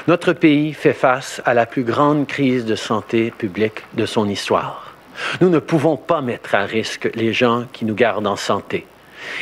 Notre 0.08 0.32
pays 0.32 0.72
fait 0.72 0.92
face 0.92 1.40
à 1.44 1.54
la 1.54 1.66
plus 1.66 1.84
grande 1.84 2.26
crise 2.26 2.64
de 2.64 2.74
santé 2.74 3.30
publique 3.30 3.84
de 3.94 4.06
son 4.06 4.28
histoire. 4.28 4.92
Nous 5.40 5.50
ne 5.50 5.60
pouvons 5.60 5.96
pas 5.96 6.20
mettre 6.20 6.56
à 6.56 6.64
risque 6.64 7.08
les 7.14 7.32
gens 7.32 7.66
qui 7.72 7.84
nous 7.84 7.94
gardent 7.94 8.26
en 8.26 8.36
santé. 8.36 8.86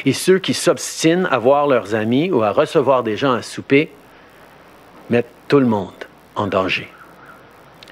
Et 0.05 0.13
ceux 0.13 0.39
qui 0.39 0.55
s'obstinent 0.55 1.27
à 1.31 1.39
voir 1.39 1.67
leurs 1.67 1.95
amis 1.95 2.31
ou 2.31 2.43
à 2.43 2.51
recevoir 2.51 3.03
des 3.03 3.17
gens 3.17 3.33
à 3.33 3.43
souper 3.43 3.91
mettent 5.11 5.33
tout 5.49 5.61
le 5.61 5.67
monde 5.67 5.93
en 6.35 6.47
danger. 6.47 6.89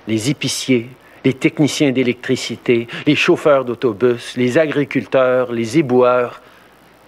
Les 0.07 0.31
épiciers, 0.31 0.91
les 1.25 1.35
techniciens 1.35 1.93
d'électricité, 1.93 2.89
les 3.07 3.17
chauffeurs 3.17 3.65
d'autobus, 3.65 4.37
les 4.37 4.59
agriculteurs, 4.59 5.53
les 5.53 5.79
éboueurs 5.79 6.43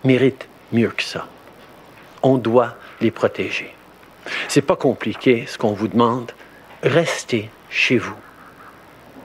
méritent 0.04 0.48
mieux 0.72 0.88
que 0.88 1.02
ça. 1.02 1.26
On 2.22 2.38
doit 2.38 2.76
les 3.00 3.10
protéger. 3.10 3.72
C'est 4.48 4.62
pas 4.62 4.76
compliqué 4.76 5.44
ce 5.46 5.58
qu'on 5.58 5.72
vous 5.72 5.88
demande. 5.88 6.32
Restez 6.82 7.50
chez 7.68 7.98
vous. 7.98 8.16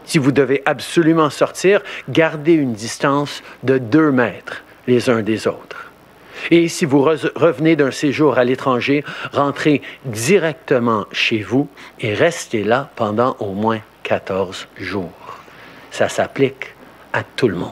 Si 0.05 0.17
vous 0.17 0.31
devez 0.31 0.61
absolument 0.65 1.29
sortir, 1.29 1.81
gardez 2.09 2.53
une 2.53 2.73
distance 2.73 3.41
de 3.63 3.77
deux 3.77 4.11
mètres 4.11 4.63
les 4.87 5.09
uns 5.09 5.21
des 5.21 5.47
autres. 5.47 5.91
Et 6.49 6.67
si 6.67 6.85
vous 6.85 7.01
revenez 7.03 7.75
d'un 7.75 7.91
séjour 7.91 8.37
à 8.37 8.43
l'étranger, 8.43 9.03
rentrez 9.31 9.81
directement 10.05 11.05
chez 11.11 11.39
vous 11.39 11.69
et 11.99 12.13
restez 12.13 12.63
là 12.63 12.89
pendant 12.95 13.35
au 13.39 13.53
moins 13.53 13.79
14 14.03 14.67
jours. 14.77 15.39
Ça 15.91 16.09
s'applique 16.09 16.73
à 17.13 17.23
tout 17.23 17.47
le 17.47 17.55
monde. 17.55 17.71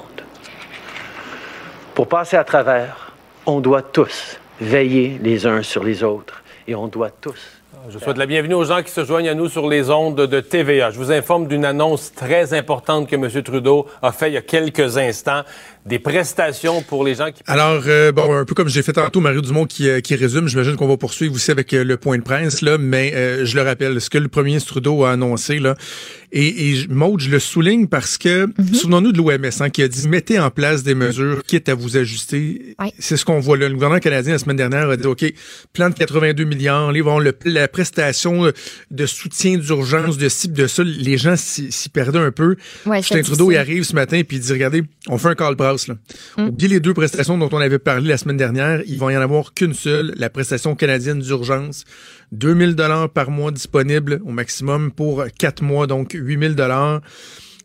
Pour 1.96 2.08
passer 2.08 2.38
à 2.38 2.44
travers, 2.44 3.12
on 3.46 3.60
doit 3.60 3.82
tous 3.82 4.40
veiller 4.62 5.20
les 5.22 5.48
uns 5.48 5.64
sur 5.64 5.84
les 5.84 6.04
autres 6.04 6.44
et 6.68 6.76
on 6.76 6.88
doit 6.88 7.10
tous 7.10 7.60
je 7.88 7.98
souhaite 7.98 8.18
la 8.18 8.26
bienvenue 8.26 8.56
aux 8.56 8.66
gens 8.66 8.84
qui 8.84 8.92
se 8.92 9.06
joignent 9.06 9.30
à 9.30 9.34
nous 9.34 9.48
sur 9.48 9.68
les 9.68 9.90
ondes 9.90 10.16
de 10.16 10.40
TVA. 10.42 10.92
Je 10.92 10.98
vous 10.98 11.12
informe 11.12 11.48
d'une 11.48 11.66
annonce 11.66 12.14
très 12.14 12.54
importante 12.54 13.08
que 13.08 13.16
M. 13.16 13.42
Trudeau 13.42 13.88
a 14.02 14.12
faite 14.12 14.32
il 14.32 14.34
y 14.36 14.38
a 14.38 14.42
quelques 14.42 14.98
instants 14.98 15.44
des 15.86 16.00
prestations 16.00 16.82
pour 16.82 17.04
les 17.04 17.16
gens 17.16 17.32
qui... 17.32 17.42
Alors, 17.48 17.84
euh, 17.88 18.12
bon, 18.12 18.34
un 18.36 18.46
peu 18.46 18.54
comme 18.54 18.68
j'ai 18.68 18.84
fait 18.84 18.94
tantôt, 18.94 19.22
Mario 19.22 19.42
Dumont 19.42 19.66
qui, 19.66 19.90
euh, 19.90 20.02
qui 20.02 20.16
résume, 20.16 20.48
j'imagine 20.48 20.76
qu'on 20.76 20.88
va 20.88 20.98
poursuivre 20.98 21.34
aussi 21.34 21.52
avec 21.52 21.74
euh, 21.74 21.84
le 21.84 21.98
point 21.98 22.18
de 22.18 22.24
presse, 22.24 22.62
là, 22.62 22.78
mais 22.78 23.14
je 23.46 23.56
le 23.56 23.62
rappelle, 23.62 24.00
ce 24.02 24.10
que 24.10 24.18
le 24.18 24.28
premier 24.28 24.50
ministre 24.50 24.72
Trudeau 24.72 25.04
a 25.04 25.12
annoncé, 25.12 25.60
là, 25.60 25.76
et, 26.32 26.72
et 26.72 26.88
Maud, 26.90 27.20
je 27.20 27.30
le 27.30 27.40
souligne 27.40 27.88
parce 27.88 28.18
que, 28.18 28.46
mm-hmm. 28.46 28.74
souvenons-nous 28.76 29.12
de 29.14 29.18
l'OMS, 29.18 29.50
hein, 29.62 29.70
qui 29.70 29.82
a 29.82 29.88
dit, 29.88 30.08
mettez 30.08 30.40
en 30.40 30.52
place 30.52 30.84
des 30.84 30.94
mesures, 30.94 31.44
quitte 31.44 31.70
à 31.70 31.76
vous 31.76 31.98
ajuster. 31.98 32.76
C'est 33.00 33.18
ce 33.18 33.26
qu'on 33.26 33.40
voit 33.40 33.58
là. 33.58 33.68
Le 33.68 33.74
gouvernement 33.74 34.00
canadien, 34.00 34.34
la 34.34 34.40
semaine 34.40 34.58
dernière, 34.58 34.90
a 34.90 34.98
dit, 34.98 35.08
OK, 35.08 35.26
plan 35.74 35.90
de 35.90 35.96
82 35.96 36.44
millions, 36.44 36.92
les 36.92 37.02
vont 37.02 37.18
le, 37.18 37.34
la 37.46 37.68
prestation 37.68 38.52
de 38.92 39.06
soutien 39.08 39.58
d'urgence, 39.58 40.18
de 40.18 40.30
cible 40.30 40.54
de 40.54 40.68
ça, 40.68 40.84
les 40.84 41.18
gens 41.18 41.36
s'y 41.36 41.90
perdaient 41.90 42.20
un 42.20 42.32
peu. 42.32 42.58
Ouais, 42.86 43.02
Justin 43.02 43.24
Trudeau, 43.24 43.52
il 43.52 43.58
arrive 43.58 43.84
ce 43.84 43.96
matin, 43.96 44.22
puis 44.28 44.38
il 44.38 44.42
dit, 44.42 44.52
regardez, 44.52 44.84
on 45.08 45.18
fait 45.18 45.30
un 45.30 45.36
call 45.36 45.56
brass, 45.70 45.88
là. 45.88 45.96
Mm. 46.38 46.50
les 46.60 46.80
deux 46.80 46.94
prestations 46.94 47.38
dont 47.38 47.50
on 47.52 47.58
avait 47.58 47.80
parlé 47.80 48.08
la 48.08 48.18
semaine 48.18 48.38
dernière. 48.38 48.82
Il 48.86 48.98
va 48.98 49.12
y 49.12 49.18
en 49.18 49.22
avoir 49.22 49.54
qu'une 49.54 49.74
seule, 49.74 50.14
la 50.18 50.30
prestation 50.30 50.76
canadienne 50.76 51.20
d'urgence. 51.20 51.86
2000 52.32 52.76
dollars 52.76 53.10
par 53.10 53.32
mois 53.32 53.52
disponible 53.52 54.22
au 54.26 54.32
maximum 54.32 54.92
pour 54.92 55.26
quatre 55.38 55.64
mois, 55.64 55.88
donc 55.88 56.12
8000 56.14 56.56
dollars. 56.56 57.02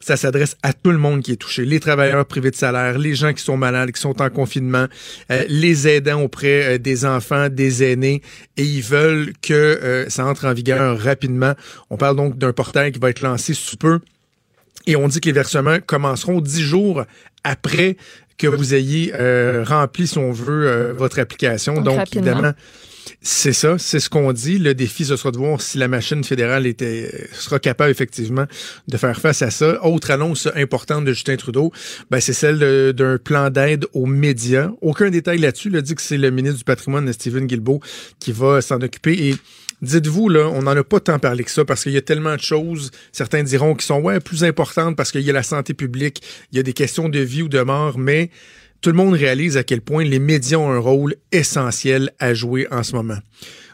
Ça 0.00 0.18
s'adresse 0.18 0.56
à 0.62 0.74
tout 0.74 0.90
le 0.90 0.98
monde 0.98 1.22
qui 1.22 1.32
est 1.32 1.36
touché, 1.36 1.64
les 1.64 1.80
travailleurs 1.80 2.26
privés 2.26 2.50
de 2.50 2.56
salaire, 2.56 2.98
les 2.98 3.14
gens 3.14 3.32
qui 3.32 3.42
sont 3.42 3.56
malades, 3.56 3.90
qui 3.90 4.00
sont 4.02 4.20
en 4.20 4.28
confinement, 4.28 4.84
euh, 5.30 5.44
les 5.48 5.88
aidants 5.88 6.20
auprès 6.20 6.74
euh, 6.74 6.78
des 6.78 7.06
enfants, 7.06 7.48
des 7.48 7.82
aînés, 7.90 8.20
et 8.58 8.64
ils 8.64 8.82
veulent 8.82 9.32
que 9.40 9.54
euh, 9.54 10.10
ça 10.10 10.26
entre 10.26 10.46
en 10.46 10.52
vigueur 10.52 10.98
rapidement. 10.98 11.54
On 11.88 11.96
parle 11.96 12.16
donc 12.16 12.36
d'un 12.36 12.52
portail 12.52 12.92
qui 12.92 12.98
va 12.98 13.08
être 13.08 13.22
lancé 13.22 13.54
sous 13.54 13.78
peu. 13.78 14.00
Et 14.86 14.96
on 14.96 15.08
dit 15.08 15.20
que 15.20 15.26
les 15.26 15.32
versements 15.32 15.78
commenceront 15.84 16.40
dix 16.40 16.62
jours 16.62 17.04
après 17.42 17.96
que 18.36 18.46
vous 18.46 18.74
ayez 18.74 19.12
euh, 19.14 19.64
rempli, 19.64 20.06
si 20.06 20.18
on 20.18 20.32
veut, 20.32 20.66
euh, 20.66 20.92
votre 20.92 21.18
application. 21.20 21.80
Donc, 21.80 22.14
évidemment, 22.14 22.52
c'est 23.20 23.52
ça, 23.52 23.76
c'est 23.78 24.00
ce 24.00 24.10
qu'on 24.10 24.32
dit. 24.32 24.58
Le 24.58 24.74
défi, 24.74 25.04
ce 25.04 25.16
sera 25.16 25.30
de 25.30 25.38
voir 25.38 25.60
si 25.60 25.78
la 25.78 25.88
machine 25.88 26.24
fédérale 26.24 26.66
était, 26.66 27.28
sera 27.32 27.58
capable 27.58 27.90
effectivement 27.90 28.46
de 28.88 28.96
faire 28.96 29.20
face 29.20 29.42
à 29.42 29.50
ça. 29.50 29.84
Autre 29.84 30.10
annonce 30.10 30.48
importante 30.54 31.04
de 31.04 31.12
Justin 31.12 31.36
Trudeau, 31.36 31.72
ben, 32.10 32.20
c'est 32.20 32.32
celle 32.32 32.92
d'un 32.92 33.18
plan 33.18 33.50
d'aide 33.50 33.86
aux 33.92 34.06
médias. 34.06 34.70
Aucun 34.80 35.10
détail 35.10 35.38
là-dessus. 35.38 35.68
Il 35.68 35.76
a 35.76 35.82
dit 35.82 35.94
que 35.94 36.02
c'est 36.02 36.18
le 36.18 36.30
ministre 36.30 36.58
du 36.58 36.64
patrimoine, 36.64 37.10
Stephen 37.12 37.46
Guilbeault, 37.46 37.80
qui 38.18 38.32
va 38.32 38.60
s'en 38.60 38.80
occuper. 38.80 39.28
Et 39.28 39.36
dites-vous, 39.84 40.28
là, 40.28 40.48
on 40.48 40.62
n'en 40.62 40.76
a 40.76 40.82
pas 40.82 41.00
tant 41.00 41.18
parlé 41.18 41.44
que 41.44 41.50
ça 41.50 41.64
parce 41.64 41.82
qu'il 41.82 41.92
y 41.92 41.96
a 41.96 42.02
tellement 42.02 42.34
de 42.34 42.40
choses, 42.40 42.90
certains 43.12 43.42
diront, 43.42 43.74
qui 43.74 43.86
sont 43.86 44.00
ouais, 44.00 44.20
plus 44.20 44.44
importantes 44.44 44.96
parce 44.96 45.12
qu'il 45.12 45.22
y 45.22 45.30
a 45.30 45.32
la 45.32 45.42
santé 45.42 45.74
publique, 45.74 46.22
il 46.52 46.56
y 46.56 46.60
a 46.60 46.62
des 46.62 46.72
questions 46.72 47.08
de 47.08 47.20
vie 47.20 47.42
ou 47.42 47.48
de 47.48 47.60
mort, 47.60 47.98
mais 47.98 48.30
tout 48.80 48.90
le 48.90 48.96
monde 48.96 49.14
réalise 49.14 49.56
à 49.56 49.64
quel 49.64 49.80
point 49.80 50.04
les 50.04 50.18
médias 50.18 50.58
ont 50.58 50.70
un 50.70 50.78
rôle 50.78 51.14
essentiel 51.32 52.12
à 52.18 52.34
jouer 52.34 52.66
en 52.70 52.82
ce 52.82 52.94
moment. 52.94 53.18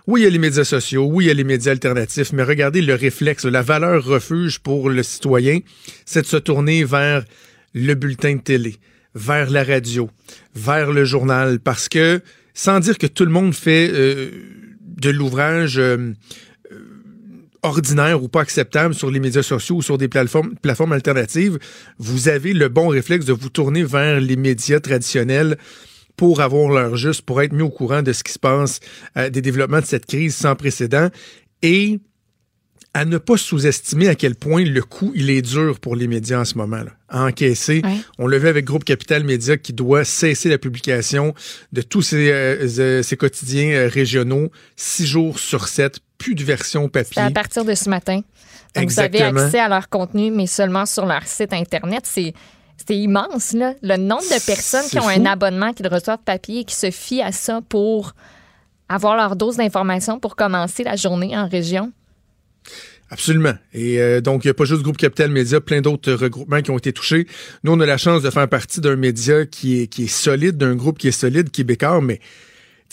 Oui, 0.07 0.21
il 0.21 0.25
y 0.25 0.27
a 0.27 0.31
les 0.31 0.39
médias 0.39 0.65
sociaux, 0.65 1.05
oui, 1.05 1.25
il 1.25 1.29
y 1.29 1.31
a 1.31 1.35
les 1.35 1.45
médias 1.45 1.73
alternatifs, 1.73 2.33
mais 2.33 2.43
regardez 2.43 2.81
le 2.81 2.95
réflexe, 2.95 3.45
la 3.45 3.63
valeur 3.63 4.05
refuge 4.05 4.59
pour 4.59 4.89
le 4.89 5.03
citoyen, 5.03 5.61
c'est 6.05 6.23
de 6.23 6.27
se 6.27 6.37
tourner 6.37 6.85
vers 6.85 7.25
le 7.75 7.95
bulletin 7.95 8.37
de 8.37 8.41
télé, 8.41 8.77
vers 9.15 9.51
la 9.51 9.65
radio, 9.65 10.09
vers 10.55 10.93
le 10.93 11.05
journal, 11.05 11.61
parce 11.61 11.89
que, 11.89 12.21
sans 12.55 12.81
dire 12.81 12.99
que 12.99 13.07
tout 13.07 13.25
le 13.25 13.31
monde 13.31 13.55
fait 13.55 13.91
euh, 13.93 14.31
de 15.01 15.11
l'ouvrage 15.11 15.79
euh, 15.79 16.13
euh, 16.73 16.77
ordinaire 17.63 18.23
ou 18.23 18.29
pas 18.29 18.43
acceptable 18.43 18.95
sur 18.95 19.11
les 19.11 19.21
médias 19.21 19.43
sociaux 19.43 19.77
ou 19.77 19.83
sur 19.83 19.99
des 19.99 20.09
plateformes, 20.09 20.93
alternatives, 20.93 21.59
vous 21.99 22.29
avez 22.29 22.53
le 22.53 22.69
bon 22.69 22.89
réflexe 22.89 23.27
de 23.27 23.33
vous 23.33 23.49
tourner 23.49 23.83
vers 23.83 24.21
les 24.21 24.37
médias 24.37 24.81
traditionnels 24.81 25.57
pour 26.17 26.41
avoir 26.41 26.71
leur 26.71 26.97
juste, 26.97 27.23
pour 27.23 27.41
être 27.41 27.53
mis 27.53 27.63
au 27.63 27.71
courant 27.71 28.03
de 28.03 28.13
ce 28.13 28.23
qui 28.23 28.33
se 28.33 28.39
passe, 28.39 28.81
euh, 29.17 29.31
des 29.31 29.41
développements 29.41 29.81
de 29.81 29.87
cette 29.87 30.07
crise 30.07 30.37
sans 30.37 30.55
précédent. 30.55 31.09
Et 31.63 31.99
à 32.93 33.05
ne 33.05 33.19
pas 33.19 33.37
sous-estimer 33.37 34.09
à 34.09 34.15
quel 34.15 34.35
point 34.35 34.65
le 34.65 34.83
coup 34.83 35.13
il 35.15 35.31
est 35.31 35.43
dur 35.43 35.79
pour 35.79 35.95
les 35.95 36.09
médias 36.09 36.41
en 36.41 36.45
ce 36.45 36.57
moment. 36.59 36.79
Là, 36.79 36.91
à 37.09 37.25
encaisser. 37.25 37.83
On 38.19 38.27
le 38.27 38.39
vu 38.39 38.49
avec 38.49 38.65
Groupe 38.65 38.85
Capital 38.85 39.23
Média 39.25 39.57
qui 39.57 39.73
doit 39.73 40.05
cesser 40.05 40.49
la 40.49 40.59
publication 40.59 41.35
de 41.73 41.83
tous 41.83 42.03
ces, 42.03 42.31
euh, 42.31 42.67
euh, 42.79 43.17
quotidiens 43.17 43.71
euh, 43.71 43.89
régionaux 43.89 44.51
six 44.77 45.07
jours 45.07 45.39
sur 45.39 45.69
sept, 45.69 46.01
plus 46.19 46.35
de 46.35 46.43
version 46.43 46.89
papier. 46.89 47.15
C'est 47.15 47.21
à 47.21 47.31
partir 47.31 47.65
de 47.65 47.75
ce 47.75 47.89
matin. 47.89 48.23
Donc, 48.75 48.85
Exactement. 48.85 49.31
vous 49.31 49.39
avez 49.39 49.47
accès 49.47 49.59
à 49.61 49.69
leur 49.69 49.89
contenu, 49.89 50.31
mais 50.31 50.47
seulement 50.47 50.87
sur 50.87 51.07
leur 51.07 51.27
site 51.27 51.53
Internet. 51.53 52.03
C'est. 52.05 52.35
C'est 52.89 52.97
immense, 52.97 53.53
là. 53.53 53.75
Le 53.83 53.99
nombre 53.99 54.23
de 54.23 54.47
personnes 54.47 54.87
qui 54.89 54.99
ont 54.99 55.03
fou. 55.03 55.11
un 55.11 55.27
abonnement, 55.27 55.75
qui 55.75 55.83
le 55.83 55.91
reçoivent 55.91 56.23
papier 56.25 56.61
et 56.61 56.65
qui 56.65 56.75
se 56.75 56.91
fient 56.91 57.21
à 57.21 57.31
ça 57.31 57.61
pour 57.69 58.15
avoir 58.89 59.17
leur 59.17 59.37
dose 59.37 59.59
d'information 59.59 60.19
pour 60.19 60.35
commencer 60.35 60.83
la 60.83 60.97
journée 60.97 61.37
en 61.37 61.47
région. 61.47 61.93
Absolument. 63.11 63.55
Et 63.75 64.01
euh, 64.01 64.21
donc, 64.21 64.45
il 64.45 64.47
n'y 64.47 64.51
a 64.53 64.55
pas 64.55 64.65
juste 64.65 64.83
Groupe 64.83 64.97
Capital 64.97 65.31
Média, 65.31 65.61
plein 65.61 65.81
d'autres 65.81 66.13
regroupements 66.13 66.63
qui 66.63 66.71
ont 66.71 66.79
été 66.79 66.93
touchés. 66.93 67.27
Nous, 67.65 67.73
on 67.73 67.81
a 67.81 67.87
la 67.87 67.99
chance 67.99 68.23
de 68.23 68.31
faire 68.31 68.49
partie 68.49 68.81
d'un 68.81 68.95
média 68.95 69.45
qui 69.47 69.81
est, 69.81 69.87
qui 69.89 70.05
est 70.05 70.09
solide, 70.09 70.57
d'un 70.57 70.77
groupe 70.77 70.97
qui 70.97 71.09
est 71.09 71.13
solide, 71.13 71.51
québécois, 71.51 72.01
mais 72.01 72.21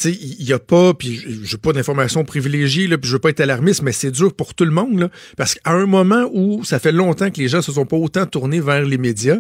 il 0.06 0.46
n'y 0.46 0.54
a 0.54 0.60
pas, 0.60 0.94
puis 0.94 1.18
je 1.18 1.56
n'ai 1.56 1.62
pas 1.62 1.72
d'informations 1.72 2.24
privilégiées, 2.24 2.88
là, 2.88 2.98
puis 2.98 3.08
je 3.08 3.14
veux 3.14 3.20
pas 3.20 3.30
être 3.30 3.40
alarmiste, 3.40 3.82
mais 3.82 3.92
c'est 3.92 4.12
dur 4.12 4.34
pour 4.34 4.54
tout 4.54 4.66
le 4.66 4.72
monde, 4.72 5.00
là, 5.00 5.10
parce 5.38 5.56
qu'à 5.56 5.72
un 5.72 5.86
moment 5.86 6.30
où 6.34 6.64
ça 6.64 6.80
fait 6.80 6.92
longtemps 6.92 7.32
que 7.32 7.40
les 7.40 7.48
gens 7.48 7.62
se 7.62 7.72
sont 7.72 7.86
pas 7.86 7.98
autant 7.98 8.26
tournés 8.26 8.60
vers 8.60 8.84
les 8.84 8.98
médias, 8.98 9.40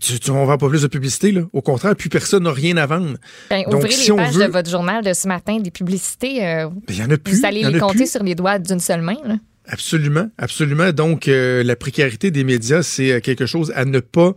tu, 0.00 0.18
tu, 0.20 0.30
on 0.30 0.44
vend 0.44 0.58
pas 0.58 0.68
plus 0.68 0.82
de 0.82 0.86
publicité, 0.88 1.32
là. 1.32 1.42
Au 1.52 1.62
contraire, 1.62 1.94
plus 1.96 2.08
personne 2.08 2.44
n'a 2.44 2.52
rien 2.52 2.76
à 2.76 2.86
vendre. 2.86 3.16
Ben, 3.50 3.64
Donc, 3.64 3.74
ouvrez 3.80 3.90
si 3.90 4.10
les 4.10 4.16
pages 4.16 4.34
veut- 4.34 4.46
de 4.46 4.50
votre 4.52 4.70
journal 4.70 5.04
de 5.04 5.12
ce 5.12 5.28
matin, 5.28 5.58
des 5.60 5.70
publicités. 5.70 6.44
euh, 6.46 6.66
Ben, 6.68 6.94
il 6.94 6.96
y 6.98 7.02
en 7.02 7.10
a 7.10 7.16
plus. 7.16 7.38
vous 7.40 7.46
allez 7.46 7.62
les 7.64 7.78
compter 7.78 7.96
plus. 7.98 8.10
sur 8.10 8.22
les 8.22 8.34
doigts 8.34 8.58
d'une 8.58 8.80
seule 8.80 9.02
main. 9.02 9.16
là. 9.24 9.36
Absolument, 9.66 10.28
absolument. 10.36 10.92
Donc, 10.92 11.26
euh, 11.26 11.62
la 11.62 11.74
précarité 11.74 12.30
des 12.30 12.44
médias, 12.44 12.82
c'est 12.82 13.12
euh, 13.12 13.20
quelque 13.20 13.46
chose 13.46 13.72
à 13.74 13.86
ne 13.86 13.98
pas 14.00 14.34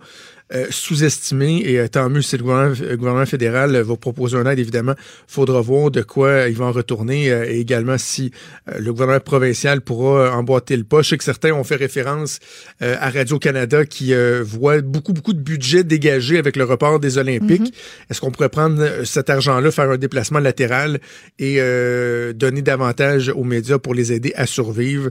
euh, 0.53 0.67
sous-estimer. 0.69 1.61
Et 1.65 1.79
euh, 1.79 1.87
tant 1.87 2.09
mieux 2.09 2.21
si 2.21 2.37
le 2.37 2.43
gouvernement, 2.43 2.75
le 2.79 2.97
gouvernement 2.97 3.25
fédéral 3.25 3.75
euh, 3.75 3.83
va 3.83 3.95
proposer 3.97 4.37
un 4.37 4.45
aide, 4.45 4.59
évidemment, 4.59 4.95
faudra 5.27 5.61
voir 5.61 5.91
de 5.91 6.01
quoi 6.01 6.47
il 6.47 6.55
va 6.55 6.65
en 6.65 6.71
retourner. 6.71 7.31
euh, 7.31 7.45
et 7.49 7.59
également, 7.59 7.97
si 7.97 8.31
euh, 8.69 8.79
le 8.79 8.91
gouvernement 8.91 9.19
provincial 9.19 9.81
pourra 9.81 10.19
euh, 10.21 10.31
emboîter 10.31 10.77
le 10.77 10.83
pas. 10.83 11.01
Je 11.01 11.09
sais 11.09 11.17
que 11.17 11.23
certains 11.23 11.51
ont 11.51 11.63
fait 11.63 11.75
référence 11.75 12.39
euh, 12.81 12.95
à 12.99 13.09
Radio-Canada 13.09 13.85
qui 13.85 14.13
euh, 14.13 14.43
voit 14.45 14.81
beaucoup, 14.81 15.13
beaucoup 15.13 15.33
de 15.33 15.39
budget 15.39 15.83
dégagé 15.83 16.37
avec 16.37 16.55
le 16.55 16.63
report 16.63 16.99
des 16.99 17.17
Olympiques. 17.17 17.73
Est-ce 18.09 18.21
qu'on 18.21 18.31
pourrait 18.31 18.49
prendre 18.49 18.81
euh, 18.81 19.05
cet 19.05 19.29
argent-là, 19.29 19.71
faire 19.71 19.89
un 19.89 19.97
déplacement 19.97 20.39
latéral 20.39 20.99
et 21.39 21.57
euh, 21.59 22.33
donner 22.33 22.61
davantage 22.61 23.29
aux 23.29 23.43
médias 23.43 23.79
pour 23.79 23.93
les 23.93 24.13
aider 24.13 24.33
à 24.35 24.45
survivre? 24.45 25.09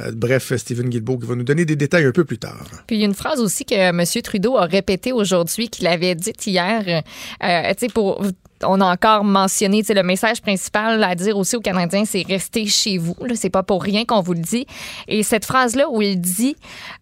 Euh, 0.00 0.12
bref, 0.14 0.52
Stephen 0.56 0.88
Guilbeault 0.88 1.18
qui 1.18 1.26
va 1.26 1.34
nous 1.34 1.44
donner 1.44 1.64
des 1.64 1.76
détails 1.76 2.04
un 2.04 2.12
peu 2.12 2.24
plus 2.24 2.38
tard. 2.38 2.66
Puis 2.86 2.96
il 2.96 3.00
y 3.00 3.02
a 3.02 3.06
une 3.06 3.14
phrase 3.14 3.40
aussi 3.40 3.64
que 3.64 3.74
M. 3.74 4.04
Trudeau 4.22 4.56
a 4.56 4.66
répétée 4.76 5.12
aujourd'hui, 5.12 5.68
qu'il 5.68 5.86
avait 5.86 6.14
dite 6.14 6.46
hier. 6.46 7.02
Euh, 7.42 7.72
sais, 7.78 7.88
pour. 7.88 8.22
On 8.64 8.80
a 8.80 8.86
encore 8.90 9.22
mentionné, 9.22 9.82
le 9.86 10.02
message 10.02 10.40
principal 10.40 11.04
à 11.04 11.14
dire 11.14 11.36
aussi 11.36 11.56
aux 11.56 11.60
Canadiens, 11.60 12.06
c'est 12.06 12.24
rester 12.26 12.64
chez 12.64 12.96
vous. 12.96 13.14
C'est 13.34 13.50
pas 13.50 13.62
pour 13.62 13.82
rien 13.82 14.06
qu'on 14.06 14.22
vous 14.22 14.32
le 14.32 14.40
dit. 14.40 14.64
Et 15.08 15.22
cette 15.22 15.44
phrase-là 15.44 15.90
où 15.90 16.00
il 16.00 16.18
dit, 16.18 16.56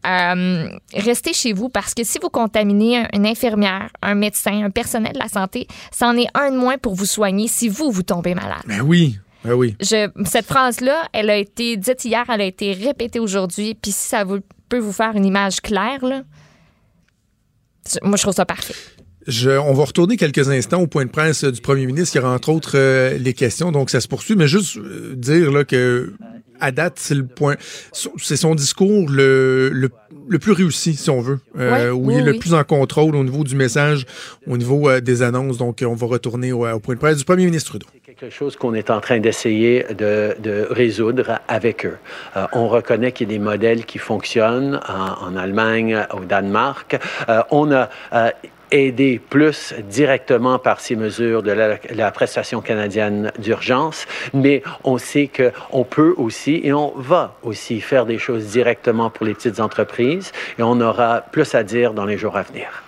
euh, 0.05 0.66
restez 0.94 1.32
chez 1.32 1.52
vous 1.52 1.68
parce 1.68 1.94
que 1.94 2.02
si 2.02 2.18
vous 2.20 2.28
contaminez 2.28 2.98
un- 2.98 3.09
une 3.14 3.24
infirmière, 3.24 3.88
un 4.02 4.16
médecin, 4.16 4.64
un 4.64 4.70
personnel 4.70 5.12
de 5.12 5.20
la 5.20 5.28
santé, 5.28 5.68
c'en 5.96 6.16
est 6.16 6.26
un 6.34 6.51
de 6.51 6.56
moins 6.56 6.76
pour 6.76 6.94
vous 6.96 7.06
soigner 7.06 7.46
si 7.46 7.68
vous 7.68 7.92
vous 7.92 8.02
tombez 8.02 8.34
malade. 8.34 8.64
Ben 8.66 8.80
oui, 8.80 9.16
ben 9.44 9.52
oui. 9.55 9.76
Je, 9.80 10.10
cette 10.24 10.46
phrase-là, 10.46 11.06
elle 11.12 11.30
a 11.30 11.36
été 11.36 11.76
dite 11.76 12.05
hier, 12.05 12.24
elle 12.28 12.40
a 12.40 12.44
été 12.46 12.72
répétée 12.72 13.20
aujourd'hui. 13.20 13.76
Puis 13.80 13.92
si 13.92 14.09
ça 14.09 14.24
vous, 14.24 14.38
peut 14.68 14.80
vous 14.80 14.92
faire 14.92 15.12
une 15.14 15.24
image 15.24 15.60
claire, 15.60 16.05
là, 16.05 16.22
moi, 18.02 18.16
je 18.16 18.23
trouve 18.23 18.35
ça 18.35 18.47
parfait. 18.47 18.74
Je, 19.26 19.51
on 19.51 19.72
va 19.72 19.84
retourner 19.84 20.16
quelques 20.16 20.48
instants 20.51 20.80
au 20.80 20.86
point 20.86 21.05
de 21.05 21.10
presse 21.10 21.44
euh, 21.44 21.51
du 21.52 21.60
premier 21.60 21.86
ministre, 21.86 22.12
qui 22.12 22.18
aura 22.18 22.34
entre 22.34 22.51
autres 22.51 22.72
euh, 22.76 23.16
les 23.18 23.32
questions, 23.32 23.72
donc 23.72 23.90
ça 23.90 24.01
se 24.01 24.09
poursuit, 24.09 24.36
mais 24.36 24.48
juste 24.48 24.76
euh, 24.76 25.14
dire 25.16 25.51
là, 25.51 25.64
que 25.64 26.12
à 26.60 26.70
date, 26.70 26.94
c'est 26.96 27.14
le 27.16 27.26
point, 27.26 27.56
c'est 28.16 28.36
son 28.36 28.55
discours 28.55 29.09
le, 29.10 29.70
le, 29.70 29.90
le 30.28 30.38
plus 30.38 30.52
réussi, 30.52 30.94
si 30.94 31.10
on 31.10 31.20
veut, 31.20 31.40
euh, 31.59 31.72
Ouais, 31.72 31.90
où 31.90 32.06
oui, 32.06 32.14
il 32.14 32.20
est 32.20 32.24
le 32.24 32.32
oui. 32.32 32.38
plus 32.38 32.55
en 32.55 32.62
contrôle 32.64 33.16
au 33.16 33.24
niveau 33.24 33.44
du 33.44 33.56
message, 33.56 34.06
au 34.46 34.56
niveau 34.56 34.88
euh, 34.88 35.01
des 35.01 35.22
annonces. 35.22 35.59
Donc, 35.59 35.82
on 35.86 35.94
va 35.94 36.06
retourner 36.06 36.52
au, 36.52 36.66
au 36.66 36.78
point 36.78 36.94
de 36.94 37.01
presse 37.01 37.18
du 37.18 37.24
premier 37.24 37.44
ministre 37.44 37.70
Trudeau. 37.70 37.86
quelque 38.06 38.30
chose 38.30 38.56
qu'on 38.56 38.72
est 38.72 38.88
en 38.90 39.01
train 39.01 39.18
d'essayer 39.18 39.84
de, 39.98 40.36
de 40.40 40.66
résoudre 40.70 41.40
avec 41.48 41.84
eux. 41.84 41.96
Euh, 42.36 42.46
on 42.52 42.68
reconnaît 42.68 43.12
qu'il 43.12 43.28
y 43.28 43.34
a 43.34 43.36
des 43.38 43.44
modèles 43.44 43.84
qui 43.84 43.98
fonctionnent 43.98 44.80
en, 44.88 45.26
en 45.26 45.36
Allemagne, 45.36 46.06
au 46.14 46.20
Danemark. 46.24 46.98
Euh, 47.28 47.42
on 47.51 47.72
a 47.72 47.90
euh, 48.12 48.30
aidé 48.74 49.20
plus 49.30 49.74
directement 49.88 50.59
par 50.59 50.80
ces 50.80 50.96
mesures 50.96 51.42
de 51.42 51.52
la, 51.52 51.78
la 51.94 52.10
prestation 52.10 52.60
canadienne 52.60 53.32
d'urgence, 53.38 54.06
mais 54.32 54.62
on 54.82 54.98
sait 54.98 55.30
qu'on 55.30 55.84
peut 55.84 56.14
aussi 56.16 56.60
et 56.64 56.72
on 56.72 56.92
va 56.96 57.36
aussi 57.42 57.80
faire 57.80 58.05
des 58.05 58.18
choses 58.18 58.46
directement 58.46 59.10
pour 59.10 59.26
les 59.26 59.34
petites 59.34 59.60
entreprises 59.60 60.32
et 60.59 60.62
on 60.62 60.80
aura 60.80 61.20
plus 61.20 61.55
à 61.55 61.62
dire 61.62 61.94
dans 61.94 62.05
les 62.05 62.18
jours 62.18 62.36
à 62.36 62.42
venir. 62.42 62.82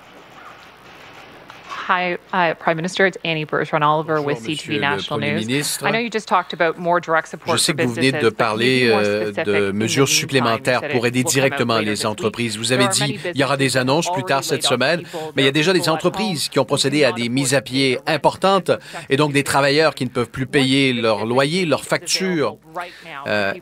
Hi, 1.88 2.18
uh, 2.32 2.54
Prime 2.54 2.74
Minister. 2.74 3.06
It's 3.06 3.16
Annie 3.24 3.46
Bergeron 3.46 3.82
Oliver 3.82 4.20
with 4.20 4.40
Monsieur 4.42 4.74
CTV 4.74 4.80
National 4.80 5.20
News. 5.20 5.46
ministre. 5.46 5.86
I 5.86 5.92
know 5.92 6.00
you 6.00 6.10
just 6.10 6.26
talked 6.26 6.52
about 6.52 6.80
more 6.80 7.00
direct 7.00 7.28
support 7.28 7.56
Je 7.56 7.62
sais 7.62 7.74
que 7.74 7.82
vous 7.84 7.94
venez 7.94 8.10
de 8.10 8.28
parler 8.28 8.90
euh, 8.90 9.30
de 9.30 9.70
mesures 9.70 10.08
supplémentaires 10.08 10.80
pour 10.88 11.06
aider 11.06 11.22
directement 11.22 11.78
les 11.78 12.04
entreprises. 12.04 12.58
Vous 12.58 12.72
avez 12.72 12.88
dit 12.88 13.20
il 13.32 13.40
y 13.40 13.44
aura 13.44 13.56
des 13.56 13.76
annonces 13.76 14.10
plus 14.12 14.24
tard 14.24 14.42
cette 14.42 14.64
semaine, 14.64 15.04
mais 15.36 15.42
il 15.42 15.44
y 15.44 15.48
a 15.48 15.52
déjà 15.52 15.72
des 15.72 15.88
entreprises 15.88 16.48
qui 16.48 16.58
ont 16.58 16.64
procédé 16.64 17.04
à 17.04 17.12
des 17.12 17.28
mises 17.28 17.54
à 17.54 17.60
pied 17.60 18.00
importantes 18.08 18.72
et 19.08 19.16
donc 19.16 19.32
des 19.32 19.44
travailleurs 19.44 19.94
qui 19.94 20.06
ne 20.06 20.10
peuvent 20.10 20.30
plus 20.30 20.46
payer 20.46 20.92
leur 20.92 21.24
loyer, 21.24 21.66
leurs 21.66 21.84
factures. 21.84 22.56
Euh, 23.26 23.52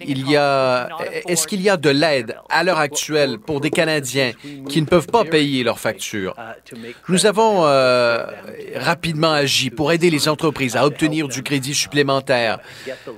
il 0.00 0.28
y 0.30 0.36
a, 0.36 0.88
est-ce 1.26 1.46
qu'il 1.46 1.60
y 1.62 1.68
a 1.68 1.76
de 1.76 1.90
l'aide 1.90 2.36
à 2.48 2.62
l'heure 2.64 2.78
actuelle 2.78 3.38
pour 3.38 3.60
des 3.60 3.70
Canadiens 3.70 4.32
qui 4.68 4.80
ne 4.80 4.86
peuvent 4.86 5.06
pas 5.06 5.24
payer 5.24 5.64
leurs 5.64 5.78
factures? 5.80 6.34
Nous 7.08 7.26
avons 7.26 7.64
euh, 7.64 8.24
rapidement 8.76 9.32
agi 9.32 9.70
pour 9.70 9.92
aider 9.92 10.10
les 10.10 10.28
entreprises 10.28 10.76
à 10.76 10.84
obtenir 10.86 11.28
du 11.28 11.42
crédit 11.42 11.74
supplémentaire 11.74 12.58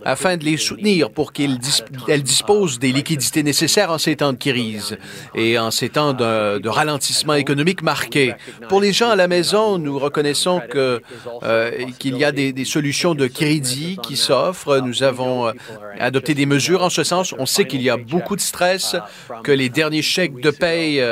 afin 0.04 0.36
de 0.36 0.44
les 0.44 0.56
soutenir 0.56 1.10
pour 1.10 1.32
qu'elles 1.32 1.58
dis- 1.58 1.82
elles 2.08 2.22
disposent 2.22 2.78
des 2.78 2.92
liquidités 2.92 3.42
nécessaires 3.42 3.90
en 3.90 3.98
ces 3.98 4.16
temps 4.16 4.32
de 4.32 4.38
crise 4.38 4.96
et 5.34 5.58
en 5.58 5.70
ces 5.70 5.88
temps 5.88 6.12
de, 6.12 6.58
de 6.58 6.68
ralentissement 6.68 7.34
économique 7.34 7.82
marqué. 7.82 8.34
Pour 8.68 8.80
les 8.80 8.92
gens 8.92 9.10
à 9.10 9.16
la 9.16 9.28
maison, 9.28 9.78
nous 9.78 9.98
reconnaissons 9.98 10.60
euh, 10.74 11.70
qu'il 11.98 12.16
y 12.16 12.24
a 12.24 12.32
des, 12.32 12.52
des 12.52 12.64
solutions 12.76 13.14
de 13.14 13.26
crédit 13.26 13.98
qui 14.02 14.16
s'offrent. 14.16 14.78
Nous 14.88 15.02
avons 15.02 15.31
euh, 15.40 15.52
adopté 15.98 16.34
des 16.34 16.46
mesures 16.46 16.82
en 16.82 16.90
ce 16.90 17.04
sens. 17.04 17.34
On 17.38 17.46
sait 17.46 17.66
qu'il 17.66 17.82
y 17.82 17.90
a 17.90 17.96
beaucoup 17.96 18.36
de 18.36 18.40
stress, 18.40 18.96
que 19.42 19.52
les 19.52 19.68
derniers 19.68 20.02
chèques 20.02 20.40
de 20.40 20.50
paye 20.50 21.02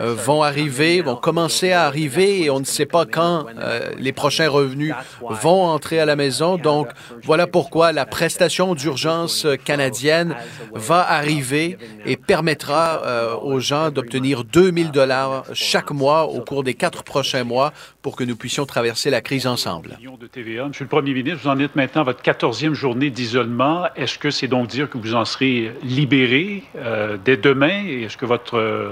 euh, 0.00 0.14
vont 0.14 0.42
arriver, 0.42 1.00
vont 1.02 1.16
commencer 1.16 1.72
à 1.72 1.84
arriver 1.84 2.42
et 2.42 2.50
on 2.50 2.60
ne 2.60 2.64
sait 2.64 2.86
pas 2.86 3.06
quand 3.06 3.46
euh, 3.58 3.90
les 3.98 4.12
prochains 4.12 4.48
revenus 4.48 4.94
vont 5.20 5.64
entrer 5.66 6.00
à 6.00 6.04
la 6.04 6.16
maison. 6.16 6.56
Donc, 6.56 6.88
voilà 7.24 7.46
pourquoi 7.46 7.92
la 7.92 8.06
prestation 8.06 8.74
d'urgence 8.74 9.46
canadienne 9.64 10.36
va 10.72 11.00
arriver 11.10 11.78
et 12.04 12.16
permettra 12.16 13.02
euh, 13.04 13.36
aux 13.36 13.60
gens 13.60 13.90
d'obtenir 13.90 14.44
2000 14.44 14.90
dollars 14.90 15.44
chaque 15.52 15.90
mois 15.90 16.24
au 16.26 16.40
cours 16.40 16.64
des 16.64 16.74
quatre 16.74 17.02
prochains 17.02 17.44
mois 17.44 17.72
pour 18.02 18.16
que 18.16 18.24
nous 18.24 18.36
puissions 18.36 18.66
traverser 18.66 19.10
la 19.10 19.20
crise 19.20 19.46
ensemble. 19.46 19.98
Monsieur 20.00 20.84
le 20.84 20.88
Premier 20.88 21.14
ministre, 21.14 21.40
vous 21.42 21.48
en 21.48 21.58
êtes 21.58 21.76
maintenant 21.76 22.02
à 22.02 22.04
votre 22.04 22.22
14e 22.22 22.72
journée 22.72 23.10
d'isolement. 23.10 23.86
Est-ce 23.96 24.18
que 24.18 24.30
c'est 24.30 24.48
donc 24.48 24.68
dire 24.68 24.88
que 24.88 24.98
vous 24.98 25.14
en 25.14 25.24
serez 25.24 25.72
libéré 25.82 26.62
euh, 26.76 27.16
dès 27.22 27.36
demain? 27.36 27.84
Est-ce 27.86 28.16
que 28.16 28.26
votre 28.26 28.56
euh, 28.56 28.90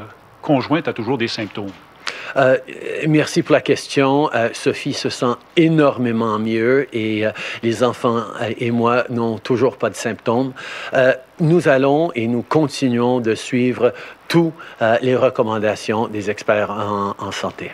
conjointe 0.53 0.87
a 0.89 0.93
toujours 0.93 1.19
des 1.19 1.29
symptômes? 1.29 1.75
Euh, 2.37 2.59
merci 3.09 3.43
pour 3.43 3.55
la 3.55 3.61
question. 3.61 4.31
Euh, 4.35 4.51
Sophie 4.53 4.93
se 4.93 5.09
sent 5.09 5.35
énormément 5.57 6.39
mieux 6.39 6.87
et 6.95 7.27
euh, 7.27 7.33
les 7.63 7.83
enfants 7.83 8.23
euh, 8.41 8.65
et 8.65 8.71
moi 8.71 9.05
n'ont 9.09 9.39
toujours 9.39 9.77
pas 9.77 9.91
de 9.91 9.97
symptômes. 9.97 10.53
Euh, 10.93 11.15
nous 11.41 11.67
allons 11.69 12.13
et 12.15 12.27
nous 12.29 12.43
continuons 12.43 13.21
de 13.21 13.35
suivre 13.35 13.93
toutes 14.29 14.55
euh, 14.83 14.99
les 15.03 15.17
recommandations 15.17 16.09
des 16.09 16.31
experts 16.35 16.71
en, 16.71 17.15
en 17.19 17.33
santé. 17.33 17.73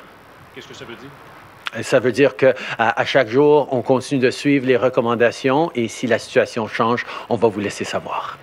Qu'est-ce 0.55 0.69
que 0.69 0.75
ça 0.75 0.85
veut 0.85 0.97
dire? 0.97 1.83
Ça 1.83 1.99
veut 2.01 2.13
dire 2.13 2.37
que 2.37 2.55
à, 2.79 3.01
à 3.01 3.05
chaque 3.05 3.31
jour, 3.37 3.69
on 3.71 3.83
continue 3.83 4.21
de 4.21 4.31
suivre 4.31 4.67
les 4.67 4.77
recommandations 4.77 5.71
et 5.75 5.89
si 5.89 6.07
la 6.07 6.19
situation 6.19 6.69
change, 6.69 7.05
on 7.29 7.37
va 7.37 7.49
vous 7.49 7.61
laisser 7.61 7.85
savoir. 7.85 8.39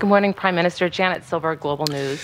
Good 0.00 0.08
morning, 0.08 0.34
Prime 0.34 0.56
Minister 0.56 0.88
Janet 0.90 1.22
Silver, 1.24 1.54
Global 1.64 1.86
News. 1.90 2.18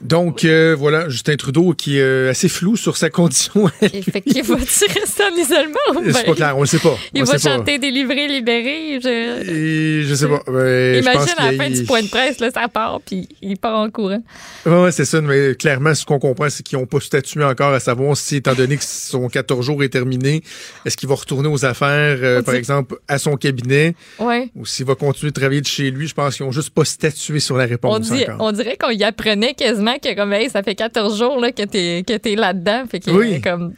Donc, 0.00 0.44
euh, 0.44 0.74
voilà, 0.78 1.08
Justin 1.08 1.36
Trudeau 1.36 1.74
qui 1.74 1.98
est 1.98 2.02
euh, 2.02 2.30
assez 2.30 2.48
flou 2.48 2.76
sur 2.76 2.96
sa 2.96 3.10
condition. 3.10 3.70
Il 3.82 4.02
fait 4.02 4.22
qu'il 4.22 4.42
va-tu 4.42 4.84
rester 4.98 5.22
en 5.24 5.36
isolement? 5.36 6.00
ou 6.00 6.04
C'est 6.06 6.12
ben, 6.12 6.24
pas 6.24 6.34
clair, 6.34 6.56
on 6.56 6.62
le 6.62 6.66
sait 6.66 6.78
pas. 6.78 6.96
Il 7.14 7.22
On 7.22 7.24
va 7.24 7.38
chanter 7.38 7.78
délivré, 7.78 8.26
libéré. 8.26 8.98
Je... 9.02 9.50
Et 9.50 10.02
je 10.04 10.14
sais 10.14 10.28
pas. 10.28 10.40
Ben, 10.46 11.02
Imagine 11.02 11.34
à 11.36 11.52
la 11.52 11.58
fin 11.58 11.70
du 11.70 11.84
point 11.84 12.02
de 12.02 12.08
presse, 12.08 12.40
là, 12.40 12.50
ça 12.50 12.68
part, 12.68 13.00
puis 13.04 13.28
il 13.42 13.56
part 13.58 13.78
en 13.78 13.90
courant. 13.90 14.22
Ouais, 14.64 14.82
ouais, 14.82 14.92
c'est 14.92 15.04
ça, 15.04 15.20
mais 15.20 15.54
clairement, 15.54 15.94
ce 15.94 16.04
qu'on 16.06 16.18
comprend, 16.18 16.48
c'est 16.48 16.62
qu'ils 16.62 16.78
n'ont 16.78 16.86
pas 16.86 17.00
statué 17.00 17.44
encore 17.44 17.74
à 17.74 17.80
savoir 17.80 18.16
si, 18.16 18.36
étant 18.36 18.54
donné 18.54 18.78
que 18.78 18.84
son 18.84 19.28
14 19.28 19.64
jours 19.66 19.84
est 19.84 19.90
terminé, 19.90 20.42
est-ce 20.86 20.96
qu'il 20.96 21.08
va 21.08 21.14
retourner 21.16 21.48
aux 21.48 21.64
affaires, 21.64 22.18
euh, 22.22 22.42
par 22.42 22.54
exemple, 22.54 22.96
à 23.08 23.18
son 23.18 23.36
cabinet, 23.36 23.94
Ouais. 24.18 24.50
ou 24.56 24.64
s'il 24.64 24.86
va 24.86 24.94
continuer 24.94 25.30
de 25.30 25.38
travailler 25.38 25.60
de 25.60 25.66
chez 25.66 25.90
lui. 25.90 26.08
Je 26.08 26.14
pense 26.14 26.36
qu'ils 26.36 26.46
n'ont 26.46 26.52
juste 26.52 26.70
pas 26.70 26.84
statué 26.84 27.40
sur 27.40 27.56
la 27.56 27.66
réponse 27.66 27.94
On, 28.10 28.14
dit, 28.14 28.22
encore. 28.24 28.36
on 28.40 28.52
dirait 28.52 28.76
qu'on 28.76 28.90
y 28.90 29.04
apprenait 29.04 29.54
quasiment 29.54 29.81
que 29.84 30.14
comme 30.14 30.32
hey, 30.32 30.48
ça 30.50 30.62
fait 30.62 30.74
14 30.74 31.18
jours 31.18 31.38
là, 31.40 31.52
que 31.52 31.62
t'es 31.64 32.02
que 32.06 32.36
là-dedans. 32.40 32.84
Fait 32.90 33.00
que 33.00 33.10
Oui. 33.10 33.40
comme 33.40 33.74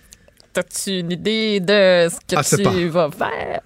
t'as-tu 0.52 1.01
une 1.01 1.10
idée 1.10 1.59
de 1.59 2.09
ce 2.09 2.14
que 2.28 2.36
Ah, 2.36 2.44
tu 2.44 2.62
pas. 2.62 3.09
vas 3.09 3.10
faire? 3.10 3.60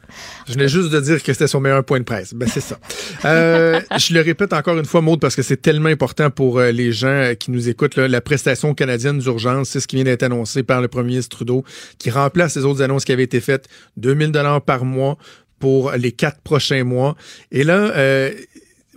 Je 0.47 0.55
venais 0.55 0.69
juste 0.69 0.89
de 0.91 0.99
dire 1.01 1.23
que 1.23 1.33
c'était 1.35 1.47
son 1.47 1.61
meilleur 1.61 1.85
point 1.85 1.99
de 1.99 2.05
presse. 2.05 2.33
Ben, 2.33 2.49
c'est 2.49 2.63
ça. 2.63 2.79
Euh, 3.27 3.79
je 3.99 4.15
le 4.15 4.23
répète 4.23 4.55
encore 4.55 4.79
une 4.79 4.87
fois, 4.87 5.03
Maude, 5.03 5.21
parce 5.21 5.37
que 5.37 5.43
c'est 5.43 5.59
tellement 5.61 5.91
important 5.91 6.31
pour 6.31 6.59
euh, 6.59 6.71
les 6.73 6.91
gens 6.93 7.09
euh, 7.09 7.35
qui 7.35 7.51
nous 7.51 7.69
écoutent. 7.69 7.97
là. 7.97 8.09
la 8.09 8.23
prestation 8.23 8.73
canadienne 8.73 9.19
d'urgence, 9.19 9.69
c'est 9.69 9.81
ce 9.81 9.87
qui 9.87 9.97
vient 9.97 10.05
d'être 10.07 10.23
annoncé 10.23 10.63
par 10.63 10.81
le 10.81 10.89
premier 10.89 11.09
ministre 11.09 11.37
Trudeau, 11.37 11.63
qui 11.99 12.09
remplace 12.11 12.57
les 12.57 12.65
autres 12.65 12.81
annonces 12.81 13.05
qui 13.05 13.13
avaient 13.13 13.25
été 13.25 13.41
faites. 13.41 13.69
2000 13.99 14.33
dollars 14.33 14.63
par 14.63 14.87
mois 14.87 15.19
pour 15.59 15.93
les 15.93 16.13
quatre 16.13 16.41
prochains 16.41 16.85
mois. 16.85 17.17
Et 17.53 17.65
là, 17.65 17.91
euh, 17.97 18.31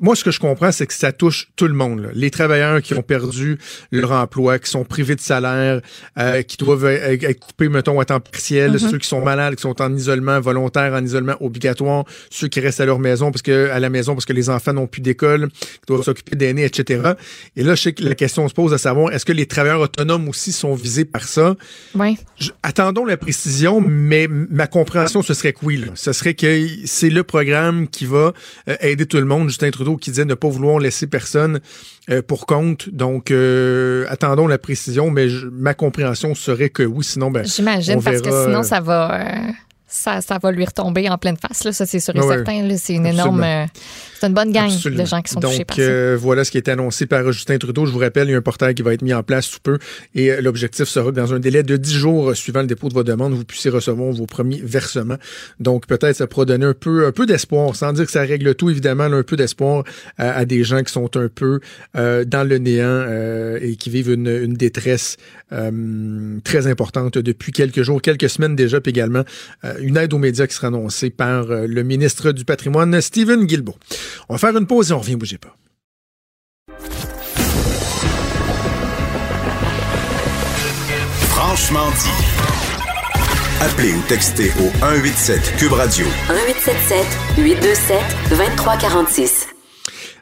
moi, 0.01 0.15
ce 0.15 0.23
que 0.23 0.31
je 0.31 0.39
comprends, 0.39 0.71
c'est 0.71 0.87
que 0.87 0.93
ça 0.93 1.11
touche 1.11 1.47
tout 1.55 1.67
le 1.67 1.73
monde. 1.73 2.01
là. 2.01 2.09
Les 2.13 2.29
travailleurs 2.31 2.81
qui 2.81 2.93
ont 2.95 3.01
perdu 3.03 3.57
leur 3.91 4.11
emploi, 4.11 4.59
qui 4.59 4.69
sont 4.69 4.83
privés 4.83 5.15
de 5.15 5.21
salaire, 5.21 5.79
euh, 6.19 6.41
qui 6.41 6.57
doivent 6.57 6.85
euh, 6.85 7.17
être 7.21 7.39
coupés, 7.39 7.69
mettons, 7.69 7.99
à 7.99 8.05
temps 8.05 8.19
partiel, 8.19 8.71
Mhm. 8.71 8.79
ceux 8.79 8.97
qui 8.97 9.07
sont 9.07 9.21
malades, 9.23 9.55
qui 9.55 9.61
sont 9.61 9.81
en 9.81 9.95
isolement 9.95 10.39
volontaire, 10.41 10.93
en 10.93 11.03
isolement 11.05 11.35
obligatoire, 11.39 12.05
ceux 12.29 12.47
qui 12.47 12.59
restent 12.59 12.81
à 12.81 12.85
leur 12.85 12.99
maison 12.99 13.31
parce 13.31 13.41
que 13.43 13.69
à 13.69 13.79
la 13.79 13.89
maison 13.89 14.13
parce 14.15 14.25
que 14.25 14.33
les 14.33 14.49
enfants 14.49 14.73
n'ont 14.73 14.87
plus 14.87 15.01
d'école, 15.01 15.49
qui 15.49 15.85
doivent 15.87 16.03
s'occuper 16.03 16.35
d'aînés, 16.35 16.65
etc. 16.65 17.13
Et 17.55 17.63
là, 17.63 17.75
je 17.75 17.81
sais 17.83 17.93
que 17.93 18.03
la 18.03 18.15
question 18.15 18.47
se 18.49 18.53
pose 18.53 18.73
à 18.73 18.77
savoir 18.77 19.13
est-ce 19.13 19.25
que 19.25 19.33
les 19.33 19.45
travailleurs 19.45 19.81
autonomes 19.81 20.27
aussi 20.27 20.51
sont 20.51 20.73
visés 20.73 21.05
par 21.05 21.23
ça? 21.25 21.55
Oui. 21.95 22.17
Je- 22.39 22.49
attendons 22.63 23.05
la 23.05 23.17
précision, 23.17 23.81
mais 23.81 24.27
ma 24.29 24.67
compréhension, 24.67 25.21
ce 25.21 25.33
serait 25.33 25.53
que 25.53 25.59
oui. 25.63 25.77
là. 25.77 25.87
Ce 25.95 26.11
serait 26.13 26.33
que 26.33 26.67
c'est 26.85 27.09
le 27.09 27.23
programme 27.23 27.87
qui 27.87 28.05
va 28.05 28.33
euh, 28.67 28.75
aider 28.81 29.05
tout 29.05 29.17
le 29.17 29.25
monde. 29.25 29.49
Justin 29.49 29.69
Trudeau 29.71 29.90
qui 29.97 30.09
disait 30.11 30.25
ne 30.25 30.33
pas 30.33 30.47
vouloir 30.49 30.79
laisser 30.79 31.07
personne 31.07 31.59
euh, 32.09 32.21
pour 32.21 32.45
compte. 32.45 32.89
Donc, 32.89 33.31
euh, 33.31 34.05
attendons 34.09 34.47
la 34.47 34.57
précision, 34.57 35.09
mais 35.11 35.29
je- 35.29 35.47
ma 35.47 35.73
compréhension 35.73 36.33
serait 36.35 36.69
que 36.69 36.83
oui. 36.83 37.03
Sinon, 37.03 37.31
ben, 37.31 37.45
J'imagine, 37.45 38.01
parce 38.01 38.21
que 38.21 38.29
sinon, 38.29 38.59
euh, 38.59 38.63
ça 38.63 38.79
va. 38.81 39.19
ça, 39.87 40.21
ça 40.21 40.37
va 40.41 40.51
lui 40.51 40.65
retomber 40.65 41.09
en 41.09 41.17
pleine 41.17 41.37
face, 41.37 41.63
là. 41.63 41.71
ça 41.73 41.85
c'est 41.85 41.99
sûr 41.99 42.15
et 42.15 42.19
ouais. 42.21 42.35
certain. 42.35 42.63
là. 42.63 42.75
C'est 42.77 42.93
une 42.93 43.05
énorme. 43.05 43.41
Absolument. 43.43 43.67
C'est 44.21 44.27
une 44.27 44.33
bonne 44.33 44.51
gang 44.51 44.71
Absolument. 44.71 45.01
de 45.03 45.07
gens 45.07 45.21
qui 45.21 45.31
sont 45.33 45.39
Donc, 45.39 45.51
touchés 45.51 45.65
par 45.65 45.75
ça. 45.75 45.81
euh, 45.81 46.17
voilà 46.19 46.43
ce 46.43 46.51
qui 46.51 46.57
est 46.57 46.69
annoncé 46.69 47.07
par 47.07 47.31
Justin 47.31 47.57
Trudeau. 47.57 47.85
Je 47.87 47.91
vous 47.91 47.99
rappelle, 47.99 48.27
il 48.27 48.31
y 48.31 48.35
a 48.35 48.37
un 48.37 48.41
portail 48.41 48.75
qui 48.75 48.83
va 48.83 48.93
être 48.93 49.01
mis 49.01 49.13
en 49.13 49.23
place 49.23 49.45
sous 49.47 49.59
peu 49.59 49.79
et 50.13 50.31
euh, 50.31 50.41
l'objectif 50.41 50.85
sera 50.87 51.09
que 51.09 51.15
dans 51.15 51.33
un 51.33 51.39
délai 51.39 51.63
de 51.63 51.75
10 51.75 51.91
jours 51.93 52.29
euh, 52.29 52.33
suivant 52.35 52.61
le 52.61 52.67
dépôt 52.67 52.87
de 52.87 52.93
vos 52.93 53.03
demandes, 53.03 53.33
vous 53.33 53.43
puissiez 53.45 53.71
recevoir 53.71 54.11
vos 54.11 54.27
premiers 54.27 54.61
versements. 54.63 55.17
Donc, 55.59 55.87
peut-être 55.87 56.15
ça 56.15 56.27
pourra 56.27 56.45
donner 56.45 56.67
un 56.67 56.73
peu, 56.73 57.07
un 57.07 57.11
peu 57.11 57.25
d'espoir, 57.25 57.75
sans 57.75 57.93
dire 57.93 58.05
que 58.05 58.11
ça 58.11 58.21
règle 58.21 58.53
tout, 58.53 58.69
évidemment, 58.69 59.07
là, 59.07 59.17
un 59.17 59.23
peu 59.23 59.35
d'espoir 59.35 59.83
à, 60.17 60.31
à 60.33 60.45
des 60.45 60.63
gens 60.63 60.83
qui 60.83 60.93
sont 60.93 61.17
un 61.17 61.27
peu 61.27 61.59
euh, 61.97 62.23
dans 62.23 62.47
le 62.47 62.57
néant 62.59 62.85
euh, 62.85 63.57
et 63.61 63.75
qui 63.75 63.89
vivent 63.89 64.11
une, 64.11 64.27
une 64.27 64.53
détresse 64.53 65.17
euh, 65.51 66.37
très 66.43 66.67
importante 66.67 67.17
depuis 67.17 67.51
quelques 67.51 67.81
jours, 67.81 68.01
quelques 68.01 68.29
semaines 68.29 68.55
déjà, 68.55 68.79
puis 68.79 68.91
également 68.91 69.23
une 69.79 69.97
aide 69.97 70.13
aux 70.13 70.17
médias 70.17 70.47
qui 70.47 70.55
sera 70.55 70.67
annoncée 70.67 71.09
par 71.09 71.45
le 71.47 71.83
ministre 71.83 72.31
du 72.31 72.45
Patrimoine, 72.45 72.99
Stephen 73.01 73.45
Guilbeault. 73.45 73.75
On 74.29 74.33
va 74.33 74.39
faire 74.39 74.55
une 74.55 74.67
pause 74.67 74.91
et 74.91 74.93
on 74.93 74.99
revient, 74.99 75.15
bougez 75.15 75.37
pas. 75.37 75.55
Franchement 81.29 81.89
dit. 81.91 82.41
Appelez 83.61 83.93
ou 83.93 84.01
textez 84.07 84.51
au 84.59 84.69
187 84.79 85.55
Cube 85.57 85.73
Radio. 85.73 86.05
1877 86.29 87.05
827 87.37 88.01
2346. 88.29 89.47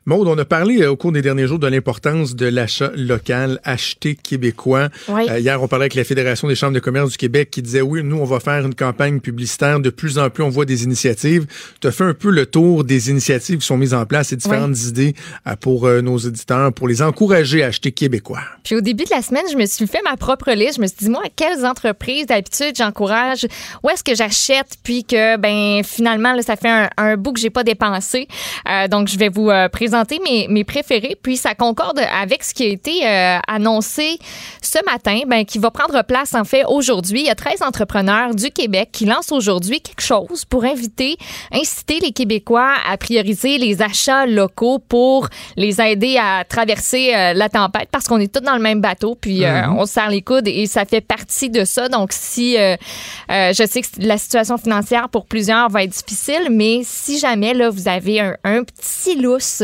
Maude, 0.09 0.27
on 0.27 0.37
a 0.39 0.45
parlé 0.45 0.81
euh, 0.81 0.89
au 0.89 0.95
cours 0.95 1.11
des 1.11 1.21
derniers 1.21 1.45
jours 1.45 1.59
de 1.59 1.67
l'importance 1.67 2.35
de 2.35 2.47
l'achat 2.47 2.89
local, 2.95 3.59
acheté 3.63 4.15
québécois. 4.15 4.89
Oui. 5.07 5.27
Euh, 5.29 5.37
hier, 5.37 5.61
on 5.61 5.67
parlait 5.67 5.83
avec 5.83 5.93
la 5.93 6.03
Fédération 6.03 6.47
des 6.47 6.55
chambres 6.55 6.73
de 6.73 6.79
commerce 6.79 7.11
du 7.11 7.17
Québec 7.17 7.51
qui 7.51 7.61
disait 7.61 7.81
oui, 7.81 8.01
nous, 8.03 8.17
on 8.17 8.25
va 8.25 8.39
faire 8.39 8.65
une 8.65 8.73
campagne 8.73 9.19
publicitaire. 9.19 9.79
De 9.79 9.91
plus 9.91 10.17
en 10.17 10.31
plus, 10.31 10.41
on 10.43 10.49
voit 10.49 10.65
des 10.65 10.83
initiatives. 10.83 11.45
Tu 11.79 11.87
as 11.87 11.91
fait 11.91 12.05
un 12.05 12.15
peu 12.15 12.31
le 12.31 12.47
tour 12.47 12.85
des 12.85 13.11
initiatives 13.11 13.59
qui 13.59 13.67
sont 13.67 13.77
mises 13.77 13.93
en 13.93 14.07
place 14.07 14.33
et 14.33 14.35
différentes 14.35 14.81
idées 14.81 15.13
euh, 15.45 15.55
pour 15.55 15.85
euh, 15.85 16.01
nos 16.01 16.17
éditeurs, 16.17 16.73
pour 16.73 16.87
les 16.87 17.03
encourager 17.03 17.61
à 17.61 17.67
acheter 17.67 17.91
québécois. 17.91 18.41
Puis 18.63 18.75
au 18.75 18.81
début 18.81 19.03
de 19.03 19.11
la 19.11 19.21
semaine, 19.21 19.45
je 19.51 19.57
me 19.57 19.67
suis 19.67 19.85
fait 19.85 20.01
ma 20.03 20.17
propre 20.17 20.53
liste. 20.53 20.77
Je 20.77 20.81
me 20.81 20.87
suis 20.87 20.97
dit, 21.01 21.09
moi, 21.11 21.21
quelles 21.35 21.67
entreprises 21.67 22.25
d'habitude 22.25 22.73
j'encourage? 22.75 23.45
Où 23.83 23.91
est-ce 23.91 24.03
que 24.03 24.15
j'achète? 24.15 24.69
Puis 24.81 25.03
que, 25.03 25.37
ben, 25.37 25.83
finalement, 25.83 26.33
là, 26.33 26.41
ça 26.41 26.55
fait 26.55 26.67
un, 26.67 26.89
un 26.97 27.15
bout 27.15 27.33
que 27.33 27.39
j'ai 27.39 27.51
pas 27.51 27.63
dépensé. 27.63 28.27
Euh, 28.67 28.87
donc, 28.87 29.07
je 29.07 29.19
vais 29.19 29.29
vous 29.29 29.51
euh, 29.51 29.69
présenter 29.99 30.19
mes, 30.23 30.47
mes 30.47 30.63
préférés. 30.63 31.17
Puis 31.21 31.37
ça 31.37 31.55
concorde 31.55 31.99
avec 31.99 32.43
ce 32.43 32.53
qui 32.53 32.63
a 32.63 32.67
été 32.67 33.05
euh, 33.07 33.37
annoncé 33.47 34.17
ce 34.61 34.77
matin, 34.85 35.21
ben, 35.27 35.45
qui 35.45 35.57
va 35.59 35.71
prendre 35.71 36.01
place, 36.03 36.33
en 36.35 36.43
fait, 36.43 36.63
aujourd'hui. 36.65 37.21
Il 37.21 37.25
y 37.25 37.29
a 37.29 37.35
13 37.35 37.61
entrepreneurs 37.61 38.33
du 38.35 38.49
Québec 38.51 38.89
qui 38.91 39.05
lancent 39.05 39.31
aujourd'hui 39.31 39.81
quelque 39.81 40.01
chose 40.01 40.45
pour 40.45 40.63
inviter, 40.63 41.17
inciter 41.51 41.99
les 41.99 42.11
Québécois 42.11 42.73
à 42.89 42.97
prioriser 42.97 43.57
les 43.57 43.81
achats 43.81 44.25
locaux 44.25 44.79
pour 44.79 45.27
les 45.57 45.81
aider 45.81 46.17
à 46.17 46.43
traverser 46.45 47.13
euh, 47.13 47.33
la 47.33 47.49
tempête 47.49 47.89
parce 47.91 48.07
qu'on 48.07 48.19
est 48.19 48.33
tous 48.33 48.41
dans 48.41 48.55
le 48.55 48.61
même 48.61 48.81
bateau, 48.81 49.15
puis 49.19 49.43
euh, 49.43 49.49
Mhm. 49.67 49.77
on 49.79 49.85
se 49.85 49.93
serre 49.93 50.09
les 50.09 50.21
coudes 50.21 50.47
et 50.47 50.65
ça 50.65 50.85
fait 50.85 51.01
partie 51.01 51.49
de 51.49 51.65
ça. 51.65 51.89
Donc, 51.89 52.11
si 52.13 52.55
je 52.55 53.67
sais 53.69 53.81
que 53.81 53.87
la 53.99 54.17
situation 54.17 54.57
financière 54.57 55.09
pour 55.09 55.25
plusieurs 55.25 55.69
va 55.69 55.83
être 55.83 55.91
difficile, 55.91 56.47
mais 56.51 56.81
si 56.83 57.19
jamais 57.19 57.53
là 57.53 57.69
vous 57.69 57.87
avez 57.87 58.21
un, 58.21 58.35
un 58.43 58.63
petit 58.63 59.15
lousse, 59.15 59.63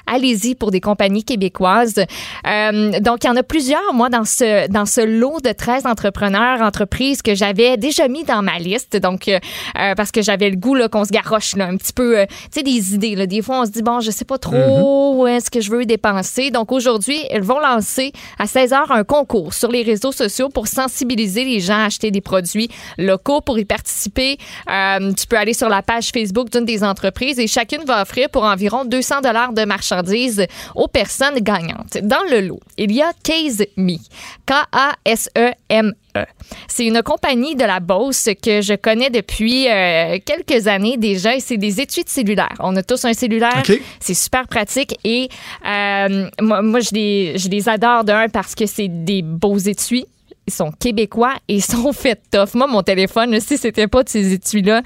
allez-y 0.11 0.55
pour 0.55 0.71
des 0.71 0.81
compagnies 0.81 1.23
québécoises. 1.23 2.03
Euh, 2.47 2.99
donc, 2.99 3.23
il 3.23 3.27
y 3.27 3.29
en 3.29 3.35
a 3.35 3.43
plusieurs, 3.43 3.93
moi, 3.93 4.09
dans 4.09 4.25
ce, 4.25 4.67
dans 4.69 4.85
ce 4.85 5.01
lot 5.01 5.39
de 5.41 5.51
13 5.51 5.85
entrepreneurs, 5.85 6.61
entreprises 6.61 7.21
que 7.21 7.33
j'avais 7.33 7.77
déjà 7.77 8.07
mis 8.07 8.23
dans 8.23 8.41
ma 8.41 8.59
liste. 8.59 8.97
Donc, 8.97 9.27
euh, 9.27 9.39
euh, 9.79 9.95
parce 9.95 10.11
que 10.11 10.21
j'avais 10.21 10.49
le 10.49 10.57
goût 10.57 10.75
là, 10.75 10.89
qu'on 10.89 11.05
se 11.05 11.11
garoche 11.11 11.55
là, 11.55 11.67
un 11.67 11.77
petit 11.77 11.93
peu, 11.93 12.19
euh, 12.19 12.25
tu 12.25 12.59
sais, 12.59 12.63
des 12.63 12.93
idées. 12.93 13.15
Là. 13.15 13.25
Des 13.25 13.41
fois, 13.41 13.61
on 13.61 13.65
se 13.65 13.71
dit, 13.71 13.81
bon, 13.81 14.01
je 14.01 14.11
sais 14.11 14.25
pas 14.25 14.37
trop 14.37 15.15
où 15.15 15.27
est-ce 15.27 15.49
que 15.49 15.61
je 15.61 15.71
veux 15.71 15.85
dépenser. 15.85 16.51
Donc, 16.51 16.71
aujourd'hui, 16.71 17.19
elles 17.29 17.43
vont 17.43 17.59
lancer 17.59 18.11
à 18.37 18.47
16 18.47 18.71
h 18.71 18.91
un 18.91 19.03
concours 19.03 19.53
sur 19.53 19.71
les 19.71 19.83
réseaux 19.83 20.11
sociaux 20.11 20.49
pour 20.49 20.67
sensibiliser 20.67 21.45
les 21.45 21.59
gens 21.59 21.79
à 21.79 21.85
acheter 21.85 22.11
des 22.11 22.21
produits 22.21 22.69
locaux. 22.97 23.41
Pour 23.41 23.57
y 23.59 23.65
participer, 23.65 24.37
euh, 24.69 25.13
tu 25.13 25.25
peux 25.27 25.37
aller 25.37 25.53
sur 25.53 25.69
la 25.69 25.81
page 25.81 26.09
Facebook 26.13 26.49
d'une 26.49 26.65
des 26.65 26.83
entreprises 26.83 27.39
et 27.39 27.47
chacune 27.47 27.83
va 27.85 28.01
offrir 28.01 28.29
pour 28.29 28.43
environ 28.43 28.83
200 28.85 29.21
dollars 29.21 29.53
de 29.53 29.63
marchandises 29.63 30.00
leur 30.01 30.03
dise 30.03 30.45
aux 30.75 30.87
personnes 30.87 31.39
gagnantes. 31.39 31.97
Dans 32.01 32.23
le 32.29 32.41
lot, 32.41 32.59
il 32.77 32.91
y 32.91 33.01
a 33.01 33.11
Case 33.23 33.63
Me, 33.77 33.97
K-A-S-E-M-E. 34.45 36.25
C'est 36.67 36.85
une 36.85 37.01
compagnie 37.03 37.55
de 37.55 37.63
la 37.63 37.79
Beauce 37.79 38.29
que 38.43 38.61
je 38.61 38.73
connais 38.73 39.09
depuis 39.09 39.69
euh, 39.69 40.17
quelques 40.25 40.67
années 40.67 40.97
déjà 40.97 41.35
et 41.35 41.39
c'est 41.39 41.57
des 41.57 41.79
études 41.79 42.09
cellulaires. 42.09 42.57
On 42.59 42.75
a 42.75 42.83
tous 42.83 43.05
un 43.05 43.13
cellulaire, 43.13 43.63
c'est 43.99 44.13
super 44.13 44.47
pratique 44.47 44.97
et 45.03 45.29
euh, 45.65 46.27
moi, 46.41 46.61
moi, 46.61 46.79
je, 46.81 46.89
les, 46.93 47.37
je 47.37 47.49
les 47.49 47.69
adore 47.69 48.03
d'un 48.03 48.27
parce 48.27 48.55
que 48.55 48.65
c'est 48.65 48.89
des 48.89 49.21
beaux 49.21 49.57
étuis. 49.57 50.05
Ils 50.51 50.55
sont 50.57 50.71
québécois 50.71 51.33
et 51.47 51.55
ils 51.55 51.61
sont 51.63 51.93
faits 51.93 52.19
tough. 52.29 52.53
Moi, 52.55 52.67
mon 52.67 52.83
téléphone, 52.83 53.39
si 53.39 53.57
c'était 53.57 53.87
pas 53.87 54.03
de 54.03 54.09
ces 54.09 54.33
étuis-là, 54.33 54.81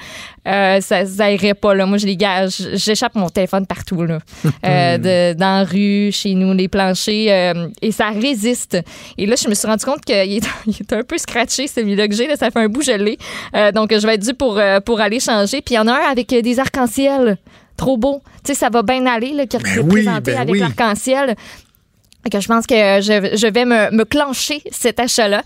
euh, 0.47 0.79
ça, 0.79 1.05
ça 1.05 1.31
irait 1.31 1.55
pas. 1.55 1.73
Là. 1.73 1.85
Moi, 1.87 1.97
je 1.97 2.05
les 2.05 2.15
gage. 2.15 2.61
J'échappe 2.73 3.15
mon 3.15 3.29
téléphone 3.29 3.65
partout. 3.65 4.03
Là. 4.03 4.19
Euh, 4.65 4.97
de- 4.97 5.37
dans 5.37 5.59
la 5.59 5.63
rue, 5.63 6.11
chez 6.11 6.33
nous, 6.35 6.53
les 6.53 6.67
planchers. 6.67 7.27
euh, 7.55 7.67
et 7.81 7.91
ça 7.91 8.09
résiste. 8.09 8.77
Et 9.17 9.25
là, 9.25 9.35
je 9.41 9.47
me 9.49 9.53
suis 9.55 9.67
rendu 9.67 9.83
compte 9.85 10.03
qu'il 10.05 10.15
est, 10.15 10.37
est 10.79 10.93
un 10.93 11.03
peu 11.03 11.17
scratché, 11.17 11.67
celui-là 11.67 12.07
que 12.07 12.15
j'ai. 12.15 12.27
là. 12.27 12.35
Ça 12.35 12.51
fait 12.51 12.59
un 12.59 12.67
bout, 12.69 12.81
je 12.83 12.91
l'ai. 12.91 13.17
Euh, 13.55 13.71
donc, 13.71 13.91
je 13.91 14.05
vais 14.05 14.15
être 14.15 14.25
dû 14.25 14.33
pour, 14.33 14.59
pour 14.85 15.01
aller 15.01 15.19
changer. 15.19 15.61
Puis, 15.61 15.75
il 15.75 15.77
y 15.77 15.79
en 15.79 15.87
a 15.87 15.93
un 15.93 16.11
avec 16.11 16.27
des 16.29 16.59
arcs-en-ciel. 16.59 17.37
Trop 17.77 17.97
beau. 17.97 18.21
Tu 18.43 18.53
sais, 18.53 18.59
ça 18.59 18.69
va 18.69 18.83
bien 18.83 19.05
aller, 19.05 19.33
là, 19.33 19.45
qui 19.47 19.57
est 19.57 19.59
Ben 19.59 19.79
oui, 19.79 20.03
présenté 20.03 20.31
ben 20.31 20.41
avec 20.41 20.53
oui. 20.53 20.59
l'arc-en-ciel. 20.59 21.35
Que 22.31 22.39
je 22.41 22.47
pense 22.47 22.65
que 22.65 22.73
je, 22.75 23.37
je 23.37 23.47
vais 23.47 23.65
me, 23.65 23.91
me 23.91 24.03
clencher 24.03 24.59
cet 24.71 24.99
achat-là. 24.99 25.43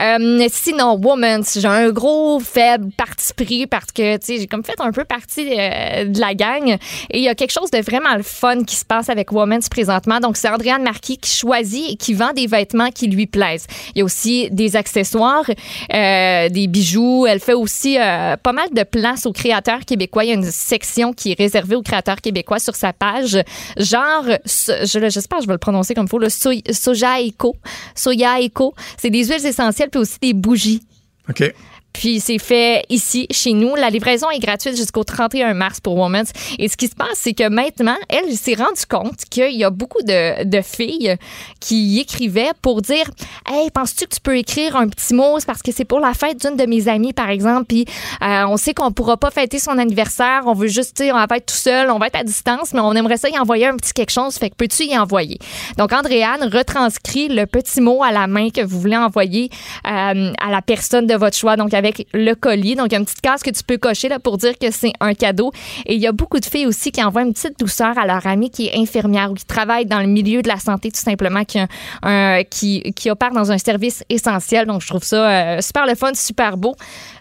Euh, 0.00 0.46
sinon, 0.50 0.98
Woman, 0.98 1.42
j'ai 1.54 1.68
un 1.68 1.90
gros 1.90 2.40
faible 2.40 2.88
parti 2.96 3.34
pris 3.36 3.66
parce 3.66 3.92
que, 3.94 4.16
tu 4.16 4.24
sais, 4.26 4.38
j'ai 4.38 4.46
comme 4.46 4.64
fait 4.64 4.80
un 4.80 4.92
peu 4.92 5.04
partie 5.04 5.46
euh, 5.50 6.06
de 6.06 6.18
la 6.18 6.32
gang. 6.34 6.78
Et 7.10 7.18
il 7.18 7.22
y 7.22 7.28
a 7.28 7.34
quelque 7.34 7.50
chose 7.50 7.70
de 7.70 7.78
vraiment 7.82 8.16
le 8.16 8.22
fun 8.22 8.64
qui 8.64 8.76
se 8.76 8.84
passe 8.86 9.10
avec 9.10 9.30
Woman's 9.30 9.68
présentement. 9.68 10.20
Donc, 10.20 10.38
c'est 10.38 10.48
Andréane 10.48 10.82
Marquis 10.82 11.18
qui 11.18 11.30
choisit 11.36 11.90
et 11.92 11.96
qui 11.96 12.14
vend 12.14 12.32
des 12.32 12.46
vêtements 12.46 12.88
qui 12.88 13.08
lui 13.08 13.26
plaisent. 13.26 13.66
Il 13.94 13.98
y 13.98 14.00
a 14.00 14.04
aussi 14.06 14.48
des 14.50 14.74
accessoires, 14.74 15.44
euh, 15.92 16.48
des 16.48 16.66
bijoux. 16.66 17.26
Elle 17.26 17.40
fait 17.40 17.52
aussi 17.52 17.98
euh, 18.00 18.38
pas 18.38 18.52
mal 18.54 18.70
de 18.72 18.84
place 18.84 19.26
aux 19.26 19.32
créateurs 19.32 19.80
québécois. 19.80 20.24
Il 20.24 20.28
y 20.28 20.32
a 20.32 20.36
une 20.36 20.50
section 20.50 21.12
qui 21.12 21.32
est 21.32 21.38
réservée 21.38 21.76
aux 21.76 21.82
créateurs 21.82 22.22
québécois 22.22 22.58
sur 22.58 22.74
sa 22.74 22.94
page. 22.94 23.36
Genre, 23.76 24.24
je- 24.46 25.08
j'espère 25.10 25.38
que 25.38 25.44
je 25.44 25.48
vais 25.48 25.52
le 25.54 25.58
prononcer 25.58 25.92
comme 25.94 26.06
il 26.06 26.08
faut, 26.08 26.21
le 26.22 26.28
soja 26.72 27.20
eco. 27.20 27.56
Soya 27.94 28.40
eco. 28.40 28.74
C'est 28.96 29.10
des 29.10 29.24
huiles 29.24 29.46
essentielles 29.46 29.90
puis 29.90 30.00
aussi 30.00 30.18
des 30.20 30.32
bougies. 30.32 30.82
OK. 31.28 31.54
Puis 31.92 32.20
c'est 32.20 32.38
fait 32.38 32.84
ici, 32.88 33.26
chez 33.30 33.52
nous. 33.52 33.74
La 33.74 33.90
livraison 33.90 34.30
est 34.30 34.38
gratuite 34.38 34.76
jusqu'au 34.76 35.04
31 35.04 35.54
mars 35.54 35.80
pour 35.80 35.96
Women's. 35.96 36.32
Et 36.58 36.68
ce 36.68 36.76
qui 36.76 36.88
se 36.88 36.94
passe, 36.94 37.16
c'est 37.16 37.34
que 37.34 37.48
maintenant, 37.48 37.96
elle 38.08 38.34
s'est 38.36 38.54
rendue 38.54 38.86
compte 38.88 39.24
qu'il 39.30 39.52
y 39.52 39.64
a 39.64 39.70
beaucoup 39.70 40.02
de, 40.02 40.44
de 40.44 40.62
filles 40.62 41.16
qui 41.60 42.00
écrivaient 42.00 42.52
pour 42.60 42.82
dire 42.82 43.10
Hey, 43.46 43.70
penses-tu 43.70 44.06
que 44.06 44.14
tu 44.14 44.20
peux 44.20 44.36
écrire 44.36 44.76
un 44.76 44.88
petit 44.88 45.14
mot? 45.14 45.38
C'est 45.38 45.46
parce 45.46 45.62
que 45.62 45.72
c'est 45.72 45.84
pour 45.84 46.00
la 46.00 46.14
fête 46.14 46.40
d'une 46.40 46.56
de 46.56 46.66
mes 46.66 46.88
amies, 46.88 47.12
par 47.12 47.30
exemple. 47.30 47.66
Puis 47.68 47.84
euh, 48.22 48.44
on 48.46 48.56
sait 48.56 48.74
qu'on 48.74 48.92
pourra 48.92 49.16
pas 49.16 49.30
fêter 49.30 49.58
son 49.58 49.78
anniversaire. 49.78 50.42
On 50.46 50.54
veut 50.54 50.68
juste, 50.68 50.96
tu 50.96 51.04
sais, 51.04 51.12
on 51.12 51.16
va 51.16 51.36
être 51.36 51.46
tout 51.46 51.54
seul, 51.54 51.90
on 51.90 51.98
va 51.98 52.06
être 52.06 52.16
à 52.16 52.24
distance, 52.24 52.72
mais 52.72 52.80
on 52.80 52.92
aimerait 52.92 53.16
ça 53.16 53.28
y 53.28 53.38
envoyer 53.38 53.66
un 53.66 53.76
petit 53.76 53.92
quelque 53.92 54.12
chose. 54.12 54.36
Fait 54.36 54.50
que 54.50 54.56
peux-tu 54.56 54.84
y 54.84 54.98
envoyer? 54.98 55.38
Donc, 55.78 55.92
Andréane 55.92 56.48
retranscrit 56.52 57.28
le 57.28 57.46
petit 57.46 57.80
mot 57.80 58.02
à 58.02 58.12
la 58.12 58.26
main 58.26 58.50
que 58.50 58.60
vous 58.62 58.80
voulez 58.80 58.96
envoyer 58.96 59.50
euh, 59.86 60.32
à 60.38 60.50
la 60.50 60.62
personne 60.62 61.06
de 61.06 61.14
votre 61.14 61.36
choix. 61.36 61.56
Donc, 61.56 61.72
avec 61.84 62.06
le 62.12 62.34
colis. 62.34 62.74
Donc, 62.76 62.86
il 62.88 62.92
y 62.92 62.96
a 62.96 62.98
une 62.98 63.04
petite 63.04 63.20
case 63.20 63.42
que 63.42 63.50
tu 63.50 63.62
peux 63.62 63.78
cocher 63.78 64.08
là, 64.08 64.18
pour 64.18 64.38
dire 64.38 64.58
que 64.58 64.70
c'est 64.70 64.92
un 65.00 65.14
cadeau. 65.14 65.52
Et 65.86 65.94
il 65.94 66.00
y 66.00 66.06
a 66.06 66.12
beaucoup 66.12 66.40
de 66.40 66.44
filles 66.46 66.66
aussi 66.66 66.92
qui 66.92 67.02
envoient 67.02 67.22
une 67.22 67.32
petite 67.32 67.58
douceur 67.58 67.98
à 67.98 68.06
leur 68.06 68.26
amie 68.26 68.50
qui 68.50 68.66
est 68.66 68.76
infirmière 68.78 69.30
ou 69.30 69.34
qui 69.34 69.44
travaille 69.44 69.86
dans 69.86 70.00
le 70.00 70.06
milieu 70.06 70.42
de 70.42 70.48
la 70.48 70.58
santé, 70.58 70.90
tout 70.90 71.00
simplement, 71.00 71.44
qui, 71.44 71.58
un- 72.02 72.42
qui, 72.44 72.82
qui 72.94 73.10
opère 73.10 73.32
dans 73.32 73.50
un 73.52 73.58
service 73.58 74.04
essentiel. 74.08 74.66
Donc, 74.66 74.82
je 74.82 74.86
trouve 74.88 75.04
ça 75.04 75.28
euh, 75.56 75.60
super 75.60 75.86
le 75.86 75.94
fun, 75.94 76.12
super 76.14 76.56
beau. 76.56 76.74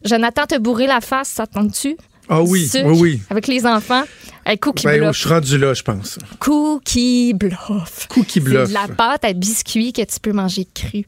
Jonathan, 0.06 0.46
te 0.48 0.58
bourrer 0.58 0.88
la 0.88 1.02
face, 1.02 1.30
ça 1.30 1.48
tente-tu? 1.48 1.98
Ah 2.30 2.42
oui, 2.42 2.70
oui, 2.74 2.98
oui. 3.00 3.22
Avec 3.30 3.48
les 3.48 3.66
enfants? 3.66 4.04
Hey, 4.46 4.58
cookie 4.58 4.86
Ben, 4.86 5.00
bluff. 5.00 5.16
je 5.16 5.20
suis 5.22 5.30
rendu 5.30 5.58
là, 5.58 5.74
je 5.74 5.84
pense. 5.84 6.18
Cookie 6.40 7.34
bluff. 7.34 8.08
Cookie 8.10 8.40
bluff. 8.40 8.68
C'est 8.68 8.74
de 8.74 8.88
la 8.90 8.96
pâte 8.96 9.26
à 9.26 9.34
biscuits 9.34 9.92
que 9.94 10.02
tu 10.02 10.20
peux 10.22 10.32
manger 10.32 10.66
crue. 10.74 11.06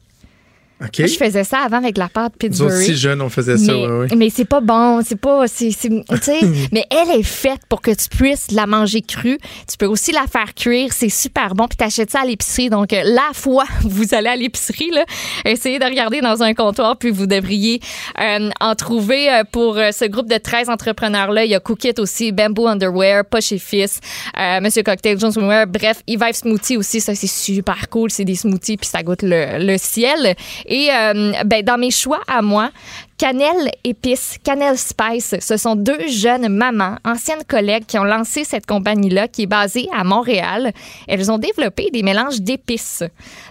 OK. 0.81 0.99
Moi, 0.99 1.07
je 1.07 1.15
faisais 1.15 1.43
ça 1.43 1.59
avant 1.59 1.77
avec 1.77 1.97
la 1.97 2.09
pâte 2.09 2.33
Nous 2.41 2.61
autres, 2.61 2.71
Pittsburgh. 2.73 2.81
si 2.81 2.95
jeunes, 2.97 3.21
on 3.21 3.29
faisait 3.29 3.57
ça, 3.57 3.71
mais, 3.73 4.15
mais 4.17 4.29
c'est 4.29 4.43
pas 4.45 4.59
bon, 4.59 5.01
c'est 5.05 5.15
pas, 5.19 5.47
c'est- 5.47 5.69
tu 5.69 6.01
sais, 6.21 6.39
mais 6.73 6.85
elle 6.89 7.19
est 7.19 7.23
faite 7.23 7.61
pour 7.69 7.81
que 7.81 7.91
tu 7.91 8.09
puisses 8.09 8.51
la 8.51 8.65
manger 8.65 9.01
crue. 9.01 9.37
Tu 9.69 9.77
peux 9.77 9.85
aussi 9.85 10.11
la 10.11 10.25
faire 10.27 10.53
cuire, 10.53 10.91
c'est 10.91 11.09
super 11.09 11.55
bon. 11.55 11.67
Puis 11.67 11.77
t'achètes 11.77 12.11
ça 12.11 12.21
à 12.21 12.25
l'épicerie. 12.25 12.69
Donc 12.69 12.91
euh, 12.91 13.01
la 13.05 13.29
fois 13.33 13.65
vous 13.83 14.13
allez 14.13 14.27
à 14.29 14.35
l'épicerie, 14.35 14.91
là, 14.91 15.05
essayez 15.45 15.79
de 15.79 15.85
regarder 15.85 16.19
dans 16.21 16.43
un 16.43 16.53
comptoir, 16.53 16.97
puis 16.97 17.11
vous 17.11 17.27
devriez 17.27 17.79
euh, 18.19 18.49
en 18.59 18.75
trouver 18.75 19.29
euh, 19.31 19.43
pour 19.49 19.75
ce 19.75 20.05
groupe 20.05 20.29
de 20.29 20.37
13 20.37 20.69
entrepreneurs 20.69 21.31
là. 21.31 21.45
Il 21.45 21.51
y 21.51 21.55
a 21.55 21.59
Cookit 21.59 21.93
aussi, 21.99 22.31
Bamboo 22.31 22.67
Underwear, 22.67 23.23
Poche 23.25 23.51
et 23.53 23.57
Fils, 23.59 23.99
euh, 24.37 24.59
Monsieur 24.59 24.83
Cocktail, 24.83 25.17
Jones. 25.19 25.31
Bref, 25.69 26.01
Evive 26.07 26.33
Smoothie 26.33 26.77
aussi, 26.77 26.99
ça 26.99 27.15
c'est 27.15 27.27
super 27.27 27.87
cool. 27.89 28.09
C'est 28.11 28.25
des 28.25 28.35
smoothies 28.35 28.77
puis 28.77 28.87
ça 28.89 29.01
goûte 29.03 29.21
le, 29.21 29.59
le 29.65 29.77
ciel. 29.77 30.35
Et 30.65 30.72
euh, 30.91 31.33
ben, 31.45 31.63
dans 31.63 31.77
mes 31.77 31.91
choix 31.91 32.21
à 32.27 32.41
moi, 32.41 32.71
Cannelle 33.17 33.69
Épice, 33.83 34.37
Cannelle 34.43 34.77
Spice, 34.77 35.35
ce 35.39 35.55
sont 35.57 35.75
deux 35.75 36.07
jeunes 36.07 36.49
mamans, 36.49 36.97
anciennes 37.05 37.43
collègues 37.47 37.85
qui 37.85 37.97
ont 37.99 38.03
lancé 38.03 38.43
cette 38.43 38.65
compagnie-là 38.65 39.27
qui 39.27 39.43
est 39.43 39.47
basée 39.47 39.87
à 39.95 40.03
Montréal. 40.03 40.73
Elles 41.07 41.31
ont 41.31 41.37
développé 41.37 41.89
des 41.91 42.03
mélanges 42.03 42.41
d'épices. 42.41 43.03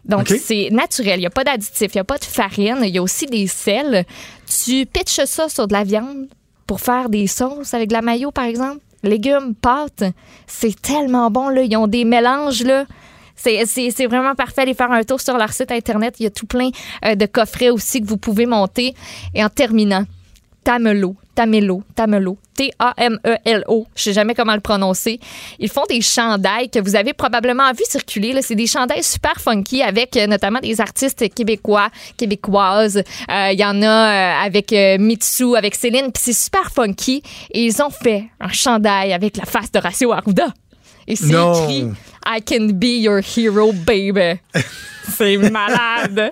Donc, 0.05 0.29
c'est 0.29 0.69
naturel. 0.71 1.19
Il 1.19 1.21
n'y 1.21 1.27
a 1.27 1.31
pas 1.31 1.45
d'additifs, 1.45 1.95
il 1.95 1.97
n'y 1.97 2.01
a 2.01 2.05
pas 2.05 2.19
de 2.19 2.25
farine, 2.25 2.79
il 2.83 2.91
y 2.91 2.99
a 2.99 3.03
aussi 3.03 3.27
des 3.27 3.47
sels. 3.47 4.05
Tu 4.65 4.85
pitches 4.87 5.25
ça 5.27 5.49
sur 5.49 5.69
de 5.69 5.73
la 5.73 5.85
viande 5.85 6.27
pour 6.67 6.81
faire 6.81 7.09
des 7.09 7.27
sauces 7.27 7.73
avec 7.73 7.89
de 7.89 7.95
la 7.95 8.03
mayo, 8.03 8.31
par 8.31 8.45
exemple. 8.45 8.81
Légumes, 9.05 9.55
pâtes, 9.55 10.05
c'est 10.47 10.81
tellement 10.81 11.31
bon. 11.31 11.49
Là. 11.49 11.63
Ils 11.63 11.77
ont 11.77 11.89
des 11.89 12.05
mélanges. 12.05 12.63
là. 12.63 12.85
C'est, 13.37 14.07
vraiment 14.07 14.35
parfait. 14.35 14.63
Allez 14.63 14.75
faire 14.75 14.91
un 14.91 15.03
tour 15.03 15.21
sur 15.21 15.37
leur 15.37 15.53
site 15.53 15.73
Internet. 15.73 16.17
Il 16.21 16.25
y 16.25 16.27
a 16.27 16.31
tout 16.31 16.47
plein 16.47 16.71
euh, 17.05 17.15
de 17.15 17.27
coffrets 17.27 17.71
aussi 17.71 18.01
que 18.01 18.07
vous 18.07 18.17
pouvez 18.19 18.47
monter. 18.47 18.95
Et 19.35 19.45
en 19.45 19.49
terminant, 19.49 20.05
Tamelo, 20.65 21.17
Tamelo, 21.35 21.83
Tamelo, 21.97 22.39
T-A-M-E-L-O. 22.55 23.87
Je 23.97 24.03
sais 24.03 24.13
jamais 24.13 24.35
comment 24.35 24.55
le 24.55 24.61
prononcer. 24.61 25.19
Ils 25.59 25.69
font 25.69 25.85
des 25.89 26.01
chandails 26.01 26.71
que 26.71 26.79
vous 26.79 26.95
avez 26.95 27.15
probablement 27.15 27.73
vu 27.73 27.83
circuler. 27.85 28.41
C'est 28.43 28.55
des 28.55 28.69
chandails 28.69 29.03
super 29.03 29.41
funky 29.41 29.83
avec 29.83 30.17
euh, 30.17 30.27
notamment 30.27 30.61
des 30.61 30.81
artistes 30.81 31.35
québécois, 31.35 31.89
québécoises. 32.17 32.99
Euh, 32.99 33.49
Il 33.53 33.59
y 33.59 33.65
en 33.65 33.83
a 33.83 34.41
avec 34.43 34.73
Mitsu, 35.01 35.57
avec 35.57 35.75
Céline. 35.75 36.13
Puis 36.13 36.23
c'est 36.23 36.33
super 36.33 36.71
funky. 36.71 37.23
Et 37.51 37.65
ils 37.65 37.83
ont 37.83 37.91
fait 37.91 38.27
un 38.41 38.51
chandail 38.51 39.13
avec 39.13 39.37
la 39.37 39.45
face 39.45 39.73
de 39.73 39.79
Horacio 39.79 40.13
Arruda. 40.13 40.53
Et 41.07 41.17
c'est 41.17 41.27
écrit 41.33 41.91
I 42.27 42.41
can 42.41 42.69
be 42.75 43.01
your 43.03 43.19
hero, 43.21 43.73
baby. 43.73 44.39
c'est 45.17 45.37
malade. 45.37 46.31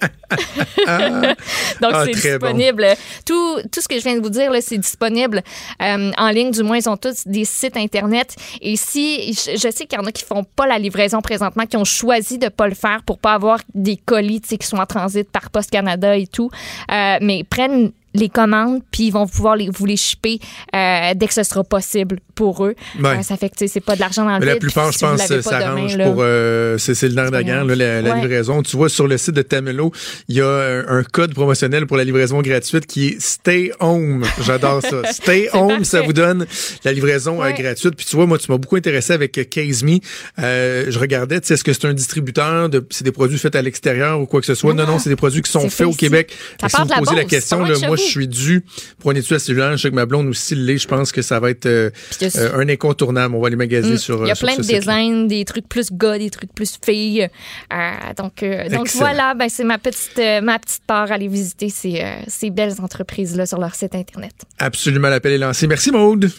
Donc, 1.80 1.92
Ah, 1.92 2.04
c'est 2.04 2.38
bon. 2.38 2.46
disponible. 2.46 2.86
Tout, 3.26 3.60
tout 3.72 3.80
ce 3.80 3.88
que 3.88 3.98
je 3.98 4.04
viens 4.04 4.16
de 4.16 4.20
vous 4.22 4.30
dire, 4.30 4.52
c'est 4.60 4.78
disponible 4.78 5.42
euh, 5.82 6.12
en 6.16 6.28
ligne. 6.30 6.50
Du 6.52 6.62
moins, 6.62 6.76
ils 6.78 6.88
ont 6.88 6.96
tous 6.96 7.26
des 7.26 7.44
sites 7.44 7.76
Internet. 7.76 8.36
Et 8.60 8.76
si, 8.76 9.32
je, 9.32 9.52
je 9.56 9.70
sais 9.70 9.86
qu'il 9.86 9.98
y 9.98 10.02
en 10.02 10.06
a 10.06 10.12
qui 10.12 10.24
font 10.24 10.44
pas 10.44 10.66
la 10.66 10.78
livraison 10.78 11.20
présentement, 11.20 11.66
qui 11.66 11.76
ont 11.76 11.84
choisi 11.84 12.38
de 12.38 12.48
pas 12.48 12.68
le 12.68 12.74
faire 12.74 13.02
pour 13.04 13.18
pas 13.18 13.34
avoir 13.34 13.58
des 13.74 13.96
colis, 13.96 14.40
qui 14.40 14.66
sont 14.66 14.76
en 14.78 14.86
transit 14.86 15.28
par 15.28 15.50
Poste 15.50 15.70
Canada 15.70 16.16
et 16.16 16.26
tout, 16.26 16.50
euh, 16.92 17.18
mais 17.20 17.44
prennent 17.44 17.90
les 18.12 18.28
commandes, 18.28 18.82
puis 18.90 19.04
ils 19.04 19.12
vont 19.12 19.26
pouvoir 19.28 19.54
les, 19.54 19.68
vous 19.70 19.86
les 19.86 19.96
shipper 19.96 20.40
euh, 20.74 21.12
dès 21.14 21.28
que 21.28 21.34
ce 21.34 21.44
sera 21.44 21.62
possible 21.62 22.18
pour 22.40 22.64
eux. 22.64 22.74
Ouais. 22.98 23.18
Euh, 23.18 23.22
ça 23.22 23.36
fait 23.36 23.50
que 23.50 23.66
c'est 23.66 23.80
pas 23.80 23.96
de 23.96 24.00
l'argent 24.00 24.24
dans 24.24 24.32
le 24.32 24.40
Mais 24.40 24.46
la 24.46 24.52
vide, 24.54 24.62
plupart, 24.62 24.92
je 24.92 24.98
pense, 24.98 25.18
l'avez 25.18 25.42
pas 25.42 25.50
ça 25.50 25.58
demain, 25.58 25.70
arrange 25.72 25.96
là, 25.98 26.04
pour. 26.10 26.20
euh, 26.20 26.78
c'est 26.78 27.02
le 27.02 27.12
nerf 27.14 27.26
de 27.26 27.32
la 27.36 27.42
guerre, 27.42 27.64
là, 27.66 27.74
la, 27.76 28.00
la 28.00 28.14
Ouais. 28.14 28.20
livraison. 28.22 28.62
Tu 28.62 28.78
vois, 28.78 28.88
sur 28.88 29.06
le 29.06 29.18
site 29.18 29.34
de 29.34 29.42
Tamelo, 29.42 29.92
il 30.28 30.36
y 30.36 30.40
a 30.40 30.46
un, 30.48 30.98
un 31.00 31.02
code 31.02 31.34
promotionnel 31.34 31.86
pour 31.86 31.98
la 31.98 32.04
livraison 32.04 32.40
gratuite 32.40 32.86
qui 32.86 33.08
est 33.08 33.20
Stay 33.20 33.72
Home. 33.80 34.24
J'adore 34.40 34.80
ça. 34.80 35.02
Stay 35.12 35.50
Home, 35.52 35.84
ça 35.84 36.00
vous 36.00 36.14
donne 36.14 36.46
la 36.84 36.92
livraison 36.94 37.42
euh, 37.42 37.44
Ouais. 37.44 37.52
gratuite. 37.60 37.94
Puis 37.94 38.06
tu 38.08 38.16
vois, 38.16 38.24
moi, 38.24 38.38
tu 38.38 38.50
m'as 38.50 38.56
beaucoup 38.56 38.76
intéressé 38.76 39.12
avec 39.12 39.36
euh, 39.36 39.44
Case 39.44 39.82
Me. 39.82 39.98
Euh, 40.38 40.86
je 40.88 40.98
regardais, 40.98 41.40
tu 41.42 41.48
sais, 41.48 41.54
est-ce 41.54 41.64
que 41.64 41.74
c'est 41.74 41.84
un 41.86 41.92
distributeur 41.92 42.70
de. 42.70 42.82
C'est 42.88 43.04
des 43.04 43.12
produits 43.12 43.36
faits 43.38 43.54
à 43.54 43.60
l'extérieur 43.60 44.18
ou 44.18 44.24
quoi 44.24 44.40
que 44.40 44.46
ce 44.46 44.54
soit? 44.54 44.72
Non, 44.72 44.86
non, 44.86 44.98
c'est 44.98 45.10
des 45.10 45.16
produits 45.16 45.42
qui 45.42 45.50
sont 45.50 45.68
faits 45.68 45.86
au 45.86 45.92
Québec. 45.92 46.32
Ça 46.60 46.68
si 46.70 46.76
vous 46.80 46.88
la 46.88 46.96
posez 46.98 47.16
la 47.16 47.24
question, 47.24 47.58
pas 47.62 47.68
là, 47.68 47.86
moi, 47.86 47.96
je 47.96 48.02
suis 48.02 48.28
dû 48.28 48.64
pour 48.98 49.10
une 49.10 49.18
étude 49.18 49.36
à 49.36 49.38
cellulaire. 49.38 49.76
Je 49.76 49.82
sais 49.82 49.90
que 49.90 49.94
ma 49.94 50.06
blonde 50.06 50.28
aussi 50.28 50.54
l'est. 50.54 50.78
Je 50.78 50.88
pense 50.88 51.12
que 51.12 51.20
ça 51.22 51.40
va 51.40 51.50
être 51.50 51.66
euh, 51.66 51.90
euh, 52.36 52.58
un 52.58 52.68
incontournable. 52.68 53.34
On 53.34 53.40
va 53.40 53.48
les 53.50 53.56
magasiner 53.56 53.94
Mm. 53.94 53.98
sur 53.98 54.22
Il 54.24 54.28
y 54.28 54.30
a 54.30 54.34
sur 54.34 54.46
plein 54.46 54.56
de 54.56 54.62
designs, 54.62 55.26
des 55.26 55.44
trucs 55.44 55.68
plus 55.68 55.90
gars, 55.92 56.18
des 56.18 56.30
trucs 56.30 56.52
plus 56.54 56.78
filles. 56.84 57.28
Euh, 57.72 57.90
donc, 58.16 58.42
euh, 58.42 58.68
donc 58.68 58.88
voilà, 58.94 59.34
ben, 59.34 59.48
c'est 59.48 59.64
ma 59.64 59.78
petite, 59.78 60.18
euh, 60.18 60.40
ma 60.40 60.58
petite 60.58 60.82
part 60.86 61.10
à 61.10 61.14
aller 61.14 61.28
visiter 61.28 61.68
ces, 61.68 62.00
euh, 62.00 62.14
ces 62.28 62.50
belles 62.50 62.74
entreprises-là 62.80 63.46
sur 63.46 63.58
leur 63.58 63.74
site 63.74 63.94
Internet. 63.94 64.32
Absolument, 64.58 65.08
l'appel 65.08 65.32
est 65.32 65.38
lancé. 65.38 65.66
Merci, 65.66 65.90
Maude. 65.90 66.30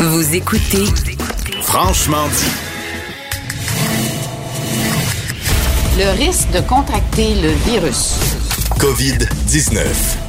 Vous 0.00 0.34
écoutez 0.34 0.84
Franchement 1.62 2.28
dit. 2.28 2.52
Le 5.98 6.16
risque 6.16 6.50
de 6.52 6.60
contracter 6.60 7.34
le 7.42 7.50
virus. 7.70 8.14
COVID-19. 8.78 10.27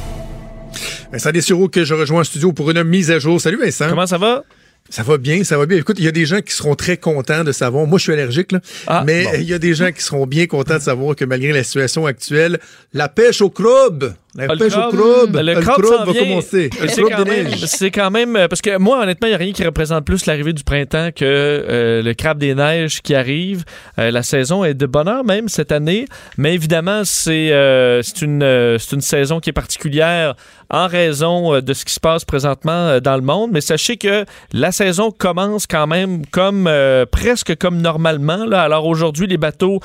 Vincent 1.12 1.30
Dessureau 1.32 1.68
que 1.68 1.84
je 1.84 1.94
rejoins 1.94 2.20
en 2.20 2.24
studio 2.24 2.52
pour 2.52 2.70
une 2.70 2.84
mise 2.84 3.10
à 3.10 3.18
jour. 3.18 3.40
Salut 3.40 3.58
Vincent. 3.60 3.88
Comment 3.88 4.06
ça 4.06 4.18
va? 4.18 4.44
Ça 4.88 5.04
va 5.04 5.18
bien, 5.18 5.44
ça 5.44 5.56
va 5.56 5.66
bien. 5.66 5.78
Écoute, 5.78 5.96
il 6.00 6.04
y 6.04 6.08
a 6.08 6.12
des 6.12 6.26
gens 6.26 6.40
qui 6.40 6.52
seront 6.52 6.74
très 6.74 6.96
contents 6.96 7.44
de 7.44 7.52
savoir. 7.52 7.86
Moi, 7.86 7.98
je 7.98 8.04
suis 8.04 8.12
allergique, 8.12 8.50
là. 8.50 8.60
Ah, 8.88 9.04
mais 9.06 9.22
bon. 9.24 9.30
il 9.34 9.42
y 9.44 9.54
a 9.54 9.58
des 9.60 9.72
gens 9.74 9.92
qui 9.92 10.02
seront 10.02 10.26
bien 10.26 10.46
contents 10.46 10.76
de 10.78 10.82
savoir 10.82 11.14
que 11.14 11.24
malgré 11.24 11.52
la 11.52 11.62
situation 11.62 12.06
actuelle, 12.06 12.58
la 12.92 13.08
pêche 13.08 13.40
au 13.40 13.50
crabe, 13.50 14.14
la 14.34 14.46
Ah, 14.48 14.56
pêche 14.56 14.72
crabe, 14.72 14.92
au 14.94 14.96
crabe, 14.96 15.36
le 15.36 15.54
le 15.54 15.60
crabe 15.60 15.82
crabe 15.82 16.06
va 16.06 16.12
vient. 16.12 16.22
commencer. 16.22 16.70
Le 16.82 16.88
C'est 16.88 17.02
quand, 17.02 17.22
des 17.22 17.30
même, 17.30 17.46
neiges. 17.48 17.66
c'est 17.66 17.90
quand 17.92 18.10
même 18.10 18.32
parce 18.48 18.62
que 18.62 18.78
moi 18.78 19.00
honnêtement 19.02 19.26
il 19.28 19.30
n'y 19.30 19.34
a 19.34 19.38
rien 19.38 19.52
qui 19.52 19.64
représente 19.64 20.04
plus 20.04 20.26
l'arrivée 20.26 20.52
du 20.52 20.62
printemps 20.64 21.10
que 21.14 21.24
euh, 21.24 22.02
le 22.02 22.14
crabe 22.14 22.38
des 22.38 22.54
neiges 22.54 23.00
qui 23.02 23.14
arrive. 23.14 23.64
Euh, 23.98 24.10
la 24.12 24.22
saison 24.22 24.64
est 24.64 24.74
de 24.74 24.86
bonheur 24.86 25.24
même 25.24 25.48
cette 25.48 25.72
année, 25.72 26.06
mais 26.36 26.54
évidemment 26.54 27.02
c'est 27.04 27.52
euh, 27.52 28.02
c'est 28.02 28.22
une 28.22 28.76
c'est 28.78 28.92
une 28.94 29.00
saison 29.02 29.38
qui 29.40 29.50
est 29.50 29.52
particulière 29.52 30.34
en 30.70 30.86
raison 30.86 31.54
euh, 31.54 31.60
de 31.60 31.72
ce 31.72 31.84
qui 31.84 31.92
se 31.92 32.00
passe 32.00 32.24
présentement 32.24 32.72
euh, 32.72 33.00
dans 33.00 33.16
le 33.16 33.22
monde. 33.22 33.50
Mais 33.52 33.60
sachez 33.60 33.96
que 33.96 34.24
la 34.52 34.72
saison 34.72 35.10
commence 35.10 35.66
quand 35.66 35.86
même 35.86 36.24
comme 36.26 36.66
euh, 36.66 37.04
presque 37.06 37.56
comme 37.56 37.80
normalement. 37.80 38.50
Alors 38.52 38.86
aujourd'hui 38.86 39.26
les 39.26 39.36
bateaux 39.36 39.80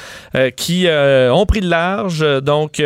qui 0.55 0.87
ont 0.89 1.45
pris 1.45 1.61
le 1.61 1.69
large 1.69 2.25
donc 2.41 2.81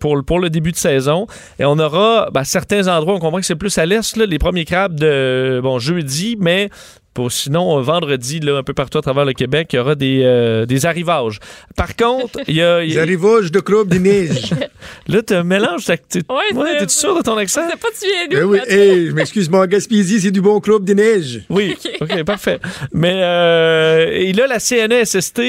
pour 0.00 0.24
pour 0.24 0.38
le 0.38 0.50
début 0.50 0.72
de 0.72 0.76
saison 0.76 1.26
et 1.58 1.64
on 1.64 1.78
aura 1.78 2.28
ben, 2.32 2.44
certains 2.44 2.88
endroits, 2.88 3.14
on 3.14 3.18
comprend 3.18 3.38
que 3.38 3.46
c'est 3.46 3.56
plus 3.56 3.76
à 3.78 3.86
l'est, 3.86 4.16
les 4.16 4.38
premiers 4.38 4.64
crabes 4.64 4.98
de 4.98 5.60
bon 5.62 5.78
jeudi, 5.78 6.36
mais 6.38 6.70
pour, 7.14 7.32
sinon, 7.32 7.78
euh, 7.78 7.82
vendredi, 7.82 8.38
là, 8.40 8.58
un 8.58 8.62
peu 8.62 8.74
partout 8.74 8.98
à 8.98 9.02
travers 9.02 9.24
le 9.24 9.32
Québec, 9.32 9.70
il 9.72 9.76
y 9.76 9.78
aura 9.80 9.94
des, 9.96 10.22
euh, 10.22 10.66
des 10.66 10.86
arrivages. 10.86 11.40
Par 11.76 11.96
contre, 11.96 12.38
il 12.46 12.54
y 12.56 12.62
a. 12.62 12.84
y 12.84 12.90
Les 12.90 12.98
a- 12.98 13.02
arrivages 13.02 13.50
de 13.50 13.58
crabe 13.60 13.88
des 13.88 13.98
neiges. 13.98 14.50
là, 15.08 15.22
tu 15.22 15.34
mélanges. 15.42 15.84
t'as- 15.84 15.96
t'es- 15.96 16.22
Ouais, 16.28 16.56
ouais, 16.56 16.78
t'es-tu 16.78 16.94
sûr 16.94 17.16
de 17.16 17.22
ton 17.22 17.36
accent? 17.36 17.62
C'est 17.68 17.78
pas 17.80 17.88
tu 18.00 18.06
viens 18.06 18.28
Ben 18.30 18.40
d'où? 18.46 18.52
oui, 18.52 18.58
là, 18.58 18.64
tu- 18.66 18.72
hey, 18.72 19.06
je 19.08 19.12
m'excuse, 19.12 19.50
mon 19.50 19.64
Gaspésie, 19.66 20.20
c'est 20.20 20.30
du 20.30 20.40
bon 20.40 20.60
crabe 20.60 20.84
des 20.84 20.94
neiges. 20.94 21.40
Oui, 21.50 21.76
OK, 22.00 22.22
parfait. 22.24 22.60
Mais 22.92 23.14
euh, 23.14 24.10
et 24.12 24.32
là, 24.32 24.46
la 24.46 24.60
CNESST 24.60 25.40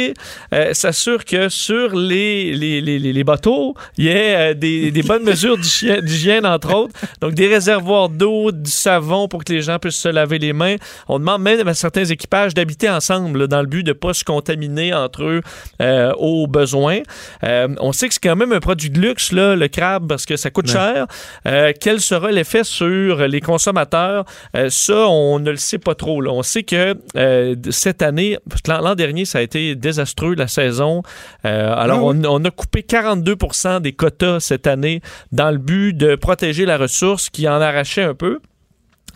euh, 0.53 0.73
s'assure 0.73 1.23
que 1.25 1.49
sur 1.49 1.95
les, 1.95 2.51
les, 2.55 2.81
les, 2.81 2.97
les- 2.99 3.13
les 3.13 3.23
bateaux, 3.23 3.75
il 3.97 4.05
y 4.05 4.07
ait 4.09 4.35
euh, 4.35 4.53
des, 4.53 4.91
des 4.91 5.03
bonnes 5.03 5.23
mesures 5.23 5.57
d'hygiène, 5.57 6.01
d'hygiène, 6.01 6.45
entre 6.45 6.73
autres. 6.73 6.93
Donc, 7.21 7.33
des 7.33 7.47
réservoirs 7.47 8.09
d'eau, 8.09 8.51
du 8.51 8.71
savon 8.71 9.27
pour 9.27 9.43
que 9.43 9.53
les 9.53 9.61
gens 9.61 9.77
puissent 9.77 9.95
se 9.97 10.09
laver 10.09 10.39
les 10.39 10.53
mains. 10.53 10.75
On 11.07 11.19
demande 11.19 11.41
même 11.41 11.48
à 11.67 11.73
certains 11.73 12.05
équipages 12.05 12.53
d'habiter 12.53 12.89
ensemble 12.89 13.39
là, 13.41 13.47
dans 13.47 13.61
le 13.61 13.67
but 13.67 13.83
de 13.83 13.89
ne 13.89 13.93
pas 13.93 14.13
se 14.13 14.23
contaminer 14.23 14.93
entre 14.93 15.23
eux 15.23 15.41
euh, 15.81 16.11
aux 16.17 16.47
besoins. 16.47 16.99
Euh, 17.43 17.67
on 17.79 17.91
sait 17.91 18.07
que 18.07 18.13
c'est 18.13 18.23
quand 18.23 18.35
même 18.35 18.51
un 18.51 18.59
produit 18.59 18.89
de 18.89 18.99
luxe, 18.99 19.31
là, 19.31 19.55
le 19.55 19.67
crabe, 19.67 20.07
parce 20.07 20.25
que 20.25 20.35
ça 20.37 20.49
coûte 20.51 20.67
Ouais. 20.67 20.73
cher. 20.73 21.07
Euh, 21.47 21.71
quel 21.79 21.99
sera 22.01 22.31
l'effet 22.31 22.63
sur 22.63 23.27
les 23.27 23.41
consommateurs? 23.41 24.25
Ça, 24.69 25.07
on 25.07 25.39
ne 25.39 25.51
le 25.51 25.57
sait 25.57 25.77
pas 25.79 25.95
trop. 25.95 26.21
là. 26.21 26.31
On 26.31 26.43
sait 26.43 26.63
que 26.63 26.95
cette 27.69 28.01
année, 28.01 28.37
l'an 28.67 28.95
dernier, 28.95 29.25
ça 29.25 29.39
a 29.39 29.41
été 29.41 29.75
désastreux, 29.75 30.35
la 30.35 30.47
saison. 30.47 31.01
Alors, 31.43 31.99
Ah 32.13 32.27
on 32.29 32.43
a 32.45 32.51
coupé 32.51 32.81
42% 32.83 33.79
des 33.81 33.93
quotas 33.93 34.39
cette 34.39 34.67
année 34.67 35.01
dans 35.31 35.51
le 35.51 35.57
but 35.57 35.93
de 35.93 36.15
protéger 36.15 36.65
la 36.65 36.77
ressource 36.77 37.29
qui 37.29 37.47
en 37.47 37.61
arrachait 37.61 38.03
un 38.03 38.13
peu. 38.15 38.39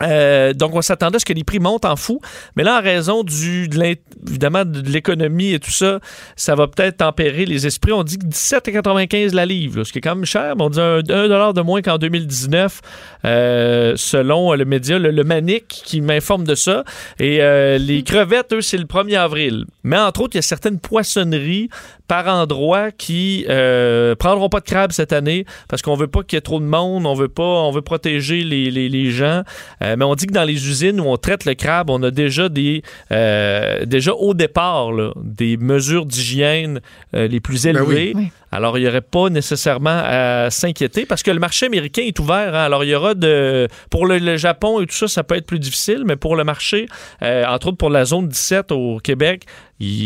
Euh, 0.02 0.54
donc, 0.54 0.76
on 0.76 0.82
s'attendait 0.82 1.18
à 1.18 1.20
ce 1.20 1.26
que 1.26 1.34
les 1.34 1.44
prix 1.44 1.60
montent 1.60 1.86
en 1.86 1.96
fou. 1.96 2.20
Mais 2.56 2.64
là, 2.64 2.80
en 2.80 2.82
raison 2.82 3.24
de 3.24 3.34
de 3.68 4.92
l'économie 4.92 5.54
et 5.54 5.60
tout 5.60 5.72
ça, 5.72 6.00
ça 6.36 6.56
va 6.56 6.68
peut-être 6.68 6.98
tempérer 6.98 7.46
les 7.46 7.68
esprits. 7.68 7.92
On 7.92 8.04
dit 8.04 8.18
que 8.18 8.26
17,95 8.26 9.34
la 9.34 9.46
livre, 9.46 9.84
ce 9.84 9.92
qui 9.92 10.00
est 10.00 10.02
quand 10.02 10.16
même 10.16 10.26
cher, 10.26 10.56
mais 10.56 10.64
on 10.64 10.70
dit 10.70 10.80
un, 10.80 10.98
un 10.98 11.28
dollar 11.28 11.54
de 11.54 11.62
moins 11.62 11.82
qu'en 11.82 11.98
2019, 11.98 12.82
euh, 13.26 13.94
selon 13.96 14.54
le 14.54 14.66
média, 14.66 15.00
le, 15.00 15.12
le 15.12 15.24
Manic, 15.24 15.68
qui 15.68 16.02
m'informe 16.02 16.46
de 16.46 16.56
ça. 16.56 16.84
Et 17.20 17.42
euh, 17.42 17.78
les 17.78 18.04
crevettes, 18.04 18.54
eux, 18.54 18.62
c'est 18.62 18.78
le 18.78 18.86
1er 18.86 19.18
avril. 19.18 19.66
Mais 19.84 19.98
entre 19.98 20.22
autres, 20.22 20.36
il 20.36 20.38
y 20.38 20.40
a 20.40 20.44
certaines 20.44 20.80
poissonneries 20.80 21.70
par 22.08 22.28
endroit 22.28 22.92
qui 22.92 23.46
euh, 23.50 24.16
prendront 24.16 24.50
pas 24.50 24.60
de 24.60 24.66
crabes 24.66 24.92
cette 24.92 25.14
année 25.14 25.46
parce 25.70 25.82
qu'on 25.82 25.96
veut 25.96 26.08
pas 26.08 26.22
qu'il 26.24 26.36
y 26.36 26.38
ait 26.38 26.42
trop 26.42 26.60
de 26.60 26.66
monde, 26.66 27.06
on 27.06 27.14
veut 27.14 27.30
pas, 27.30 27.44
on 27.44 27.72
veut 27.72 27.82
protéger 27.82 28.44
les, 28.44 28.70
les, 28.72 28.90
les 28.90 29.10
gens. 29.12 29.44
Euh, 29.82 29.96
mais 29.98 30.06
on 30.06 30.16
dit 30.16 30.28
que 30.28 30.34
dans 30.34 30.44
les 30.44 30.68
usines 30.68 31.00
où 31.00 31.06
on 31.06 31.18
traite 31.18 31.46
le 31.46 31.54
crabe, 31.54 31.90
on 31.90 32.04
a 32.04 32.12
déjà 32.12 32.50
des 32.50 32.84
euh, 33.12 33.86
déjà 33.86 34.14
au 34.14 34.34
départ 34.34 34.92
là, 34.92 35.12
des 35.18 35.58
mesures 35.58 36.06
d'hygiène 36.06 36.82
euh, 37.16 37.28
les 37.28 37.40
plus 37.40 37.64
Ben 37.64 37.76
élevées. 37.76 38.12
oui. 38.16 38.24
Oui. 38.24 38.32
Alors, 38.54 38.78
il 38.78 38.82
n'y 38.82 38.88
aurait 38.88 39.02
pas 39.02 39.30
nécessairement 39.30 40.02
à 40.06 40.50
s'inquiéter 40.50 41.06
parce 41.06 41.24
que 41.24 41.32
le 41.32 41.40
marché 41.40 41.66
américain 41.66 42.04
est 42.04 42.20
ouvert. 42.20 42.54
hein. 42.56 42.64
Alors, 42.64 42.84
il 42.84 42.90
y 42.92 42.96
aura 42.96 43.14
de. 43.16 43.68
Pour 43.90 44.06
le, 44.06 44.18
le 44.20 44.38
Japon 44.38 44.80
et 44.82 44.86
tout 44.86 44.96
ça, 44.96 45.08
ça 45.08 45.24
peut 45.24 45.36
être 45.36 45.46
plus 45.46 45.60
difficile, 45.60 46.04
mais 46.06 46.16
pour 46.16 46.36
le 46.36 46.44
marché, 46.44 46.88
euh, 47.22 47.46
entre 47.46 47.68
autres 47.68 47.78
pour 47.78 47.90
la 47.90 48.06
zone 48.06 48.28
17 48.28 48.72
au 48.72 49.00
Québec, 49.00 49.46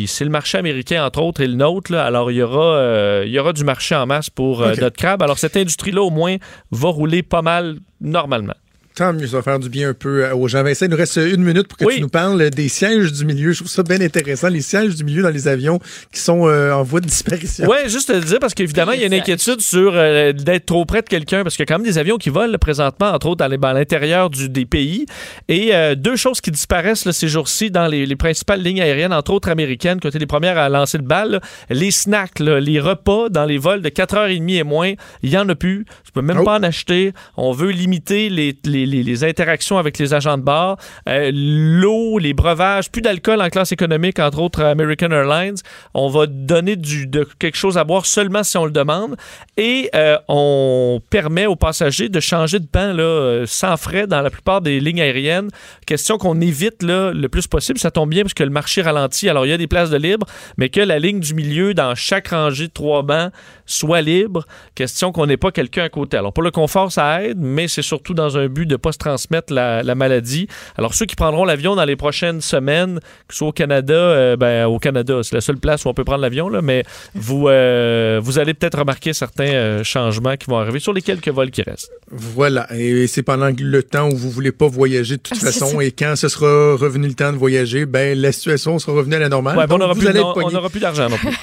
c'est 0.07 0.23
le 0.23 0.31
marché 0.31 0.57
américain, 0.57 1.05
entre 1.05 1.21
autres, 1.21 1.41
et 1.41 1.47
le 1.47 1.53
nôtre. 1.53 1.91
là. 1.91 2.03
Alors, 2.05 2.31
il 2.31 2.37
y, 2.37 2.41
aura, 2.41 2.75
euh, 2.77 3.23
il 3.25 3.31
y 3.31 3.37
aura 3.39 3.53
du 3.53 3.63
marché 3.63 3.93
en 3.95 4.05
masse 4.07 4.29
pour 4.29 4.61
euh, 4.63 4.73
notre 4.81 4.95
crabe. 4.97 5.21
Alors, 5.21 5.37
cette 5.37 5.55
industrie-là, 5.57 6.01
au 6.01 6.09
moins, 6.09 6.37
va 6.71 6.89
rouler 6.89 7.21
pas 7.23 7.41
mal 7.41 7.75
normalement. 8.01 8.55
Tant 8.97 9.13
mieux, 9.13 9.27
ça 9.27 9.37
va 9.37 9.43
faire 9.43 9.59
du 9.59 9.69
bien 9.69 9.89
un 9.89 9.93
peu 9.93 10.25
euh, 10.25 10.33
aux 10.35 10.47
gens. 10.47 10.63
Vincent, 10.63 10.85
il 10.85 10.89
nous 10.91 10.97
reste 10.97 11.17
une 11.17 11.43
minute 11.43 11.67
pour 11.67 11.77
que 11.77 11.85
Oui. 11.85 11.95
tu 11.97 12.01
nous 12.01 12.09
parles 12.09 12.49
des 12.49 12.67
sièges 12.67 13.13
du 13.13 13.25
milieu. 13.25 13.51
Je 13.51 13.59
trouve 13.59 13.69
ça 13.69 13.83
bien 13.83 14.01
intéressant, 14.01 14.47
les 14.49 14.61
sièges 14.61 14.95
du 14.95 15.03
milieu 15.03 15.21
dans 15.21 15.29
les 15.29 15.47
avions 15.47 15.77
qui 16.11 16.19
sont 16.19 16.47
euh, 16.47 16.71
en 16.71 16.81
voie 16.81 16.99
de 16.99 17.05
disparition. 17.05 17.67
Oui, 17.69 17.77
juste 17.89 18.07
te 18.07 18.13
le 18.13 18.21
dire, 18.21 18.39
parce 18.39 18.55
qu'évidemment, 18.55 18.93
il 18.93 19.01
y 19.01 19.03
a 19.03 19.05
une 19.05 19.13
inquiétude 19.13 19.61
sur 19.61 19.91
euh, 19.93 20.33
d'être 20.33 20.65
trop 20.65 20.83
près 20.85 21.03
de 21.03 21.07
quelqu'un, 21.09 21.43
parce 21.43 21.55
qu'il 21.55 21.61
y 21.61 21.67
a 21.69 21.73
quand 21.75 21.77
même 21.79 21.85
des 21.87 21.99
avions 21.99 22.17
qui 22.17 22.31
volent 22.31 22.57
présentement, 22.57 23.11
entre 23.11 23.27
autres, 23.27 23.37
dans 23.37 23.47
les- 23.47 23.59
à 23.61 23.73
l'intérieur 23.73 24.31
du- 24.31 24.49
des 24.49 24.65
pays. 24.65 25.05
Et 25.47 25.75
euh, 25.75 25.93
deux 25.93 26.15
choses 26.15 26.41
qui 26.41 26.49
disparaissent 26.49 27.05
là, 27.05 27.13
ces 27.13 27.27
jours-ci 27.27 27.69
dans 27.69 27.85
les, 27.85 28.07
les 28.07 28.15
principales 28.15 28.63
lignes 28.63 28.81
aériennes, 28.81 29.13
entre 29.13 29.31
autres 29.31 29.49
américaines, 29.49 29.99
qui 29.99 30.07
ont 30.07 30.09
été 30.09 30.17
les 30.17 30.25
premières 30.25 30.57
à 30.57 30.69
lancer 30.69 30.97
le 30.97 31.03
bal. 31.03 31.29
là. 31.33 31.39
Les 31.69 31.91
snacks, 31.91 32.39
là, 32.39 32.59
les 32.59 32.79
repas 32.79 33.29
dans 33.29 33.45
les 33.45 33.59
vols 33.59 33.83
de 33.83 33.89
4h30 33.89 34.57
et 34.57 34.63
moins, 34.63 34.93
il 35.21 35.29
n'y 35.29 35.37
en 35.37 35.47
a 35.49 35.53
plus. 35.53 35.85
Tu 36.03 36.11
peux 36.13 36.21
même 36.23 36.39
Oh. 36.39 36.43
pas 36.45 36.57
en 36.57 36.63
acheter. 36.63 37.13
On 37.35 37.51
veut 37.51 37.69
limiter 37.69 38.29
les, 38.29 38.57
les- 38.65 38.86
les- 38.87 39.23
interactions 39.23 39.77
avec 39.77 39.97
les 39.97 40.13
agents 40.13 40.37
de 40.37 40.43
bar. 40.43 40.77
Euh, 41.09 41.31
L'eau, 41.33 42.17
les 42.19 42.33
breuvages, 42.33 42.91
plus 42.91 43.01
d'alcool 43.01 43.41
en 43.41 43.49
classe 43.49 43.71
économique, 43.71 44.19
entre 44.19 44.39
autres 44.39 44.63
American 44.63 45.11
Airlines. 45.11 45.55
On 45.93 46.07
va 46.09 46.27
donner 46.27 46.75
du, 46.75 47.07
de 47.07 47.27
quelque 47.39 47.57
chose 47.57 47.77
à 47.77 47.83
boire 47.83 48.05
seulement 48.05 48.43
si 48.43 48.57
on 48.57 48.65
le 48.65 48.71
demande. 48.71 49.15
Et 49.57 49.89
euh, 49.95 50.17
on 50.27 51.01
permet 51.09 51.45
aux 51.45 51.55
passagers 51.55 52.09
de 52.09 52.19
changer 52.19 52.59
de 52.59 52.67
banc 52.71 52.93
là, 52.93 53.03
euh, 53.03 53.45
sans 53.47 53.75
frais 53.77 54.07
dans 54.07 54.21
la 54.21 54.29
plupart 54.29 54.61
des 54.61 54.79
lignes 54.79 55.01
aériennes. 55.01 55.49
Question 55.85 56.17
qu'on 56.17 56.39
évite 56.41 56.83
là, 56.83 57.11
le 57.11 57.29
plus 57.29 57.47
possible. 57.47 57.79
Ça 57.79 57.91
tombe 57.91 58.09
bien 58.09 58.23
parce 58.23 58.33
que 58.33 58.43
le 58.43 58.49
marché 58.49 58.81
ralentit. 58.81 59.29
Alors, 59.29 59.45
il 59.45 59.49
y 59.49 59.53
a 59.53 59.57
des 59.57 59.67
places 59.67 59.89
de 59.89 59.97
libre, 59.97 60.27
mais 60.57 60.69
que 60.69 60.81
la 60.81 60.99
ligne 60.99 61.19
du 61.19 61.33
milieu, 61.33 61.73
dans 61.73 61.95
chaque 61.95 62.29
rangée 62.29 62.67
de 62.67 62.73
trois 62.73 63.01
bancs, 63.03 63.31
soit 63.67 64.01
libre. 64.01 64.45
Question 64.73 65.11
qu'on 65.11 65.27
n'ait 65.27 65.37
pas 65.37 65.51
quelqu'un 65.51 65.83
à 65.83 65.89
côté. 65.89 66.17
Alors, 66.17 66.33
pour 66.33 66.41
le 66.43 66.49
confort, 66.49 66.91
ça 66.91 67.23
aide, 67.23 67.37
mais 67.39 67.67
c'est 67.67 67.83
surtout 67.83 68.15
dans 68.15 68.37
un 68.37 68.47
but 68.47 68.65
de 68.65 68.73
ne 68.73 68.77
pas 68.77 68.91
se 68.91 68.97
transmettre 68.97 69.53
la, 69.53 69.83
la 69.83 69.93
maladie. 69.93 70.47
Alors, 70.77 70.95
ceux 70.95 71.05
qui 71.05 71.15
prendront 71.15 71.45
l'avion 71.45 71.75
dans 71.75 71.85
les 71.85 71.95
prochaines 71.95 72.41
semaines, 72.41 72.99
que 73.27 73.33
ce 73.33 73.37
soit 73.39 73.47
au 73.49 73.51
Canada, 73.51 73.93
euh, 73.93 74.35
ben, 74.37 74.65
au 74.65 74.79
Canada, 74.79 75.19
c'est 75.21 75.35
la 75.35 75.41
seule 75.41 75.57
place 75.57 75.85
où 75.85 75.89
on 75.89 75.93
peut 75.93 76.03
prendre 76.05 76.21
l'avion, 76.21 76.49
là, 76.49 76.61
mais 76.63 76.83
vous, 77.13 77.47
euh, 77.49 78.19
vous 78.23 78.39
allez 78.39 78.53
peut-être 78.53 78.79
remarquer 78.79 79.13
certains 79.13 79.51
euh, 79.53 79.83
changements 79.83 80.35
qui 80.37 80.49
vont 80.49 80.57
arriver 80.57 80.79
sur 80.79 80.93
les 80.93 81.01
quelques 81.01 81.27
vols 81.29 81.51
qui 81.51 81.61
restent. 81.61 81.91
Voilà. 82.09 82.67
Et 82.73 83.05
c'est 83.07 83.23
pendant 83.23 83.49
le 83.57 83.83
temps 83.83 84.09
où 84.09 84.15
vous 84.15 84.31
voulez 84.31 84.51
pas 84.53 84.67
voyager 84.67 85.17
de 85.17 85.21
toute 85.21 85.37
Ah, 85.41 85.45
façon. 85.45 85.81
Et 85.81 85.91
quand 85.91 86.15
ce 86.15 86.29
sera 86.29 86.75
revenu 86.75 87.07
le 87.07 87.13
temps 87.13 87.33
de 87.33 87.37
voyager, 87.37 87.85
ben, 87.85 88.17
la 88.17 88.31
situation 88.31 88.79
sera 88.79 88.93
revenue 88.93 89.15
à 89.15 89.19
la 89.19 89.29
normale. 89.29 89.57
Ouais, 89.57 89.67
ben, 89.67 89.75
on 89.75 89.79
n'aura 89.79 89.93
vous 89.93 89.99
plus, 89.99 90.07
allez 90.07 90.19
non, 90.19 90.29
être 90.29 90.33
pognés. 90.35 90.47
on 90.47 90.51
n'aura 90.51 90.69
plus 90.69 90.79
d'argent 90.79 91.09
non 91.09 91.17
plus. 91.17 91.29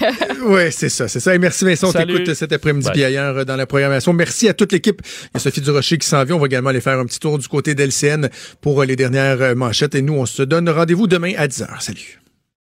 Oui, 0.47 0.71
c'est 0.71 0.89
ça, 0.91 1.09
c'est 1.09 1.21
ça. 1.21 1.35
Et 1.35 1.39
merci 1.39 1.65
Vincent, 1.65 1.91
Salut. 1.91 2.14
T'écoute 2.19 2.35
cet 2.35 2.53
après-midi 2.53 2.85
Bye. 2.87 2.93
puis 2.93 3.05
ailleurs 3.05 3.39
euh, 3.39 3.45
dans 3.45 3.57
la 3.57 3.67
programmation. 3.67 4.13
Merci 4.13 4.49
à 4.49 4.55
toute 4.55 4.73
l'équipe. 4.73 5.01
Il 5.05 5.31
y 5.35 5.37
a 5.37 5.41
Sophie 5.41 5.61
Durocher 5.61 5.99
qui 5.99 6.07
s'en 6.07 6.25
vient. 6.25 6.37
On 6.37 6.41
va 6.41 6.47
également 6.47 6.71
aller 6.71 6.81
faire 6.81 6.99
un 6.99 7.07
petit 7.07 7.21
tour 7.21 7.39
du 7.39 7.49
côté 7.49 7.75
d'LCN 7.75 8.29
pour 8.61 8.83
euh, 8.83 8.85
les 8.87 8.97
dernières 8.97 9.41
euh, 9.43 9.55
manchettes. 9.55 9.95
Et 9.95 10.03
nous, 10.03 10.15
on 10.15 10.27
se 10.27 10.43
donne 10.43 10.69
rendez-vous 10.69 11.07
demain 11.07 11.33
à 11.37 11.47
10h. 11.47 11.81
Salut. 11.81 12.24